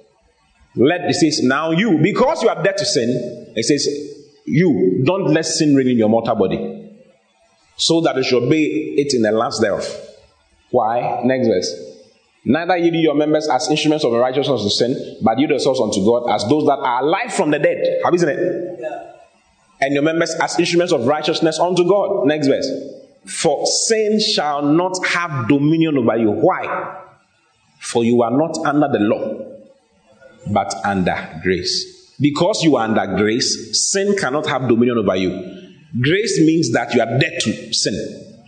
Let 0.75 1.03
it 1.03 1.15
says, 1.15 1.41
now 1.43 1.71
you, 1.71 1.99
because 2.03 2.43
you 2.43 2.49
are 2.49 2.61
dead 2.63 2.77
to 2.79 2.85
sin, 2.85 3.53
it 3.55 3.65
says, 3.65 3.87
you 4.47 5.03
don't 5.05 5.27
let 5.27 5.45
sin 5.45 5.75
reign 5.77 5.89
in 5.89 5.99
your 5.99 6.09
mortal 6.09 6.35
body, 6.35 6.82
so 7.77 8.01
that 8.03 8.17
you 8.17 8.23
should 8.23 8.43
obey 8.45 8.63
it 8.63 9.15
in 9.15 9.23
the 9.23 9.33
last 9.33 9.61
thereof. 9.61 9.85
Why? 10.71 11.23
Next 11.25 11.49
verse. 11.49 11.93
Neither 12.45 12.77
yield 12.77 12.95
your 12.97 13.15
members 13.15 13.49
as 13.49 13.69
instruments 13.71 14.05
of 14.05 14.13
righteousness 14.13 14.63
to 14.63 14.71
sin, 14.71 15.19
but 15.23 15.39
you 15.39 15.47
yourselves 15.47 15.81
unto 15.81 16.05
God 16.05 16.29
as 16.31 16.45
those 16.49 16.67
that 16.67 16.79
are 16.79 17.03
alive 17.03 17.33
from 17.33 17.51
the 17.51 17.59
dead. 17.59 18.01
Have 18.05 18.13
you 18.13 18.19
seen 18.19 18.31
it? 18.31 18.79
Yeah. 18.81 19.13
And 19.81 19.95
your 19.95 20.03
members 20.03 20.35
as 20.41 20.59
instruments 20.59 20.93
of 20.93 21.07
righteousness 21.07 21.59
unto 21.59 21.87
God. 21.89 22.27
Next 22.27 22.49
verse. 22.49 22.69
For 23.27 23.65
sin 23.67 24.21
shall 24.21 24.63
not 24.63 25.05
have 25.07 25.49
dominion 25.49 25.99
over 25.99 26.17
you. 26.17 26.31
Why? 26.31 26.99
For 27.79 28.05
you 28.05 28.23
are 28.23 28.31
not 28.31 28.59
under 28.65 28.89
the 28.89 28.99
law, 28.99 29.45
but 30.53 30.75
under 30.85 31.41
grace. 31.43 32.17
Because 32.21 32.63
you 32.63 32.77
are 32.77 32.85
under 32.85 33.17
grace, 33.17 33.93
sin 33.93 34.17
cannot 34.17 34.47
have 34.47 34.69
dominion 34.69 34.99
over 34.99 35.17
you. 35.17 35.62
Grace 36.01 36.41
means 36.41 36.73
that 36.73 36.95
you 36.95 37.01
are 37.01 37.19
dead 37.19 37.39
to 37.41 37.73
sin 37.73 38.39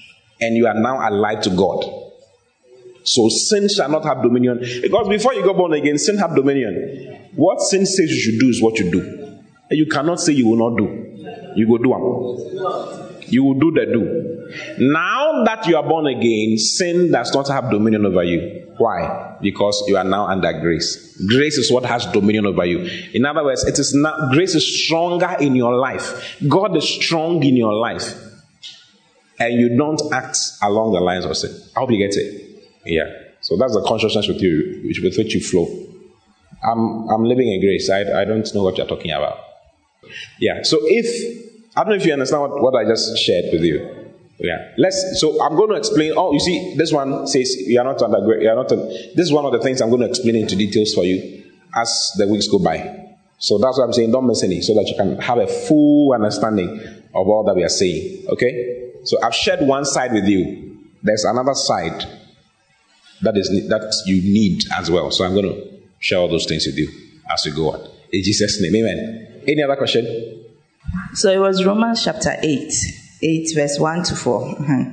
and 0.41 0.57
you 0.57 0.67
are 0.67 0.75
now 0.75 1.09
alive 1.09 1.43
to 1.43 1.51
God. 1.51 1.85
So 3.05 3.29
sin 3.29 3.69
shall 3.69 3.91
not 3.91 4.05
have 4.05 4.23
dominion. 4.23 4.61
Because 4.83 5.09
before 5.09 5.35
you 5.35 5.45
got 5.45 5.57
born 5.57 5.75
again, 5.75 5.99
sin 5.99 6.17
had 6.17 6.35
dominion. 6.35 7.31
What 7.37 7.61
sin 7.61 7.85
says 7.85 8.11
you 8.11 8.19
should 8.19 8.41
do 8.41 8.49
is 8.49 8.63
what 8.63 8.79
you 8.79 8.91
do. 8.91 9.01
And 9.71 9.79
you 9.79 9.87
cannot 9.87 10.21
say 10.21 10.33
you 10.33 10.49
will 10.49 10.71
not 10.71 10.79
do. 10.79 11.53
You 11.57 11.69
will 11.69 11.79
do 11.79 11.91
them. 11.91 13.23
You 13.29 13.45
will 13.45 13.55
do 13.55 13.71
the 13.73 13.87
do. 13.87 14.87
Now 14.91 15.45
that 15.45 15.67
you 15.67 15.77
are 15.77 15.83
born 15.83 16.07
again, 16.07 16.57
sin 16.59 17.11
does 17.11 17.33
not 17.35 17.49
have 17.49 17.71
dominion 17.71 18.07
over 18.07 18.25
you. 18.25 18.64
Why? 18.77 19.37
Because 19.41 19.85
you 19.87 19.97
are 19.97 20.05
now 20.05 20.27
under 20.27 20.53
grace. 20.61 21.17
Grace 21.29 21.59
is 21.59 21.71
what 21.71 21.85
has 21.85 22.07
dominion 22.07 22.47
over 22.47 22.65
you. 22.65 22.81
In 23.13 23.25
other 23.25 23.45
words, 23.45 23.65
it 23.65 23.79
is 23.79 23.95
not 23.95 24.33
grace 24.33 24.55
is 24.55 24.85
stronger 24.85 25.37
in 25.41 25.55
your 25.55 25.77
life. 25.77 26.39
God 26.49 26.77
is 26.77 26.89
strong 26.89 27.43
in 27.45 27.57
your 27.57 27.75
life. 27.75 28.15
And 29.39 29.61
you 29.61 29.77
don't 29.77 30.01
act 30.13 30.39
along 30.63 30.93
the 30.93 31.01
lines 31.01 31.25
of 31.25 31.37
sin. 31.37 31.55
I 31.77 31.81
hope 31.81 31.91
you 31.91 31.99
get 31.99 32.17
it. 32.17 32.63
Yeah. 32.85 33.11
So 33.41 33.57
that's 33.57 33.75
the 33.75 33.85
consciousness 33.87 34.29
with 34.29 34.41
you, 34.41 34.83
which 34.87 35.01
with 35.01 35.17
which 35.17 35.35
you 35.35 35.41
flow. 35.41 35.67
I'm, 36.63 37.09
I'm 37.11 37.25
living 37.25 37.53
in 37.53 37.61
grace. 37.61 37.91
I, 37.91 38.23
I 38.23 38.25
don't 38.25 38.53
know 38.55 38.63
what 38.63 38.79
you're 38.79 38.87
talking 38.87 39.11
about. 39.11 39.39
Yeah. 40.39 40.63
So 40.63 40.79
if 40.83 41.45
I 41.77 41.83
don't 41.83 41.91
know 41.91 41.97
if 41.97 42.07
you 42.07 42.13
understand 42.13 42.43
what, 42.43 42.63
what 42.63 42.75
I 42.77 42.89
just 42.89 43.19
shared 43.19 43.53
with 43.53 43.63
you. 43.63 44.04
Yeah. 44.45 44.73
Let's. 44.77 45.21
So 45.21 45.43
I'm 45.43 45.57
going 45.57 45.71
to 45.71 45.77
explain. 45.77 46.13
Oh, 46.17 46.33
you 46.33 46.41
see, 46.41 46.75
this 46.77 46.93
one 46.93 47.27
says 47.27 47.57
you 47.57 47.79
are 47.81 47.85
not 47.85 48.01
under. 48.03 48.41
You 48.41 48.49
are 48.51 48.55
not. 48.55 48.69
this 48.69 49.19
is 49.19 49.33
one 49.33 49.45
of 49.47 49.53
the 49.53 49.61
things 49.61 49.81
I'm 49.81 49.89
going 49.89 50.03
to 50.03 50.09
explain 50.09 50.37
into 50.37 50.55
details 50.55 50.93
for 50.93 51.05
you 51.05 51.45
as 51.75 52.13
the 52.19 52.29
weeks 52.29 52.47
go 52.49 52.59
by. 52.59 53.17
So 53.39 53.59
that's 53.59 53.79
what 53.79 53.85
I'm 53.85 53.93
saying. 53.93 54.13
Don't 54.13 54.27
miss 54.27 54.43
any, 54.43 54.61
so 54.61 54.75
that 54.75 54.87
you 54.89 54.97
can 54.97 55.19
have 55.19 55.39
a 55.39 55.47
full 55.47 56.13
understanding 56.13 56.79
of 57.15 57.29
all 57.29 57.45
that 57.45 57.55
we 57.55 57.65
are 57.65 57.69
saying. 57.71 58.27
Okay. 58.29 58.93
So 59.05 59.23
I've 59.23 59.35
shared 59.35 59.61
one 59.61 59.85
side 59.85 60.13
with 60.13 60.27
you. 60.27 60.79
There's 61.03 61.25
another 61.25 61.55
side 61.55 62.05
that 63.23 63.37
is 63.37 63.49
that 63.69 64.03
you 64.07 64.23
need 64.23 64.65
as 64.77 64.91
well. 64.91 65.11
So 65.11 65.25
I'm 65.25 65.35
going 65.35 65.47
to 65.47 65.81
share 65.99 66.19
all 66.19 66.29
those 66.29 66.47
things 66.47 66.67
with 66.67 66.77
you 66.77 66.89
as 67.31 67.43
we 67.47 67.53
go 67.53 67.73
on. 67.73 67.81
In 68.13 68.23
Jesus' 68.23 68.61
name, 68.61 68.75
Amen. 68.77 69.43
Any 69.49 69.63
other 69.63 69.77
question? 69.77 70.45
So 71.15 71.31
it 71.31 71.39
was 71.39 71.65
Romans 71.65 72.05
chapter 72.05 72.37
8, 72.43 72.73
8 73.23 73.55
verse 73.55 73.79
1 73.79 74.03
to 74.05 74.17
4. 74.17 74.49
Uh-huh. 74.49 74.85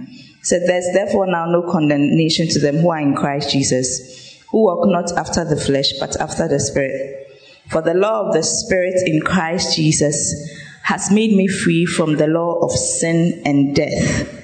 So 0.43 0.60
there's 0.60 0.88
therefore 0.93 1.27
now 1.27 1.45
no 1.45 1.61
condemnation 1.72 2.48
to 2.49 2.60
them 2.60 2.77
who 2.77 2.89
are 2.89 2.99
in 2.99 3.15
Christ 3.15 3.52
Jesus, 3.52 4.41
who 4.49 4.64
walk 4.64 4.88
not 4.88 5.11
after 5.18 5.45
the 5.45 5.56
flesh, 5.60 5.93
but 5.99 6.19
after 6.19 6.48
the 6.48 6.60
Spirit. 6.60 7.27
For 7.69 7.81
the 7.81 7.93
law 7.93 8.27
of 8.27 8.34
the 8.34 8.43
Spirit 8.43 8.95
in 9.06 9.22
Christ 9.22 9.76
Jesus 9.76 10.49
has 10.84 11.11
made 11.11 11.35
me 11.35 11.48
free 11.48 11.85
from 11.85 12.18
the 12.18 12.27
law 12.27 12.60
of 12.60 12.72
sin 12.72 13.41
and 13.45 13.76
death. 13.76 14.39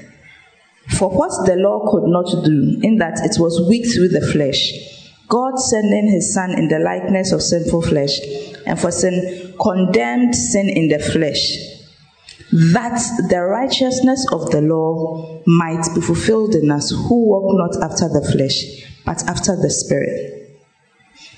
For 0.97 1.09
what 1.09 1.45
the 1.45 1.55
law 1.55 1.91
could 1.91 2.07
not 2.07 2.45
do, 2.45 2.79
in 2.81 2.97
that 2.97 3.19
it 3.23 3.39
was 3.39 3.67
weak 3.67 3.91
through 3.93 4.09
the 4.09 4.25
flesh, 4.25 4.71
God 5.27 5.59
sending 5.59 6.09
his 6.09 6.33
Son 6.33 6.51
in 6.51 6.69
the 6.69 6.79
likeness 6.79 7.33
of 7.33 7.41
sinful 7.41 7.81
flesh, 7.81 8.17
and 8.65 8.79
for 8.79 8.91
sin 8.91 9.53
condemned 9.61 10.33
sin 10.33 10.69
in 10.69 10.87
the 10.87 10.99
flesh, 10.99 11.76
that 12.73 12.99
the 13.29 13.41
righteousness 13.41 14.25
of 14.31 14.49
the 14.49 14.61
law 14.61 15.41
might 15.45 15.85
be 15.93 16.01
fulfilled 16.01 16.55
in 16.55 16.71
us 16.71 16.89
who 16.91 17.27
walk 17.27 17.53
not 17.53 17.83
after 17.83 18.07
the 18.07 18.27
flesh, 18.31 18.83
but 19.05 19.21
after 19.27 19.55
the 19.55 19.69
Spirit. 19.69 20.57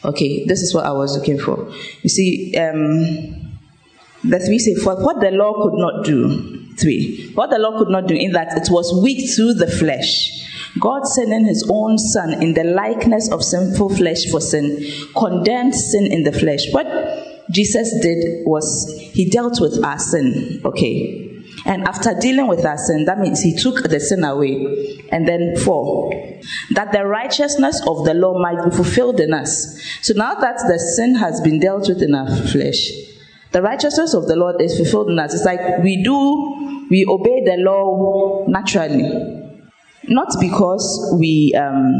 Okay, 0.05 0.45
this 0.45 0.61
is 0.61 0.73
what 0.73 0.85
I 0.85 0.91
was 0.91 1.17
looking 1.17 1.37
for. 1.37 1.69
You 2.03 2.09
see, 2.09 2.55
um, 2.55 3.49
the 4.23 4.39
three 4.39 4.59
say, 4.59 4.75
For 4.75 4.95
what 4.95 5.19
the 5.19 5.31
law 5.31 5.61
could 5.61 5.77
not 5.77 6.05
do, 6.05 6.73
three, 6.77 7.31
what 7.33 7.49
the 7.49 7.59
law 7.59 7.77
could 7.77 7.89
not 7.89 8.07
do, 8.07 8.15
in 8.15 8.31
that 8.31 8.55
it 8.55 8.71
was 8.71 9.01
weak 9.03 9.29
through 9.35 9.55
the 9.55 9.67
flesh. 9.67 10.47
God 10.79 11.05
sending 11.05 11.45
his 11.45 11.67
own 11.69 11.97
son 11.97 12.41
in 12.41 12.53
the 12.53 12.63
likeness 12.63 13.29
of 13.31 13.43
sinful 13.43 13.95
flesh 13.95 14.29
for 14.31 14.39
sin, 14.39 14.85
condemned 15.17 15.75
sin 15.75 16.05
in 16.05 16.23
the 16.23 16.31
flesh. 16.31 16.61
What 16.71 16.87
Jesus 17.51 17.99
did 18.01 18.45
was 18.45 18.93
he 19.13 19.29
dealt 19.29 19.59
with 19.59 19.83
our 19.83 19.97
sin, 19.97 20.61
okay? 20.63 21.29
And 21.65 21.83
after 21.87 22.17
dealing 22.19 22.47
with 22.47 22.65
our 22.65 22.77
sin, 22.77 23.05
that 23.05 23.19
means 23.19 23.41
he 23.41 23.55
took 23.55 23.83
the 23.83 23.99
sin 23.99 24.23
away. 24.23 25.03
And 25.11 25.27
then 25.27 25.55
four, 25.57 26.11
that 26.71 26.91
the 26.91 27.05
righteousness 27.05 27.81
of 27.87 28.05
the 28.05 28.13
law 28.13 28.39
might 28.39 28.63
be 28.63 28.75
fulfilled 28.75 29.19
in 29.19 29.33
us. 29.33 29.81
So 30.01 30.13
now 30.13 30.35
that 30.35 30.57
the 30.67 30.79
sin 30.95 31.15
has 31.15 31.41
been 31.41 31.59
dealt 31.59 31.89
with 31.89 32.01
in 32.01 32.15
our 32.15 32.27
flesh, 32.27 32.89
the 33.51 33.61
righteousness 33.61 34.13
of 34.13 34.27
the 34.27 34.35
Lord 34.35 34.61
is 34.61 34.77
fulfilled 34.77 35.09
in 35.09 35.19
us. 35.19 35.33
It's 35.33 35.43
like 35.43 35.59
we 35.83 36.03
do, 36.03 36.87
we 36.89 37.05
obey 37.07 37.43
the 37.43 37.57
law 37.57 38.45
naturally. 38.47 39.47
Not 40.07 40.27
because 40.39 41.15
we, 41.19 41.53
um, 41.55 41.93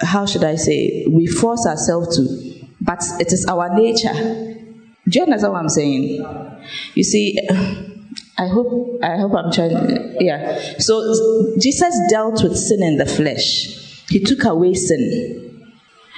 how 0.00 0.26
should 0.26 0.44
I 0.44 0.56
say, 0.56 1.06
we 1.08 1.26
force 1.26 1.66
ourselves 1.66 2.16
to, 2.16 2.43
but 2.84 3.02
it 3.18 3.32
is 3.32 3.46
our 3.46 3.74
nature. 3.74 4.12
Do 5.08 5.18
you 5.18 5.22
understand 5.24 5.52
what 5.52 5.60
I'm 5.60 5.68
saying? 5.68 6.24
You 6.94 7.04
see, 7.04 7.38
I 8.38 8.48
hope 8.48 9.00
I 9.02 9.16
hope 9.16 9.32
I'm 9.36 9.52
trying. 9.52 10.16
Yeah. 10.20 10.58
So 10.78 11.54
Jesus 11.58 11.94
dealt 12.10 12.42
with 12.42 12.56
sin 12.56 12.82
in 12.82 12.96
the 12.98 13.06
flesh. 13.06 14.06
He 14.08 14.20
took 14.20 14.44
away 14.44 14.74
sin. 14.74 15.50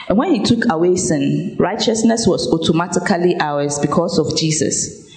And 0.08 0.18
when 0.18 0.34
he 0.34 0.42
took 0.42 0.64
away 0.70 0.96
sin, 0.96 1.56
righteousness 1.58 2.26
was 2.26 2.50
automatically 2.52 3.36
ours 3.40 3.78
because 3.78 4.18
of 4.18 4.36
Jesus. 4.36 5.10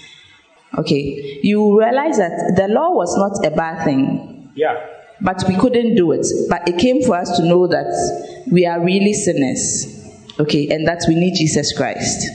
Okay. 0.77 1.39
You 1.41 1.79
realize 1.79 2.17
that 2.17 2.53
the 2.55 2.67
law 2.67 2.91
was 2.91 3.15
not 3.17 3.45
a 3.45 3.55
bad 3.55 3.85
thing. 3.85 4.51
Yeah. 4.55 4.85
But 5.21 5.43
we 5.47 5.55
couldn't 5.57 5.95
do 5.95 6.11
it. 6.11 6.25
But 6.49 6.67
it 6.67 6.77
came 6.79 7.03
for 7.03 7.15
us 7.15 7.37
to 7.37 7.45
know 7.45 7.67
that 7.67 8.45
we 8.51 8.65
are 8.65 8.83
really 8.83 9.13
sinners. 9.13 9.98
Okay, 10.39 10.69
and 10.69 10.87
that 10.87 11.03
we 11.07 11.15
need 11.15 11.35
Jesus 11.35 11.75
Christ. 11.75 12.27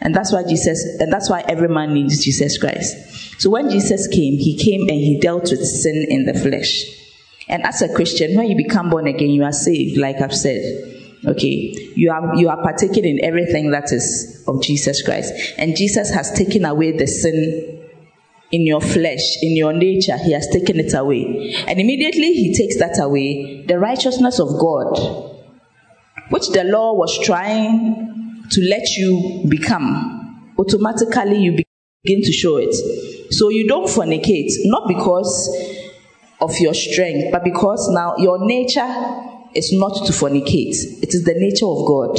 And 0.00 0.14
that's 0.14 0.32
why 0.32 0.42
Jesus, 0.48 0.82
and 0.98 1.12
that's 1.12 1.28
why 1.28 1.44
every 1.46 1.68
man 1.68 1.92
needs 1.92 2.24
Jesus 2.24 2.56
Christ. 2.58 3.40
So 3.40 3.50
when 3.50 3.70
Jesus 3.70 4.08
came, 4.08 4.34
he 4.34 4.56
came 4.56 4.82
and 4.82 4.98
he 4.98 5.18
dealt 5.20 5.50
with 5.50 5.64
sin 5.64 6.06
in 6.08 6.24
the 6.24 6.34
flesh. 6.34 6.84
And 7.48 7.62
as 7.64 7.82
a 7.82 7.92
Christian, 7.92 8.36
when 8.36 8.48
you 8.48 8.56
become 8.56 8.90
born 8.90 9.06
again, 9.06 9.30
you 9.30 9.44
are 9.44 9.52
saved, 9.52 9.98
like 9.98 10.20
I've 10.20 10.34
said. 10.34 10.98
Okay, 11.26 11.74
you 11.96 12.10
are 12.10 12.34
you 12.36 12.48
are 12.48 12.62
partaking 12.62 13.04
in 13.04 13.22
everything 13.22 13.72
that 13.72 13.92
is 13.92 14.42
of 14.48 14.62
Jesus 14.62 15.02
Christ, 15.02 15.34
and 15.58 15.76
Jesus 15.76 16.10
has 16.14 16.32
taken 16.32 16.64
away 16.64 16.96
the 16.96 17.06
sin 17.06 17.86
in 18.50 18.66
your 18.66 18.80
flesh, 18.80 19.36
in 19.42 19.54
your 19.54 19.74
nature. 19.74 20.16
He 20.16 20.32
has 20.32 20.48
taken 20.48 20.80
it 20.80 20.94
away, 20.94 21.54
and 21.68 21.78
immediately 21.78 22.32
He 22.32 22.54
takes 22.54 22.78
that 22.78 22.98
away. 23.02 23.66
The 23.66 23.78
righteousness 23.78 24.40
of 24.40 24.48
God, 24.58 25.29
which 26.30 26.48
the 26.50 26.64
law 26.64 26.94
was 26.94 27.18
trying 27.24 28.44
to 28.50 28.60
let 28.62 28.88
you 28.96 29.44
become, 29.48 30.54
automatically 30.58 31.38
you 31.38 31.52
begin 32.02 32.22
to 32.22 32.32
show 32.32 32.56
it. 32.56 32.74
So 33.32 33.48
you 33.48 33.68
don't 33.68 33.88
fornicate, 33.88 34.50
not 34.64 34.88
because 34.88 35.48
of 36.40 36.52
your 36.58 36.74
strength, 36.74 37.30
but 37.30 37.44
because 37.44 37.88
now 37.92 38.16
your 38.16 38.44
nature 38.44 38.88
is 39.54 39.72
not 39.72 40.06
to 40.06 40.12
fornicate. 40.12 41.02
It 41.02 41.14
is 41.14 41.24
the 41.24 41.34
nature 41.36 41.66
of 41.66 41.86
God. 41.86 42.16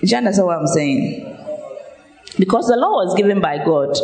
Do 0.00 0.06
you 0.06 0.16
understand 0.16 0.46
what 0.46 0.58
I'm 0.58 0.66
saying? 0.66 1.36
Because 2.38 2.66
the 2.66 2.76
law 2.76 3.04
was 3.04 3.14
given 3.16 3.40
by 3.40 3.58
God. 3.64 3.96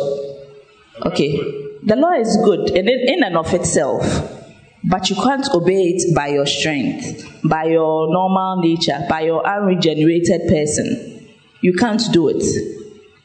Okay. 1.05 1.37
The 1.83 1.95
law 1.95 2.13
is 2.13 2.37
good 2.43 2.71
in, 2.71 2.87
in 2.87 3.23
and 3.23 3.37
of 3.37 3.53
itself. 3.53 4.03
But 4.83 5.09
you 5.09 5.15
can't 5.15 5.47
obey 5.53 5.95
it 5.95 6.15
by 6.15 6.27
your 6.27 6.45
strength, 6.45 7.39
by 7.43 7.65
your 7.65 8.11
normal 8.11 8.61
nature, 8.61 9.05
by 9.09 9.21
your 9.21 9.45
unregenerated 9.47 10.47
person. 10.47 11.29
You 11.61 11.73
can't 11.73 12.01
do 12.11 12.27
it. 12.27 12.43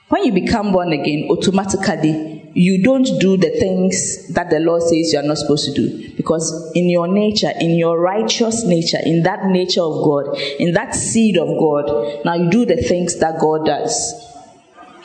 When 0.09 0.25
you 0.25 0.33
become 0.33 0.73
born 0.73 0.93
again, 0.93 1.29
automatically 1.31 2.39
you 2.55 2.83
don't 2.83 3.05
do 3.21 3.37
the 3.37 3.51
things 3.51 4.33
that 4.35 4.51
the 4.51 4.59
law 4.59 4.79
says 4.81 5.13
you 5.13 5.19
are 5.19 5.23
not 5.23 5.39
supposed 5.39 5.67
to 5.67 5.75
do. 5.75 6.13
Because 6.17 6.73
in 6.75 6.89
your 6.89 7.07
nature, 7.07 7.53
in 7.61 7.77
your 7.77 8.01
righteous 8.01 8.65
nature, 8.65 8.99
in 9.05 9.23
that 9.25 9.47
nature 9.47 9.83
of 9.83 10.03
God, 10.05 10.37
in 10.59 10.73
that 10.73 10.95
seed 10.95 11.37
of 11.39 11.49
God, 11.59 12.25
now 12.25 12.35
you 12.35 12.51
do 12.51 12.65
the 12.65 12.77
things 12.77 13.19
that 13.21 13.39
God 13.41 13.67
does. 13.67 13.93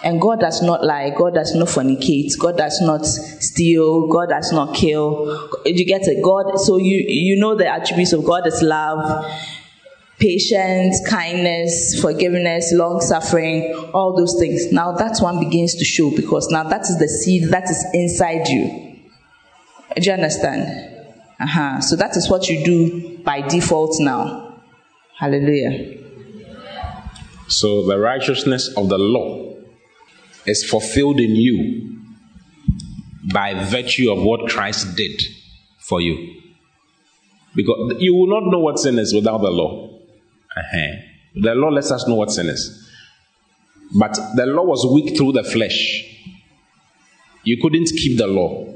And 0.04 0.20
God 0.20 0.42
does 0.42 0.62
not 0.62 0.84
lie, 0.84 1.12
God 1.18 1.34
does 1.34 1.56
not 1.56 1.70
fornicate, 1.70 2.38
God 2.38 2.58
does 2.58 2.82
not 2.82 3.06
steal, 3.06 4.08
God 4.08 4.30
does 4.30 4.52
not 4.52 4.76
kill. 4.76 5.50
You 5.66 5.86
get 5.86 6.02
it? 6.04 6.22
God, 6.22 6.60
so 6.60 6.76
you, 6.76 7.06
you 7.08 7.38
know 7.38 7.56
the 7.56 7.68
attributes 7.68 8.12
of 8.12 8.26
God 8.26 8.46
is 8.46 8.62
love, 8.62 9.26
patience, 10.20 11.02
kindness, 11.08 12.02
forgiveness, 12.02 12.74
long 12.74 13.00
suffering, 13.00 13.74
all 13.94 14.14
those 14.18 14.38
things. 14.38 14.74
Now 14.74 14.92
that 14.92 15.20
one 15.20 15.40
begins 15.40 15.76
to 15.76 15.86
show 15.86 16.14
because 16.14 16.50
now 16.50 16.64
that 16.64 16.82
is 16.82 17.00
the 17.00 17.08
seed 17.08 17.50
that 17.52 17.70
is 17.70 17.86
inside 17.94 18.50
you. 18.50 18.98
Do 19.96 20.02
you 20.02 20.12
understand? 20.12 21.08
Uh-huh. 21.40 21.80
So 21.80 21.96
that 21.96 22.18
is 22.18 22.30
what 22.30 22.50
you 22.50 22.66
do 22.66 23.18
by 23.20 23.40
default 23.42 23.96
now. 24.00 24.60
Hallelujah. 25.18 26.00
So 27.48 27.86
the 27.86 27.98
righteousness 28.00 28.68
of 28.76 28.90
the 28.90 28.98
law 28.98 29.43
is 30.46 30.64
fulfilled 30.64 31.20
in 31.20 31.36
you 31.36 32.00
by 33.32 33.54
virtue 33.66 34.12
of 34.12 34.22
what 34.22 34.50
Christ 34.50 34.96
did 34.96 35.22
for 35.80 36.02
you. 36.02 36.42
Because 37.56 37.96
you 38.00 38.16
will 38.16 38.28
not 38.28 38.50
know 38.52 38.60
what 38.60 38.80
sin 38.80 39.00
is 39.00 39.14
without 39.14 39.40
the 39.40 39.50
law. 39.50 39.90
Uh-huh. 40.56 40.96
The 41.36 41.56
law 41.56 41.70
lets 41.70 41.92
us 41.92 42.08
know 42.08 42.16
what 42.16 42.32
sin 42.32 42.48
is. 42.48 42.90
But 43.96 44.18
the 44.36 44.46
law 44.46 44.64
was 44.64 44.86
weak 44.92 45.16
through 45.18 45.34
the 45.34 45.44
flesh. 45.44 46.04
You 47.44 47.62
couldn't 47.62 47.86
keep 47.86 48.18
the 48.18 48.28
law. 48.28 48.70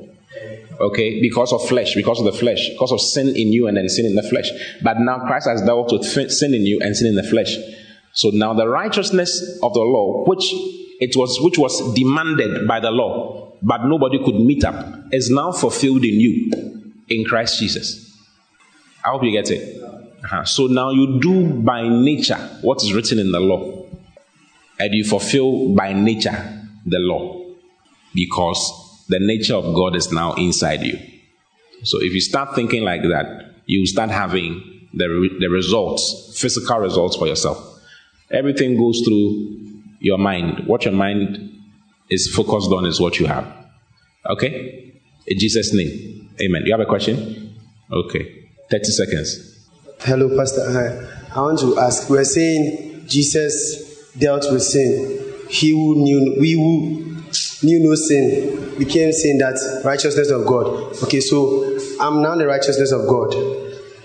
Okay, 0.80 1.22
because 1.22 1.52
of 1.53 1.68
flesh, 1.68 1.95
because 1.95 2.19
of 2.19 2.26
the 2.26 2.31
flesh, 2.31 2.69
because 2.69 2.91
of 2.91 3.02
sin 3.02 3.30
in 3.30 3.52
you 3.52 3.65
and 3.65 3.77
then 3.77 3.89
sin 3.89 4.06
in 4.06 4.14
the 4.14 4.22
flesh. 4.22 4.48
But 4.84 4.99
now 4.99 5.26
Christ 5.26 5.48
has 5.48 5.64
dealt 5.64 5.91
with 5.91 6.06
sin 6.06 6.53
in 6.53 6.68
you 6.68 6.80
and 6.81 6.95
sin 6.95 7.07
in 7.07 7.15
the 7.15 7.23
flesh. 7.23 7.56
So 8.14 8.30
now 8.30 8.53
the 8.53 8.68
righteousness 8.68 9.60
of 9.64 9.73
the 9.73 9.80
law, 9.80 10.23
which 10.26 10.53
it 10.99 11.15
was 11.15 11.38
which 11.41 11.57
was 11.57 11.94
demanded 11.94 12.68
by 12.68 12.80
the 12.80 12.91
law, 12.91 13.52
but 13.61 13.86
nobody 13.86 14.24
could 14.24 14.36
meet 14.36 14.64
up, 14.64 15.14
is 15.14 15.30
now 15.30 15.52
fulfilled 15.52 16.03
in 16.03 16.19
you 16.19 16.94
in 17.10 17.26
Christ 17.26 17.60
Jesus. 17.60 18.03
I 19.03 19.10
hope 19.10 19.24
you 19.24 19.32
get 19.32 19.49
it. 19.52 19.82
Uh-huh. 19.82 20.44
So 20.44 20.68
now 20.68 20.91
you 20.91 21.19
do 21.19 21.53
by 21.61 21.88
nature 21.88 22.38
what 22.61 22.84
is 22.84 22.94
written 22.94 23.19
in 23.19 23.32
the 23.32 23.40
law, 23.40 23.86
and 24.80 24.94
you 24.94 25.03
fulfill 25.03 25.74
by 25.76 25.94
nature 25.94 26.64
the 26.86 26.99
law 26.99 27.44
because 28.14 29.06
the 29.10 29.19
nature 29.19 29.56
of 29.56 29.74
God 29.76 29.95
is 29.95 30.11
now 30.11 30.34
inside 30.34 30.82
you. 30.82 30.98
So 31.84 31.99
if 32.02 32.14
you 32.14 32.22
start 32.22 32.56
thinking 32.56 32.84
like 32.84 33.03
that, 33.03 33.53
you 33.65 33.86
start 33.86 34.10
having 34.10 34.90
the, 34.94 35.30
the 35.40 35.48
results, 35.48 36.40
physical 36.40 36.80
results 36.80 37.15
for 37.15 37.28
yourself. 37.28 37.80
Everything 38.32 38.78
goes 38.78 39.02
through 39.06 39.66
your 39.99 40.18
mind. 40.18 40.68
What 40.68 40.86
your 40.86 40.94
mind 40.94 41.61
is 42.10 42.34
focused 42.34 42.72
on 42.72 42.86
is 42.86 42.99
what 42.99 43.19
you 43.19 43.26
have. 43.26 43.45
Okay? 44.26 44.94
In 45.28 45.40
Jesus' 45.40 45.74
name. 45.74 46.30
Amen. 46.41 46.64
You 46.65 46.74
have 46.74 46.82
a 46.82 46.86
question? 46.86 47.56
Okay. 47.91 48.45
30 48.69 48.86
seconds. 48.86 49.68
Hello, 50.02 50.36
Pastor. 50.38 50.72
Hi. 50.72 51.36
I 51.36 51.41
want 51.41 51.60
to 51.60 51.80
ask. 51.80 52.10
We're 52.10 52.24
saying 52.24 53.06
Jesus 53.07 54.11
dealt 54.18 54.52
with 54.52 54.64
sin. 54.64 55.34
He 55.49 55.72
who 55.72 55.95
knew, 55.95 56.38
we 56.40 56.53
who 56.53 57.15
knew 57.64 57.80
no 57.80 57.95
sin 57.95 58.78
became 58.78 59.11
sin 59.11 59.38
that 59.40 59.82
righteousness 59.84 60.30
of 60.30 60.45
God. 60.45 60.95
Okay, 61.03 61.19
so 61.22 61.78
I'm 61.99 62.22
now 62.22 62.36
the 62.36 62.48
righteousness 62.48 62.91
of 62.91 63.07
God. 63.07 63.34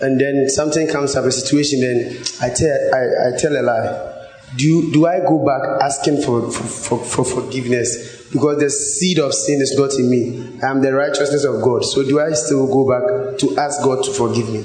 And 0.01 0.21
then 0.21 0.49
something 0.49 0.89
comes 0.89 1.15
up, 1.15 1.25
a 1.25 1.33
situation, 1.33 1.81
then 1.81 2.23
I 2.41 2.49
tell, 2.49 2.95
I, 2.95 3.29
I 3.29 3.39
tell 3.39 3.57
a 3.57 3.63
lie. 3.63 4.22
Do, 4.57 4.93
do 4.93 5.07
I 5.07 5.21
go 5.21 5.45
back 5.45 5.63
asking 5.83 6.23
for, 6.23 6.51
for, 6.51 6.99
for, 6.99 7.05
for 7.05 7.25
forgiveness? 7.25 8.29
Because 8.33 8.59
the 8.59 8.71
seed 8.71 9.19
of 9.19 9.35
sin 9.35 9.61
is 9.61 9.77
not 9.79 9.93
in 9.95 10.11
me. 10.11 10.61
I 10.63 10.71
am 10.71 10.83
the 10.83 10.93
righteousness 10.93 11.45
of 11.45 11.63
God. 11.63 11.85
So 11.85 12.03
do 12.03 12.21
I 12.21 12.33
still 12.33 12.67
go 12.67 12.89
back 12.89 13.39
to 13.39 13.59
ask 13.59 13.83
God 13.83 14.05
to 14.05 14.13
forgive 14.13 14.51
me? 14.51 14.65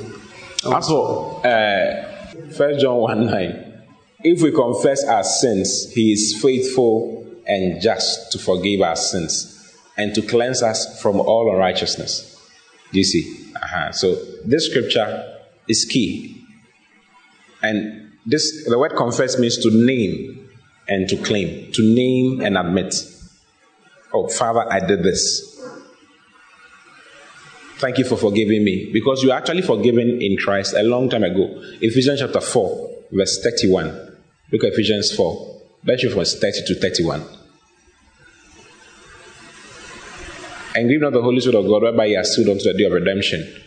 As 0.73 0.87
for 0.87 1.41
First 2.55 2.81
John 2.81 2.97
1 2.97 3.25
9, 3.25 3.83
if 4.23 4.41
we 4.41 4.51
confess 4.51 5.05
our 5.05 5.23
sins, 5.23 5.91
he 5.93 6.11
is 6.11 6.39
faithful 6.41 7.25
and 7.45 7.81
just 7.81 8.31
to 8.33 8.39
forgive 8.39 8.81
our 8.81 8.95
sins 8.95 9.75
and 9.95 10.13
to 10.15 10.21
cleanse 10.21 10.61
us 10.61 11.01
from 11.01 11.19
all 11.19 11.51
unrighteousness. 11.51 12.33
Do 12.91 12.99
you 12.99 13.03
see? 13.03 13.51
Uh-huh. 13.55 13.91
So 13.91 14.15
this 14.45 14.69
scripture 14.69 15.39
is 15.67 15.85
key. 15.85 16.43
And 17.61 18.06
this 18.27 18.67
the 18.67 18.77
word 18.77 18.95
confess 18.95 19.39
means 19.39 19.57
to 19.59 19.71
name 19.71 20.49
and 20.87 21.07
to 21.09 21.15
claim, 21.17 21.71
to 21.71 21.81
name 21.81 22.41
and 22.41 22.57
admit. 22.57 22.93
Oh, 24.13 24.27
Father, 24.27 24.65
I 24.69 24.85
did 24.85 25.01
this. 25.01 25.55
Thank 27.77 27.99
you 27.99 28.05
for 28.05 28.17
forgiving 28.17 28.63
me. 28.63 28.89
Because 28.91 29.23
you 29.23 29.31
are 29.31 29.37
actually 29.37 29.61
forgiven 29.61 30.21
in 30.21 30.37
Christ 30.37 30.73
a 30.73 30.83
long 30.83 31.09
time 31.09 31.23
ago. 31.23 31.47
Ephesians 31.81 32.19
chapter 32.19 32.41
4, 32.41 32.89
verse 33.11 33.41
31. 33.43 34.17
Look 34.51 34.63
at 34.63 34.73
Ephesians 34.73 35.15
4. 35.15 35.61
Let's 35.85 36.03
read 36.03 36.11
from 36.11 36.19
verse 36.19 36.39
30 36.39 36.65
to 36.65 36.75
31. 36.75 37.23
And 40.75 40.87
grieve 40.87 41.01
not 41.01 41.13
the 41.13 41.21
Holy 41.21 41.39
Spirit 41.39 41.59
of 41.59 41.67
God, 41.67 41.83
whereby 41.83 42.05
ye 42.05 42.15
are 42.17 42.23
sealed 42.23 42.49
unto 42.49 42.63
the 42.63 42.77
day 42.77 42.85
of 42.85 42.93
redemption. 42.93 43.66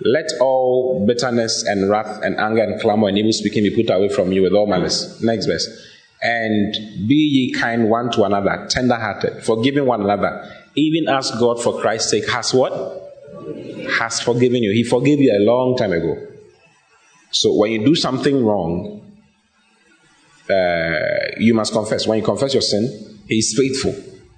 Let 0.00 0.26
all 0.40 1.04
bitterness 1.06 1.64
and 1.64 1.88
wrath 1.88 2.22
and 2.22 2.36
anger 2.38 2.62
and 2.62 2.80
clamor 2.80 3.08
and 3.08 3.18
evil 3.18 3.32
speaking 3.32 3.62
be 3.62 3.70
put 3.70 3.94
away 3.94 4.08
from 4.08 4.32
you 4.32 4.42
with 4.42 4.52
all 4.52 4.66
malice. 4.66 5.20
Next 5.22 5.46
verse. 5.46 5.68
And 6.22 6.74
be 7.08 7.14
ye 7.14 7.52
kind 7.52 7.90
one 7.90 8.10
to 8.12 8.24
another, 8.24 8.66
tender 8.68 8.94
hearted, 8.94 9.44
forgiving 9.44 9.86
one 9.86 10.02
another, 10.02 10.48
even 10.76 11.08
as 11.08 11.30
God 11.32 11.62
for 11.62 11.80
Christ's 11.80 12.10
sake 12.10 12.28
has 12.30 12.54
what? 12.54 13.02
has 13.98 14.20
forgiven 14.20 14.62
you. 14.62 14.72
He 14.72 14.84
forgave 14.84 15.20
you 15.20 15.32
a 15.36 15.42
long 15.42 15.76
time 15.76 15.92
ago. 15.92 16.16
So 17.30 17.54
when 17.54 17.72
you 17.72 17.84
do 17.84 17.94
something 17.94 18.44
wrong, 18.44 19.00
uh, 20.50 21.36
you 21.38 21.54
must 21.54 21.72
confess. 21.72 22.06
When 22.06 22.18
you 22.18 22.24
confess 22.24 22.52
your 22.52 22.62
sin, 22.62 23.18
He 23.28 23.36
is 23.38 23.54
faithful 23.56 23.94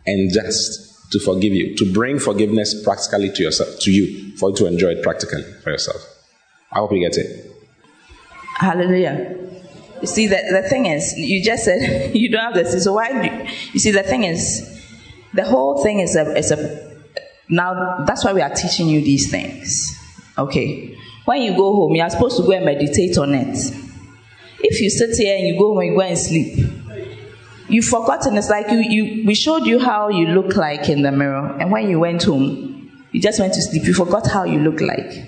and 0.07 0.33
just 0.33 0.94
to 1.11 1.21
forgive 1.21 1.53
you, 1.53 1.77
to 1.77 1.93
bring 1.93 2.19
forgiveness 2.19 2.83
practically 2.83 3.31
to 3.31 3.43
yourself, 3.43 3.79
to 3.81 3.91
you, 3.91 4.37
for 4.37 4.51
you 4.51 4.57
to 4.57 4.67
enjoy 4.67 4.89
it 4.89 5.03
practically 5.03 5.43
for 5.63 5.71
yourself. 5.71 6.03
I 6.73 6.79
hope 6.79 6.93
you 6.93 7.01
get 7.01 7.17
it. 7.17 7.51
Hallelujah. 8.57 9.37
You 10.01 10.07
see, 10.07 10.27
the, 10.27 10.43
the 10.51 10.69
thing 10.69 10.87
is, 10.87 11.15
you 11.17 11.43
just 11.43 11.65
said 11.65 12.15
you 12.17 12.31
don't 12.31 12.43
have 12.43 12.55
this. 12.55 12.85
So 12.85 12.95
why? 12.95 13.13
Do 13.13 13.35
you, 13.35 13.49
you 13.73 13.81
see, 13.81 13.91
the 13.91 14.03
thing 14.03 14.25
is, 14.25 14.83
the 15.33 15.45
whole 15.45 15.83
thing 15.83 16.01
is 16.01 16.17
a, 16.17 16.37
is 16.37 16.51
a 16.51 16.95
now, 17.49 18.05
that's 18.07 18.25
why 18.25 18.33
we 18.33 18.41
are 18.41 18.55
teaching 18.55 18.89
you 18.89 19.03
these 19.03 19.31
things. 19.31 19.97
Okay. 20.39 20.97
When 21.25 21.43
you 21.43 21.57
go 21.57 21.75
home, 21.75 21.95
you 21.95 22.03
are 22.03 22.11
supposed 22.11 22.37
to 22.39 22.43
go 22.43 22.53
and 22.53 22.65
meditate 22.65 23.17
on 23.19 23.35
it. 23.35 23.57
If 24.61 24.81
you 24.81 24.91
sit 24.91 25.17
here 25.17 25.37
and 25.37 25.47
you 25.47 25.59
go 25.59 25.69
home 25.69 25.79
and 25.79 25.89
you 25.89 25.95
go 25.95 26.01
and 26.03 26.19
sleep, 26.19 26.84
You've 27.69 27.87
forgotten. 27.87 28.37
It's 28.37 28.51
like 28.51 28.71
you, 28.71 28.79
you, 28.79 29.27
we 29.27 29.35
showed 29.35 29.67
you 29.67 29.79
how 29.79 30.09
you 30.09 30.27
look 30.29 30.57
like 30.57 30.89
in 30.89 31.03
the 31.03 31.13
mirror, 31.13 31.57
and 31.59 31.71
when 31.71 31.89
you 31.89 32.01
went 32.01 32.23
home, 32.23 32.91
you 33.13 33.21
just 33.21 33.41
went 33.41 33.55
to 33.55 33.63
sleep. 33.63 33.85
You 33.85 33.95
forgot 33.95 34.27
how 34.31 34.45
you 34.45 34.59
look 34.59 34.81
like. 34.81 35.25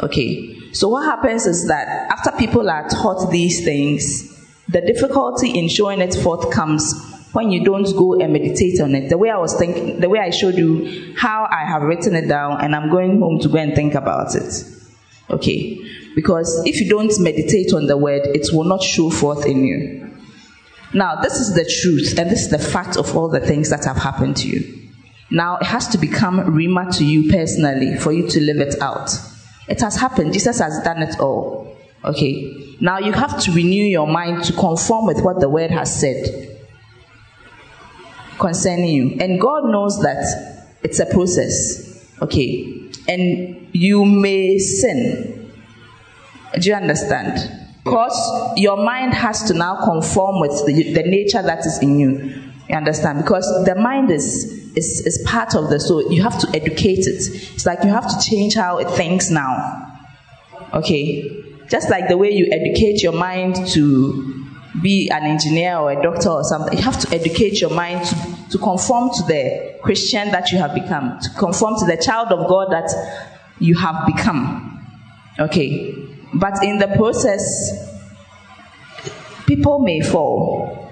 Okay. 0.00 0.56
So 0.72 0.88
what 0.88 1.04
happens 1.04 1.46
is 1.46 1.68
that 1.68 2.10
after 2.10 2.32
people 2.32 2.70
are 2.70 2.88
taught 2.88 3.30
these 3.30 3.64
things, 3.64 4.26
the 4.68 4.80
difficulty 4.80 5.50
in 5.50 5.68
showing 5.68 6.00
it 6.00 6.14
forth 6.14 6.50
comes 6.52 6.94
when 7.32 7.50
you 7.50 7.64
don't 7.64 7.84
go 7.96 8.20
and 8.20 8.32
meditate 8.32 8.80
on 8.80 8.94
it. 8.94 9.08
The 9.08 9.18
way 9.18 9.30
I 9.30 9.36
was 9.36 9.54
thinking, 9.56 10.00
the 10.00 10.08
way 10.08 10.18
I 10.18 10.30
showed 10.30 10.54
you 10.54 11.14
how 11.16 11.46
I 11.50 11.64
have 11.66 11.82
written 11.82 12.14
it 12.14 12.28
down, 12.28 12.60
and 12.60 12.74
I'm 12.74 12.90
going 12.90 13.18
home 13.20 13.38
to 13.40 13.48
go 13.48 13.58
and 13.58 13.74
think 13.74 13.94
about 13.94 14.34
it. 14.34 14.64
Okay. 15.28 15.78
Because 16.14 16.62
if 16.66 16.80
you 16.80 16.88
don't 16.88 17.12
meditate 17.20 17.72
on 17.72 17.86
the 17.86 17.96
word, 17.96 18.22
it 18.26 18.48
will 18.52 18.64
not 18.64 18.82
show 18.82 19.10
forth 19.10 19.46
in 19.46 19.64
you. 19.64 20.09
Now, 20.92 21.20
this 21.20 21.34
is 21.34 21.54
the 21.54 21.64
truth, 21.64 22.18
and 22.18 22.30
this 22.30 22.42
is 22.42 22.50
the 22.50 22.58
fact 22.58 22.96
of 22.96 23.16
all 23.16 23.28
the 23.28 23.40
things 23.40 23.70
that 23.70 23.84
have 23.84 23.96
happened 23.96 24.36
to 24.38 24.48
you. 24.48 24.88
Now, 25.30 25.58
it 25.58 25.66
has 25.66 25.86
to 25.88 25.98
become 25.98 26.40
Rhema 26.40 26.96
to 26.98 27.04
you 27.04 27.30
personally 27.30 27.96
for 27.96 28.12
you 28.12 28.28
to 28.28 28.40
live 28.40 28.58
it 28.58 28.80
out. 28.82 29.10
It 29.68 29.80
has 29.80 29.94
happened. 29.96 30.32
Jesus 30.32 30.58
has 30.58 30.82
done 30.82 31.02
it 31.02 31.20
all. 31.20 31.76
Okay. 32.04 32.76
Now, 32.80 32.98
you 32.98 33.12
have 33.12 33.40
to 33.42 33.52
renew 33.52 33.84
your 33.84 34.08
mind 34.08 34.42
to 34.44 34.52
conform 34.52 35.06
with 35.06 35.22
what 35.22 35.38
the 35.38 35.48
word 35.48 35.70
has 35.70 36.00
said 36.00 36.58
concerning 38.40 38.88
you. 38.88 39.16
And 39.20 39.40
God 39.40 39.70
knows 39.70 40.00
that 40.02 40.74
it's 40.82 40.98
a 40.98 41.06
process. 41.06 42.10
Okay. 42.20 42.90
And 43.06 43.68
you 43.72 44.04
may 44.04 44.58
sin. 44.58 45.52
Do 46.58 46.68
you 46.68 46.74
understand? 46.74 47.59
Because 47.84 48.52
your 48.56 48.76
mind 48.76 49.14
has 49.14 49.44
to 49.44 49.54
now 49.54 49.84
conform 49.84 50.40
with 50.40 50.66
the, 50.66 50.92
the 50.92 51.02
nature 51.02 51.42
that 51.42 51.60
is 51.60 51.78
in 51.82 51.98
you. 51.98 52.42
You 52.68 52.76
understand? 52.76 53.22
Because 53.22 53.46
the 53.64 53.74
mind 53.74 54.10
is, 54.10 54.44
is, 54.76 55.06
is 55.06 55.24
part 55.26 55.54
of 55.54 55.70
the 55.70 55.80
soul. 55.80 56.12
You 56.12 56.22
have 56.22 56.38
to 56.40 56.48
educate 56.54 57.06
it. 57.06 57.54
It's 57.54 57.66
like 57.66 57.82
you 57.82 57.90
have 57.90 58.08
to 58.08 58.28
change 58.28 58.54
how 58.54 58.78
it 58.78 58.88
thinks 58.90 59.30
now. 59.30 59.86
Okay? 60.74 61.44
Just 61.68 61.90
like 61.90 62.08
the 62.08 62.16
way 62.16 62.32
you 62.32 62.48
educate 62.52 63.02
your 63.02 63.12
mind 63.12 63.66
to 63.68 64.46
be 64.82 65.10
an 65.10 65.24
engineer 65.24 65.76
or 65.78 65.90
a 65.90 66.02
doctor 66.02 66.28
or 66.28 66.44
something, 66.44 66.76
you 66.76 66.84
have 66.84 67.00
to 67.00 67.14
educate 67.14 67.60
your 67.60 67.70
mind 67.70 68.06
to, 68.06 68.50
to 68.50 68.58
conform 68.58 69.10
to 69.14 69.22
the 69.24 69.78
Christian 69.82 70.30
that 70.30 70.52
you 70.52 70.58
have 70.58 70.74
become, 70.74 71.18
to 71.20 71.30
conform 71.30 71.74
to 71.80 71.86
the 71.86 71.96
child 71.96 72.28
of 72.28 72.48
God 72.48 72.70
that 72.70 72.88
you 73.58 73.76
have 73.76 74.06
become. 74.06 74.86
Okay? 75.38 75.94
But 76.32 76.62
in 76.62 76.78
the 76.78 76.88
process, 76.96 77.42
people 79.46 79.80
may 79.80 80.00
fall. 80.00 80.90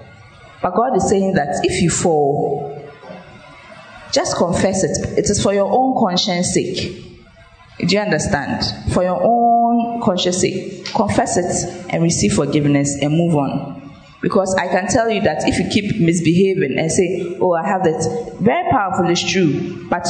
But 0.61 0.75
God 0.75 0.97
is 0.97 1.09
saying 1.09 1.33
that 1.35 1.61
if 1.63 1.81
you 1.81 1.89
fall, 1.89 2.83
just 4.11 4.35
confess 4.37 4.83
it. 4.83 5.17
It 5.17 5.29
is 5.29 5.41
for 5.41 5.53
your 5.53 5.71
own 5.71 5.95
conscience 5.97 6.53
sake. 6.53 7.05
Do 7.77 7.95
you 7.95 8.01
understand? 8.01 8.93
For 8.93 9.03
your 9.03 9.19
own 9.23 10.01
conscience 10.01 10.41
sake. 10.41 10.85
Confess 10.87 11.37
it 11.37 11.85
and 11.93 12.03
receive 12.03 12.33
forgiveness 12.33 12.97
and 13.01 13.15
move 13.15 13.35
on. 13.35 13.79
Because 14.21 14.53
I 14.59 14.67
can 14.67 14.87
tell 14.87 15.09
you 15.09 15.21
that 15.21 15.47
if 15.47 15.57
you 15.59 15.69
keep 15.69 16.01
misbehaving 16.01 16.77
and 16.77 16.91
say, 16.91 17.37
Oh, 17.39 17.53
I 17.53 17.65
have 17.65 17.83
that, 17.83 18.35
very 18.41 18.69
powerful, 18.69 19.09
it's 19.09 19.23
true. 19.31 19.87
But 19.87 20.05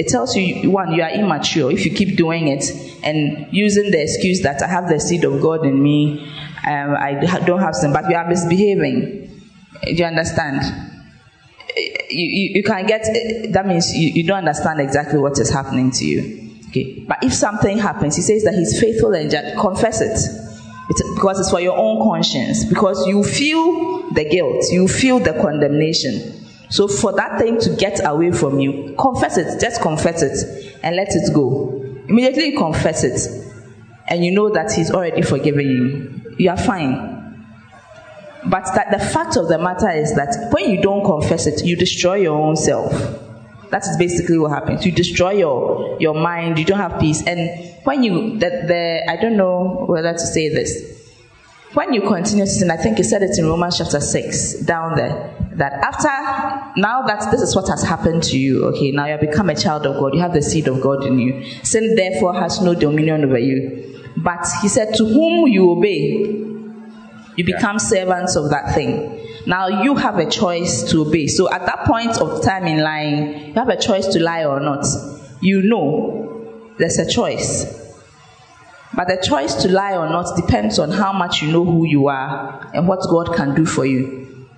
it 0.00 0.08
tells 0.08 0.34
you 0.34 0.70
one 0.70 0.92
you 0.92 1.02
are 1.02 1.10
immature 1.10 1.70
if 1.70 1.84
you 1.84 1.92
keep 1.92 2.16
doing 2.16 2.48
it 2.48 2.64
and 3.02 3.46
using 3.52 3.90
the 3.90 4.00
excuse 4.00 4.40
that 4.40 4.62
I 4.62 4.66
have 4.66 4.88
the 4.88 4.98
seed 4.98 5.24
of 5.24 5.42
God 5.42 5.66
in 5.66 5.82
me, 5.82 6.26
um, 6.66 6.96
I 6.96 7.20
don't 7.44 7.60
have 7.60 7.74
sin, 7.74 7.92
but 7.92 8.08
you 8.08 8.16
are 8.16 8.26
misbehaving. 8.26 9.42
Do 9.84 9.92
you 9.92 10.04
understand? 10.06 10.62
You, 11.76 12.26
you, 12.38 12.50
you 12.54 12.62
can 12.62 12.86
get 12.86 13.04
that 13.52 13.66
means 13.66 13.92
you, 13.94 14.08
you 14.08 14.26
don't 14.26 14.38
understand 14.38 14.80
exactly 14.80 15.18
what 15.18 15.38
is 15.38 15.50
happening 15.50 15.90
to 15.92 16.04
you. 16.06 16.50
Okay, 16.68 17.04
but 17.06 17.18
if 17.22 17.34
something 17.34 17.76
happens, 17.76 18.16
he 18.16 18.22
says 18.22 18.44
that 18.44 18.54
he's 18.54 18.80
faithful 18.80 19.12
and 19.12 19.30
just 19.30 19.58
confess 19.58 20.00
it. 20.00 20.18
It's 20.90 21.14
because 21.14 21.40
it's 21.40 21.50
for 21.50 21.60
your 21.60 21.76
own 21.76 21.98
conscience. 22.02 22.64
Because 22.64 23.06
you 23.06 23.22
feel 23.22 24.10
the 24.12 24.24
guilt, 24.24 24.64
you 24.70 24.88
feel 24.88 25.18
the 25.18 25.34
condemnation. 25.34 26.39
So 26.70 26.86
for 26.86 27.12
that 27.14 27.38
thing 27.38 27.60
to 27.60 27.76
get 27.76 28.00
away 28.04 28.30
from 28.30 28.60
you, 28.60 28.94
confess 28.98 29.36
it. 29.36 29.60
Just 29.60 29.82
confess 29.82 30.22
it 30.22 30.78
and 30.82 30.96
let 30.96 31.08
it 31.10 31.34
go. 31.34 31.82
Immediately 32.08 32.52
you 32.52 32.58
confess 32.58 33.04
it 33.04 33.20
and 34.08 34.24
you 34.24 34.32
know 34.32 34.50
that 34.50 34.72
He's 34.72 34.90
already 34.90 35.22
forgiven 35.22 35.66
you. 35.66 36.34
You 36.38 36.50
are 36.50 36.56
fine. 36.56 37.18
But 38.46 38.64
that 38.74 38.90
the 38.90 39.04
fact 39.04 39.36
of 39.36 39.48
the 39.48 39.58
matter 39.58 39.90
is 39.90 40.14
that 40.14 40.50
when 40.52 40.70
you 40.70 40.80
don't 40.80 41.04
confess 41.04 41.46
it, 41.46 41.64
you 41.64 41.76
destroy 41.76 42.14
your 42.14 42.38
own 42.38 42.56
self. 42.56 42.92
That 43.70 43.82
is 43.82 43.96
basically 43.98 44.38
what 44.38 44.50
happens. 44.52 44.86
You 44.86 44.92
destroy 44.92 45.32
your, 45.32 46.00
your 46.00 46.14
mind, 46.14 46.58
you 46.58 46.64
don't 46.64 46.78
have 46.78 47.00
peace. 47.00 47.24
And 47.26 47.74
when 47.84 48.02
you, 48.02 48.38
the, 48.38 48.48
the, 48.48 49.04
I 49.08 49.16
don't 49.16 49.36
know 49.36 49.84
whether 49.86 50.12
to 50.12 50.18
say 50.18 50.48
this. 50.48 50.99
When 51.72 51.92
you 51.92 52.00
continue 52.00 52.44
to 52.44 52.50
sin, 52.50 52.68
I 52.70 52.76
think 52.76 52.96
he 52.96 53.04
said 53.04 53.22
it 53.22 53.38
in 53.38 53.46
Romans 53.46 53.78
chapter 53.78 54.00
6, 54.00 54.54
down 54.64 54.96
there, 54.96 55.36
that 55.52 55.72
after, 55.72 56.08
now 56.80 57.02
that 57.06 57.30
this 57.30 57.40
is 57.40 57.54
what 57.54 57.68
has 57.68 57.84
happened 57.84 58.24
to 58.24 58.36
you, 58.36 58.64
okay, 58.66 58.90
now 58.90 59.04
you 59.04 59.12
have 59.12 59.20
become 59.20 59.50
a 59.50 59.54
child 59.54 59.86
of 59.86 59.94
God, 60.00 60.12
you 60.12 60.20
have 60.20 60.32
the 60.32 60.42
seed 60.42 60.66
of 60.66 60.80
God 60.80 61.04
in 61.04 61.20
you. 61.20 61.44
Sin 61.62 61.94
therefore 61.94 62.34
has 62.34 62.60
no 62.60 62.74
dominion 62.74 63.24
over 63.24 63.38
you. 63.38 64.02
But 64.16 64.44
he 64.62 64.68
said, 64.68 64.94
to 64.96 65.04
whom 65.04 65.46
you 65.46 65.70
obey, 65.70 66.50
you 67.36 67.44
become 67.44 67.76
yeah. 67.76 67.78
servants 67.78 68.34
of 68.34 68.50
that 68.50 68.74
thing. 68.74 69.24
Now 69.46 69.68
you 69.82 69.94
have 69.94 70.18
a 70.18 70.28
choice 70.28 70.82
to 70.90 71.02
obey. 71.02 71.28
So 71.28 71.52
at 71.52 71.66
that 71.66 71.84
point 71.86 72.18
of 72.20 72.42
time 72.42 72.66
in 72.66 72.80
lying, 72.80 73.48
you 73.48 73.54
have 73.54 73.68
a 73.68 73.80
choice 73.80 74.08
to 74.08 74.20
lie 74.20 74.44
or 74.44 74.58
not. 74.58 74.84
You 75.40 75.62
know 75.62 76.72
there's 76.78 76.98
a 76.98 77.08
choice. 77.08 77.79
But 78.92 79.06
the 79.08 79.22
choice 79.24 79.54
to 79.62 79.68
lie 79.68 79.96
or 79.96 80.08
not 80.08 80.36
depends 80.36 80.78
on 80.78 80.90
how 80.90 81.12
much 81.12 81.42
you 81.42 81.52
know 81.52 81.64
who 81.64 81.86
you 81.86 82.08
are 82.08 82.70
and 82.74 82.88
what 82.88 83.00
God 83.08 83.34
can 83.36 83.54
do 83.54 83.64
for 83.64 83.86
you. 83.86 84.48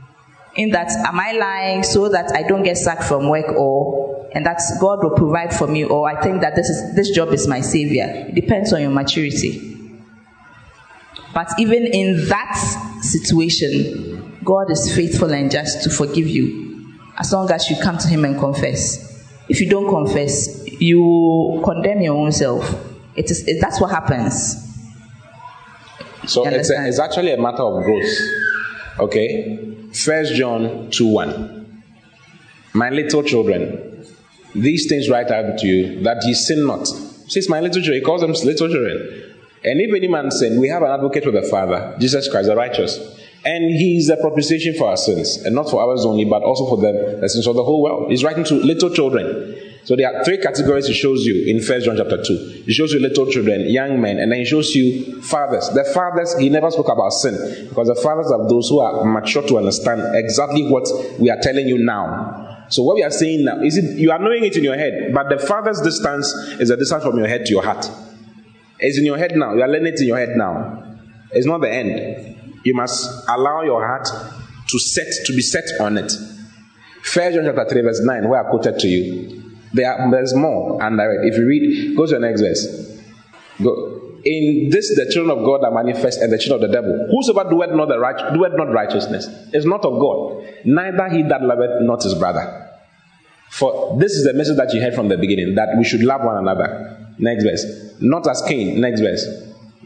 In 0.55 0.71
that, 0.71 0.91
am 1.07 1.19
I 1.19 1.33
lying 1.33 1.83
so 1.83 2.09
that 2.09 2.33
I 2.35 2.43
don't 2.43 2.63
get 2.63 2.77
sacked 2.77 3.05
from 3.05 3.29
work 3.29 3.49
or 3.49 4.29
and 4.35 4.47
that 4.47 4.61
God 4.81 5.03
will 5.03 5.11
provide 5.17 5.55
for 5.55 5.67
me 5.67 5.85
or 5.85 6.09
I 6.09 6.21
think 6.23 6.41
that 6.41 6.57
this 6.57 6.69
is 6.69 6.95
this 6.95 7.11
job 7.11 7.29
is 7.33 7.47
my 7.47 7.61
savior. 7.61 8.07
It 8.29 8.35
depends 8.35 8.73
on 8.73 8.81
your 8.81 8.91
maturity. 8.91 9.69
But 11.35 11.49
even 11.59 11.87
in 11.87 12.29
that 12.29 12.57
situation, 13.03 14.39
God 14.45 14.71
is 14.71 14.95
faithful 14.95 15.33
and 15.33 15.51
just 15.51 15.83
to 15.85 15.91
forgive 15.91 16.29
you 16.29 16.97
as 17.19 17.33
long 17.33 17.51
as 17.51 17.71
you 17.71 17.77
come 17.83 17.99
to 17.99 18.09
Him 18.09 18.25
and 18.25 18.39
confess. 18.39 19.11
If 19.49 19.61
you 19.61 19.69
don't 19.69 19.89
confess, 19.89 20.67
you 20.81 21.61
condemn 21.65 22.01
your 22.01 22.17
own 22.17 22.33
self. 22.33 22.92
It 23.17 23.31
is 23.31 23.47
it, 23.47 23.61
that's 23.61 23.81
what 23.81 23.91
happens. 23.91 24.69
So 26.27 26.47
it's, 26.47 26.71
a, 26.71 26.87
it's 26.87 27.01
actually 27.01 27.33
a 27.33 27.41
matter 27.41 27.63
of 27.63 27.85
growth. 27.85 28.19
Okay? 29.01 29.59
First 29.93 30.35
John 30.35 30.91
2 30.91 31.07
1. 31.07 31.83
My 32.75 32.91
little 32.91 33.23
children, 33.23 34.07
these 34.55 34.87
things 34.89 35.11
write 35.11 35.31
out 35.31 35.59
to 35.59 35.67
you 35.67 36.03
that 36.05 36.23
ye 36.25 36.35
sin 36.35 36.67
not. 36.67 36.87
Since 36.87 37.49
my 37.49 37.61
little 37.61 37.83
children, 37.83 38.01
he 38.01 38.05
calls 38.05 38.21
them 38.21 38.33
little 38.33 38.69
children. 38.69 39.35
And 39.65 39.81
if 39.81 39.95
any 39.95 40.09
man 40.09 40.31
sin, 40.31 40.61
we 40.61 40.69
have 40.69 40.83
an 40.83 40.91
advocate 40.91 41.25
with 41.25 41.35
the 41.35 41.49
Father, 41.49 41.97
Jesus 42.01 42.29
Christ 42.29 42.49
the 42.49 42.57
righteous. 42.57 42.99
And 43.45 43.65
he 43.65 43.97
is 43.97 44.07
the 44.09 44.17
propitiation 44.17 44.75
for 44.77 44.89
our 44.89 44.97
sins, 44.97 45.39
and 45.45 45.55
not 45.55 45.69
for 45.69 45.83
ours 45.83 46.05
only, 46.05 46.25
but 46.25 46.43
also 46.43 46.67
for 46.67 46.81
them, 46.81 47.21
the 47.21 47.29
sins 47.29 47.47
of 47.47 47.57
the 47.57 47.65
whole 47.65 47.83
world. 47.83 48.11
He's 48.11 48.23
writing 48.25 48.45
to 48.45 48.55
little 48.55 48.91
children. 48.91 49.72
So 49.85 49.97
there 49.97 50.15
are 50.15 50.25
three 50.25 50.39
categories 50.39 50.87
he 50.87 50.95
shows 50.95 51.25
you 51.25 51.45
in 51.47 51.61
First 51.61 51.87
John 51.87 51.97
chapter 51.97 52.23
2. 52.23 52.63
He 52.67 52.73
shows 52.73 52.93
you 52.93 53.01
little 53.01 53.27
children, 53.27 53.69
young 53.69 54.01
men, 54.01 54.19
and 54.19 54.31
then 54.31 54.39
he 54.39 54.45
shows 54.45 54.71
you 54.77 55.21
fathers. 55.23 55.69
The 55.71 55.85
fathers, 55.93 56.39
he 56.39 56.51
never 56.51 56.71
spoke 56.71 56.89
about 56.89 57.11
sin, 57.11 57.69
because 57.69 57.89
the 57.89 57.97
fathers 57.97 58.31
are 58.31 58.49
those 58.49 58.69
who 58.69 58.79
are 58.79 59.05
mature 59.05 59.43
to 59.43 59.59
understand 59.59 60.15
exactly 60.15 60.69
what 60.69 60.87
we 61.19 61.31
are 61.31 61.39
telling 61.43 61.67
you 61.67 61.79
now. 61.79 62.67
So 62.69 62.85
what 62.85 62.95
we 62.95 63.03
are 63.03 63.11
saying 63.11 63.45
now 63.45 63.61
is 63.61 63.77
it, 63.77 63.99
you 63.99 64.13
are 64.13 64.21
knowing 64.21 64.45
it 64.45 64.57
in 64.57 64.63
your 64.63 64.77
head, 64.77 65.13
but 65.13 65.29
the 65.29 65.39
father's 65.39 65.81
distance 65.81 66.33
is 66.61 66.69
the 66.69 66.77
distance 66.77 67.03
from 67.03 67.19
your 67.19 67.27
head 67.27 67.45
to 67.47 67.53
your 67.53 67.65
heart. 67.65 67.91
It's 68.79 68.99
in 68.99 69.05
your 69.05 69.19
head 69.19 69.37
now. 69.37 69.55
You 69.55 69.63
are 69.63 69.69
learning 69.69 69.95
it 69.95 70.01
in 70.01 70.07
your 70.07 70.19
head 70.19 70.37
now. 70.37 70.97
It's 71.33 71.47
not 71.47 71.61
the 71.61 71.71
end. 71.71 72.37
You 72.65 72.75
must 72.75 73.29
allow 73.29 73.63
your 73.63 73.85
heart 73.87 74.09
to 74.69 74.79
set 74.79 75.13
to 75.27 75.33
be 75.35 75.43
set 75.43 75.65
on 75.81 75.99
it. 75.99 76.13
First 77.03 77.35
John 77.35 77.45
chapter 77.45 77.69
3, 77.69 77.81
verse 77.83 78.01
9, 78.01 78.29
where 78.29 78.47
I 78.47 78.49
quoted 78.49 78.79
to 78.79 78.89
you. 78.89 79.52
There 79.73 79.91
are, 79.91 80.11
there's 80.11 80.35
more 80.35 80.83
under 80.83 81.11
it. 81.13 81.33
If 81.33 81.39
you 81.39 81.47
read, 81.47 81.97
go 81.97 82.07
to 82.07 82.13
the 82.13 82.21
next 82.21 82.41
verse. 82.41 83.01
Go. 83.63 83.99
In 84.25 84.69
this 84.71 84.95
the 84.95 85.11
children 85.13 85.37
of 85.37 85.45
God 85.45 85.65
are 85.65 85.73
manifest 85.73 86.21
and 86.21 86.33
the 86.33 86.39
children 86.39 86.63
of 86.63 86.71
the 86.71 86.81
devil. 86.81 87.09
Whosoever 87.11 87.51
doeth 87.51 87.75
not 87.75 87.89
the 87.89 87.99
right 87.99 88.35
doeth 88.35 88.53
not 88.55 88.71
righteousness 88.71 89.27
is 89.53 89.67
not 89.67 89.85
of 89.85 89.99
God, 89.99 90.47
neither 90.65 91.09
he 91.09 91.23
that 91.25 91.43
loveth 91.43 91.83
not 91.83 92.03
his 92.03 92.15
brother. 92.15 92.71
For 93.51 93.99
this 93.99 94.13
is 94.13 94.25
the 94.25 94.33
message 94.33 94.57
that 94.57 94.73
you 94.73 94.81
heard 94.81 94.95
from 94.95 95.09
the 95.09 95.19
beginning, 95.19 95.57
that 95.57 95.77
we 95.77 95.85
should 95.85 96.03
love 96.03 96.23
one 96.23 96.37
another. 96.39 96.97
Next 97.19 97.45
verse. 97.45 97.67
Not 98.01 98.27
as 98.27 98.43
Cain. 98.49 98.81
Next 98.81 99.01
verse. 99.01 99.27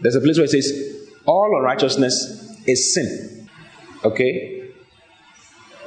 There's 0.01 0.15
a 0.15 0.21
place 0.21 0.37
where 0.37 0.45
it 0.45 0.51
says, 0.51 1.09
All 1.27 1.57
unrighteousness 1.59 2.63
is 2.67 2.95
sin. 2.95 3.49
Okay? 4.05 4.71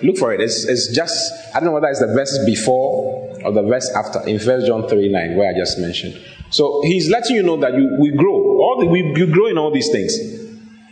Look 0.01 0.17
for 0.17 0.33
it. 0.33 0.41
It's, 0.41 0.65
it's 0.65 0.93
just, 0.93 1.33
I 1.55 1.59
don't 1.59 1.67
know 1.67 1.73
whether 1.73 1.87
it's 1.87 1.99
the 1.99 2.07
verse 2.07 2.37
before 2.45 3.28
or 3.43 3.51
the 3.51 3.63
verse 3.63 3.89
after 3.95 4.27
in 4.27 4.39
First 4.39 4.67
John 4.67 4.87
3 4.87 5.11
9, 5.11 5.35
where 5.35 5.49
I 5.49 5.57
just 5.57 5.79
mentioned. 5.79 6.19
So 6.49 6.81
he's 6.83 7.09
letting 7.09 7.35
you 7.35 7.43
know 7.43 7.57
that 7.57 7.73
you 7.73 7.97
we 7.99 8.11
grow. 8.11 8.33
All 8.33 8.77
the, 8.79 8.87
we, 8.87 9.01
you 9.15 9.27
grow 9.27 9.47
in 9.47 9.57
all 9.57 9.71
these 9.71 9.89
things. 9.89 10.17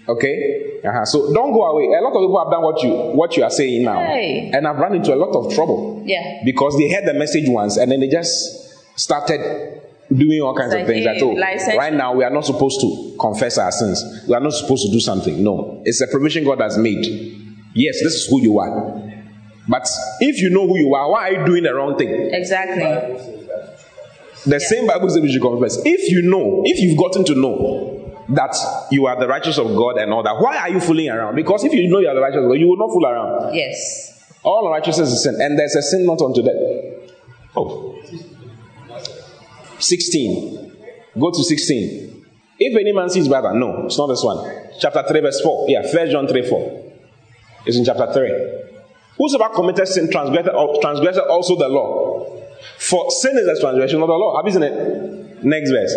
Okay? 0.08 0.80
Uh-huh. 0.86 1.06
So 1.06 1.34
don't 1.34 1.54
go 1.54 1.64
away. 1.64 1.86
A 1.98 2.02
lot 2.02 2.14
of 2.14 2.22
people 2.22 2.44
have 2.44 2.52
done 2.52 2.64
what 2.64 2.82
you 2.84 2.92
what 3.16 3.36
you 3.36 3.44
are 3.44 3.50
saying 3.50 3.84
now. 3.84 4.00
Hey. 4.00 4.52
And 4.54 4.68
I've 4.68 4.78
run 4.78 4.96
into 4.96 5.14
a 5.14 5.18
lot 5.18 5.36
of 5.36 5.54
trouble. 5.54 6.04
Yeah. 6.06 6.42
Because 6.46 6.78
they 6.78 6.90
heard 6.90 7.06
the 7.06 7.14
message 7.14 7.50
once 7.50 7.78
and 7.78 7.92
then 7.92 8.00
they 8.00 8.08
just 8.08 9.00
started 9.00 9.82
doing 10.16 10.42
all 10.42 10.56
kinds 10.56 10.74
It's 10.74 10.82
of 10.82 10.88
things. 10.88 11.06
That, 11.06 11.22
oh, 11.22 11.78
right 11.78 11.94
now 11.94 12.14
we 12.14 12.24
are 12.24 12.30
not 12.30 12.46
supposed 12.46 12.80
to 12.82 13.16
confess 13.20 13.58
our 13.58 13.72
sins. 13.72 14.24
We 14.28 14.36
are 14.36 14.40
not 14.40 14.54
supposed 14.54 14.86
to 14.86 14.92
do 14.92 15.00
something. 15.00 15.44
No. 15.44 15.82
It's 15.84 16.00
a 16.02 16.08
provision 16.08 16.46
God 16.46 16.62
has 16.62 16.78
made. 16.78 17.06
Yes, 17.74 18.02
this 18.02 18.14
is 18.14 18.28
who 18.28 18.42
you 18.42 18.60
are. 18.60 19.17
But 19.68 19.88
if 20.22 20.42
you 20.42 20.50
know 20.50 20.68
who 20.68 20.78
you 20.78 20.94
are, 20.96 21.12
why 21.12 21.30
are 21.30 21.34
you 21.34 21.46
doing 21.46 21.64
the 21.64 21.74
wrong 21.74 21.98
thing? 21.98 22.30
Exactly. 22.34 22.84
The 24.46 24.60
same 24.60 24.88
Bible 24.88 25.10
says 25.10 25.22
we 25.22 25.32
should 25.32 25.42
confess. 25.42 25.78
If 25.84 26.10
you 26.10 26.22
know, 26.22 26.62
if 26.64 26.80
you've 26.80 26.98
gotten 26.98 27.26
to 27.26 27.36
know 27.36 28.24
that 28.30 28.56
you 28.92 29.06
are 29.08 29.20
the 29.20 29.28
righteous 29.28 29.58
of 29.58 29.68
God 29.68 29.98
and 29.98 30.14
all 30.14 30.24
that, 30.24 30.36
why 30.40 30.58
are 30.58 30.70
you 30.70 30.80
fooling 30.80 31.10
around? 31.10 31.36
Because 31.36 31.64
if 31.66 31.74
you 31.74 31.90
know 31.90 32.00
you 32.00 32.08
are 32.08 32.16
the 32.16 32.22
righteous 32.22 32.38
of 32.38 32.46
God, 32.46 32.54
you 32.54 32.68
will 32.68 32.78
not 32.78 32.90
fool 32.90 33.06
around. 33.06 33.54
Yes. 33.54 34.34
All 34.44 34.66
unrighteousness 34.68 35.10
is 35.10 35.24
sin, 35.24 35.36
and 35.42 35.60
there's 35.60 35.76
a 35.76 35.82
sin 35.82 36.06
not 36.06 36.22
unto 36.22 36.42
death. 36.42 37.12
Oh. 37.56 38.00
16. 39.80 40.78
Go 41.20 41.32
to 41.32 41.44
16. 41.44 42.26
If 42.60 42.80
any 42.80 42.94
man 42.94 43.10
sees 43.10 43.28
brother, 43.28 43.54
no, 43.54 43.86
it's 43.86 43.98
not 43.98 44.08
this 44.08 44.24
one. 44.24 44.50
Chapter 44.80 45.04
3, 45.08 45.20
verse 45.20 45.42
4. 45.42 45.66
Yeah, 45.70 45.82
First 45.92 46.12
John 46.12 46.28
3, 46.28 46.48
4. 46.48 46.94
It's 47.66 47.78
in 47.78 47.86
chapter 47.86 48.12
3. 48.14 48.77
Whosoever 49.18 49.54
committed 49.54 49.88
sin 49.88 50.10
transgressed, 50.12 50.50
uh, 50.50 50.68
transgressed 50.82 51.20
also 51.20 51.56
the 51.58 51.68
law. 51.68 52.26
For 52.78 53.10
sin 53.12 53.38
is 53.38 53.48
a 53.48 53.60
transgression 53.60 54.02
of 54.02 54.08
the 54.08 54.14
law. 54.14 54.38
Have 54.38 54.46
you 54.46 54.52
seen 54.54 54.64
it? 54.64 55.44
Next 55.44 55.72
verse. 55.72 55.96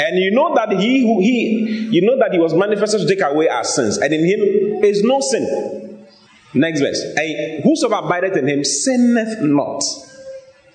And 0.00 0.16
you 0.18 0.30
know 0.30 0.54
that 0.54 0.70
he 0.78 1.02
who 1.02 1.20
he 1.20 1.88
you 1.90 2.02
know 2.02 2.16
that 2.18 2.30
he 2.32 2.38
was 2.38 2.54
manifested 2.54 3.00
to 3.00 3.06
take 3.08 3.22
away 3.24 3.48
our 3.48 3.64
sins, 3.64 3.98
and 3.98 4.12
in 4.14 4.20
him 4.24 4.84
is 4.84 5.02
no 5.02 5.18
sin. 5.20 6.06
Next 6.54 6.80
verse. 6.80 7.02
And 7.16 7.64
whosoever 7.64 8.06
abideth 8.06 8.36
in 8.36 8.46
him 8.48 8.64
sinneth 8.64 9.40
not. 9.42 9.82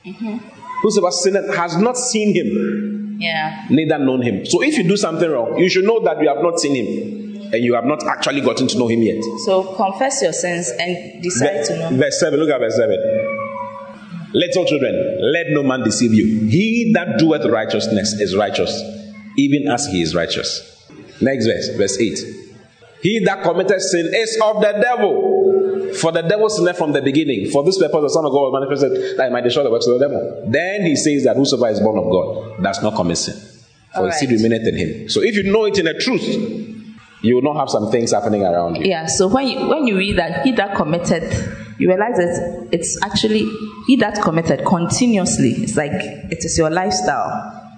Mm-hmm. 0.06 0.38
Whosoever 0.82 1.12
sinneth 1.12 1.56
has 1.56 1.78
not 1.78 1.96
seen 1.98 2.36
him, 2.36 3.18
Yeah. 3.20 3.66
neither 3.70 3.98
known 3.98 4.22
him. 4.22 4.46
So 4.46 4.62
if 4.62 4.78
you 4.78 4.84
do 4.84 4.98
something 4.98 5.30
wrong, 5.32 5.58
you 5.58 5.70
should 5.70 5.86
know 5.86 6.04
that 6.04 6.22
you 6.22 6.28
have 6.28 6.44
not 6.44 6.60
seen 6.60 6.76
him, 6.76 7.33
and 7.54 7.64
you 7.64 7.76
have 7.76 7.86
not 7.86 8.04
actually 8.08 8.42
gotten 8.42 8.68
to 8.68 8.78
know 8.78 8.88
him 8.88 9.02
yet. 9.04 9.24
So 9.46 9.76
confess 9.76 10.22
your 10.22 10.34
sins 10.34 10.72
and 10.80 11.22
decide 11.22 11.64
to 11.66 11.78
know. 11.80 11.98
Verse 11.98 12.20
7, 12.20 12.40
look 12.40 12.50
at 12.50 12.60
verse 12.60 12.76
7. 12.76 12.98
Little 14.34 14.66
children, 14.66 15.20
let 15.32 15.46
no 15.50 15.62
man 15.62 15.84
deceive 15.84 16.12
you. 16.14 16.48
He 16.50 16.92
that 16.96 17.20
doeth 17.20 17.46
righteousness 17.46 18.14
is 18.14 18.36
righteous, 18.36 18.74
even 19.38 19.72
as 19.72 19.86
he 19.86 20.02
is 20.02 20.16
righteous. 20.16 20.90
Next 21.22 21.46
verse, 21.46 21.70
verse 21.78 22.00
8. 22.00 22.20
He 23.04 23.20
that 23.26 23.44
committed 23.44 23.80
sin 23.80 24.10
is 24.14 24.40
of 24.44 24.60
the 24.60 24.72
devil. 24.82 25.94
For 25.94 26.12
the 26.12 26.24
devil 26.24 26.50
sinned 26.50 26.76
from 26.76 26.94
the 26.94 27.02
beginning. 27.04 27.52
For 27.52 27.64
this 27.64 27.78
purpose 27.78 28.02
the 28.02 28.10
Son 28.10 28.26
of 28.26 28.32
God 28.32 28.52
was 28.52 28.60
manifested 28.60 29.18
that 29.18 29.28
he 29.28 29.32
might 29.32 29.44
destroy 29.44 29.64
the 29.64 29.70
works 29.70 29.86
of 29.86 30.00
the 30.00 30.08
devil. 30.08 30.44
Then 30.48 30.82
he 30.82 30.96
says 30.96 31.26
that 31.26 31.36
whosoever 31.36 31.72
is 31.72 31.80
born 31.80 32.00
of 32.00 32.06
God 32.06 32.64
does 32.64 32.82
not 32.82 32.96
commit 32.96 33.18
sin. 33.20 33.36
For 33.94 34.00
All 34.00 34.06
the 34.06 34.12
seed 34.14 34.32
remaineth 34.32 34.68
in 34.68 34.76
him. 34.76 35.10
So 35.10 35.22
if 35.22 35.36
you 35.36 35.44
know 35.52 35.66
it 35.66 35.78
in 35.78 35.86
the 35.86 35.94
truth, 35.94 36.73
you 37.24 37.36
will 37.36 37.42
not 37.42 37.56
have 37.56 37.70
some 37.70 37.90
things 37.90 38.12
happening 38.12 38.44
around 38.44 38.76
you. 38.76 38.86
Yeah. 38.86 39.06
So 39.06 39.28
when 39.30 39.48
you, 39.48 39.68
when 39.68 39.88
you 39.88 39.98
read 39.98 40.18
that 40.18 40.46
he 40.46 40.52
that 40.52 40.76
committed, 40.76 41.24
you 41.80 41.88
realize 41.88 42.18
that 42.18 42.68
it's 42.72 43.02
actually 43.02 43.50
he 43.88 43.96
that 43.96 44.22
committed 44.22 44.66
continuously. 44.66 45.52
It's 45.52 45.78
like 45.78 45.94
it 45.94 46.44
is 46.44 46.58
your 46.58 46.70
lifestyle. 46.70 47.72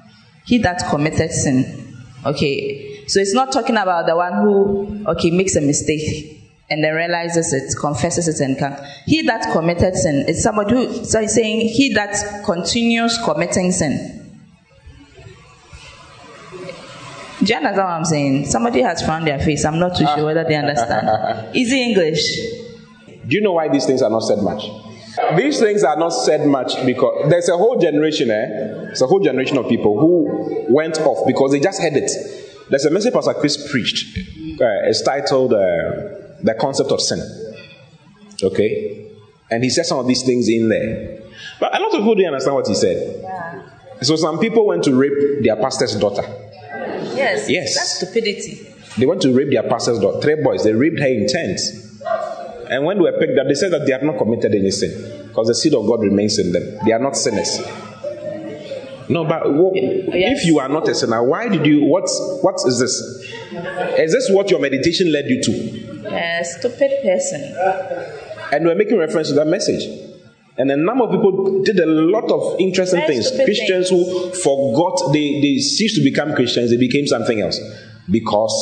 He 0.45 0.57
that 0.59 0.89
committed 0.89 1.31
sin. 1.31 1.95
Okay. 2.25 3.05
So 3.07 3.19
it's 3.19 3.35
not 3.35 3.51
talking 3.53 3.77
about 3.77 4.07
the 4.07 4.15
one 4.15 4.33
who 4.33 5.05
okay 5.11 5.29
makes 5.29 5.55
a 5.55 5.61
mistake 5.61 6.41
and 6.67 6.83
then 6.83 6.95
realizes 6.95 7.53
it, 7.53 7.71
confesses 7.79 8.27
it, 8.27 8.43
and 8.43 8.57
can. 8.57 8.83
He 9.05 9.21
that 9.27 9.53
committed 9.53 9.93
sin 9.95 10.25
is 10.27 10.41
somebody 10.41 10.73
who. 10.73 11.05
So 11.05 11.21
he's 11.21 11.35
saying 11.35 11.69
he 11.69 11.93
that 11.93 12.43
continues 12.43 13.19
committing 13.23 13.71
sin. 13.71 14.24
Do 17.45 17.53
you 17.53 17.57
understand 17.57 17.77
what 17.77 17.93
I'm 17.93 18.05
saying? 18.05 18.45
Somebody 18.47 18.81
has 18.81 19.01
found 19.05 19.27
their 19.27 19.39
face. 19.39 19.65
I'm 19.65 19.77
not 19.77 19.95
too 19.95 20.05
sure 20.15 20.25
whether 20.25 20.43
they 20.43 20.55
understand. 20.55 21.55
Easy 21.55 21.79
English. 21.81 22.19
Do 23.27 23.35
you 23.35 23.41
know 23.41 23.53
why 23.53 23.69
these 23.69 23.85
things 23.85 24.01
are 24.01 24.09
not 24.09 24.21
said 24.21 24.39
much? 24.39 24.63
These 25.37 25.59
things 25.59 25.83
are 25.83 25.95
not 25.95 26.09
said 26.09 26.45
much 26.47 26.73
because 26.85 27.29
there's 27.29 27.47
a 27.49 27.57
whole 27.57 27.77
generation, 27.79 28.31
eh? 28.31 28.89
It's 28.91 29.01
a 29.01 29.07
whole 29.07 29.19
generation 29.19 29.57
of 29.57 29.69
people 29.69 29.99
who 29.99 30.73
went 30.73 30.97
off 30.99 31.25
because 31.27 31.51
they 31.51 31.59
just 31.59 31.81
heard 31.81 31.93
it. 31.93 32.11
There's 32.69 32.85
a 32.85 32.91
message 32.91 33.13
Pastor 33.13 33.33
Chris 33.35 33.71
preached. 33.71 34.17
Uh, 34.17 34.89
it's 34.89 35.03
titled 35.03 35.53
uh, 35.53 35.57
The 36.41 36.55
Concept 36.59 36.91
of 36.91 36.99
Sin. 36.99 37.21
Okay? 38.43 39.11
And 39.51 39.63
he 39.63 39.69
said 39.69 39.85
some 39.85 39.99
of 39.99 40.07
these 40.07 40.23
things 40.23 40.49
in 40.49 40.67
there. 40.67 41.21
But 41.59 41.77
a 41.77 41.79
lot 41.79 41.93
of 41.93 41.99
people 41.99 42.15
didn't 42.15 42.33
understand 42.33 42.55
what 42.55 42.67
he 42.67 42.73
said. 42.75 43.23
So 44.01 44.15
some 44.15 44.39
people 44.39 44.65
went 44.65 44.83
to 44.85 44.95
rape 44.95 45.43
their 45.43 45.55
pastor's 45.55 45.95
daughter. 45.95 46.23
Yes. 47.25 47.49
Yes. 47.49 47.75
That's 47.75 47.97
stupidity. 47.97 48.67
They 48.97 49.05
went 49.05 49.21
to 49.23 49.33
rape 49.33 49.49
their 49.51 49.63
pastor's 49.63 49.99
daughter. 49.99 50.21
Three 50.21 50.41
boys. 50.43 50.63
They 50.63 50.73
raped 50.73 50.99
her 50.99 51.07
in 51.07 51.27
tents. 51.27 51.71
And 52.69 52.85
when 52.85 52.97
they 52.97 53.03
were 53.03 53.17
picked 53.19 53.37
up, 53.37 53.47
they 53.47 53.53
said 53.55 53.71
that 53.73 53.85
they 53.85 53.91
have 53.91 54.03
not 54.03 54.17
committed 54.17 54.53
any 54.55 54.71
sin 54.71 55.27
because 55.27 55.47
the 55.47 55.55
seed 55.55 55.73
of 55.75 55.85
God 55.85 56.01
remains 56.01 56.39
in 56.39 56.51
them. 56.51 56.77
They 56.85 56.91
are 56.93 56.99
not 56.99 57.15
sinners. 57.17 57.59
No, 59.07 59.23
but 59.23 59.53
wo- 59.53 59.71
Yes. 59.75 60.39
if 60.41 60.47
you 60.47 60.57
are 60.59 60.67
not 60.69 60.87
a 60.89 60.95
sinner, 60.95 61.23
why 61.23 61.47
did 61.47 61.63
you? 61.65 61.83
What? 61.85 62.09
What 62.41 62.55
is 62.65 62.79
this? 62.79 62.93
Is 63.99 64.11
this 64.11 64.29
what 64.31 64.49
your 64.49 64.59
meditation 64.59 65.11
led 65.11 65.25
you 65.27 65.43
to? 65.43 66.07
A 66.15 66.43
stupid 66.43 66.91
person. 67.03 67.53
And 68.51 68.65
we're 68.65 68.73
making 68.75 68.97
reference 68.97 69.27
to 69.29 69.35
that 69.35 69.45
message. 69.47 69.83
And 70.57 70.71
a 70.71 70.77
number 70.77 71.03
of 71.03 71.11
people 71.11 71.63
did 71.63 71.79
a 71.79 71.85
lot 71.85 72.31
of 72.31 72.59
interesting 72.59 73.01
Very 73.01 73.15
things. 73.15 73.27
stupid 73.27 73.45
Christians 73.45 73.89
who 73.89 74.31
forgot, 74.31 75.11
they, 75.11 75.41
they 75.41 75.57
ceased 75.57 75.97
to 75.97 76.03
become 76.03 76.33
Christians, 76.33 76.71
they 76.71 76.77
became 76.77 77.07
something 77.07 77.41
else 77.41 77.59
because 78.09 78.53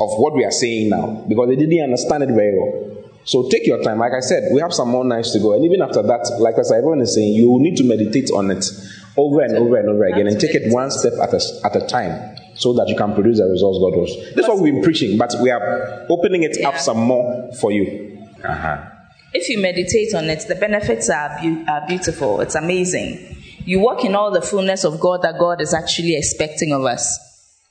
of 0.00 0.08
what 0.18 0.34
we 0.34 0.44
are 0.44 0.50
saying 0.50 0.88
now, 0.88 1.24
because 1.28 1.48
they 1.48 1.56
didn't 1.56 1.82
understand 1.82 2.22
it 2.22 2.30
very 2.30 2.58
well. 2.58 3.04
So 3.24 3.48
take 3.50 3.66
your 3.66 3.82
time. 3.82 3.98
Like 3.98 4.12
I 4.12 4.20
said, 4.20 4.50
we 4.52 4.60
have 4.60 4.72
some 4.72 4.88
more 4.88 5.04
nights 5.04 5.32
to 5.32 5.38
go. 5.38 5.54
And 5.54 5.64
even 5.64 5.82
after 5.82 6.02
that, 6.02 6.36
like 6.40 6.56
Pastor 6.56 6.74
everyone 6.74 7.00
is 7.00 7.14
saying, 7.14 7.34
you 7.34 7.58
need 7.60 7.76
to 7.76 7.84
meditate 7.84 8.30
on 8.32 8.50
it 8.50 8.64
over 9.16 9.42
and 9.42 9.56
over 9.56 9.76
and 9.76 9.88
over 9.90 10.04
again 10.04 10.26
and 10.26 10.40
take 10.40 10.54
it 10.54 10.72
one 10.72 10.90
step 10.90 11.12
at 11.22 11.32
a, 11.34 11.40
at 11.64 11.76
a 11.76 11.86
time 11.86 12.36
so 12.54 12.72
that 12.72 12.88
you 12.88 12.96
can 12.96 13.14
produce 13.14 13.38
the 13.38 13.44
results 13.44 13.78
God 13.78 13.96
wants. 13.96 14.16
This 14.34 14.44
is 14.44 14.48
what 14.48 14.58
we've 14.58 14.72
been 14.72 14.82
preaching, 14.82 15.18
but 15.18 15.34
we 15.40 15.50
are 15.50 16.06
opening 16.08 16.42
it 16.42 16.64
up 16.64 16.78
some 16.78 16.98
more 16.98 17.52
for 17.60 17.70
you. 17.72 18.26
Uh-huh. 18.42 18.91
If 19.34 19.48
you 19.48 19.58
meditate 19.58 20.14
on 20.14 20.24
it, 20.30 20.46
the 20.46 20.54
benefits 20.54 21.08
are, 21.08 21.38
beau- 21.40 21.64
are 21.68 21.86
beautiful. 21.86 22.40
It's 22.40 22.54
amazing. 22.54 23.36
You 23.64 23.80
walk 23.80 24.04
in 24.04 24.14
all 24.14 24.30
the 24.30 24.42
fullness 24.42 24.84
of 24.84 25.00
God 25.00 25.22
that 25.22 25.38
God 25.38 25.60
is 25.60 25.72
actually 25.72 26.16
expecting 26.16 26.72
of 26.72 26.84
us. 26.84 27.18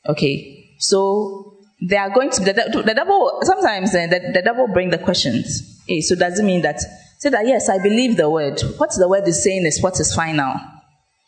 Okay. 0.08 0.76
So 0.80 1.60
they 1.82 1.98
are 1.98 2.10
going 2.10 2.30
to, 2.32 2.44
the, 2.44 2.84
the 2.86 2.94
devil, 2.94 3.40
sometimes 3.44 3.94
eh, 3.94 4.08
the, 4.08 4.32
the 4.34 4.42
devil 4.42 4.68
bring 4.68 4.90
the 4.90 4.98
questions. 4.98 5.84
Hey, 5.88 6.02
so 6.02 6.16
does 6.16 6.40
it 6.40 6.44
mean 6.44 6.62
that, 6.62 6.80
say 7.20 7.30
that, 7.30 7.46
yes, 7.46 7.70
I 7.70 7.78
believe 7.82 8.18
the 8.18 8.30
word. 8.30 8.62
What 8.78 8.92
the 8.98 9.08
word 9.08 9.28
is 9.28 9.44
saying 9.44 9.66
is 9.66 9.82
what 9.82 10.00
is 10.00 10.16
final. 10.16 10.54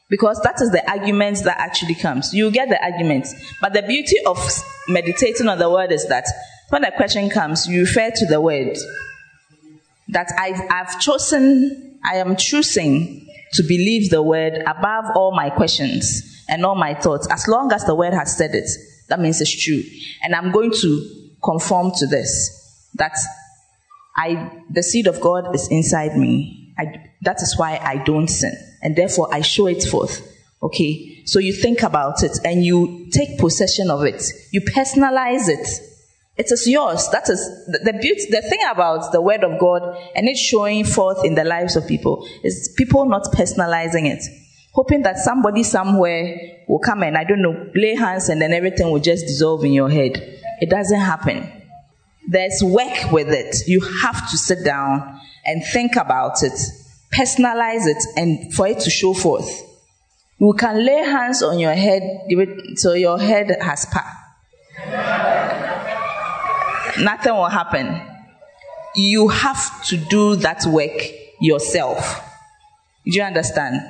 Because 0.10 0.40
that 0.44 0.62
is 0.62 0.72
the 0.72 0.88
argument 0.90 1.44
that 1.44 1.58
actually 1.60 1.96
comes. 1.96 2.34
You 2.34 2.52
get 2.52 2.70
the 2.70 2.82
argument. 2.84 3.28
But 3.62 3.74
the 3.74 3.82
beauty 3.82 4.18
of 4.26 4.38
meditating 4.88 5.48
on 5.48 5.60
the 5.60 5.70
word 5.70 5.92
is 5.92 6.08
that 6.10 6.26
when 6.70 6.84
the 6.84 6.92
question 6.96 7.30
comes, 7.30 7.68
you 7.68 7.82
refer 7.82 8.12
to 8.12 8.26
the 8.28 8.40
word. 8.40 8.78
That 10.14 10.32
I've, 10.38 10.62
I've 10.70 11.00
chosen, 11.00 12.00
I 12.06 12.16
am 12.16 12.36
choosing 12.36 13.28
to 13.54 13.64
believe 13.64 14.10
the 14.10 14.22
word 14.22 14.64
above 14.66 15.06
all 15.16 15.36
my 15.36 15.50
questions 15.50 16.46
and 16.48 16.66
all 16.66 16.76
my 16.76 16.94
thoughts. 16.94 17.28
As 17.30 17.48
long 17.48 17.72
as 17.72 17.86
the 17.86 17.96
word 17.96 18.14
has 18.14 18.38
said 18.38 18.56
it, 18.56 18.70
that 19.10 19.20
means 19.20 19.42
it's 19.42 19.64
true. 19.64 19.84
And 20.24 20.34
I'm 20.34 20.52
going 20.52 20.72
to 20.82 21.30
conform 21.44 21.92
to 21.98 22.08
this. 22.08 22.90
That 22.96 23.16
I, 24.16 24.52
the 24.70 24.84
seed 24.84 25.08
of 25.08 25.20
God 25.20 25.54
is 25.56 25.68
inside 25.70 26.18
me. 26.18 26.74
I, 26.78 27.10
that 27.22 27.42
is 27.42 27.58
why 27.58 27.78
I 27.78 27.98
don't 28.04 28.28
sin. 28.28 28.54
And 28.82 28.96
therefore 28.96 29.34
I 29.34 29.42
show 29.42 29.68
it 29.68 29.84
forth. 29.84 30.30
Okay. 30.62 31.24
So 31.26 31.40
you 31.40 31.54
think 31.54 31.84
about 31.84 32.24
it 32.24 32.40
and 32.44 32.64
you 32.64 33.08
take 33.12 33.38
possession 33.40 33.90
of 33.90 34.04
it. 34.04 34.24
You 34.52 34.62
personalize 34.62 35.50
it. 35.50 35.68
It 36.36 36.52
is 36.52 36.68
yours. 36.68 37.10
That 37.12 37.30
is 37.30 37.40
the, 37.68 37.94
beauty, 37.94 38.26
the 38.30 38.42
thing 38.42 38.60
about 38.72 39.12
the 39.12 39.22
word 39.22 39.44
of 39.44 39.60
God 39.60 39.84
and 40.16 40.28
it 40.28 40.36
showing 40.36 40.84
forth 40.84 41.24
in 41.24 41.36
the 41.36 41.44
lives 41.44 41.76
of 41.76 41.88
people 41.88 42.28
is 42.44 42.74
people 42.76 43.06
not 43.06 43.24
personalizing 43.26 44.12
it. 44.12 44.24
Hoping 44.74 45.04
that 45.04 45.18
somebody 45.18 45.62
somewhere 45.62 46.64
will 46.68 46.80
come 46.80 47.04
and, 47.04 47.16
I 47.16 47.24
don't 47.24 47.44
know, 47.44 47.70
lay 47.76 47.94
hands 47.94 48.30
and 48.30 48.42
then 48.42 48.52
everything 48.54 48.90
will 48.90 49.00
just 49.00 49.28
dissolve 49.28 49.64
in 49.64 49.74
your 49.74 49.90
head. 49.90 50.18
It 50.60 50.72
doesn't 50.72 51.00
happen. 51.00 51.52
There's 52.28 52.64
work 52.64 53.12
with 53.12 53.30
it. 53.30 53.68
You 53.68 53.82
have 53.82 54.32
to 54.32 54.38
sit 54.38 54.66
down 54.66 55.20
and 55.46 55.64
think 55.72 55.96
about 55.96 56.42
it, 56.42 56.54
personalize 57.14 57.86
it, 57.86 58.04
and 58.18 58.52
for 58.52 58.66
it 58.66 58.80
to 58.80 58.90
show 58.90 59.14
forth. 59.14 59.62
You 60.40 60.54
can 60.54 60.84
lay 60.84 61.04
hands 61.04 61.44
on 61.44 61.60
your 61.60 61.74
head 61.74 62.02
so 62.76 62.94
your 62.94 63.20
head 63.20 63.56
has 63.62 63.86
power. 63.86 64.24
Nothing 67.00 67.34
will 67.34 67.50
happen. 67.50 68.02
You 68.96 69.28
have 69.30 69.84
to 69.86 69.98
do 69.98 70.36
that 70.38 70.66
work 70.66 71.02
yourself. 71.42 72.22
Do 73.06 73.12
you 73.12 73.24
understand? 73.24 73.82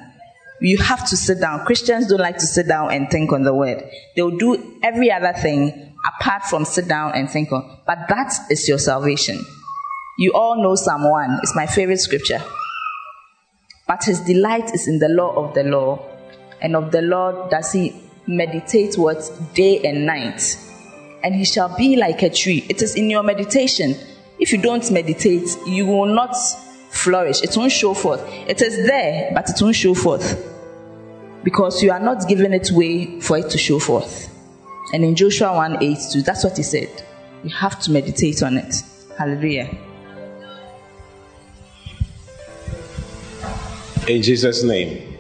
You 0.62 0.78
have 0.78 1.08
to 1.10 1.18
sit 1.18 1.42
down. 1.42 1.66
Christians 1.66 2.08
don't 2.08 2.20
like 2.20 2.38
to 2.38 2.48
sit 2.48 2.68
down 2.68 2.92
and 2.92 3.10
think 3.10 3.32
on 3.34 3.44
the 3.44 3.54
word. 3.54 3.84
They'll 4.16 4.38
do 4.38 4.80
every 4.82 5.12
other 5.12 5.34
thing 5.34 5.94
apart 6.06 6.44
from 6.44 6.66
sit 6.66 6.88
down 6.88 7.14
and 7.14 7.30
think 7.30 7.52
on. 7.52 7.80
But 7.86 8.08
that 8.08 8.34
is 8.50 8.68
your 8.68 8.78
salvation. 8.78 9.44
You 10.18 10.32
all 10.34 10.62
know 10.62 10.76
Psalm 10.76 11.10
1. 11.10 11.40
It's 11.44 11.56
my 11.56 11.66
favorite 11.66 12.00
scripture. 12.00 12.42
But 13.88 14.04
his 14.06 14.22
delight 14.22 14.74
is 14.74 14.88
in 14.88 15.00
the 15.00 15.10
law 15.10 15.34
of 15.36 15.54
the 15.54 15.64
law, 15.64 16.00
and 16.62 16.76
of 16.76 16.92
the 16.92 17.02
Lord 17.02 17.50
does 17.52 17.74
he 17.74 17.94
meditate 18.26 18.98
what 18.98 19.30
day 19.54 19.82
and 19.84 20.06
night. 20.06 20.58
And 21.24 21.34
he 21.34 21.46
shall 21.46 21.76
be 21.78 21.96
like 21.96 22.22
a 22.22 22.30
tree. 22.30 22.66
It 22.70 22.82
is 22.82 22.96
in 22.96 23.10
your 23.10 23.24
meditation. 23.24 23.96
If 24.40 24.52
you 24.52 24.62
don't 24.62 24.90
meditate, 24.92 25.48
you 25.66 25.86
will 25.86 26.06
not 26.06 26.36
flourish. 26.90 27.42
It 27.42 27.56
won't 27.56 27.72
show 27.72 27.94
forth. 27.94 28.22
It 28.48 28.62
is 28.62 28.86
there, 28.86 29.32
but 29.34 29.50
it 29.50 29.56
won't 29.62 29.76
show 29.76 29.94
forth. 29.94 30.50
Because 31.44 31.82
you 31.82 31.92
are 31.92 32.00
not 32.00 32.28
giving 32.28 32.54
it 32.54 32.70
way 32.72 33.20
for 33.20 33.38
it 33.38 33.50
to 33.52 33.58
show 33.58 33.80
forth. 33.80 34.30
And 34.94 35.04
in 35.04 35.16
Joshua 35.16 35.54
1 35.54 35.82
8 35.82 35.98
2, 36.12 36.22
that's 36.22 36.44
what 36.44 36.58
he 36.58 36.64
said. 36.64 36.90
You 37.44 37.50
have 37.50 37.80
to 37.82 37.92
meditate 37.92 38.44
on 38.44 38.58
it. 38.58 38.76
Hallelujah. 39.18 39.76
In 44.08 44.22
Jesus' 44.22 44.64
name. 44.64 45.18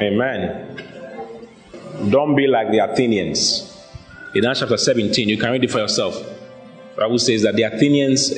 Amen. 0.00 0.66
Don't 2.08 2.34
be 2.34 2.46
like 2.46 2.70
the 2.70 2.78
Athenians. 2.78 3.69
In 4.32 4.44
Acts 4.46 4.60
chapter 4.60 4.76
17, 4.76 5.28
you 5.28 5.36
can 5.36 5.50
read 5.50 5.64
it 5.64 5.72
for 5.72 5.78
yourself. 5.78 6.14
The 6.94 7.00
Bible 7.00 7.18
says 7.18 7.42
that 7.42 7.56
the 7.56 7.64
Athenians 7.64 8.32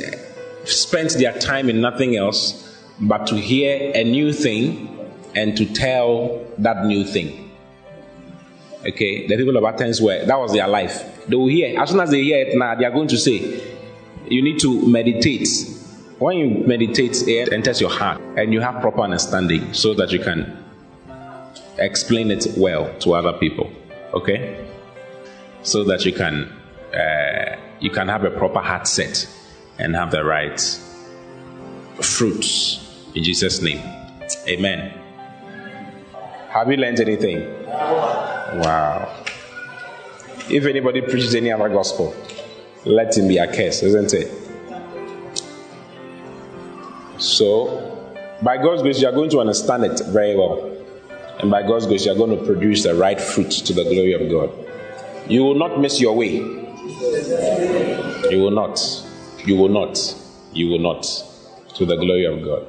spent 0.65 1.13
their 1.19 1.39
time 1.39 1.69
in 1.69 1.83
nothing 1.83 2.17
else 2.17 2.83
but 2.99 3.27
to 3.27 3.37
hear 3.37 3.93
a 3.95 4.03
new 4.03 4.33
thing 4.33 4.89
and 5.35 5.55
to 5.59 5.67
tell 5.67 6.47
that 6.57 6.87
new 6.87 7.05
thing. 7.05 7.51
Okay, 8.87 9.27
the 9.27 9.37
people 9.37 9.55
of 9.59 9.65
Athens 9.65 10.01
were 10.01 10.25
that 10.25 10.39
was 10.39 10.55
their 10.55 10.67
life. 10.67 11.27
They 11.29 11.37
will 11.37 11.49
hear 11.49 11.79
as 11.79 11.91
soon 11.91 12.01
as 12.01 12.11
they 12.11 12.23
hear 12.23 12.39
it 12.39 12.57
now, 12.57 12.75
they 12.75 12.87
are 12.87 12.91
going 12.91 13.09
to 13.09 13.19
say, 13.19 13.63
You 14.29 14.41
need 14.43 14.61
to 14.61 14.89
meditate. 14.89 15.47
When 16.19 16.39
you 16.39 16.67
meditate, 16.67 17.29
it 17.29 17.53
enters 17.53 17.83
your 17.83 17.91
heart 17.91 18.19
and 18.39 18.51
you 18.53 18.61
have 18.61 18.81
proper 18.81 19.03
understanding 19.03 19.75
so 19.75 19.93
that 19.95 20.11
you 20.11 20.21
can 20.21 20.57
explain 21.79 22.31
it 22.31 22.47
well 22.57 22.93
to 23.01 23.13
other 23.13 23.35
people. 23.35 23.71
Okay? 24.15 24.69
So 25.63 25.85
that 25.85 26.05
you 26.05 26.13
can 26.13 26.53
uh, 26.95 27.57
you 27.81 27.91
can 27.91 28.09
have 28.09 28.25
a 28.25 28.31
proper 28.31 28.61
heart 28.61 28.87
set 28.87 29.29
and 29.79 29.95
have 29.95 30.11
the 30.11 30.25
right 30.25 30.61
fruits 32.01 32.83
in 33.15 33.25
Jesus' 33.25 33.61
name. 33.61 33.81
Amen. 34.49 34.99
Have 36.49 36.71
you 36.71 36.77
learned 36.77 37.01
anything? 37.01 37.65
Wow. 37.67 39.25
If 40.51 40.67
anybody 40.67 41.01
preaches 41.01 41.35
any 41.35 41.51
other 41.51 41.69
gospel, 41.69 42.15
let 42.85 43.17
him 43.17 43.29
be 43.29 43.39
accursed, 43.39 43.83
isn't 43.83 44.13
it? 44.13 44.31
So, 47.19 48.17
by 48.43 48.57
God's 48.57 48.83
grace, 48.83 49.01
you 49.01 49.09
are 49.09 49.13
going 49.13 49.31
to 49.31 49.41
understand 49.41 49.85
it 49.85 50.01
very 50.09 50.37
well. 50.37 50.69
And 51.39 51.51
by 51.51 51.63
God's 51.63 51.87
grace, 51.87 52.05
you 52.05 52.13
are 52.13 52.17
going 52.17 52.37
to 52.37 52.45
produce 52.45 52.83
the 52.83 52.95
right 52.95 53.21
fruit 53.21 53.51
to 53.51 53.73
the 53.73 53.85
glory 53.85 54.13
of 54.13 54.31
God. 54.31 54.72
You 55.29 55.45
will 55.45 55.55
not 55.55 55.81
miss 55.81 56.01
your 56.01 56.17
way. 56.17 56.35
You 58.31 58.41
will 58.41 58.51
not. 58.51 58.81
You 59.45 59.57
will 59.57 59.69
not. 59.69 59.99
You 60.53 60.69
will 60.69 60.79
not. 60.79 61.03
To 61.77 61.87
the 61.87 61.97
glory 61.97 62.25
of 62.27 62.43
God. 62.45 62.67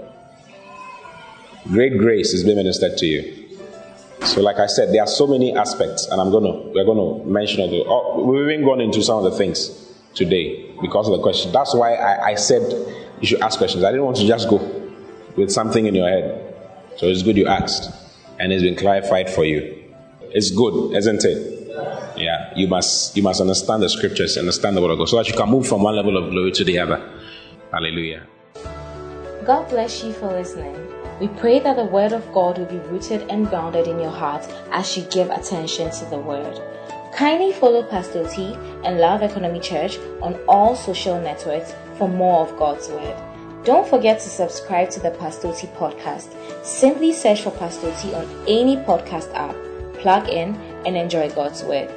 Great 1.67 1.97
grace 1.97 2.33
is 2.33 2.43
being 2.43 2.57
ministered 2.57 2.97
to 2.97 3.05
you. 3.05 3.57
So, 4.25 4.41
like 4.41 4.57
I 4.57 4.67
said, 4.67 4.93
there 4.93 5.01
are 5.01 5.07
so 5.07 5.27
many 5.27 5.55
aspects, 5.55 6.07
and 6.07 6.19
I'm 6.21 6.31
gonna 6.31 6.51
we're 6.73 6.85
gonna 6.85 7.25
mention 7.25 7.61
all 7.61 7.69
the. 7.69 7.83
Oh, 7.85 8.23
we've 8.23 8.49
even 8.49 8.65
gone 8.65 8.79
into 8.81 9.01
some 9.03 9.23
of 9.23 9.31
the 9.31 9.37
things 9.37 9.69
today 10.13 10.71
because 10.81 11.07
of 11.07 11.17
the 11.17 11.21
question. 11.21 11.51
That's 11.51 11.75
why 11.75 11.95
I, 11.95 12.29
I 12.31 12.35
said 12.35 12.61
you 13.19 13.27
should 13.27 13.41
ask 13.41 13.57
questions. 13.57 13.83
I 13.83 13.91
didn't 13.91 14.05
want 14.05 14.17
to 14.17 14.27
just 14.27 14.49
go 14.49 14.57
with 15.35 15.51
something 15.51 15.85
in 15.85 15.95
your 15.95 16.07
head. 16.07 16.55
So 16.97 17.07
it's 17.07 17.23
good 17.23 17.35
you 17.37 17.47
asked, 17.47 17.91
and 18.39 18.53
it's 18.53 18.63
been 18.63 18.75
clarified 18.75 19.29
for 19.29 19.43
you. 19.43 19.83
It's 20.21 20.51
good, 20.51 20.95
isn't 20.95 21.25
it? 21.25 21.62
Yeah, 22.15 22.53
you 22.55 22.67
must 22.67 23.15
you 23.17 23.23
must 23.23 23.41
understand 23.41 23.81
the 23.81 23.89
scriptures, 23.89 24.37
understand 24.37 24.77
the 24.77 24.81
word 24.81 24.91
of 24.91 24.97
God, 24.99 25.09
so 25.09 25.17
that 25.17 25.27
you 25.27 25.33
can 25.33 25.49
move 25.49 25.67
from 25.67 25.81
one 25.81 25.95
level 25.95 26.17
of 26.17 26.29
glory 26.29 26.51
to 26.51 26.63
the 26.63 26.79
other. 26.79 27.01
Hallelujah. 27.71 28.27
God 29.45 29.67
bless 29.69 30.03
you 30.03 30.13
for 30.13 30.27
listening. 30.27 30.75
We 31.19 31.27
pray 31.27 31.59
that 31.59 31.75
the 31.75 31.85
Word 31.85 32.11
of 32.11 32.31
God 32.33 32.57
will 32.57 32.65
be 32.65 32.77
rooted 32.89 33.29
and 33.29 33.47
grounded 33.47 33.87
in 33.87 33.99
your 33.99 34.11
heart 34.11 34.45
as 34.71 34.97
you 34.97 35.03
give 35.03 35.29
attention 35.29 35.91
to 35.91 36.05
the 36.05 36.17
Word. 36.17 36.61
Kindly 37.13 37.53
follow 37.53 37.83
Pastor 37.83 38.27
T 38.27 38.55
and 38.83 38.99
Love 38.99 39.21
Economy 39.21 39.59
Church 39.59 39.97
on 40.21 40.35
all 40.47 40.75
social 40.75 41.19
networks 41.21 41.75
for 41.97 42.07
more 42.07 42.47
of 42.47 42.57
God's 42.57 42.89
Word. 42.89 43.15
Don't 43.63 43.87
forget 43.87 44.19
to 44.19 44.29
subscribe 44.29 44.89
to 44.91 44.99
the 44.99 45.11
Pastor 45.11 45.53
T 45.53 45.67
podcast. 45.67 46.33
Simply 46.65 47.13
search 47.13 47.41
for 47.41 47.51
Pastor 47.51 47.93
T 47.99 48.13
on 48.13 48.27
any 48.47 48.77
podcast 48.77 49.33
app, 49.35 49.55
plug 49.99 50.27
in, 50.29 50.55
and 50.85 50.97
enjoy 50.97 51.29
God's 51.31 51.63
Word. 51.63 51.89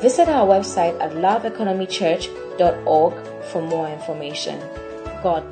Visit 0.00 0.28
our 0.28 0.46
website 0.46 1.00
at 1.00 1.12
loveeconomychurch.org 1.12 3.14
for 3.44 3.62
more 3.62 3.88
information. 3.88 4.60
God. 5.22 5.44